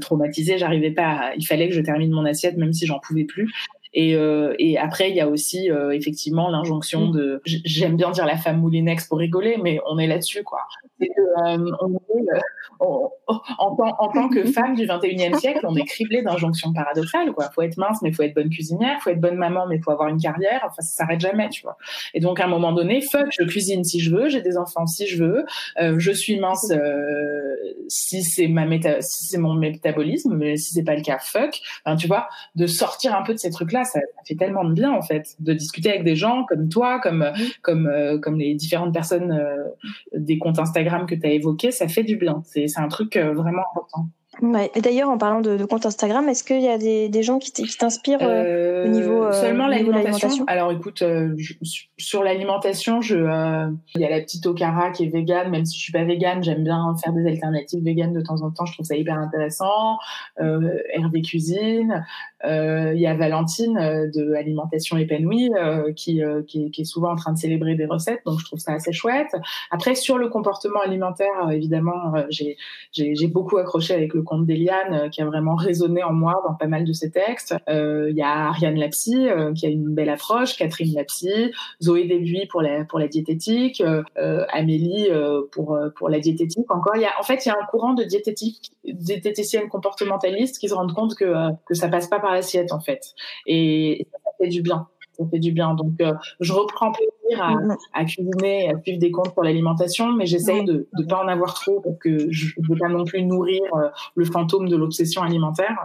traumatisée. 0.00 0.58
J'arrivais 0.58 0.90
pas. 0.92 1.02
à- 1.08 1.34
Il 1.36 1.44
fallait 1.46 1.68
que 1.68 1.74
je 1.74 1.80
termine 1.80 2.10
mon 2.12 2.24
assiette, 2.24 2.56
même 2.56 2.72
si 2.72 2.86
j'en 2.86 2.98
pouvais 3.00 3.24
plus. 3.24 3.52
Et, 3.94 4.14
euh, 4.16 4.54
et 4.58 4.76
après, 4.76 5.08
il 5.10 5.16
y 5.16 5.20
a 5.20 5.28
aussi 5.28 5.70
euh, 5.70 5.90
effectivement 5.92 6.48
l'injonction 6.50 7.08
de. 7.08 7.40
j- 7.44 7.62
J'aime 7.64 7.96
bien 7.96 8.10
dire 8.10 8.26
la 8.26 8.36
femme 8.36 8.60
moulinex 8.60 9.06
pour 9.06 9.18
rigoler, 9.18 9.56
mais 9.62 9.80
on 9.88 9.98
est 9.98 10.06
là-dessus, 10.08 10.42
quoi. 10.42 10.60
Euh, 11.00 11.06
on 11.80 11.94
est, 11.94 12.40
on- 12.80 13.08
en, 13.58 13.76
tant, 13.76 13.94
en 13.98 14.08
tant 14.12 14.28
que 14.28 14.44
femme 14.52 14.74
du 14.74 14.86
21e 14.86 15.38
siècle, 15.38 15.60
on 15.64 15.76
est 15.76 15.84
criblé 15.84 16.22
d'injonctions 16.22 16.72
paradoxales, 16.72 17.32
quoi. 17.32 17.50
Faut 17.54 17.62
être 17.62 17.76
mince, 17.78 18.02
mais 18.02 18.12
faut 18.12 18.22
être 18.22 18.34
bonne 18.34 18.50
cuisinière. 18.50 19.00
Faut 19.00 19.10
être 19.10 19.20
bonne 19.20 19.36
maman, 19.36 19.66
mais 19.68 19.78
faut 19.80 19.90
avoir 19.92 20.08
une 20.08 20.20
carrière. 20.20 20.60
Enfin, 20.64 20.82
ça 20.82 21.04
s'arrête 21.04 21.20
jamais, 21.20 21.48
tu 21.48 21.62
vois. 21.62 21.76
Et 22.14 22.20
donc, 22.20 22.40
à 22.40 22.44
un 22.44 22.48
moment 22.48 22.72
donné, 22.72 23.00
fuck, 23.00 23.28
je 23.30 23.44
cuisine 23.44 23.84
si 23.84 24.00
je 24.00 24.14
veux, 24.14 24.28
j'ai 24.28 24.42
des 24.42 24.56
enfants 24.58 24.86
si 24.86 25.06
je 25.06 25.22
veux, 25.24 25.44
je 25.98 26.10
suis 26.12 26.38
mince 26.38 26.72
si 27.88 28.22
c'est 28.22 28.48
ma 28.48 28.66
méta, 28.66 29.00
si 29.00 29.24
c'est 29.26 29.38
mon 29.38 29.54
métabolisme, 29.54 30.34
mais 30.36 30.56
si 30.56 30.72
c'est 30.72 30.82
pas 30.84 30.94
le 30.96 31.02
cas, 31.02 31.18
fuck. 31.18 31.60
Enfin, 31.84 31.96
tu 31.96 32.06
vois, 32.06 32.28
de 32.54 32.66
sortir 32.66 33.14
un 33.14 33.22
peu 33.22 33.32
de 33.34 33.38
ces 33.38 33.50
trucs-là, 33.50 33.83
ça, 33.84 34.00
ça 34.00 34.22
fait 34.26 34.34
tellement 34.34 34.64
de 34.64 34.72
bien 34.72 34.92
en 34.92 35.02
fait, 35.02 35.36
de 35.40 35.52
discuter 35.52 35.90
avec 35.90 36.04
des 36.04 36.16
gens 36.16 36.44
comme 36.44 36.68
toi, 36.68 37.00
comme 37.00 37.24
comme 37.62 37.86
euh, 37.86 38.18
comme 38.18 38.38
les 38.38 38.54
différentes 38.54 38.92
personnes 38.92 39.32
euh, 39.32 39.64
des 40.14 40.38
comptes 40.38 40.58
Instagram 40.58 41.06
que 41.06 41.14
tu 41.14 41.26
as 41.26 41.30
évoqués, 41.30 41.70
ça 41.70 41.88
fait 41.88 42.04
du 42.04 42.16
bien. 42.16 42.42
C'est 42.44 42.68
c'est 42.68 42.80
un 42.80 42.88
truc 42.88 43.16
euh, 43.16 43.32
vraiment 43.34 43.62
important. 43.70 44.08
Ouais. 44.42 44.70
Et 44.74 44.80
d'ailleurs, 44.80 45.08
en 45.08 45.18
parlant 45.18 45.40
de, 45.40 45.56
de 45.56 45.64
compte 45.64 45.86
Instagram, 45.86 46.28
est-ce 46.28 46.44
qu'il 46.44 46.60
y 46.60 46.68
a 46.68 46.78
des, 46.78 47.08
des 47.08 47.22
gens 47.22 47.38
qui 47.38 47.52
t'inspirent 47.52 48.18
euh, 48.22 48.86
au 48.86 48.88
niveau, 48.88 49.24
euh, 49.24 49.32
seulement 49.32 49.66
l'alimentation. 49.66 50.44
Alors 50.46 50.72
écoute, 50.72 51.02
euh, 51.02 51.34
je- 51.36 51.54
sur 51.98 52.22
l'alimentation, 52.22 53.00
je 53.00 53.16
euh, 53.16 53.66
il 53.94 54.00
y 54.00 54.04
a 54.04 54.10
la 54.10 54.20
petite 54.20 54.46
Okara 54.46 54.90
qui 54.90 55.04
est 55.04 55.08
végane, 55.08 55.50
même 55.50 55.64
si 55.64 55.76
je 55.78 55.82
suis 55.82 55.92
pas 55.92 56.04
végane, 56.04 56.42
j'aime 56.42 56.64
bien 56.64 56.94
faire 57.02 57.12
des 57.12 57.26
alternatives 57.26 57.82
véganes 57.82 58.12
de 58.12 58.20
temps 58.20 58.42
en 58.42 58.50
temps. 58.50 58.64
Je 58.66 58.72
trouve 58.74 58.86
ça 58.86 58.96
hyper 58.96 59.16
intéressant. 59.18 59.98
Euh, 60.40 60.78
Hervé 60.92 61.22
cuisine. 61.22 62.04
Euh, 62.44 62.92
Il 62.94 63.00
y 63.00 63.06
a 63.06 63.14
Valentine 63.14 63.78
euh, 63.78 64.10
de 64.14 64.34
Alimentation 64.34 64.98
épanouie 64.98 65.50
euh, 65.58 65.92
qui, 65.94 66.22
euh, 66.22 66.42
qui, 66.42 66.66
est, 66.66 66.70
qui 66.70 66.82
est 66.82 66.84
souvent 66.84 67.12
en 67.12 67.16
train 67.16 67.32
de 67.32 67.38
célébrer 67.38 67.74
des 67.74 67.86
recettes, 67.86 68.20
donc 68.26 68.38
je 68.38 68.44
trouve 68.44 68.58
ça 68.58 68.72
assez 68.74 68.92
chouette. 68.92 69.34
Après 69.70 69.94
sur 69.94 70.18
le 70.18 70.28
comportement 70.28 70.80
alimentaire, 70.80 71.50
évidemment, 71.50 72.12
j'ai 72.30 73.26
beaucoup 73.28 73.56
accroché 73.56 73.94
avec 73.94 74.12
le 74.12 74.22
compte 74.24 74.46
d'Eliane 74.46 74.94
euh, 74.94 75.08
qui 75.08 75.22
a 75.22 75.26
vraiment 75.26 75.54
résonné 75.54 76.02
en 76.02 76.12
moi 76.12 76.42
dans 76.46 76.54
pas 76.54 76.66
mal 76.66 76.84
de 76.84 76.92
ses 76.92 77.10
textes. 77.10 77.54
Euh, 77.68 78.08
Il 78.10 78.16
y 78.16 78.22
a 78.22 78.48
Ariane 78.48 78.76
Lapsy 78.76 79.28
euh, 79.28 79.52
qui 79.52 79.66
a 79.66 79.68
une 79.68 79.94
belle 79.94 80.08
approche, 80.08 80.56
Catherine 80.56 80.94
Lapsy, 80.94 81.52
Zoé 81.82 82.06
Débuy 82.06 82.46
pour 82.46 82.62
la 82.62 82.84
pour 82.84 82.98
la 82.98 83.08
diététique, 83.08 83.82
Amélie 84.52 85.08
pour 85.52 85.78
pour 85.96 86.08
la 86.08 86.18
diététique. 86.18 86.70
Encore, 86.70 86.96
y 86.96 87.04
a 87.04 87.12
en 87.18 87.22
fait 87.22 87.44
il 87.44 87.48
y 87.48 87.52
a 87.52 87.54
un 87.60 87.66
courant 87.66 87.94
de 87.94 88.04
diététique 88.04 88.72
diététiciennes 88.84 89.68
comportementalistes 89.68 90.58
qui 90.58 90.68
se 90.68 90.74
rendent 90.74 90.94
compte 90.94 91.14
que 91.14 91.32
que 91.66 91.74
ça 91.74 91.88
passe 91.88 92.08
pas 92.08 92.20
par 92.20 92.32
l'assiette 92.32 92.72
en 92.72 92.80
fait 92.80 93.14
et 93.46 94.06
ça, 94.10 94.30
fait 94.38 94.48
du 94.48 94.62
bien. 94.62 94.88
Ça 95.16 95.24
fait 95.30 95.38
du 95.38 95.52
bien. 95.52 95.74
Donc, 95.74 95.92
je 96.40 96.52
reprends 96.52 96.92
à, 97.40 97.50
Mhm. 97.50 97.76
à 97.92 98.04
cuisiner, 98.04 98.70
à 98.70 98.80
suivre 98.82 98.98
des 98.98 99.10
comptes 99.10 99.32
pour 99.34 99.42
l'alimentation, 99.42 100.12
mais 100.12 100.26
j'essaye 100.26 100.64
de 100.64 100.86
ne 100.98 101.04
pas 101.04 101.22
en 101.22 101.28
avoir 101.28 101.54
trop 101.54 101.80
parce 101.80 101.96
que 101.98 102.30
je 102.30 102.52
ne 102.58 102.66
veux 102.68 102.78
pas 102.78 102.88
non 102.88 103.04
plus 103.04 103.22
nourrir 103.22 103.62
euh, 103.74 103.88
le 104.14 104.24
fantôme 104.24 104.68
de 104.68 104.76
l'obsession 104.76 105.22
alimentaire. 105.22 105.76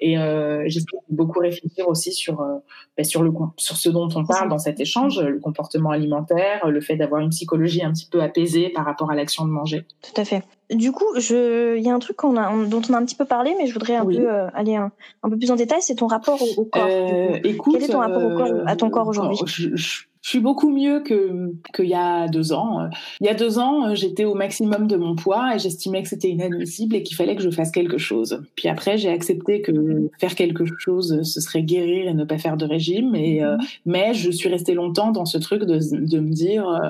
Et 0.00 0.18
euh, 0.18 0.64
j'essaie 0.66 0.86
de 1.10 1.14
beaucoup 1.16 1.40
réfléchir 1.40 1.88
aussi 1.88 2.12
sur, 2.12 2.40
euh, 2.40 2.54
bah, 2.96 3.04
sur, 3.04 3.22
le, 3.22 3.30
sur 3.56 3.76
ce 3.76 3.88
dont 3.90 4.08
on 4.14 4.24
parle 4.24 4.48
dans 4.48 4.58
cet 4.58 4.80
échange, 4.80 5.20
le 5.20 5.38
comportement 5.38 5.90
alimentaire, 5.90 6.66
le 6.68 6.80
fait 6.80 6.96
d'avoir 6.96 7.20
une 7.20 7.30
psychologie 7.30 7.82
un 7.84 7.92
petit 7.92 8.08
peu 8.10 8.22
apaisée 8.22 8.70
par 8.70 8.84
rapport 8.84 9.10
à 9.10 9.14
l'action 9.14 9.44
de 9.44 9.50
manger. 9.50 9.84
Tout 10.02 10.20
à 10.20 10.24
fait. 10.24 10.42
Du 10.74 10.90
coup, 10.90 11.04
il 11.16 11.78
y 11.82 11.88
a 11.88 11.94
un 11.94 11.98
truc 12.00 12.16
qu'on 12.16 12.36
a, 12.36 12.50
on- 12.50 12.64
dont 12.66 12.82
on 12.90 12.92
a 12.94 12.98
un 12.98 13.04
petit 13.04 13.14
peu 13.14 13.24
parlé, 13.24 13.54
mais 13.56 13.66
je 13.68 13.72
voudrais 13.72 13.94
un 13.96 14.04
Oui. 14.04 14.16
peu 14.18 14.28
aller 14.54 14.74
un, 14.74 14.90
un 15.22 15.30
peu 15.30 15.36
plus 15.38 15.50
en 15.52 15.56
détail. 15.56 15.78
C'est 15.80 15.94
ton 15.94 16.08
rapport 16.08 16.40
au, 16.42 16.62
au 16.62 16.64
corps. 16.64 16.88
écoute, 17.44 17.74
Quel 17.78 17.84
est 17.88 17.92
ton 17.92 18.00
rapport 18.00 18.24
au 18.24 18.36
corps, 18.36 18.50
à 18.66 18.74
ton 18.74 18.90
corps 18.90 19.06
aujourd'hui? 19.06 19.38
Je, 20.26 20.30
suis 20.30 20.40
beaucoup 20.40 20.70
mieux 20.70 21.00
que 21.00 21.52
qu'il 21.74 21.86
y 21.86 21.94
a 21.94 22.26
deux 22.26 22.52
ans. 22.52 22.88
Il 23.20 23.26
y 23.26 23.30
a 23.30 23.34
deux 23.34 23.58
ans, 23.58 23.94
j'étais 23.94 24.24
au 24.24 24.34
maximum 24.34 24.88
de 24.88 24.96
mon 24.96 25.14
poids 25.14 25.54
et 25.54 25.58
j'estimais 25.58 26.02
que 26.02 26.08
c'était 26.08 26.30
inadmissible 26.30 26.96
et 26.96 27.02
qu'il 27.02 27.16
fallait 27.16 27.36
que 27.36 27.42
je 27.42 27.50
fasse 27.50 27.70
quelque 27.70 27.98
chose. 27.98 28.42
Puis 28.56 28.68
après, 28.68 28.98
j'ai 28.98 29.10
accepté 29.10 29.62
que 29.62 30.10
faire 30.18 30.34
quelque 30.34 30.64
chose, 30.78 31.22
ce 31.22 31.40
serait 31.40 31.62
guérir 31.62 32.08
et 32.08 32.14
ne 32.14 32.24
pas 32.24 32.38
faire 32.38 32.56
de 32.56 32.66
régime. 32.66 33.14
Et 33.14 33.42
euh, 33.42 33.56
mais 33.84 34.14
je 34.14 34.30
suis 34.30 34.48
restée 34.48 34.74
longtemps 34.74 35.12
dans 35.12 35.24
ce 35.24 35.38
truc 35.38 35.62
de, 35.62 35.78
de 35.78 36.18
me 36.18 36.32
dire, 36.32 36.68
euh, 36.68 36.88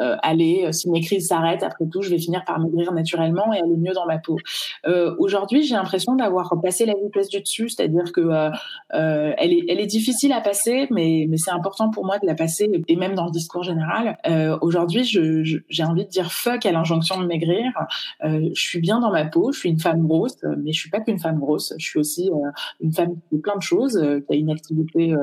euh, 0.00 0.16
allez, 0.22 0.72
si 0.72 0.90
mes 0.90 1.00
crises 1.00 1.28
s'arrêtent, 1.28 1.62
après 1.62 1.86
tout, 1.90 2.02
je 2.02 2.10
vais 2.10 2.18
finir 2.18 2.44
par 2.44 2.60
maigrir 2.60 2.92
naturellement 2.92 3.52
et 3.52 3.58
aller 3.58 3.76
mieux 3.76 3.92
dans 3.92 4.06
ma 4.06 4.18
peau. 4.18 4.38
Euh, 4.86 5.14
Aujourd'hui, 5.18 5.62
j'ai 5.62 5.74
l'impression 5.74 6.14
d'avoir 6.14 6.52
passé 6.62 6.86
la 6.86 6.94
vitesse 6.94 7.28
du 7.28 7.40
dessus, 7.40 7.68
c'est-à-dire 7.68 8.12
que 8.12 8.50
elle, 8.90 9.52
est, 9.52 9.64
elle 9.68 9.80
est 9.80 9.86
difficile 9.86 10.32
à 10.32 10.40
passer, 10.40 10.86
mais, 10.90 11.26
mais 11.28 11.36
c'est 11.36 11.50
important 11.50 11.90
pour 11.90 12.04
moi 12.04 12.18
de 12.18 12.26
la 12.26 12.34
passer, 12.34 12.68
et 12.88 12.96
même 12.96 13.14
dans 13.14 13.26
le 13.26 13.30
discours 13.30 13.62
général. 13.62 14.16
Euh, 14.28 14.56
Aujourd'hui, 14.62 15.04
je- 15.04 15.42
je- 15.44 15.58
j'ai 15.68 15.84
envie 15.84 16.04
de 16.04 16.10
dire 16.10 16.30
fuck 16.32 16.64
à 16.66 16.72
l'injonction 16.72 17.20
de 17.20 17.26
maigrir. 17.26 17.64
Euh, 18.24 18.48
je 18.54 18.60
suis 18.60 18.80
bien 18.80 19.00
dans 19.00 19.10
ma 19.10 19.24
peau, 19.24 19.52
je 19.52 19.58
suis 19.58 19.68
une 19.68 19.78
femme 19.80 20.06
grosse, 20.06 20.38
mais 20.62 20.72
je 20.72 20.80
suis 20.80 20.90
pas 20.90 21.00
qu'une 21.00 21.18
femme 21.18 21.38
grosse. 21.38 21.72
Je 21.78 21.84
suis 21.86 21.98
aussi 21.98 22.30
euh, 22.30 22.50
une 22.80 22.92
femme 22.92 23.14
qui 23.14 23.36
fait 23.36 23.40
plein 23.42 23.56
de 23.56 23.62
choses, 23.62 23.94
qui 24.28 24.34
a 24.34 24.36
une 24.36 24.50
activité 24.50 25.14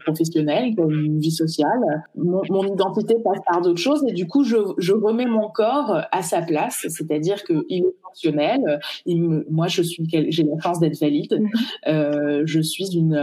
professionnelle, 0.00 0.74
qui 0.74 0.80
a 0.80 0.84
une 0.84 1.18
vie 1.18 1.30
sociale. 1.30 1.80
Mon, 2.16 2.42
mon 2.50 2.64
identité 2.72 3.16
passe 3.24 3.38
par 3.50 3.60
d'autres 3.60 3.80
choses, 3.80 4.04
et 4.08 4.12
du 4.12 4.26
coup, 4.26 4.44
je, 4.44 4.56
je 4.78 4.92
remets 4.92 5.26
mon 5.26 5.48
corps 5.48 6.02
à 6.10 6.22
sa 6.22 6.42
place, 6.42 6.86
c'est-à-dire 6.88 7.42
qu'il 7.44 7.62
est 7.70 7.84
fonctionnel. 8.02 8.80
Il 9.06 9.22
me- 9.22 9.46
moi, 9.50 9.68
je 9.68 9.82
suis, 9.82 10.06
quel- 10.06 10.30
j'ai 10.30 10.44
la 10.44 10.58
chance 10.62 10.80
d'être 10.80 10.98
valide. 11.00 11.42
Euh, 11.88 12.42
je 12.44 12.60
suis 12.60 12.96
une, 12.96 13.16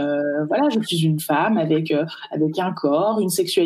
voilà, 0.48 0.68
je 0.70 0.80
suis 0.80 1.04
une 1.04 1.20
femme 1.20 1.58
avec 1.58 1.92
avec 2.30 2.58
un 2.58 2.72
corps, 2.72 3.20
une 3.20 3.28
sexualité, 3.28 3.59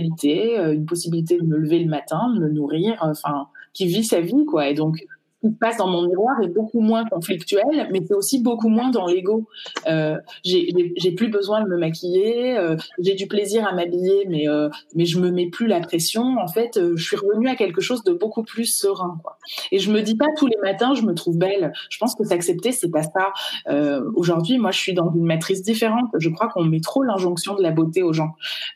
euh, 0.58 0.74
une 0.74 0.86
possibilité 0.86 1.38
de 1.38 1.44
me 1.44 1.56
lever 1.56 1.78
le 1.78 1.88
matin, 1.88 2.32
de 2.34 2.40
me 2.40 2.48
nourrir, 2.48 2.96
enfin, 3.00 3.48
qui 3.72 3.86
vit 3.86 4.04
sa 4.04 4.20
vie, 4.20 4.44
quoi. 4.46 4.68
Et 4.68 4.74
donc, 4.74 5.04
se 5.50 5.58
passe 5.58 5.76
dans 5.78 5.88
mon 5.88 6.06
miroir 6.06 6.40
est 6.42 6.48
beaucoup 6.48 6.80
moins 6.80 7.04
conflictuel, 7.04 7.88
mais 7.90 8.00
c'est 8.06 8.14
aussi 8.14 8.42
beaucoup 8.42 8.68
moins 8.68 8.90
dans 8.90 9.06
l'ego. 9.06 9.46
Euh, 9.86 10.16
j'ai 10.44 11.12
plus 11.16 11.28
besoin 11.28 11.62
de 11.62 11.68
me 11.68 11.78
maquiller, 11.78 12.56
euh, 12.56 12.76
j'ai 12.98 13.14
du 13.14 13.26
plaisir 13.26 13.66
à 13.66 13.72
m'habiller, 13.72 14.26
mais 14.28 14.48
euh, 14.48 14.68
mais 14.94 15.04
je 15.04 15.18
me 15.18 15.30
mets 15.30 15.48
plus 15.48 15.66
la 15.66 15.80
pression. 15.80 16.36
En 16.38 16.48
fait, 16.48 16.76
euh, 16.76 16.96
je 16.96 17.04
suis 17.04 17.16
revenue 17.16 17.48
à 17.48 17.56
quelque 17.56 17.80
chose 17.80 18.02
de 18.04 18.12
beaucoup 18.12 18.42
plus 18.42 18.66
serein. 18.66 19.18
Et 19.72 19.78
je 19.78 19.90
me 19.92 20.00
dis 20.00 20.16
pas 20.16 20.26
tous 20.36 20.46
les 20.46 20.56
matins, 20.62 20.94
je 20.94 21.02
me 21.02 21.14
trouve 21.14 21.38
belle. 21.38 21.72
Je 21.90 21.98
pense 21.98 22.14
que 22.14 22.24
s'accepter, 22.24 22.72
c'est 22.72 22.90
pas 22.90 23.02
ça. 23.02 23.32
Aujourd'hui, 24.14 24.58
moi, 24.58 24.70
je 24.70 24.78
suis 24.78 24.94
dans 24.94 25.12
une 25.14 25.24
matrice 25.24 25.62
différente. 25.62 26.08
Je 26.18 26.28
crois 26.30 26.48
qu'on 26.48 26.64
met 26.64 26.80
trop 26.80 27.02
l'injonction 27.02 27.54
de 27.54 27.62
la 27.62 27.70
beauté 27.70 28.02
aux 28.02 28.12
gens. 28.12 28.30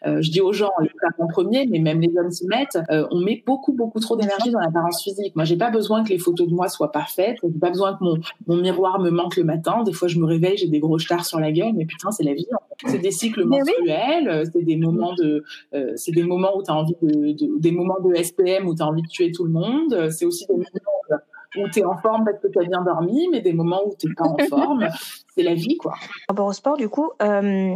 Je 0.04 0.30
dis 0.30 0.40
aux 0.40 0.52
gens, 0.52 0.70
les 0.80 0.88
femmes 0.88 1.14
en 1.18 1.26
premier, 1.26 1.66
mais 1.66 1.78
même 1.78 2.00
les 2.00 2.12
hommes 2.18 2.30
s'y 2.30 2.46
mettent. 2.46 2.78
On 3.10 3.20
met 3.20 3.42
beaucoup, 3.46 3.72
beaucoup 3.72 4.00
trop 4.00 4.16
d'énergie 4.16 4.50
dans 4.50 4.60
l'apparence 4.60 5.02
physique. 5.02 5.34
Moi, 5.36 5.44
j'ai 5.44 5.56
pas 5.56 5.70
besoin 5.70 6.04
que 6.04 6.10
les 6.10 6.18
photos 6.18 6.48
de 6.48 6.54
moi 6.58 6.68
soient 6.68 6.90
parfaites. 6.92 7.38
J'ai 7.42 7.48
pas 7.58 7.70
besoin 7.70 7.94
que 7.94 8.02
mon, 8.04 8.14
mon 8.48 8.56
miroir 8.56 8.98
me 8.98 9.10
manque 9.10 9.36
le 9.36 9.44
matin. 9.44 9.84
Des 9.84 9.92
fois, 9.92 10.08
je 10.08 10.18
me 10.18 10.26
réveille, 10.26 10.56
j'ai 10.56 10.66
des 10.68 10.80
gros 10.80 10.98
stars 10.98 11.24
sur 11.24 11.38
la 11.40 11.52
gueule, 11.52 11.72
mais 11.74 11.86
putain, 11.86 12.10
c'est 12.10 12.24
la 12.24 12.34
vie. 12.34 12.46
C'est 12.86 12.98
des 12.98 13.10
cycles 13.12 13.42
oui. 13.44 13.58
menstruels, 13.58 14.28
euh, 14.28 14.44
c'est 14.52 14.62
des 14.62 14.76
moments 14.76 15.14
de, 15.14 15.44
euh, 15.74 15.92
c'est 15.96 16.12
des 16.12 16.24
moments 16.24 16.56
où 16.56 16.62
tu 16.62 16.70
as 16.70 16.74
envie 16.74 16.96
de, 17.00 17.32
de- 17.32 17.58
des 17.60 17.70
moments 17.72 17.98
de 18.04 18.14
SPM 18.14 18.66
où 18.66 18.74
tu 18.74 18.82
as 18.82 18.86
envie 18.86 19.02
de 19.02 19.08
tuer 19.08 19.30
tout 19.32 19.44
le 19.44 19.50
monde. 19.52 20.10
C'est 20.10 20.26
aussi 20.26 20.44
des 20.46 20.54
moments 20.54 20.66
où 21.56 21.68
tu 21.72 21.78
es 21.80 21.84
en 21.84 21.96
forme 21.96 22.24
parce 22.24 22.38
que 22.40 22.48
tu 22.48 22.58
as 22.58 22.64
bien 22.64 22.82
dormi, 22.82 23.28
mais 23.32 23.40
des 23.40 23.52
moments 23.54 23.80
où 23.86 23.94
tu 23.98 24.12
pas 24.14 24.24
en 24.24 24.36
forme. 24.50 24.86
C'est 25.34 25.42
la 25.42 25.54
vie, 25.54 25.76
quoi. 25.76 25.92
Par 25.92 26.00
rapport 26.36 26.46
au 26.46 26.52
sport, 26.52 26.76
du 26.76 26.88
coup, 26.88 27.10
euh, 27.22 27.74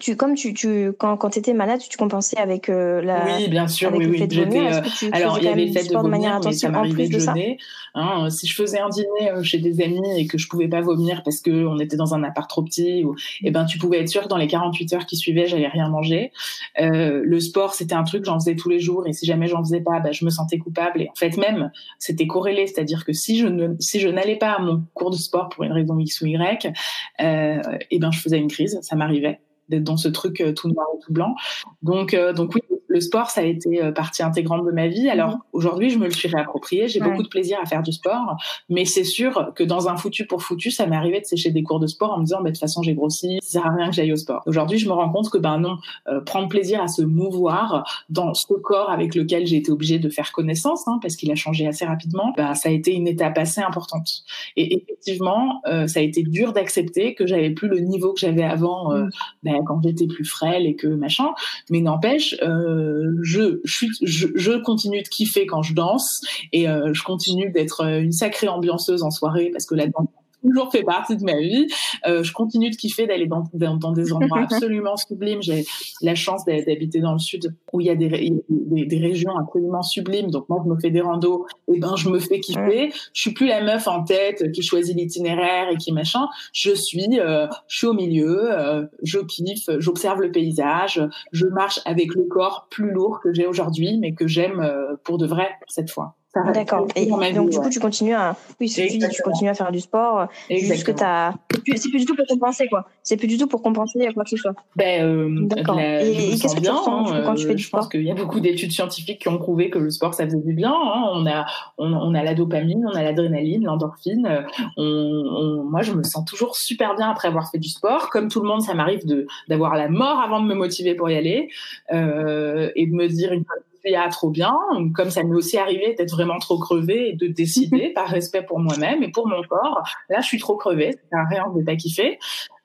tu, 0.00 0.16
comme 0.16 0.34
tu, 0.34 0.54
tu 0.54 0.92
quand, 0.98 1.16
quand 1.18 1.30
tu 1.30 1.38
étais 1.38 1.52
malade, 1.52 1.80
tu 1.86 1.98
compensais 1.98 2.38
avec 2.38 2.70
euh, 2.70 3.02
la. 3.02 3.26
Oui, 3.26 3.48
bien 3.48 3.68
sûr, 3.68 3.92
oui, 3.94 4.06
oui. 4.06 4.26
Vomir, 4.26 4.72
euh, 4.72 5.08
alors, 5.12 5.38
il 5.38 5.44
y 5.44 5.48
avait 5.48 5.66
le 5.66 5.72
fait 5.72 5.84
de 5.84 5.88
vomir, 5.88 6.02
de 6.04 6.08
manière 6.08 6.40
mais 6.42 6.52
ça 6.52 6.70
m'arrivait 6.70 7.08
de 7.08 7.18
jeûner. 7.18 7.58
Hein, 7.94 8.30
si 8.30 8.46
je 8.46 8.54
faisais 8.54 8.78
un 8.78 8.88
dîner 8.88 9.30
euh, 9.30 9.42
chez 9.42 9.58
des 9.58 9.82
amis 9.82 10.18
et 10.18 10.26
que 10.26 10.38
je 10.38 10.48
pouvais 10.48 10.68
pas 10.68 10.80
vomir 10.80 11.22
parce 11.22 11.42
que 11.42 11.66
on 11.66 11.78
était 11.78 11.96
dans 11.96 12.14
un 12.14 12.24
appart 12.24 12.48
trop 12.48 12.62
petit, 12.62 13.04
ou, 13.04 13.14
eh 13.42 13.50
ben, 13.50 13.66
tu 13.66 13.78
pouvais 13.78 14.00
être 14.00 14.08
sûr 14.08 14.22
que 14.22 14.28
dans 14.28 14.38
les 14.38 14.46
48 14.46 14.94
heures 14.94 15.06
qui 15.06 15.16
suivaient, 15.16 15.46
j'allais 15.46 15.68
rien 15.68 15.90
manger. 15.90 16.32
Euh, 16.80 17.20
le 17.22 17.40
sport, 17.40 17.74
c'était 17.74 17.94
un 17.94 18.04
truc, 18.04 18.24
j'en 18.24 18.40
faisais 18.40 18.56
tous 18.56 18.70
les 18.70 18.80
jours, 18.80 19.06
et 19.06 19.12
si 19.12 19.26
jamais 19.26 19.46
j'en 19.46 19.62
faisais 19.62 19.82
pas, 19.82 20.00
ben, 20.00 20.12
je 20.12 20.24
me 20.24 20.30
sentais 20.30 20.56
coupable. 20.56 21.02
Et 21.02 21.10
en 21.10 21.14
fait, 21.14 21.36
même, 21.36 21.70
c'était 21.98 22.26
corrélé, 22.26 22.66
c'est-à-dire 22.66 23.04
que 23.04 23.12
si 23.12 23.36
je 23.36 23.46
ne, 23.46 23.74
si 23.78 24.00
je 24.00 24.08
n'allais 24.08 24.36
pas 24.36 24.52
à 24.52 24.58
mon 24.58 24.84
cours 24.94 25.10
de 25.10 25.16
sport 25.16 25.50
pour 25.50 25.64
une 25.64 25.72
raison 25.72 25.98
X 25.98 26.22
ou 26.22 26.26
Y, 26.26 26.72
euh, 27.20 27.60
eh 27.90 27.98
ben, 27.98 28.10
je 28.10 28.20
faisais 28.20 28.38
une 28.38 28.48
crise, 28.48 28.78
ça 28.80 28.96
m'arrivait 28.96 29.38
d'être 29.72 29.84
dans 29.84 29.96
ce 29.96 30.08
truc 30.08 30.40
euh, 30.40 30.52
tout 30.52 30.68
noir 30.68 30.86
et 30.94 31.00
tout 31.00 31.12
blanc. 31.12 31.34
Donc, 31.82 32.14
euh, 32.14 32.32
donc 32.32 32.54
oui, 32.54 32.60
le 32.92 33.00
sport, 33.00 33.30
ça 33.30 33.40
a 33.40 33.44
été 33.44 33.82
euh, 33.82 33.92
partie 33.92 34.22
intégrante 34.22 34.64
de 34.64 34.70
ma 34.70 34.88
vie. 34.88 35.08
Alors 35.08 35.30
mhm. 35.30 35.38
aujourd'hui, 35.52 35.90
je 35.90 35.98
me 35.98 36.04
le 36.04 36.10
suis 36.10 36.28
réapproprié. 36.28 36.88
J'ai 36.88 37.00
beaucoup 37.00 37.22
de 37.22 37.28
plaisir 37.28 37.58
à 37.62 37.66
faire 37.66 37.82
du 37.82 37.92
sport, 37.92 38.36
mais 38.68 38.84
c'est 38.84 39.04
sûr 39.04 39.52
que 39.54 39.64
dans 39.64 39.88
un 39.88 39.96
foutu 39.96 40.26
pour 40.26 40.42
foutu, 40.42 40.70
ça 40.70 40.86
m'est 40.86 40.96
arrivé 40.96 41.20
de 41.20 41.26
sécher 41.26 41.50
des 41.50 41.62
cours 41.62 41.80
de 41.80 41.86
sport 41.86 42.12
en 42.12 42.18
me 42.18 42.24
disant, 42.24 42.38
bah, 42.38 42.44
de 42.44 42.50
toute 42.50 42.60
façon, 42.60 42.82
j'ai 42.82 42.94
grossi, 42.94 43.38
ça 43.42 43.60
sert 43.60 43.66
à 43.66 43.74
rien 43.74 43.88
que 43.88 43.94
j'aille 43.94 44.12
au 44.12 44.16
sport. 44.16 44.42
Aujourd'hui, 44.46 44.78
je 44.78 44.88
me 44.88 44.92
rends 44.92 45.10
compte 45.10 45.30
que 45.30 45.38
ben 45.38 45.58
non, 45.58 45.78
prendre 46.26 46.48
plaisir 46.48 46.82
à 46.82 46.88
se 46.88 47.02
mouvoir 47.02 47.84
dans 48.08 48.34
ce 48.34 48.52
corps 48.52 48.90
avec 48.90 49.14
lequel 49.14 49.46
j'ai 49.46 49.56
été 49.56 49.70
obligée 49.70 49.98
de 49.98 50.08
faire 50.08 50.32
connaissance, 50.32 50.86
hein, 50.86 50.98
parce 51.00 51.16
qu'il 51.16 51.30
a 51.30 51.34
changé 51.34 51.66
assez 51.66 51.84
rapidement, 51.84 52.32
ben, 52.36 52.54
ça 52.54 52.68
a 52.68 52.72
été 52.72 52.92
une 52.92 53.08
étape 53.08 53.38
assez 53.38 53.60
importante. 53.60 54.22
Et 54.56 54.76
effectivement, 54.76 55.62
ça 55.64 56.00
a 56.00 56.02
été 56.02 56.22
dur 56.22 56.52
d'accepter 56.52 57.14
que 57.14 57.26
j'avais 57.26 57.50
plus 57.50 57.68
le 57.68 57.80
niveau 57.80 58.12
que 58.12 58.20
j'avais 58.20 58.44
avant. 58.44 58.92
Euh, 58.92 59.06
ben, 59.42 59.62
quand 59.64 59.80
j'étais 59.82 60.06
plus 60.06 60.24
frêle 60.24 60.66
et 60.66 60.76
que 60.76 60.86
machin. 60.86 61.28
Mais 61.70 61.80
n'empêche, 61.80 62.36
euh, 62.42 62.81
je, 63.22 63.60
je, 63.64 63.86
je, 64.34 64.62
continue 64.62 65.02
de 65.02 65.08
kiffer 65.08 65.46
quand 65.46 65.62
je 65.62 65.74
danse 65.74 66.20
et 66.52 66.68
euh, 66.68 66.92
je 66.92 67.02
continue 67.02 67.50
d'être 67.50 67.84
une 67.84 68.12
sacrée 68.12 68.48
ambianceuse 68.48 69.02
en 69.02 69.10
soirée 69.10 69.50
parce 69.52 69.66
que 69.66 69.74
la 69.74 69.86
danse 69.86 70.08
toujours 70.42 70.70
fait 70.70 70.82
partie 70.82 71.16
de 71.16 71.24
ma 71.24 71.38
vie. 71.38 71.66
Euh, 72.06 72.22
je 72.22 72.32
continue 72.32 72.70
de 72.70 72.76
kiffer 72.76 73.06
d'aller 73.06 73.26
dans, 73.26 73.44
dans, 73.54 73.92
des 73.92 74.12
endroits 74.12 74.40
absolument 74.50 74.96
sublimes. 74.96 75.42
J'ai 75.42 75.64
la 76.00 76.14
chance 76.14 76.44
d'habiter 76.44 77.00
dans 77.00 77.12
le 77.12 77.18
sud 77.18 77.54
où 77.72 77.80
il 77.80 77.86
y 77.86 77.90
a 77.90 77.94
des, 77.94 78.08
des, 78.48 78.86
des, 78.86 78.98
régions 78.98 79.36
absolument 79.36 79.82
sublimes. 79.82 80.30
Donc 80.30 80.48
moi, 80.48 80.62
je 80.64 80.70
me 80.70 80.78
fais 80.78 80.90
des 80.90 81.00
randos, 81.00 81.46
et 81.72 81.78
ben 81.78 81.96
je 81.96 82.08
me 82.08 82.18
fais 82.18 82.40
kiffer. 82.40 82.92
Je 83.12 83.20
suis 83.20 83.32
plus 83.32 83.46
la 83.46 83.62
meuf 83.62 83.86
en 83.88 84.02
tête 84.04 84.50
qui 84.52 84.62
choisit 84.62 84.96
l'itinéraire 84.96 85.68
et 85.70 85.76
qui 85.76 85.92
machin. 85.92 86.28
Je 86.52 86.74
suis, 86.74 87.18
euh, 87.18 87.46
je 87.68 87.78
suis 87.78 87.86
au 87.86 87.94
milieu. 87.94 88.52
Euh, 88.52 88.86
je 89.02 89.18
kiffe, 89.18 89.68
j'observe 89.78 90.20
le 90.20 90.32
paysage. 90.32 91.02
Je 91.32 91.46
marche 91.46 91.80
avec 91.84 92.14
le 92.14 92.24
corps 92.24 92.66
plus 92.70 92.90
lourd 92.90 93.20
que 93.22 93.32
j'ai 93.32 93.46
aujourd'hui, 93.46 93.98
mais 93.98 94.14
que 94.14 94.26
j'aime 94.26 94.60
euh, 94.60 94.96
pour 95.04 95.18
de 95.18 95.26
vrai 95.26 95.50
cette 95.68 95.90
fois. 95.90 96.16
D'accord. 96.34 96.88
Et 96.96 97.06
donc, 97.06 97.50
du 97.50 97.58
coup, 97.58 97.68
tu 97.68 97.78
continues 97.78 98.14
à, 98.14 98.36
oui, 98.60 98.70
tu 98.70 98.86
dis, 98.86 98.98
tu 98.98 99.22
continues 99.22 99.50
à 99.50 99.54
faire 99.54 99.70
du 99.70 99.80
sport. 99.80 100.28
Exactement. 100.48 100.74
Juste 100.74 100.86
que 100.86 100.92
t'as, 100.92 101.34
c'est 101.76 101.90
plus 101.90 102.00
du 102.00 102.06
tout 102.06 102.16
pour 102.16 102.26
compenser, 102.26 102.68
quoi. 102.68 102.88
C'est 103.02 103.16
plus 103.16 103.26
du 103.26 103.36
tout 103.36 103.46
pour 103.46 103.62
compenser 103.62 104.08
quoi 104.14 104.24
que 104.24 104.30
ce 104.30 104.36
soit. 104.36 104.54
Ben, 104.76 105.04
euh, 105.04 105.46
D'accord. 105.46 105.78
Et, 105.78 106.36
qu'est-ce 106.40 106.56
que 106.56 106.60
tu 106.60 106.70
ressens 106.70 107.12
hein, 107.12 107.22
quand 107.24 107.34
tu 107.34 107.46
fais 107.46 107.54
du 107.54 107.62
sport? 107.62 107.82
Je 107.82 107.84
pense 107.84 107.90
qu'il 107.90 108.02
y 108.02 108.10
a 108.10 108.14
beaucoup 108.14 108.40
d'études 108.40 108.72
scientifiques 108.72 109.20
qui 109.20 109.28
ont 109.28 109.38
prouvé 109.38 109.68
que 109.68 109.78
le 109.78 109.90
sport, 109.90 110.14
ça 110.14 110.24
faisait 110.24 110.40
du 110.40 110.54
bien. 110.54 110.72
Hein. 110.72 111.10
On 111.12 111.26
a, 111.26 111.44
on, 111.76 111.92
on, 111.92 112.14
a 112.14 112.22
la 112.22 112.34
dopamine, 112.34 112.86
on 112.90 112.94
a 112.96 113.02
l'adrénaline, 113.02 113.64
l'endorphine. 113.64 114.46
On, 114.78 114.84
on, 114.84 115.64
moi, 115.64 115.82
je 115.82 115.92
me 115.92 116.02
sens 116.02 116.24
toujours 116.24 116.56
super 116.56 116.96
bien 116.96 117.10
après 117.10 117.28
avoir 117.28 117.50
fait 117.50 117.58
du 117.58 117.68
sport. 117.68 118.08
Comme 118.08 118.28
tout 118.28 118.40
le 118.40 118.48
monde, 118.48 118.62
ça 118.62 118.72
m'arrive 118.72 119.04
de, 119.06 119.26
d'avoir 119.48 119.74
la 119.74 119.88
mort 119.88 120.20
avant 120.20 120.40
de 120.40 120.46
me 120.46 120.54
motiver 120.54 120.94
pour 120.94 121.10
y 121.10 121.16
aller, 121.16 121.50
euh, 121.92 122.70
et 122.74 122.86
de 122.86 122.92
me 122.92 123.06
dire 123.08 123.32
une 123.32 123.44
fois 123.44 123.56
ah, 123.96 124.08
trop 124.10 124.30
bien, 124.30 124.54
comme 124.94 125.10
ça 125.10 125.22
m'est 125.24 125.34
aussi 125.34 125.58
arrivé 125.58 125.94
d'être 125.94 126.12
vraiment 126.12 126.38
trop 126.38 126.58
crevée 126.58 127.10
et 127.10 127.12
de 127.14 127.26
décider 127.26 127.90
par 127.94 128.08
respect 128.08 128.42
pour 128.42 128.60
moi-même 128.60 129.02
et 129.02 129.10
pour 129.10 129.26
mon 129.26 129.42
corps. 129.42 129.82
Là, 130.08 130.20
je 130.20 130.26
suis 130.26 130.38
trop 130.38 130.56
crevée, 130.56 130.92
c'est 131.10 131.16
un 131.16 131.24
rien 131.24 131.44
de 131.54 131.62
pas 131.62 131.76
kiffer. 131.76 132.18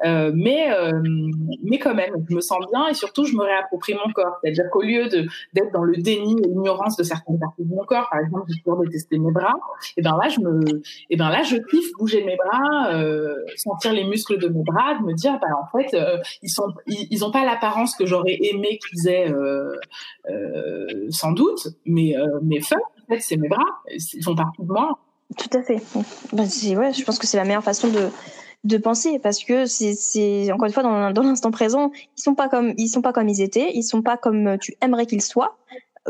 Euh, 0.05 0.31
mais 0.33 0.71
euh, 0.71 1.01
mais 1.63 1.79
quand 1.79 1.95
même, 1.95 2.13
je 2.29 2.35
me 2.35 2.41
sens 2.41 2.59
bien 2.71 2.87
et 2.87 2.93
surtout 2.93 3.25
je 3.25 3.35
me 3.35 3.43
réapproprie 3.43 3.93
mon 3.93 4.11
corps. 4.13 4.37
C'est-à-dire 4.41 4.65
qu'au 4.71 4.83
lieu 4.83 5.07
d'être 5.07 5.71
dans 5.73 5.83
le 5.83 5.97
déni 5.97 6.35
et 6.43 6.47
l'ignorance 6.47 6.97
de 6.97 7.03
certaines 7.03 7.39
parties 7.39 7.63
de 7.63 7.73
mon 7.73 7.83
corps, 7.83 8.07
par 8.11 8.19
exemple, 8.19 8.45
j'ai 8.49 8.61
toujours 8.61 8.83
détesté 8.83 9.17
mes 9.17 9.31
bras. 9.31 9.55
Et 9.95 10.01
ben 10.01 10.17
là, 10.21 10.29
je 10.29 10.39
me, 10.39 10.81
et 11.09 11.17
ben 11.17 11.29
là, 11.29 11.41
je 11.41 11.57
kiffe 11.57 11.91
bouger 11.97 12.23
mes 12.23 12.35
bras, 12.35 12.93
euh, 12.93 13.35
sentir 13.55 13.93
les 13.93 14.03
muscles 14.03 14.37
de 14.37 14.47
mes 14.49 14.63
bras, 14.63 14.99
de 14.99 15.03
me 15.03 15.13
dire, 15.13 15.39
bah 15.39 15.47
en 15.61 15.77
fait, 15.77 15.95
euh, 15.95 16.17
ils 16.43 16.49
sont, 16.49 16.73
ils, 16.85 17.07
ils 17.09 17.31
pas 17.31 17.43
l'apparence 17.43 17.95
que 17.95 18.05
j'aurais 18.05 18.37
aimé 18.41 18.79
qu'ils 18.87 19.09
aient, 19.09 19.29
euh, 19.31 19.75
sans 21.09 21.31
doute, 21.31 21.67
mais 21.85 22.15
mais 22.41 22.61
fin, 22.61 22.77
en 22.77 23.13
fait, 23.13 23.19
c'est 23.19 23.37
mes 23.37 23.49
bras, 23.49 23.65
ils 23.91 24.23
font 24.23 24.35
partie 24.35 24.61
de 24.61 24.67
moi. 24.67 24.97
Tout 25.37 25.57
à 25.57 25.61
fait. 25.61 25.81
Ben, 26.31 26.43
ouais, 26.43 26.93
je 26.93 27.03
pense 27.03 27.19
que 27.19 27.27
c'est 27.27 27.37
la 27.37 27.43
meilleure 27.43 27.63
façon 27.63 27.89
de 27.89 28.09
de 28.64 28.78
penser 28.78 29.20
parce 29.20 29.43
que 29.43 29.66
c'est 29.66 30.51
encore 30.51 30.66
une 30.66 30.74
fois 30.74 30.84
dans, 30.84 31.12
dans 31.12 31.24
l'instant 31.24 31.51
présent 31.51 31.91
ils 32.18 32.22
sont 32.22 32.36
pas 32.36 32.49
comme 32.49 32.74
ils 32.78 32.89
sont 32.89 33.01
pas 33.01 33.14
comme 33.14 33.30
ils 33.30 33.41
étaient 33.41 33.72
ils 33.74 33.84
sont 33.84 34.01
pas 34.01 34.18
comme 34.18 34.58
tu 34.60 34.76
aimerais 34.82 35.05
qu'ils 35.05 35.22
soient 35.22 35.58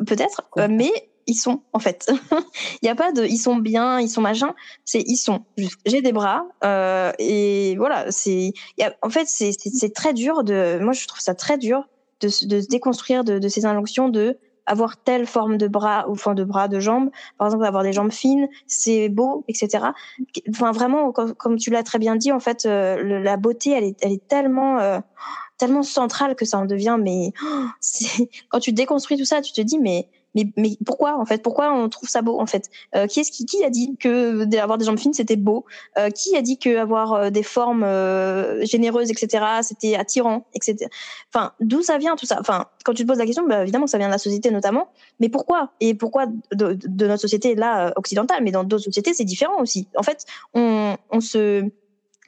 peut-être 0.06 0.48
euh, 0.58 0.68
mais 0.70 0.92
ils 1.28 1.36
sont 1.36 1.62
en 1.74 1.80
fait. 1.80 2.10
Il 2.82 2.86
y 2.86 2.90
a 2.90 2.96
pas 2.96 3.12
de 3.12 3.26
ils 3.26 3.38
sont 3.38 3.58
bien 3.58 4.00
ils 4.00 4.10
sont 4.10 4.22
machin 4.22 4.56
c'est 4.86 5.04
ils 5.06 5.18
sont 5.18 5.44
j'ai 5.86 6.02
des 6.02 6.14
bras 6.14 6.46
euh, 6.64 7.12
et 7.20 7.76
voilà 7.78 8.12
c'est 8.12 8.54
en 9.02 9.10
fait 9.10 9.28
c'est 9.28 9.52
c'est 9.52 9.94
très 9.94 10.14
dur 10.14 10.44
de 10.44 10.80
moi 10.82 10.94
je 10.94 11.06
trouve 11.06 11.20
ça 11.20 11.36
très 11.36 11.58
dur 11.58 11.84
de, 12.22 12.28
de 12.48 12.62
se 12.62 12.68
déconstruire 12.68 13.24
de, 13.24 13.40
de 13.40 13.48
ces 13.50 13.66
injonctions 13.66 14.10
de 14.10 14.38
avoir 14.68 14.98
telle 14.98 15.26
forme 15.26 15.58
de 15.58 15.68
bras 15.68 16.08
ou 16.10 16.16
forme 16.16 16.36
de 16.36 16.44
bras, 16.44 16.68
de 16.68 16.80
jambes. 16.80 17.10
Par 17.38 17.48
exemple, 17.48 17.66
avoir 17.66 17.84
des 17.84 17.94
jambes 17.94 18.12
fines, 18.12 18.48
c'est 18.68 19.10
beau, 19.10 19.44
etc. 19.48 19.86
Enfin, 20.50 20.72
vraiment, 20.72 21.12
comme, 21.12 21.58
tu 21.58 21.72
l'as 21.72 21.84
très 21.84 21.98
bien 21.98 22.16
dit, 22.16 22.32
en 22.32 22.40
fait, 22.40 22.66
euh, 22.66 23.22
la 23.24 23.38
beauté, 23.38 23.72
elle 23.72 23.86
est, 23.86 23.98
elle 24.02 24.12
est 24.12 24.28
tellement, 24.28 24.78
euh, 24.80 25.00
tellement 25.58 25.84
centrale 25.84 26.36
que 26.36 26.46
ça 26.46 26.60
en 26.60 26.66
devient. 26.66 26.98
Mais 27.02 27.32
quand 28.50 28.60
tu 28.60 28.74
déconstruis 28.74 29.18
tout 29.18 29.26
ça, 29.26 29.42
tu 29.42 29.54
te 29.54 29.62
dis, 29.62 29.80
mais 29.80 30.08
mais, 30.56 30.78
pourquoi 30.86 31.20
en 31.20 31.26
fait? 31.26 31.42
Pourquoi 31.42 31.74
on 31.74 31.90
trouve 31.90 32.10
ça 32.10 32.22
beau 32.22 32.40
en 32.40 32.46
fait? 32.46 32.70
Euh, 32.96 33.08
Qui 33.08 33.22
est-ce 33.22 33.32
qui, 33.32 33.64
a 33.64 33.70
dit 33.70 33.96
que 34.00 34.44
avoir 34.58 34.78
des 34.78 34.86
jambes 34.86 35.00
fines 35.00 35.14
c'était 35.14 35.36
beau? 35.36 35.66
Euh, 35.98 36.10
Qui 36.10 36.36
a 36.36 36.42
dit 36.42 36.58
que 36.58 36.78
avoir 36.78 37.14
euh, 37.14 37.30
des 37.30 37.44
formes 37.44 37.84
euh, 37.84 38.64
généreuses 38.66 39.10
etc 39.10 39.46
c'était 39.62 39.96
attirant 39.96 40.46
etc. 40.54 40.90
Enfin 41.34 41.54
d'où 41.60 41.82
ça 41.82 41.98
vient 41.98 42.16
tout 42.16 42.26
ça? 42.26 42.38
Enfin 42.40 42.66
quand 42.84 42.94
tu 42.94 43.04
te 43.04 43.08
poses 43.08 43.18
la 43.18 43.26
question, 43.26 43.46
bah, 43.48 43.64
évidemment 43.64 43.88
ça 43.88 43.98
vient 43.98 44.08
de 44.08 44.14
la 44.14 44.18
société 44.18 44.52
notamment. 44.52 44.90
Mais 45.20 45.30
pourquoi? 45.30 45.72
Et 45.80 45.94
pourquoi 45.94 46.28
de, 46.52 46.78
notre 47.06 47.22
société 47.22 47.56
là 47.56 47.94
occidentale 47.96 48.44
Mais 48.44 48.52
dans 48.52 48.64
d'autres 48.64 48.84
sociétés 48.84 49.14
c'est 49.14 49.26
différent 49.26 49.60
aussi? 49.62 49.88
En 49.96 50.04
fait 50.04 50.26
on 50.54 50.98
se 51.20 51.70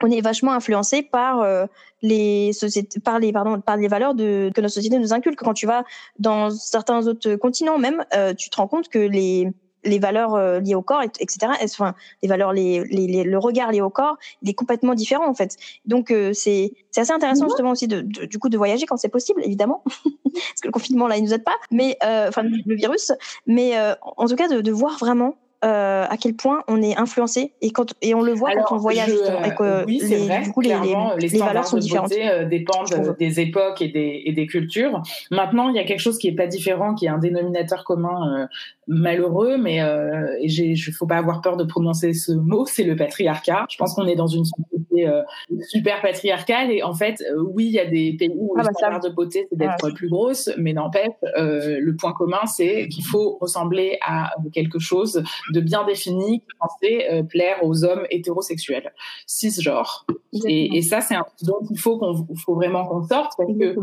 on 0.04 0.12
est 0.12 0.22
vachement 0.22 0.54
influencé 0.54 1.02
par 1.02 1.42
euh, 1.42 1.66
les 2.02 2.54
sociétés, 2.54 3.00
par 3.00 3.20
les 3.20 3.32
pardon, 3.32 3.60
par 3.60 3.78
les 3.78 3.88
valeurs 3.88 4.16
de, 4.16 4.52
que 4.54 4.62
notre 4.62 4.74
société 4.74 4.98
nous 4.98 5.14
inculque. 5.14 5.40
Quand 5.40 5.54
tu 5.54 5.68
vas 5.68 5.84
dans 6.18 6.50
certains 6.50 7.08
autres 7.08 7.36
continents, 7.36 7.78
même, 7.78 8.04
euh, 8.14 8.34
tu 8.34 8.50
te 8.50 8.58
rends 8.58 8.68
compte 8.68 8.90
que 8.90 9.00
les 9.00 9.48
les 9.86 9.98
valeurs 9.98 10.36
euh, 10.36 10.60
liées 10.60 10.76
au 10.76 10.82
corps, 10.82 11.02
etc. 11.04 11.54
Enfin, 11.64 11.96
les 12.22 12.28
valeurs, 12.28 12.52
les, 12.52 12.84
les, 12.84 13.24
le 13.24 13.38
regard 13.38 13.72
lié 13.72 13.80
au 13.80 13.90
corps, 13.90 14.18
il 14.42 14.50
est 14.50 14.54
complètement 14.54 14.94
différent 14.94 15.26
en 15.26 15.34
fait. 15.34 15.56
Donc 15.86 16.14
c'est 16.34 16.74
c'est 16.92 17.00
assez 17.00 17.14
intéressant 17.14 17.48
justement 17.48 17.72
aussi 17.72 17.88
de, 17.88 18.02
du 18.02 18.40
coup 18.40 18.50
de 18.50 18.58
voyager 18.58 18.86
quand 18.86 18.98
c'est 18.98 19.08
possible, 19.08 19.42
évidemment, 19.46 19.82
parce 19.86 20.62
que 20.62 20.68
le 20.68 20.72
confinement 20.74 21.08
là 21.08 21.16
il 21.16 21.24
nous 21.24 21.34
aide 21.34 21.46
pas, 21.46 21.56
mais 21.72 21.98
enfin 22.02 22.44
le 22.44 22.76
virus, 22.76 23.14
mais 23.48 23.74
en 24.02 24.28
tout 24.28 24.36
cas 24.36 24.50
de, 24.50 24.60
de 24.60 24.72
voir 24.72 24.98
vraiment 24.98 25.38
euh, 25.66 26.06
à 26.10 26.16
quel 26.16 26.36
point 26.36 26.64
on 26.70 26.82
est 26.82 26.98
influencé 26.98 27.52
et 27.62 27.72
quand 27.72 27.94
et 28.02 28.16
on 28.16 28.22
le 28.22 28.32
voit 28.32 28.52
quand 28.54 28.76
on 28.76 28.78
voyage 28.78 29.10
et 29.10 29.54
que 29.56 29.86
oui, 29.86 30.00
les, 30.02 30.16
vrai, 30.26 30.42
du 30.42 30.52
coup 30.52 30.62
les, 30.62 30.70
les, 30.70 31.28
les 31.28 31.38
valeurs 31.38 31.68
sont 31.68 31.78
différentes. 31.78 32.14
Euh, 32.14 32.46
dépendent 32.46 33.18
des 33.20 33.42
époques 33.42 33.82
et 33.82 33.90
des, 33.90 34.22
et 34.26 34.32
des 34.32 34.48
cultures. 34.48 35.02
Maintenant, 35.32 35.68
il 35.68 35.76
y 35.76 35.80
a 35.80 35.84
quelque 35.84 36.00
chose 36.00 36.18
qui 36.18 36.30
est 36.30 36.36
pas 36.36 36.48
différent, 36.48 36.96
qui 36.96 37.08
est 37.08 37.10
un 37.10 37.18
dénominateur 37.18 37.84
commun 37.84 38.44
euh, 38.44 38.48
malheureux, 38.90 39.58
mais 39.58 39.82
euh, 39.82 40.36
il 40.42 40.76
faut 40.92 41.06
pas 41.06 41.18
avoir 41.18 41.42
peur 41.42 41.58
de 41.58 41.64
prononcer 41.64 42.14
ce 42.14 42.32
mot, 42.32 42.66
c'est 42.66 42.84
le 42.84 42.96
patriarcat. 42.96 43.68
Je 43.70 43.78
pense 43.78 43.94
qu'on 43.94 44.08
est 44.08 44.16
dans 44.16 44.28
une 44.28 44.46
société 44.46 45.08
euh, 45.08 45.22
super 45.70 46.02
patriarcale 46.02 46.72
et 46.72 46.82
en 46.82 46.96
fait, 46.96 47.22
euh, 47.22 47.40
oui, 47.54 47.68
il 47.68 47.72
y 47.74 47.80
a 47.80 47.86
des 47.86 48.16
pays 48.18 48.32
où 48.36 48.56
ah, 48.58 48.62
le 48.62 48.66
bah, 48.66 48.74
standard 48.74 49.00
de 49.02 49.10
beauté 49.10 49.46
c'est 49.48 49.58
d'être 49.58 49.76
ah, 49.84 49.94
plus 49.94 50.10
grosse, 50.10 50.50
mais 50.58 50.74
n'empêche, 50.74 51.12
le 51.22 51.92
point 51.94 52.14
commun 52.14 52.46
c'est 52.48 52.88
qu'il 52.88 53.06
faut 53.06 53.38
ressembler 53.40 54.00
à 54.06 54.32
quelque 54.54 54.80
chose 54.80 55.24
de 55.54 55.60
bien 55.62 55.86
défini 55.86 56.42
qui 56.82 56.88
est 56.88 57.24
plaire 57.24 57.58
aux 57.62 57.86
hommes 57.86 58.06
hétérosexuels, 58.10 58.92
cisgenres. 59.28 60.08
Et, 60.48 60.78
et 60.78 60.82
ça, 60.82 61.02
c'est 61.02 61.16
un 61.16 61.26
dont 61.44 61.60
il 61.70 61.80
faut 61.80 61.98
qu'on 61.98 62.26
faut 62.36 62.56
vraiment 62.56 62.86
qu'on 62.86 63.02
sorte 63.02 63.34
parce 63.38 63.52
que 63.60 63.76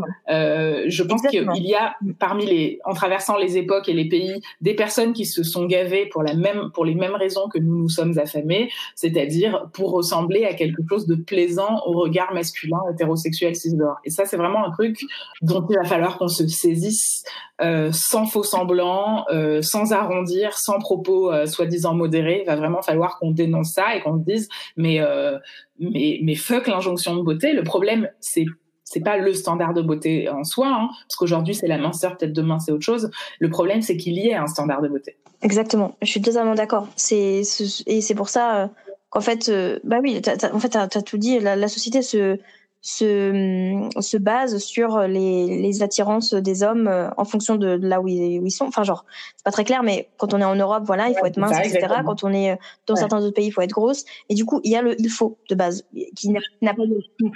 je 0.89 1.03
pense 1.03 1.21
qu'il 1.21 1.45
y 1.65 1.75
a 1.75 1.95
parmi 2.19 2.45
les, 2.45 2.79
en 2.83 2.93
traversant 2.93 3.37
les 3.37 3.57
époques 3.57 3.87
et 3.87 3.93
les 3.93 4.09
pays, 4.09 4.41
des 4.61 4.73
personnes 4.73 4.96
personnes 4.97 5.13
qui 5.13 5.25
se 5.25 5.43
sont 5.43 5.65
gavées 5.65 6.07
pour 6.07 6.23
la 6.23 6.33
même 6.33 6.71
pour 6.73 6.83
les 6.83 6.95
mêmes 6.95 7.15
raisons 7.15 7.49
que 7.49 7.59
nous 7.59 7.77
nous 7.77 7.89
sommes 7.89 8.17
affamés, 8.17 8.71
c'est-à-dire 8.95 9.69
pour 9.73 9.91
ressembler 9.91 10.45
à 10.45 10.55
quelque 10.55 10.81
chose 10.89 11.05
de 11.05 11.15
plaisant 11.15 11.83
au 11.85 11.91
regard 11.91 12.33
masculin 12.33 12.79
hétérosexuel 12.91 13.55
cisgenre. 13.55 13.97
Et 14.05 14.09
ça, 14.09 14.25
c'est 14.25 14.37
vraiment 14.37 14.65
un 14.65 14.71
truc 14.71 14.99
dont 15.41 15.65
il 15.69 15.75
va 15.75 15.83
falloir 15.83 16.17
qu'on 16.17 16.27
se 16.27 16.47
saisisse 16.47 17.23
euh, 17.61 17.91
sans 17.91 18.25
faux 18.25 18.43
semblant, 18.43 19.25
euh, 19.31 19.61
sans 19.61 19.93
arrondir, 19.93 20.57
sans 20.57 20.79
propos 20.79 21.31
euh, 21.31 21.45
soi-disant 21.45 21.93
modérés. 21.93 22.41
Il 22.41 22.47
va 22.47 22.55
vraiment 22.55 22.81
falloir 22.81 23.19
qu'on 23.19 23.31
dénonce 23.31 23.73
ça 23.73 23.95
et 23.95 24.01
qu'on 24.01 24.17
se 24.17 24.23
dise 24.23 24.49
mais 24.77 24.99
euh, 24.99 25.37
mais 25.79 26.19
mais 26.23 26.35
fuck 26.35 26.65
l'injonction 26.65 27.15
de 27.15 27.21
beauté. 27.21 27.53
Le 27.53 27.63
problème, 27.63 28.09
c'est 28.19 28.45
c'est 28.89 29.01
pas 29.01 29.17
le 29.17 29.33
standard 29.33 29.73
de 29.73 29.81
beauté 29.81 30.29
en 30.29 30.43
soi, 30.45 30.67
hein, 30.67 30.89
parce 31.07 31.17
qu'aujourd'hui 31.17 31.53
c'est 31.53 31.67
la 31.67 31.77
minceur, 31.77 32.17
peut-être 32.17 32.33
demain 32.33 32.59
c'est 32.59 32.71
autre 32.71 32.85
chose. 32.85 33.11
Le 33.39 33.49
problème 33.49 33.81
c'est 33.81 33.97
qu'il 33.97 34.13
y 34.13 34.29
ait 34.29 34.35
un 34.35 34.47
standard 34.47 34.81
de 34.81 34.87
beauté. 34.87 35.17
Exactement, 35.41 35.95
je 36.01 36.07
suis 36.07 36.21
totalement 36.21 36.55
d'accord. 36.55 36.87
C'est 36.95 37.41
et 37.85 38.01
c'est 38.01 38.15
pour 38.15 38.29
ça 38.29 38.71
qu'en 39.09 39.21
fait, 39.21 39.51
bah 39.83 39.97
oui, 40.01 40.21
en 40.53 40.59
fait, 40.59 41.03
tout 41.05 41.17
dit. 41.17 41.39
La 41.39 41.67
société 41.67 42.01
se 42.01 42.39
se, 42.81 43.89
se 43.99 44.17
base 44.17 44.59
sur 44.59 44.99
les, 45.01 45.59
les 45.59 45.83
attirances 45.83 46.33
des 46.33 46.63
hommes 46.63 46.87
euh, 46.87 47.09
en 47.17 47.25
fonction 47.25 47.55
de, 47.55 47.67
là 47.81 48.01
où 48.01 48.07
ils, 48.07 48.39
où 48.39 48.45
ils, 48.45 48.51
sont. 48.51 48.65
Enfin, 48.65 48.83
genre, 48.83 49.05
c'est 49.35 49.43
pas 49.43 49.51
très 49.51 49.63
clair, 49.63 49.83
mais 49.83 50.09
quand 50.17 50.33
on 50.33 50.39
est 50.39 50.45
en 50.45 50.55
Europe, 50.55 50.83
voilà, 50.85 51.09
il 51.09 51.17
faut 51.17 51.25
être 51.25 51.37
mince, 51.37 51.55
ça, 51.55 51.65
etc. 51.65 51.87
Quand 52.05 52.23
on 52.23 52.31
est 52.31 52.51
euh, 52.51 52.55
dans 52.85 52.93
ouais. 52.93 52.99
certains 52.99 53.19
autres 53.23 53.33
pays, 53.33 53.47
il 53.47 53.51
faut 53.51 53.61
être 53.61 53.71
grosse. 53.71 54.05
Et 54.29 54.35
du 54.35 54.45
coup, 54.45 54.61
il 54.63 54.71
y 54.71 54.75
a 54.75 54.81
le 54.81 54.99
il 54.99 55.09
faut 55.09 55.37
de 55.49 55.55
base 55.55 55.85
qui 56.15 56.29
n'a 56.29 56.73
pas 56.73 56.83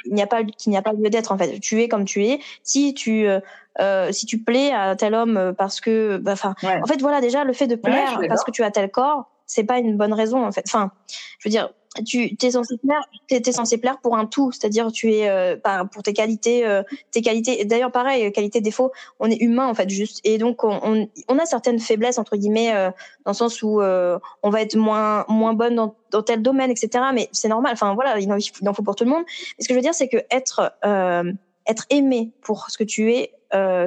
n'y 0.06 0.22
a 0.22 0.28
pas 0.28 0.44
qui 0.44 0.70
n'y 0.70 0.78
a 0.78 0.82
pas 0.82 0.94
lieu 0.94 1.10
d'être 1.10 1.32
en 1.32 1.38
fait. 1.38 1.60
Tu 1.60 1.82
es 1.82 1.88
comme 1.88 2.06
tu 2.06 2.26
es. 2.26 2.40
Si 2.64 2.94
tu 2.94 3.28
euh, 3.28 3.40
euh, 3.80 4.12
si 4.12 4.26
tu 4.26 4.40
plais 4.40 4.72
à 4.72 4.96
tel 4.96 5.16
homme 5.16 5.54
parce 5.58 5.80
que, 5.80 6.18
bah, 6.18 6.36
ouais. 6.64 6.82
en 6.84 6.86
fait, 6.86 7.00
voilà, 7.02 7.22
déjà 7.22 7.46
le 7.46 7.54
fait 7.54 7.68
de 7.68 7.76
plaire 7.76 8.20
parce 8.28 8.44
que 8.44 8.52
tu 8.52 8.64
as 8.64 8.72
tel 8.72 8.92
corps, 8.92 9.30
c'est 9.46 9.64
pas 9.64 9.80
une 9.80 9.98
bonne 9.98 10.14
raison 10.14 10.46
en 10.46 10.52
fait. 10.52 10.64
Enfin, 10.68 10.92
je 11.40 11.48
veux 11.48 11.52
dire, 11.52 11.72
tu 12.06 12.38
es 12.42 12.52
censé 12.52 12.78
plaire, 12.78 13.02
t'es 13.28 13.42
es 13.46 13.52
censé 13.52 13.78
plaire 13.78 14.00
pour 14.02 14.16
un 14.16 14.26
tout, 14.26 14.52
c'est-à-dire 14.52 14.92
tu 14.92 15.14
es 15.14 15.30
euh, 15.30 15.58
pour 15.92 16.04
tes 16.04 16.14
qualités, 16.14 16.66
euh, 16.66 16.84
tes 17.12 17.22
qualités. 17.22 17.66
D'ailleurs, 17.66 17.92
pareil, 17.92 18.32
qualité 18.32 18.62
défaut, 18.62 18.92
on 19.20 19.30
est 19.30 19.42
humain 19.42 19.68
en 19.68 19.74
fait 19.74 19.90
juste, 19.90 20.22
et 20.24 20.38
donc 20.38 20.64
on, 20.64 20.80
on, 20.84 21.10
on 21.28 21.38
a 21.38 21.46
certaines 21.46 21.80
faiblesses 21.80 22.18
entre 22.18 22.38
guillemets 22.38 22.74
euh, 22.74 22.92
dans 23.26 23.32
le 23.32 23.36
sens 23.36 23.62
où 23.62 23.82
euh, 23.82 24.20
on 24.42 24.50
va 24.50 24.62
être 24.62 24.76
moins 24.76 25.26
moins 25.28 25.54
bonne 25.54 25.76
dans, 25.76 25.96
dans 26.12 26.24
tel 26.24 26.42
domaine, 26.42 26.72
etc. 26.72 27.04
Mais 27.14 27.28
c'est 27.34 27.50
normal. 27.50 27.74
Enfin 27.74 27.94
voilà, 27.94 28.20
il 28.20 28.32
en, 28.32 28.38
il 28.38 28.70
en 28.70 28.74
faut 28.74 28.84
pour 28.84 28.96
tout 28.96 29.04
le 29.04 29.10
monde. 29.10 29.24
Mais 29.58 29.64
ce 29.64 29.68
que 29.68 29.74
je 29.74 29.78
veux 29.78 29.84
dire, 29.84 29.94
c'est 29.94 30.08
que 30.08 30.18
être 30.32 30.74
euh, 30.86 31.32
être 31.68 31.86
aimé 31.90 32.32
pour 32.42 32.70
ce 32.70 32.78
que 32.78 32.84
tu 32.84 33.14
es 33.14 33.34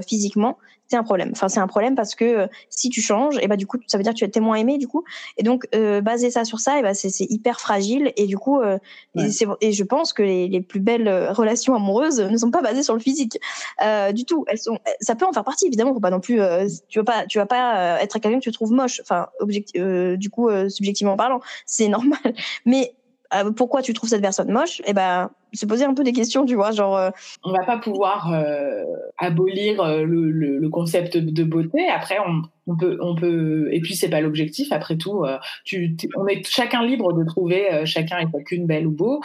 physiquement, 0.07 0.59
c'est 0.95 0.99
un 0.99 1.03
problème. 1.03 1.31
Enfin, 1.33 1.49
c'est 1.49 1.59
un 1.59 1.67
problème 1.67 1.97
parce 1.97 2.15
que 2.15 2.25
euh, 2.25 2.47
si 2.71 2.89
tu 2.89 3.01
changes, 3.01 3.37
et 3.41 3.49
bah 3.49 3.57
du 3.57 3.67
coup, 3.67 3.79
ça 3.89 3.99
veut 3.99 4.05
dire 4.05 4.13
que 4.13 4.19
tu 4.19 4.25
es 4.25 4.29
témoin 4.29 4.55
aimé 4.55 4.79
du 4.79 4.87
coup. 4.87 5.05
Et 5.37 5.43
donc 5.43 5.67
euh, 5.75 6.01
baser 6.01 6.31
ça 6.31 6.45
sur 6.45 6.61
ça, 6.61 6.79
et 6.79 6.83
bah 6.83 6.95
c'est 6.95 7.11
hyper 7.29 7.59
fragile. 7.61 8.13
Et 8.17 8.27
du 8.27 8.39
coup, 8.39 8.61
euh, 8.61 8.79
ouais. 9.17 9.29
et, 9.29 9.69
et, 9.69 9.73
je 9.73 9.83
pense 9.83 10.13
que 10.13 10.23
les, 10.23 10.47
les, 10.47 10.61
plus 10.61 10.79
belles 10.79 11.09
euh, 11.09 11.33
relations 11.33 11.75
amoureuses 11.75 12.21
ne 12.21 12.37
sont 12.37 12.53
pas 12.53 12.63
basées 12.63 12.85
sur 12.85 12.95
le 12.95 13.01
physique 13.01 13.41
euh, 13.83 14.13
du 14.13 14.25
tout. 14.25 14.45
Elles 14.47 14.59
sont, 14.59 14.79
ça 15.01 15.17
peut 15.17 15.27
en 15.27 15.33
faire 15.33 15.45
partie 15.45 15.67
évidemment. 15.67 15.93
Faut 15.93 16.01
pas 16.01 16.11
non 16.11 16.21
plus, 16.21 16.41
euh, 16.41 16.69
tu 16.89 17.01
vas 17.01 17.05
pas, 17.05 17.27
tu 17.27 17.39
vas 17.39 17.47
pas 17.47 18.01
être 18.01 18.21
quelqu'un 18.21 18.39
que 18.39 18.45
tu 18.45 18.53
trouves 18.53 18.73
moche. 18.73 19.01
Enfin, 19.01 19.27
objectif, 19.41 19.83
du 19.83 20.31
coup, 20.31 20.49
subjectivement 20.69 21.17
parlant, 21.17 21.41
c'est 21.67 21.89
normal. 21.95 22.35
Mais 22.65 22.95
pourquoi 23.57 23.83
tu 23.83 23.93
trouves 23.93 24.11
cette 24.11 24.23
personne 24.23 24.51
moche? 24.51 24.81
Et 24.87 24.93
ben 24.93 25.31
se 25.55 25.67
poser 25.67 25.85
un 25.85 25.95
peu 25.95 26.05
des 26.05 26.13
questions, 26.13 26.45
tu 26.45 26.55
vois, 26.55 26.73
genre. 26.73 26.97
Euh... 26.97 27.11
On 27.43 27.53
va 27.53 27.65
pas 27.65 27.79
pouvoir 27.79 28.33
euh, 28.33 28.83
abolir 29.19 29.81
euh, 29.81 30.05
le, 30.05 30.31
le, 30.31 30.59
le, 30.59 30.69
concept 30.69 31.17
de 31.17 31.45
beauté. 31.45 31.89
Après, 31.89 32.17
on, 32.27 32.43
on 32.67 32.77
peut, 32.77 32.99
on 33.01 33.15
peut, 33.15 33.69
et 33.73 33.81
puis 33.81 33.95
c'est 33.95 34.09
pas 34.09 34.21
l'objectif. 34.21 34.73
Après 34.73 34.97
tout, 34.97 35.25
euh, 35.25 35.39
tu, 35.65 35.97
on 36.17 36.27
est 36.27 36.47
chacun 36.47 36.85
libre 36.85 37.13
de 37.13 37.25
trouver 37.25 37.83
chacun 37.85 38.19
et 38.19 38.27
chacune 38.31 38.67
belle 38.67 38.87
ou 38.87 38.91
beau. 38.91 39.21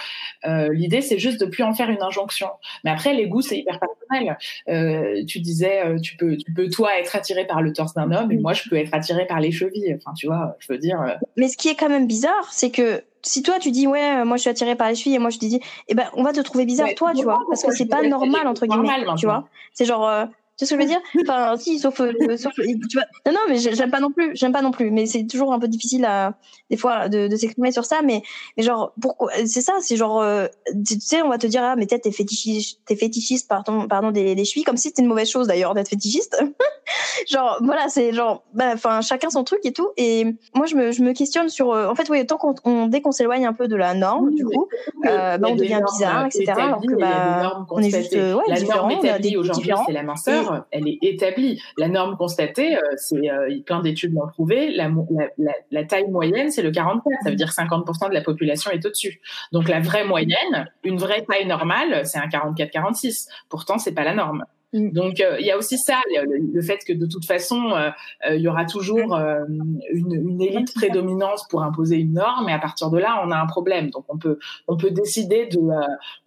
L'idée, 0.46 1.02
c'est 1.02 1.20
juste 1.20 1.40
de 1.40 1.46
plus 1.46 1.64
en 1.64 1.74
faire 1.74 1.90
une 1.90 2.02
injonction. 2.02 2.48
Mais 2.84 2.92
après, 2.92 3.14
les 3.14 3.28
goûts, 3.28 3.42
c'est 3.42 3.58
hyper 3.58 3.80
personnel. 3.80 5.26
tu 5.26 5.40
disais, 5.40 6.00
tu 6.02 6.18
peux, 6.18 6.38
tu 6.38 6.52
peux 6.54 6.70
toi 6.70 6.98
être 7.00 7.16
attiré 7.16 7.46
par 7.46 7.62
le 7.62 7.74
torse 7.74 7.94
d'un 7.94 8.12
homme, 8.12 8.32
et 8.32 8.38
moi, 8.38 8.54
je 8.54 8.70
peux 8.70 8.76
être 8.76 8.94
attiré 8.94 9.26
par 9.26 9.40
les 9.40 9.52
chevilles. 9.52 9.96
Enfin, 9.98 10.14
tu 10.16 10.28
vois, 10.28 10.56
je 10.60 10.72
veux 10.72 10.80
dire. 10.80 11.18
Mais 11.38 11.48
ce 11.48 11.58
qui 11.58 11.70
est 11.70 11.76
quand 11.76 11.90
même 11.90 12.08
bizarre, 12.08 12.50
c'est 12.52 12.72
que 12.72 13.04
si 13.22 13.44
toi 13.44 13.60
tu 13.60 13.72
dis 13.72 13.88
ouais 13.88 14.24
moi 14.26 14.38
je 14.38 14.42
suis 14.42 14.50
attirée 14.50 14.76
par 14.76 14.90
les 14.90 14.96
chevilles 14.96 15.16
et 15.16 15.20
moi 15.20 15.30
je 15.30 15.40
te 15.40 15.46
dis 15.46 15.60
eh 15.88 15.96
ben 15.96 16.10
on 16.14 16.24
va 16.24 16.32
te 16.32 16.40
trouver 16.40 16.66
bizarre 16.66 16.88
ouais, 16.88 16.96
toi 16.96 17.14
tu 17.14 17.24
vois 17.24 17.40
parce 17.50 17.64
que 17.64 17.72
c'est 17.72 17.86
pas 17.86 18.02
normal 18.02 18.48
entre 18.48 18.66
guillemets 18.66 19.06
tu 19.18 19.26
vois. 19.26 19.48
c'est 19.74 19.86
genre 19.86 20.08
euh, 20.08 20.26
tu 20.60 20.66
sais 20.66 20.72
ce 20.72 20.76
que 20.76 20.82
je 20.82 20.88
veux 20.88 20.92
dire 20.92 21.02
Enfin, 21.22 21.56
si, 21.56 21.80
sauf, 21.80 22.02
euh, 22.02 22.12
sauf 22.36 22.52
tu 22.56 22.98
vois. 22.98 23.06
Non, 23.26 23.32
non, 23.32 23.40
mais 23.48 23.58
j'aime 23.60 23.92
pas 23.92 24.02
non 24.02 24.12
plus. 24.12 24.32
J'aime 24.36 24.52
pas 24.52 24.62
non 24.62 24.72
plus. 24.72 24.92
Mais 24.92 25.06
c'est 25.06 25.26
toujours 25.26 25.54
un 25.54 25.60
peu 25.60 25.70
difficile 25.70 26.04
à, 26.04 26.34
des 26.70 26.76
fois, 26.76 27.08
de, 27.08 27.30
de 27.30 27.36
s'exprimer 27.38 27.72
sur 27.72 27.86
ça. 27.86 28.02
Mais, 28.04 28.24
mais 28.58 28.64
genre, 28.64 28.92
pourquoi 29.02 29.32
C'est 29.46 29.62
ça. 29.62 29.76
C'est 29.80 29.96
genre, 29.96 30.22
euh, 30.22 30.48
tu 30.86 31.00
sais, 31.00 31.22
on 31.22 31.30
va 31.30 31.38
te 31.38 31.48
dire 31.48 31.64
ah, 31.64 31.78
mais 31.78 31.86
t'es 31.86 32.12
fétichiste, 32.12 32.82
t'es 32.86 32.98
fétichiste, 32.98 33.48
pardon, 33.48 33.88
pardon, 33.88 34.12
des, 34.12 34.36
des 34.36 34.44
chevilles, 34.44 34.66
comme 34.66 34.76
si 34.76 34.90
c'était 34.90 35.02
une 35.02 35.08
mauvaise 35.08 35.30
chose 35.30 35.48
d'ailleurs 35.48 35.74
d'être 35.76 35.88
fétichiste. 35.88 36.44
genre, 37.30 37.58
voilà, 37.62 37.88
c'est 37.88 38.12
genre, 38.12 38.44
enfin, 38.54 38.76
bah, 38.84 39.02
chacun 39.02 39.30
son 39.30 39.46
truc 39.46 39.62
et 39.64 39.72
tout. 39.72 39.92
Et 39.96 40.26
moi, 40.56 40.66
je 40.66 40.76
me, 40.76 40.92
je 40.92 41.02
me 41.02 41.14
questionne 41.14 41.48
sur, 41.48 41.72
euh, 41.72 41.88
en 41.88 41.96
fait, 41.96 42.10
oui, 42.10 42.26
tant 42.26 42.36
qu'on, 42.36 42.56
on, 42.66 42.88
dès 42.88 43.00
qu'on 43.00 43.14
s'éloigne 43.14 43.46
un 43.46 43.54
peu 43.54 43.70
de 43.70 43.78
la 43.78 43.94
norme, 43.94 44.36
du 44.36 44.44
coup, 44.44 44.68
euh, 45.06 45.38
bah, 45.38 45.48
on 45.50 45.56
devient 45.56 45.80
bizarre, 45.90 46.26
etc. 46.26 46.52
Alors 46.58 46.82
que 46.82 46.96
bah, 46.96 47.66
on 47.70 47.82
est 47.82 47.92
juste, 47.92 48.14
ouais, 48.14 48.44
la 48.48 48.56
différent, 48.56 48.90
norme 48.90 49.06
établie 49.06 49.38
aujourd'hui, 49.38 49.72
c'est 49.86 49.94
la 49.94 50.04
minceur 50.04 50.49
elle 50.72 50.88
est 50.88 51.00
établie. 51.02 51.62
La 51.78 51.88
norme 51.88 52.18
constatée, 52.18 52.76
euh, 52.76 52.82
c'est 52.98 53.30
euh, 53.30 53.50
plein 53.66 53.82
d'études 53.82 54.14
l'ont 54.14 54.28
prouvé, 54.28 54.76
la, 54.76 55.84
taille 55.84 56.10
moyenne, 56.10 56.52
c'est 56.52 56.62
le 56.62 56.72
44. 56.72 57.04
Ça 57.24 57.30
veut 57.30 57.36
dire 57.36 57.50
50% 57.50 58.10
de 58.10 58.14
la 58.14 58.22
population 58.22 58.72
est 58.72 58.86
au-dessus. 58.86 59.22
Donc 59.52 59.68
la 59.68 59.80
vraie 59.80 60.06
moyenne, 60.06 60.70
une 60.84 60.98
vraie 60.98 61.24
taille 61.24 61.46
normale, 61.46 62.06
c'est 62.06 62.20
un 62.20 62.28
44-46. 62.28 63.28
Pourtant, 63.50 63.78
c'est 63.78 63.94
pas 63.94 64.04
la 64.04 64.14
norme. 64.14 64.46
Donc 64.72 65.20
euh, 65.20 65.38
il 65.40 65.48
y 65.48 65.52
a 65.52 65.58
aussi 65.58 65.80
ça, 65.80 66.00
le, 66.12 66.54
le, 66.54 66.62
fait 66.62 66.78
que 66.86 66.94
de 66.94 67.08
toute 67.08 67.26
façon 67.26 67.72
euh, 67.72 67.90
il 68.26 68.34
euh, 68.34 68.38
y 68.38 68.48
aura 68.48 68.66
toujours 68.66 69.16
euh, 69.16 69.40
une, 69.50 70.14
une, 70.14 70.42
élite 70.44 70.76
prédominante 70.76 71.42
pour 71.50 71.64
imposer 71.64 71.96
une 71.96 72.14
norme 72.14 72.50
et 72.50 72.54
à 72.54 72.60
partir 72.60 72.92
de 72.92 73.00
là 73.00 73.20
on 73.26 73.32
a 73.32 73.38
un 73.38 73.48
problème. 73.48 73.90
Donc 73.90 74.06
on 74.10 74.20
peut 74.20 74.38
on 74.68 74.78
peut 74.78 74.92
décider 74.92 75.48
de 75.48 75.60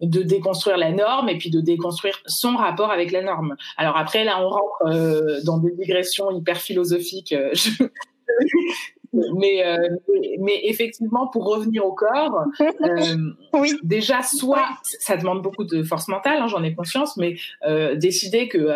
de 0.01 0.23
déconstruire 0.23 0.75
la 0.75 0.91
norme 0.91 1.29
et 1.29 1.37
puis 1.37 1.51
de 1.51 1.61
déconstruire 1.61 2.19
son 2.25 2.57
rapport 2.57 2.91
avec 2.91 3.13
la 3.13 3.21
norme. 3.21 3.55
Alors 3.77 3.95
après 3.95 4.25
là 4.25 4.41
on 4.41 4.49
rentre 4.49 5.43
dans 5.45 5.59
des 5.59 5.71
digressions 5.71 6.29
hyper 6.31 6.57
philosophiques. 6.57 7.33
Je, 8.39 9.02
mais, 9.13 9.65
euh, 9.65 9.95
mais, 10.39 10.59
effectivement, 10.63 11.27
pour 11.27 11.45
revenir 11.45 11.85
au 11.85 11.93
corps, 11.93 12.45
euh, 12.61 13.15
oui. 13.53 13.73
déjà, 13.83 14.23
soit 14.23 14.67
ça 14.83 15.17
demande 15.17 15.41
beaucoup 15.41 15.63
de 15.63 15.83
force 15.83 16.07
mentale, 16.07 16.39
hein, 16.41 16.47
j'en 16.47 16.63
ai 16.63 16.73
conscience, 16.73 17.17
mais 17.17 17.35
euh, 17.65 17.95
décider 17.95 18.47
que 18.47 18.67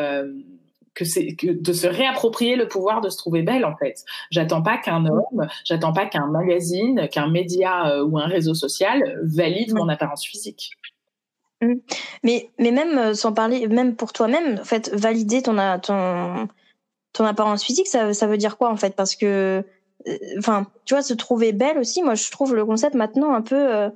que 0.97 1.05
c'est 1.05 1.35
que 1.35 1.51
de 1.51 1.73
se 1.73 1.85
réapproprier 1.87 2.55
le 2.55 2.67
pouvoir 2.67 3.01
de 3.01 3.09
se 3.09 3.17
trouver 3.17 3.43
belle 3.43 3.65
en 3.65 3.75
fait. 3.77 4.03
J'attends 4.31 4.63
pas 4.63 4.77
qu'un 4.77 5.05
homme, 5.05 5.47
j'attends 5.63 5.93
pas 5.93 6.07
qu'un 6.07 6.25
magazine, 6.25 7.07
qu'un 7.09 7.27
média 7.29 7.91
euh, 7.91 8.03
ou 8.03 8.17
un 8.17 8.25
réseau 8.25 8.55
social 8.55 9.19
valide 9.21 9.73
mon 9.75 9.87
apparence 9.89 10.25
physique. 10.25 10.71
Mmh. 11.61 11.75
Mais 12.23 12.49
mais 12.57 12.71
même 12.71 13.13
sans 13.13 13.31
parler, 13.31 13.67
même 13.67 13.95
pour 13.95 14.11
toi-même, 14.11 14.59
en 14.59 14.63
fait, 14.63 14.91
valider 14.93 15.43
ton 15.43 15.55
ton 15.79 16.47
ton 17.13 17.25
apparence 17.25 17.63
physique, 17.63 17.87
ça 17.87 18.13
ça 18.13 18.25
veut 18.25 18.37
dire 18.37 18.57
quoi 18.57 18.71
en 18.71 18.77
fait? 18.77 18.95
Parce 18.95 19.15
que 19.15 19.63
enfin 20.37 20.67
tu 20.85 20.93
vois 20.93 21.03
se 21.03 21.13
trouver 21.13 21.53
belle 21.53 21.77
aussi. 21.77 22.03
Moi 22.03 22.15
je 22.15 22.29
trouve 22.31 22.55
le 22.55 22.65
concept 22.65 22.95
maintenant 22.95 23.33
un 23.33 23.41
peu 23.41 23.55
euh, 23.55 23.89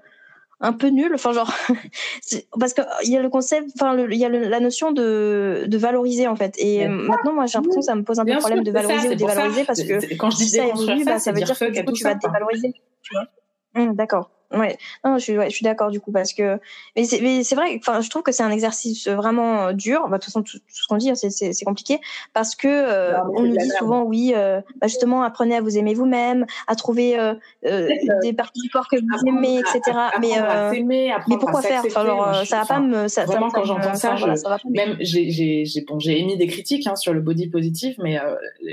un 0.60 0.74
peu 0.74 0.88
nul. 0.88 1.12
Enfin 1.14 1.32
genre 1.32 1.54
parce 2.60 2.74
que 2.74 2.82
il 3.04 3.12
y 3.12 3.18
a 3.18 3.22
le 3.22 3.30
concept 3.30 3.70
enfin 3.76 3.98
il 3.98 4.18
y 4.18 4.26
a 4.26 4.30
le, 4.30 4.40
la 4.48 4.60
notion 4.60 4.92
de 4.92 5.66
de 5.68 5.78
valoriser 5.78 6.28
en 6.28 6.36
fait. 6.36 6.56
Et 6.58 6.86
euh, 6.86 6.90
maintenant 6.90 7.34
moi 7.34 7.46
j'ai 7.46 7.58
l'impression 7.58 7.82
que 7.82 7.86
ça 7.86 7.96
me 7.96 8.04
pose 8.04 8.20
un 8.20 8.26
peu 8.26 8.38
problème 8.38 8.64
de 8.64 8.72
valoriser 8.72 9.08
ça, 9.08 9.14
ou 9.14 9.16
dévaloriser 9.16 9.64
parce 9.64 9.84
que 9.84 10.16
quand 10.16 10.30
je 10.32 10.38
dis 10.38 10.50
ça 10.50 10.68
évolue 10.68 11.06
bah, 11.06 11.20
ça 11.20 11.32
veut 11.32 11.42
dire 11.42 11.58
que 11.58 11.72
du 11.72 11.86
coup 11.86 11.94
tu 11.94 12.04
vas 12.04 12.16
te 12.16 12.26
dévaloriser. 12.26 12.74
Tu 13.02 13.14
vois. 13.14 13.26
Mmh, 13.74 13.96
d'accord 13.96 14.30
Ouais, 14.54 14.78
non, 15.06 15.18
je 15.18 15.24
suis, 15.24 15.38
ouais, 15.38 15.50
je 15.50 15.56
suis 15.56 15.64
d'accord 15.64 15.92
du 15.92 16.00
coup 16.02 16.12
parce 16.12 16.34
que, 16.34 16.60
mais 16.96 17.06
c'est, 17.06 17.56
vrai. 17.56 17.78
Enfin, 17.78 18.02
je 18.02 18.10
trouve 18.10 18.22
que 18.24 18.32
c'est 18.32 18.44
un 18.44 18.52
exercice 18.52 19.08
vraiment 19.08 19.68
euh, 19.68 19.74
dur. 19.74 20.08
Bah, 20.10 20.18
de 20.18 20.24
toute 20.24 20.26
façon, 20.26 20.44
tout, 20.44 20.58
tout 20.58 20.64
ce 20.68 20.88
qu'on 20.88 20.98
dit, 20.98 21.10
hein, 21.10 21.16
c'est, 21.16 21.66
compliqué 21.66 22.00
parce 22.34 22.56
que 22.56 22.68
euh, 22.68 23.18
non, 23.18 23.32
on 23.36 23.44
nous 23.44 23.56
dit 23.56 23.70
souvent, 23.78 24.04
oui, 24.04 24.34
euh, 24.36 24.62
bah, 24.80 24.88
justement, 24.88 25.24
apprenez 25.24 25.56
à 25.56 25.62
vous 25.62 25.78
aimer 25.78 25.94
vous-même, 25.94 26.46
à 26.68 26.76
trouver 26.76 27.18
euh, 27.18 27.34
euh, 27.66 27.90
des 28.22 28.34
parties 28.34 28.62
du 28.62 28.70
corps 28.70 28.88
que 28.90 28.98
vous 28.98 29.28
aimez, 29.28 29.60
etc. 29.60 29.82
À, 29.96 30.20
mais, 30.20 30.32
euh, 30.38 30.84
mais 30.86 31.38
pourquoi 31.40 31.62
faire? 31.62 31.84
Enfin, 31.86 32.02
alors, 32.02 32.46
ça 32.46 32.60
va 32.60 32.66
pas 32.66 32.80
me, 32.80 33.08
ça, 33.08 33.26
vraiment 33.26 33.50
ça, 33.50 33.56
quand 33.56 33.66
j'entends 33.66 33.96
ça, 33.96 34.16
je, 34.16 34.36
ça 34.36 34.58
même 34.70 34.98
j'ai, 35.00 35.30
j'ai, 35.30 35.66
j'ai, 35.66 35.82
bon, 35.82 36.00
j'ai 36.00 36.20
émis 36.20 36.38
des 36.38 36.48
critiques 36.48 36.88
hein, 36.88 36.96
sur 36.96 37.14
le 37.14 37.22
body 37.22 37.50
positif, 37.50 37.96
mais 38.00 38.20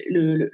le, 0.08 0.36
le, 0.36 0.50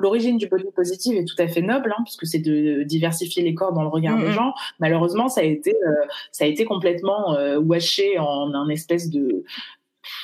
l'origine 0.00 0.38
du 0.38 0.48
body 0.48 0.70
positif 0.74 1.16
est 1.16 1.24
tout 1.24 1.40
à 1.40 1.48
fait 1.48 1.62
noble, 1.62 1.94
hein, 1.96 2.02
puisque 2.04 2.26
c'est 2.26 2.38
de 2.38 2.82
diversifier 2.82 3.42
les 3.42 3.54
corps 3.54 3.72
dans 3.72 3.82
le 3.82 3.88
regard 3.88 4.16
mmh. 4.16 4.24
des 4.24 4.32
gens. 4.32 4.54
Malheureusement, 4.78 5.28
ça 5.28 5.40
a 5.42 5.44
été, 5.44 5.74
euh, 5.74 6.06
ça 6.32 6.44
a 6.44 6.46
été 6.46 6.64
complètement 6.64 7.34
euh, 7.34 7.58
washé 7.58 8.18
en 8.18 8.54
un 8.54 8.68
espèce 8.68 9.10
de, 9.10 9.44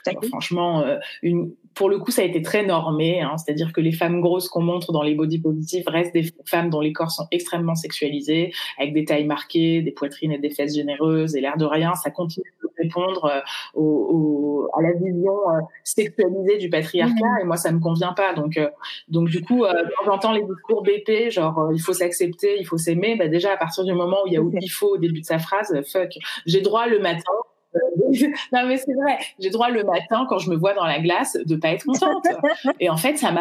euh, 0.09 0.29
franchement, 0.29 0.85
une 1.23 1.53
pour 1.77 1.91
le 1.91 1.99
coup, 1.99 2.11
ça 2.11 2.23
a 2.23 2.25
été 2.25 2.43
très 2.43 2.65
normé. 2.65 3.21
Hein, 3.21 3.37
C'est-à-dire 3.37 3.73
que 3.73 3.83
les 3.83 3.93
femmes 3.93 4.21
grosses 4.21 4.49
qu'on 4.49 4.63
montre 4.63 4.93
dans 4.93 5.03
les 5.03 5.15
body 5.15 5.39
positifs 5.39 5.85
restent 5.87 6.15
des 6.15 6.33
femmes 6.47 6.71
dont 6.71 6.81
les 6.81 6.93
corps 6.93 7.11
sont 7.11 7.27
extrêmement 7.31 7.75
sexualisés, 7.75 8.53
avec 8.79 8.95
des 8.95 9.05
tailles 9.05 9.27
marquées, 9.27 9.83
des 9.83 9.93
poitrines 9.93 10.33
et 10.33 10.39
des 10.39 10.51
fesses 10.51 10.75
généreuses. 10.75 11.37
Et 11.37 11.41
l'air 11.43 11.59
de 11.59 11.67
rien, 11.67 11.95
ça 11.95 12.11
continue 12.11 12.51
de 12.63 12.69
répondre 12.83 13.27
euh, 13.27 13.41
au, 13.75 14.69
à 14.77 14.81
la 14.81 14.93
vision 14.93 15.35
euh, 15.51 15.61
sexualisée 15.85 16.57
du 16.57 16.71
patriarcat. 16.71 17.13
Mmh. 17.15 17.43
Et 17.43 17.45
moi, 17.45 17.59
ça 17.59 17.71
me 17.71 17.79
convient 17.79 18.15
pas. 18.15 18.33
Donc, 18.33 18.57
euh, 18.57 18.71
donc 19.09 19.29
du 19.29 19.43
coup, 19.43 19.65
quand 19.65 20.05
j'entends 20.07 20.33
les 20.33 20.43
discours 20.43 20.83
BP, 20.83 21.31
genre 21.31 21.71
il 21.75 21.81
faut 21.81 21.93
s'accepter, 21.93 22.57
il 22.59 22.65
faut 22.65 22.79
s'aimer, 22.79 23.17
bah 23.17 23.29
déjà 23.29 23.53
à 23.53 23.57
partir 23.59 23.85
du 23.85 23.93
moment 23.93 24.17
où 24.25 24.29
il 24.29 24.33
y 24.33 24.39
a 24.39 24.41
il 24.63 24.69
faut 24.69 24.95
au 24.95 24.97
début 24.97 25.21
de 25.21 25.27
sa 25.27 25.39
phrase, 25.39 25.75
fuck, 25.93 26.11
j'ai 26.47 26.63
droit 26.63 26.87
le 26.87 26.99
matin 27.01 27.33
non 28.53 28.67
mais 28.67 28.77
c'est 28.77 28.95
vrai, 28.95 29.19
j'ai 29.39 29.51
droit 29.51 29.71
le 29.71 29.85
matin 29.85 30.27
quand 30.29 30.39
je 30.39 30.51
me 30.51 30.57
vois 30.57 30.75
dans 30.75 30.85
la 30.85 31.01
glace 31.01 31.37
de 31.45 31.57
pas 31.57 31.69
être 31.69 31.85
contente. 31.85 32.27
Et 32.81 32.91
en 32.91 32.97
fait, 32.97 33.17
ça. 33.17 33.33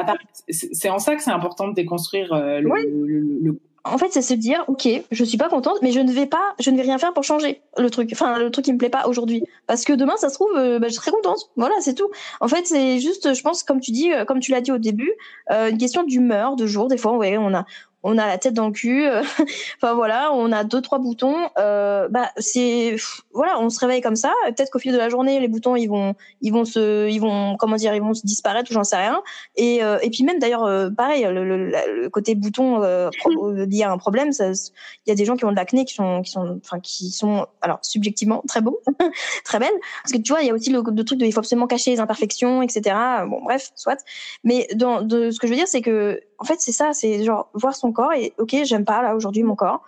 C'est 0.50 0.90
en 0.90 1.00
ça 1.00 1.16
que 1.16 1.24
c'est 1.24 1.32
important 1.32 1.68
de 1.68 1.74
déconstruire 1.74 2.34
euh, 2.34 2.60
le, 2.60 3.60
En 3.84 3.98
fait, 3.98 4.08
c'est 4.12 4.22
se 4.22 4.34
dire, 4.34 4.64
ok, 4.68 4.88
je 5.12 5.24
suis 5.24 5.38
pas 5.38 5.50
contente, 5.50 5.80
mais 5.82 5.92
je 5.92 6.00
ne 6.00 6.12
vais 6.12 6.26
pas, 6.26 6.56
je 6.60 6.70
ne 6.70 6.78
vais 6.78 6.84
rien 6.84 6.98
faire 6.98 7.14
pour 7.14 7.24
changer 7.24 7.62
le 7.78 7.90
truc. 7.90 8.10
Enfin, 8.12 8.40
le 8.40 8.52
truc 8.52 8.66
qui 8.66 8.74
me 8.74 8.78
plaît 8.78 8.90
pas 8.90 9.08
aujourd'hui, 9.08 9.44
parce 9.68 9.84
que 9.84 9.94
demain, 9.94 10.18
ça 10.18 10.30
se 10.30 10.36
trouve, 10.36 10.56
euh, 10.56 10.80
bah, 10.80 10.88
je 10.88 10.94
serai 10.94 11.12
contente. 11.12 11.50
Voilà, 11.56 11.76
c'est 11.80 11.94
tout. 11.94 12.10
En 12.42 12.48
fait, 12.48 12.66
c'est 12.66 13.00
juste, 13.00 13.34
je 13.34 13.42
pense, 13.42 13.64
comme 13.64 13.80
tu 13.80 13.92
dis, 13.92 14.12
euh, 14.12 14.26
comme 14.26 14.40
tu 14.40 14.52
l'as 14.52 14.62
dit 14.62 14.72
au 14.72 14.78
début, 14.78 15.12
une 15.50 15.78
question 15.78 16.04
d'humeur, 16.04 16.56
de 16.56 16.66
jour. 16.66 16.88
Des 16.88 16.98
fois, 16.98 17.16
ouais, 17.18 17.38
on 17.38 17.54
a, 17.54 17.66
on 18.08 18.20
a 18.20 18.28
la 18.28 18.38
tête 18.38 18.54
dans 18.54 18.68
le 18.68 18.72
cul, 18.72 19.08
euh, 19.08 19.24
enfin 19.82 19.96
voilà, 19.96 20.32
on 20.32 20.52
a 20.52 20.64
deux 20.64 20.80
trois 20.80 21.00
boutons. 21.00 21.50
Euh, 21.58 22.08
bah 22.08 22.30
c'est 22.38 22.96
voilà, 23.34 23.60
on 23.60 23.72
se 23.72 23.80
réveille 23.80 24.02
comme 24.02 24.16
ça. 24.16 24.32
Peut-être 24.46 24.70
qu'au 24.70 24.78
fil 24.78 24.94
de 24.94 24.98
la 24.98 25.10
journée, 25.10 25.40
les 25.40 25.48
boutons 25.48 25.76
ils 25.76 25.88
vont 25.88 26.14
ils 26.40 26.54
vont 26.54 26.66
se 26.66 27.10
ils 27.10 27.20
vont 27.20 27.58
comment 27.58 27.78
dire 27.78 27.96
ils 27.96 28.02
vont 28.04 28.14
se 28.14 28.22
disparaître 28.24 28.70
ou 28.70 28.76
j'en 28.76 28.84
sais 28.84 28.98
rien. 28.98 29.24
Et 29.56 29.84
euh, 29.84 29.98
et 30.04 30.12
puis 30.12 30.24
même 30.24 30.38
d'ailleurs 30.38 30.70
pareil 30.96 31.24
le, 31.24 31.44
le, 31.44 32.10
côté 32.12 32.36
bouton 32.36 32.80
lié 33.68 33.84
à 33.84 33.92
un 33.92 33.98
problème, 33.98 34.30
il 34.40 35.10
y 35.10 35.12
a 35.12 35.16
des 35.16 35.26
gens 35.26 35.36
qui 35.36 35.46
ont 35.46 35.52
de 35.52 35.56
l'acné 35.56 35.84
qui 35.84 35.96
sont 35.96 36.22
qui 36.22 36.30
sont 36.30 36.60
enfin 36.64 36.80
qui 36.80 37.10
sont 37.10 37.48
alors 37.62 37.80
subjectivement 37.82 38.44
très 38.48 38.62
beaux, 38.62 38.82
très 39.44 39.58
belles 39.58 39.80
parce 40.04 40.14
que 40.14 40.20
tu 40.20 40.32
vois 40.32 40.44
il 40.44 40.48
y 40.48 40.52
a 40.52 40.54
aussi 40.54 40.70
le, 40.70 40.84
truc 41.04 41.18
de 41.18 41.26
il 41.26 41.34
faut 41.34 41.40
absolument 41.40 41.66
cacher 41.66 41.90
les 41.90 42.00
imperfections 42.00 42.62
etc. 42.62 42.96
Bon 43.28 43.42
bref 43.44 43.72
soit. 43.76 43.98
Mais 44.44 44.68
dans 44.76 45.02
de, 45.02 45.32
ce 45.32 45.40
que 45.40 45.48
je 45.48 45.54
veux 45.54 45.58
dire 45.58 45.68
c'est 45.68 45.82
que 45.82 46.22
en 46.38 46.44
fait, 46.44 46.60
c'est 46.60 46.72
ça, 46.72 46.94
c'est 46.94 47.24
genre 47.24 47.50
voir 47.54 47.76
son 47.76 47.92
corps 47.96 48.14
et 48.14 48.34
ok, 48.38 48.56
j'aime 48.64 48.86
pas 48.86 49.02
là 49.02 49.16
aujourd'hui 49.16 49.42
mon 49.42 49.56
corps, 49.56 49.82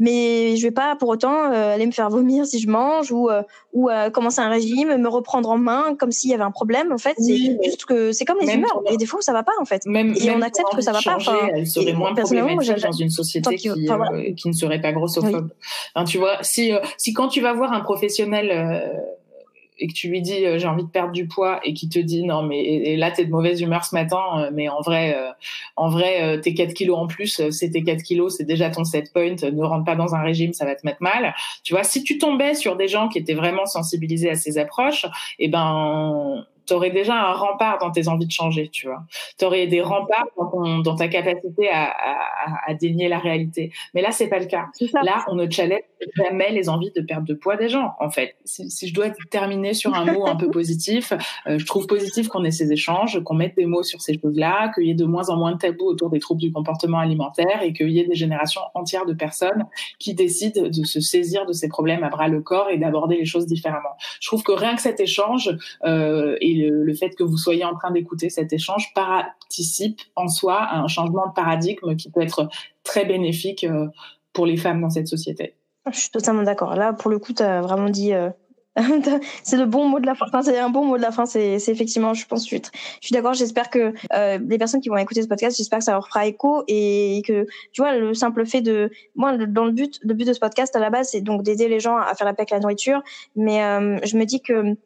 mais 0.00 0.56
je 0.56 0.62
vais 0.62 0.70
pas 0.70 0.96
pour 0.96 1.10
autant 1.10 1.52
euh, 1.52 1.74
aller 1.74 1.86
me 1.86 1.92
faire 1.92 2.08
vomir 2.08 2.46
si 2.46 2.58
je 2.58 2.68
mange 2.68 3.12
ou 3.12 3.28
euh, 3.28 3.42
ou 3.74 3.90
euh, 3.90 4.08
commencer 4.08 4.40
un 4.40 4.48
régime, 4.48 4.96
me 4.96 5.08
reprendre 5.08 5.50
en 5.50 5.58
main 5.58 5.94
comme 5.94 6.10
s'il 6.10 6.30
y 6.30 6.34
avait 6.34 6.42
un 6.42 6.50
problème. 6.50 6.90
En 6.90 6.98
fait, 6.98 7.14
c'est 7.18 7.36
juste 7.36 7.84
que 7.84 8.10
c'est 8.10 8.24
comme 8.24 8.38
les 8.40 8.54
humeurs. 8.54 8.82
Et 8.90 8.96
des 8.96 9.04
fois, 9.04 9.20
ça 9.20 9.34
va 9.34 9.42
pas 9.42 9.52
en 9.60 9.66
fait. 9.66 9.84
Même, 9.84 10.14
et 10.18 10.30
on 10.30 10.40
accepte 10.40 10.74
que 10.74 10.80
ça 10.80 10.92
va 10.92 11.00
pas. 11.04 11.16
Enfin, 11.16 11.36
elle 11.54 11.66
serait 11.66 11.92
moins 11.92 12.14
problématique 12.14 12.82
dans 12.82 12.92
une 12.92 13.10
société 13.10 13.56
qui, 13.56 13.68
qui, 14.36 14.48
ne 14.48 14.54
serait 14.54 14.80
pas 14.80 14.92
grossophobe. 14.92 15.50
tu 16.06 16.16
vois, 16.16 16.38
si 16.40 16.72
si 16.96 17.12
quand 17.12 17.28
tu 17.28 17.42
vas 17.42 17.52
voir 17.52 17.72
un 17.74 17.80
professionnel 17.80 19.10
et 19.80 19.86
que 19.88 19.92
tu 19.92 20.08
lui 20.08 20.20
dis 20.20 20.44
euh, 20.44 20.58
j'ai 20.58 20.68
envie 20.68 20.84
de 20.84 20.88
perdre 20.88 21.12
du 21.12 21.26
poids 21.26 21.60
et 21.64 21.74
qui 21.74 21.88
te 21.88 21.98
dit 21.98 22.22
non 22.22 22.42
mais 22.42 22.62
et, 22.62 22.96
là 22.96 23.10
t'es 23.10 23.24
de 23.24 23.30
mauvaise 23.30 23.60
humeur 23.60 23.84
ce 23.84 23.94
matin 23.94 24.20
euh, 24.36 24.50
mais 24.52 24.68
en 24.68 24.80
vrai 24.80 25.16
euh, 25.16 25.30
en 25.76 25.88
vrai 25.88 26.40
tes 26.40 26.54
4 26.54 26.74
kilos 26.74 26.98
en 26.98 27.06
plus 27.06 27.50
c'est 27.50 27.70
tes 27.70 27.82
4 27.82 28.02
kilos 28.02 28.36
c'est 28.36 28.44
déjà 28.44 28.70
ton 28.70 28.84
set 28.84 29.12
point 29.12 29.34
ne 29.42 29.64
rentre 29.64 29.84
pas 29.84 29.96
dans 29.96 30.14
un 30.14 30.22
régime 30.22 30.52
ça 30.52 30.64
va 30.64 30.74
te 30.74 30.84
mettre 30.84 31.02
mal. 31.02 31.34
Tu 31.64 31.72
vois 31.72 31.84
si 31.84 32.02
tu 32.02 32.18
tombais 32.18 32.54
sur 32.54 32.76
des 32.76 32.88
gens 32.88 33.08
qui 33.08 33.18
étaient 33.18 33.34
vraiment 33.34 33.66
sensibilisés 33.66 34.30
à 34.30 34.34
ces 34.34 34.58
approches 34.58 35.06
et 35.38 35.46
eh 35.46 35.48
ben 35.48 36.44
tu 36.70 36.74
aurais 36.76 36.90
déjà 36.90 37.14
un 37.14 37.32
rempart 37.32 37.78
dans 37.78 37.90
tes 37.90 38.06
envies 38.06 38.26
de 38.26 38.30
changer, 38.32 38.68
tu 38.68 38.86
vois. 38.86 39.02
Tu 39.36 39.44
aurais 39.44 39.66
des 39.66 39.80
remparts 39.80 40.28
dans, 40.84 40.94
ta 40.94 41.08
capacité 41.08 41.68
à, 41.68 41.92
à, 42.64 42.74
dénier 42.74 43.08
la 43.08 43.18
réalité. 43.18 43.72
Mais 43.92 44.02
là, 44.02 44.12
c'est 44.12 44.28
pas 44.28 44.38
le 44.38 44.46
cas. 44.46 44.66
Là, 45.02 45.24
on 45.26 45.34
ne 45.34 45.50
challenge 45.50 45.80
jamais 46.16 46.52
les 46.52 46.68
envies 46.68 46.92
de 46.94 47.00
perte 47.00 47.24
de 47.24 47.34
poids 47.34 47.56
des 47.56 47.68
gens, 47.68 47.94
en 47.98 48.08
fait. 48.08 48.36
Si, 48.44 48.86
je 48.86 48.94
dois 48.94 49.10
terminer 49.30 49.74
sur 49.74 49.94
un 49.94 50.04
mot 50.12 50.28
un 50.28 50.36
peu 50.36 50.48
positif, 50.52 51.12
euh, 51.48 51.58
je 51.58 51.66
trouve 51.66 51.88
positif 51.88 52.28
qu'on 52.28 52.44
ait 52.44 52.52
ces 52.52 52.72
échanges, 52.72 53.20
qu'on 53.24 53.34
mette 53.34 53.56
des 53.56 53.66
mots 53.66 53.82
sur 53.82 54.00
ces 54.00 54.18
choses-là, 54.20 54.70
qu'il 54.72 54.86
y 54.86 54.90
ait 54.90 54.94
de 54.94 55.04
moins 55.04 55.28
en 55.28 55.36
moins 55.36 55.52
de 55.52 55.58
tabous 55.58 55.86
autour 55.86 56.08
des 56.08 56.20
troubles 56.20 56.40
du 56.40 56.52
comportement 56.52 56.98
alimentaire 56.98 57.62
et 57.62 57.72
qu'il 57.72 57.90
y 57.90 57.98
ait 57.98 58.06
des 58.06 58.14
générations 58.14 58.62
entières 58.74 59.06
de 59.06 59.14
personnes 59.14 59.66
qui 59.98 60.14
décident 60.14 60.68
de 60.68 60.84
se 60.84 61.00
saisir 61.00 61.46
de 61.46 61.52
ces 61.52 61.68
problèmes 61.68 62.04
à 62.04 62.10
bras 62.10 62.28
le 62.28 62.40
corps 62.40 62.70
et 62.70 62.78
d'aborder 62.78 63.16
les 63.16 63.24
choses 63.24 63.46
différemment. 63.46 63.96
Je 64.20 64.28
trouve 64.28 64.44
que 64.44 64.52
rien 64.52 64.76
que 64.76 64.82
cet 64.82 65.00
échange 65.00 65.50
euh, 65.84 66.36
et 66.40 66.59
le, 66.68 66.94
fait 66.94 67.10
que 67.10 67.22
vous 67.22 67.36
soyez 67.36 67.64
en 67.64 67.74
train 67.74 67.90
d'écouter 67.90 68.30
cet 68.30 68.52
échange 68.52 68.92
participe 68.94 70.00
en 70.16 70.28
soi 70.28 70.56
à 70.56 70.78
un 70.78 70.88
changement 70.88 71.28
de 71.28 71.32
paradigme 71.32 71.96
qui 71.96 72.10
peut 72.10 72.20
être 72.20 72.48
très 72.82 73.04
bénéfique 73.04 73.64
euh, 73.64 73.86
pour 74.32 74.46
les 74.46 74.56
femmes 74.56 74.80
dans 74.80 74.90
cette 74.90 75.08
société. 75.08 75.54
Je 75.90 75.98
suis 75.98 76.10
totalement 76.10 76.42
d'accord. 76.42 76.74
Là, 76.74 76.92
pour 76.92 77.10
le 77.10 77.18
coup, 77.18 77.32
tu 77.32 77.42
as 77.42 77.62
vraiment 77.62 77.88
dit. 77.88 78.12
Euh, 78.12 78.30
c'est 79.42 79.56
le 79.56 79.66
bon 79.66 79.88
mot 79.88 79.98
de 79.98 80.06
la 80.06 80.14
fin. 80.14 80.26
C'est 80.42 80.58
un 80.58 80.70
bon 80.70 80.84
mot 80.84 80.96
de 80.96 81.02
la 81.02 81.10
fin. 81.10 81.26
C'est 81.26 81.56
effectivement, 81.56 82.14
je 82.14 82.26
pense, 82.26 82.42
je 82.42 82.46
suis, 82.46 82.62
je 83.00 83.06
suis 83.06 83.12
d'accord. 83.12 83.34
J'espère 83.34 83.68
que 83.68 83.92
euh, 84.14 84.38
les 84.46 84.58
personnes 84.58 84.80
qui 84.80 84.88
vont 84.88 84.96
écouter 84.96 85.22
ce 85.22 85.28
podcast, 85.28 85.56
j'espère 85.56 85.80
que 85.80 85.84
ça 85.84 85.92
leur 85.92 86.06
fera 86.06 86.26
écho 86.26 86.62
et 86.68 87.22
que, 87.26 87.46
tu 87.72 87.82
vois, 87.82 87.96
le 87.96 88.14
simple 88.14 88.46
fait 88.46 88.60
de, 88.60 88.90
moi, 89.16 89.36
dans 89.36 89.64
le 89.64 89.72
but, 89.72 89.98
le 90.02 90.14
but 90.14 90.26
de 90.26 90.32
ce 90.32 90.40
podcast 90.40 90.76
à 90.76 90.78
la 90.78 90.90
base, 90.90 91.10
c'est 91.10 91.20
donc 91.20 91.42
d'aider 91.42 91.68
les 91.68 91.80
gens 91.80 91.96
à 91.96 92.14
faire 92.14 92.26
la 92.26 92.32
paix 92.32 92.42
avec 92.42 92.50
la 92.50 92.60
nourriture. 92.60 93.02
Mais 93.34 93.60
je 94.04 94.16
me 94.16 94.24
dis 94.24 94.40
que 94.40 94.76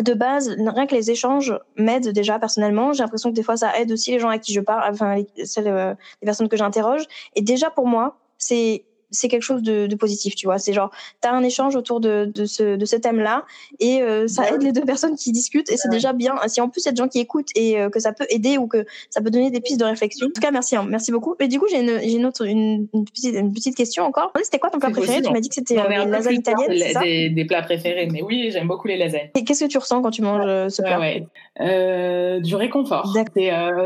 de 0.00 0.14
base, 0.14 0.48
rien 0.58 0.86
que 0.86 0.94
les 0.94 1.10
échanges 1.10 1.58
m'aident 1.76 2.08
déjà 2.08 2.38
personnellement. 2.38 2.92
J'ai 2.92 3.02
l'impression 3.02 3.30
que 3.30 3.34
des 3.34 3.42
fois, 3.42 3.56
ça 3.56 3.78
aide 3.78 3.92
aussi 3.92 4.10
les 4.10 4.18
gens 4.18 4.28
à 4.28 4.38
qui 4.38 4.52
je 4.52 4.60
parle, 4.60 4.92
enfin 4.92 5.16
les, 5.16 5.26
euh, 5.58 5.94
les 6.20 6.26
personnes 6.26 6.48
que 6.48 6.56
j'interroge. 6.56 7.04
Et 7.36 7.42
déjà 7.42 7.70
pour 7.70 7.86
moi, 7.86 8.18
c'est 8.38 8.84
c'est 9.14 9.28
quelque 9.28 9.42
chose 9.42 9.62
de, 9.62 9.86
de, 9.86 9.96
positif, 9.96 10.34
tu 10.34 10.46
vois. 10.46 10.58
C'est 10.58 10.72
genre, 10.72 10.90
tu 11.22 11.28
as 11.28 11.32
un 11.32 11.42
échange 11.42 11.76
autour 11.76 12.00
de, 12.00 12.30
de 12.32 12.44
ce, 12.44 12.76
de 12.76 12.84
ce 12.84 12.96
thème-là 12.96 13.44
et 13.80 14.02
euh, 14.02 14.26
ça 14.26 14.50
aide 14.50 14.62
les 14.62 14.72
deux 14.72 14.84
personnes 14.84 15.16
qui 15.16 15.32
discutent 15.32 15.70
et 15.70 15.76
c'est 15.76 15.88
déjà 15.88 16.12
bien. 16.12 16.34
Si 16.48 16.60
en 16.60 16.68
plus 16.68 16.82
il 16.82 16.86
y 16.86 16.88
a 16.88 16.92
des 16.92 16.98
gens 16.98 17.08
qui 17.08 17.20
écoutent 17.20 17.50
et 17.54 17.80
euh, 17.80 17.88
que 17.88 18.00
ça 18.00 18.12
peut 18.12 18.26
aider 18.28 18.58
ou 18.58 18.66
que 18.66 18.84
ça 19.10 19.20
peut 19.20 19.30
donner 19.30 19.50
des 19.50 19.60
pistes 19.60 19.80
de 19.80 19.84
réflexion. 19.84 20.26
En 20.26 20.30
tout 20.30 20.40
cas, 20.40 20.50
merci, 20.50 20.76
hein, 20.76 20.84
merci 20.88 21.12
beaucoup. 21.12 21.34
Et 21.40 21.48
du 21.48 21.58
coup, 21.58 21.66
j'ai 21.70 21.80
une, 21.80 22.00
j'ai 22.00 22.16
une 22.16 22.26
autre, 22.26 22.46
une, 22.46 22.88
une, 22.92 23.04
petite, 23.04 23.34
une 23.34 23.52
petite 23.52 23.76
question 23.76 24.04
encore. 24.04 24.32
C'était 24.42 24.58
quoi 24.58 24.70
ton 24.70 24.78
plat 24.78 24.90
préféré? 24.90 25.22
Tu 25.22 25.32
m'as 25.32 25.40
dit 25.40 25.48
que 25.48 25.54
c'était 25.54 25.78
euh, 25.78 25.88
les 25.88 26.10
lasagnes 26.10 26.38
italiennes. 26.38 27.02
Des, 27.02 27.30
des, 27.30 27.44
plats 27.44 27.62
préférés, 27.62 28.08
mais 28.10 28.22
oui, 28.22 28.50
j'aime 28.50 28.66
beaucoup 28.66 28.88
les 28.88 28.96
lasagnes. 28.96 29.30
Et 29.36 29.44
qu'est-ce 29.44 29.64
que 29.64 29.70
tu 29.70 29.78
ressens 29.78 30.02
quand 30.02 30.10
tu 30.10 30.22
manges 30.22 30.68
ce 30.68 30.82
plat? 30.82 30.98
ouais. 30.98 32.40
Du 32.40 32.56
réconfort. 32.56 33.16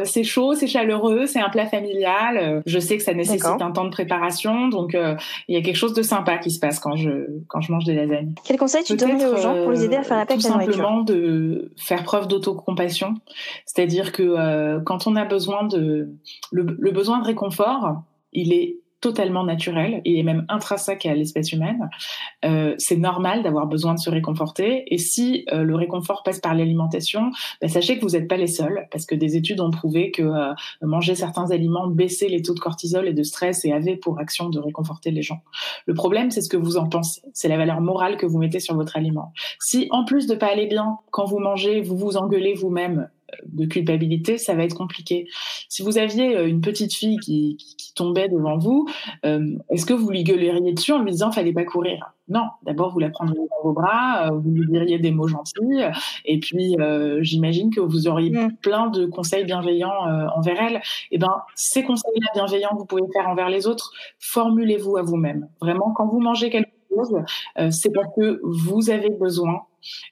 C'est 0.05 0.25
chaud, 0.25 0.55
c'est 0.55 0.67
chaleureux, 0.67 1.27
c'est 1.27 1.41
un 1.41 1.51
plat 1.51 1.67
familial. 1.67 2.63
Je 2.67 2.79
sais 2.79 2.97
que 2.97 3.03
ça 3.03 3.15
nécessite 3.15 3.45
un 3.45 3.71
temps 3.71 3.85
de 3.85 3.91
préparation, 3.91 4.69
donc 4.69 4.97
il 5.49 5.55
y 5.55 5.59
a 5.59 5.63
quelque 5.63 5.77
chose 5.77 5.95
de 5.95 6.03
sympa 6.03 6.39
qui 6.39 6.51
se 6.51 6.59
passe 6.59 6.79
quand 6.79 6.97
je, 6.97 7.11
quand 7.49 7.61
je 7.61 7.73
mange 7.73 7.85
des 7.85 7.95
lasagnes. 7.95 8.35
Quel 8.45 8.59
conseil 8.59 8.85
tu 8.85 8.97
donnes 8.97 9.23
aux 9.23 9.37
gens 9.37 9.63
pour 9.63 9.73
les 9.73 9.85
aider 9.85 9.97
à 9.97 10.03
faire 10.03 10.17
la 10.17 10.27
paix 10.27 10.35
Tout 10.35 10.41
simplement 10.41 11.03
de 11.03 11.73
faire 11.77 12.03
preuve 12.03 12.29
d'autocompassion. 12.29 13.15
C'est-à-dire 13.67 14.13
que 14.13 14.23
euh, 14.23 14.81
quand 14.81 15.07
on 15.07 15.17
a 15.17 15.25
besoin 15.25 15.65
de... 15.65 16.09
le 16.51 16.91
besoin 16.91 17.19
de 17.21 17.25
réconfort, 17.25 18.03
il 18.33 18.53
est 18.53 18.77
totalement 19.01 19.45
naturel, 19.45 20.01
il 20.05 20.19
est 20.19 20.23
même 20.23 20.45
intrinsèque 20.49 21.07
à 21.07 21.15
l'espèce 21.15 21.53
humaine. 21.53 21.89
Euh, 22.45 22.75
c'est 22.79 22.97
normal 22.97 23.43
d'avoir 23.43 23.67
besoin 23.67 23.95
de 23.95 23.99
se 23.99 24.11
réconforter. 24.11 24.93
Et 24.93 24.99
si 24.99 25.45
euh, 25.53 25.63
le 25.63 25.75
réconfort 25.77 26.23
passe 26.25 26.41
par 26.41 26.55
l'alimentation, 26.55 27.31
bah, 27.61 27.69
sachez 27.69 27.99
que 27.99 28.05
vous 28.05 28.13
n'êtes 28.13 28.29
pas 28.29 28.37
les 28.37 28.47
seuls, 28.47 28.89
parce 28.91 29.07
que 29.07 29.15
des 29.15 29.37
études 29.37 29.61
ont 29.61 29.71
prouvé 29.71 30.11
que 30.11 30.23
euh, 30.23 30.53
manger 30.83 31.15
certains 31.15 31.51
aliments 31.51 31.87
baissait 31.87 32.29
les 32.29 32.43
taux 32.43 32.55
de 32.55 32.61
cortisol 32.61 33.07
et 33.07 33.15
de 33.15 33.23
stress 33.23 33.65
et 33.65 33.73
avait 33.73 33.97
pour 33.97 34.19
action 34.19 34.49
de 34.49 34.59
réconforter 34.59 35.11
les 35.11 35.23
gens. 35.23 35.43
Le 35.87 35.95
problème, 35.95 36.31
c'est 36.31 36.43
ce 36.43 36.49
que 36.49 36.57
vous 36.57 36.77
en 36.77 36.89
pensez. 36.89 37.23
C'est 37.33 37.49
la 37.49 37.57
valeur 37.57 37.81
morale 37.81 38.17
que 38.17 38.27
vous 38.27 38.39
mettez 38.39 38.61
sur 38.61 38.75
votre 38.75 38.97
aliment. 38.97 39.33
Si 39.61 39.89
en 39.91 40.05
plus 40.05 40.27
de 40.27 40.35
pas 40.35 40.51
aller 40.51 40.67
bien 40.67 40.99
quand 41.11 41.25
vous 41.25 41.39
mangez, 41.39 41.81
vous 41.81 41.97
vous 41.97 42.17
engueulez 42.17 42.55
vous-même 42.55 43.09
de 43.47 43.67
culpabilité, 43.67 44.39
ça 44.39 44.55
va 44.55 44.65
être 44.65 44.77
compliqué. 44.77 45.27
Si 45.69 45.83
vous 45.83 45.99
aviez 45.99 46.37
euh, 46.37 46.49
une 46.49 46.61
petite 46.61 46.95
fille 46.95 47.19
qui, 47.19 47.57
qui, 47.57 47.93
tombait 47.95 48.29
devant 48.29 48.59
vous, 48.59 48.87
euh, 49.25 49.59
est-ce 49.71 49.85
que 49.85 49.93
vous 49.93 50.11
lui 50.11 50.23
gueuleriez 50.23 50.73
dessus 50.73 50.93
en 50.93 51.03
lui 51.03 51.11
disant 51.11 51.33
fallait 51.33 51.53
pas 51.53 51.65
courir? 51.65 52.13
Non. 52.29 52.45
D'abord, 52.63 52.93
vous 52.93 53.01
la 53.01 53.11
prendriez 53.11 53.41
dans 53.41 53.69
vos 53.69 53.73
bras, 53.73 54.27
euh, 54.27 54.39
vous 54.39 54.51
lui 54.51 54.67
diriez 54.71 54.99
des 54.99 55.11
mots 55.11 55.27
gentils, 55.27 55.83
et 56.25 56.39
puis 56.39 56.77
j'imagine 57.21 57.75
que 57.75 57.81
vous 57.81 58.07
auriez 58.07 58.31
mm. 58.31 58.57
plein 58.63 58.89
de 58.89 59.07
conseils 59.07 59.45
bienveillants 59.45 60.29
envers 60.37 60.61
elle. 60.61 60.77
Et 60.77 61.17
eh 61.17 61.19
ben, 61.19 61.43
ces 61.55 61.83
conseils 61.83 62.13
bienveillants 62.35 62.71
que 62.71 62.79
vous 62.79 62.87
pouvez 62.87 63.03
faire 63.13 63.29
envers 63.29 63.49
les 63.49 63.67
autres, 63.67 63.93
formulez-vous 64.21 64.97
à 64.97 65.03
vous-même. 65.03 65.49
Vraiment, 65.61 65.93
quand 65.93 66.07
vous 66.07 66.21
mangez 66.21 66.51
quelque 66.51 66.71
chose, 66.95 67.17
c'est 67.71 67.93
parce 67.93 68.09
que 68.17 68.41
vous 68.45 68.91
avez 68.91 69.11
besoin 69.11 69.63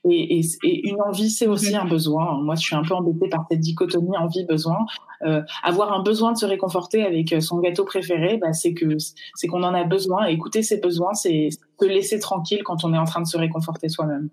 et, 0.08 0.40
une 0.62 1.00
envie, 1.02 1.30
c'est 1.30 1.46
aussi 1.46 1.74
un 1.74 1.84
besoin. 1.84 2.40
Moi, 2.42 2.54
je 2.54 2.62
suis 2.62 2.76
un 2.76 2.82
peu 2.82 2.94
embêtée 2.94 3.28
par 3.28 3.44
cette 3.50 3.60
dichotomie 3.60 4.16
envie-besoin. 4.16 4.78
Euh, 5.26 5.42
avoir 5.62 5.92
un 5.92 6.02
besoin 6.02 6.32
de 6.32 6.38
se 6.38 6.46
réconforter 6.46 7.04
avec 7.04 7.32
euh, 7.32 7.40
son 7.40 7.58
gâteau 7.58 7.84
préféré, 7.84 8.36
bah, 8.36 8.52
c'est 8.52 8.74
que 8.74 8.96
c'est 9.34 9.46
qu'on 9.46 9.62
en 9.62 9.74
a 9.74 9.84
besoin. 9.84 10.26
écouter 10.26 10.62
ses 10.62 10.78
besoins, 10.78 11.14
c'est 11.14 11.48
se 11.80 11.84
laisser 11.86 12.18
tranquille 12.18 12.62
quand 12.64 12.84
on 12.84 12.92
est 12.92 12.98
en 12.98 13.04
train 13.04 13.22
de 13.22 13.26
se 13.26 13.36
réconforter 13.36 13.88
soi-même. 13.88 14.28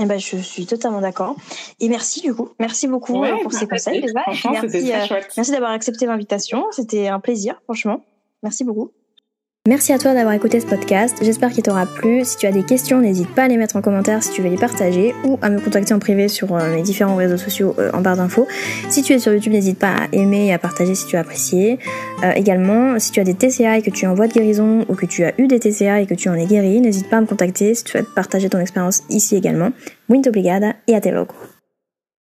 Eh 0.00 0.06
ben, 0.06 0.18
je 0.18 0.36
suis 0.36 0.66
totalement 0.66 1.00
d'accord. 1.00 1.36
Et 1.80 1.88
merci 1.88 2.20
du 2.20 2.34
coup. 2.34 2.50
Merci 2.58 2.88
beaucoup 2.88 3.24
euh, 3.24 3.42
pour 3.42 3.52
ces 3.52 3.66
conseils 3.66 4.00
déjà. 4.00 4.20
Merci, 4.26 4.48
euh, 4.48 5.20
merci 5.36 5.52
d'avoir 5.52 5.70
accepté 5.70 6.06
l'invitation. 6.06 6.66
C'était 6.72 7.08
un 7.08 7.20
plaisir, 7.20 7.60
franchement. 7.64 8.04
Merci 8.42 8.64
beaucoup. 8.64 8.92
Merci 9.68 9.92
à 9.92 9.98
toi 9.98 10.14
d'avoir 10.14 10.32
écouté 10.32 10.60
ce 10.60 10.66
podcast, 10.66 11.18
j'espère 11.20 11.50
qu'il 11.50 11.62
t'aura 11.62 11.84
plu. 11.84 12.24
Si 12.24 12.38
tu 12.38 12.46
as 12.46 12.52
des 12.52 12.62
questions, 12.62 13.02
n'hésite 13.02 13.28
pas 13.34 13.42
à 13.42 13.48
les 13.48 13.58
mettre 13.58 13.76
en 13.76 13.82
commentaire 13.82 14.22
si 14.22 14.30
tu 14.30 14.40
veux 14.40 14.48
les 14.48 14.56
partager 14.56 15.14
ou 15.24 15.38
à 15.42 15.50
me 15.50 15.60
contacter 15.60 15.92
en 15.92 15.98
privé 15.98 16.28
sur 16.28 16.56
euh, 16.56 16.74
mes 16.74 16.80
différents 16.80 17.16
réseaux 17.16 17.36
sociaux 17.36 17.74
euh, 17.78 17.90
en 17.92 18.00
barre 18.00 18.16
d'infos. 18.16 18.48
Si 18.88 19.02
tu 19.02 19.12
es 19.12 19.18
sur 19.18 19.30
YouTube, 19.30 19.52
n'hésite 19.52 19.78
pas 19.78 19.92
à 19.92 20.08
aimer 20.12 20.46
et 20.46 20.54
à 20.54 20.58
partager 20.58 20.94
si 20.94 21.06
tu 21.06 21.18
as 21.18 21.20
apprécié. 21.20 21.78
Euh, 22.24 22.32
également, 22.32 22.98
si 22.98 23.12
tu 23.12 23.20
as 23.20 23.24
des 23.24 23.34
TCA 23.34 23.76
et 23.76 23.82
que 23.82 23.90
tu 23.90 24.06
es 24.06 24.08
en 24.08 24.14
voie 24.14 24.26
de 24.26 24.32
guérison 24.32 24.86
ou 24.88 24.94
que 24.94 25.04
tu 25.04 25.22
as 25.24 25.38
eu 25.38 25.48
des 25.48 25.60
TCA 25.60 26.00
et 26.00 26.06
que 26.06 26.14
tu 26.14 26.30
en 26.30 26.34
es 26.34 26.46
guéri, 26.46 26.80
n'hésite 26.80 27.10
pas 27.10 27.18
à 27.18 27.20
me 27.20 27.26
contacter 27.26 27.74
si 27.74 27.84
tu 27.84 27.90
souhaites 27.90 28.08
partager 28.14 28.48
ton 28.48 28.60
expérience 28.60 29.02
ici 29.10 29.36
également. 29.36 29.72
Muito 30.08 30.30
obrigada 30.30 30.76
et 30.86 30.94
à 30.94 31.02
tes 31.02 31.10
logos. 31.10 31.34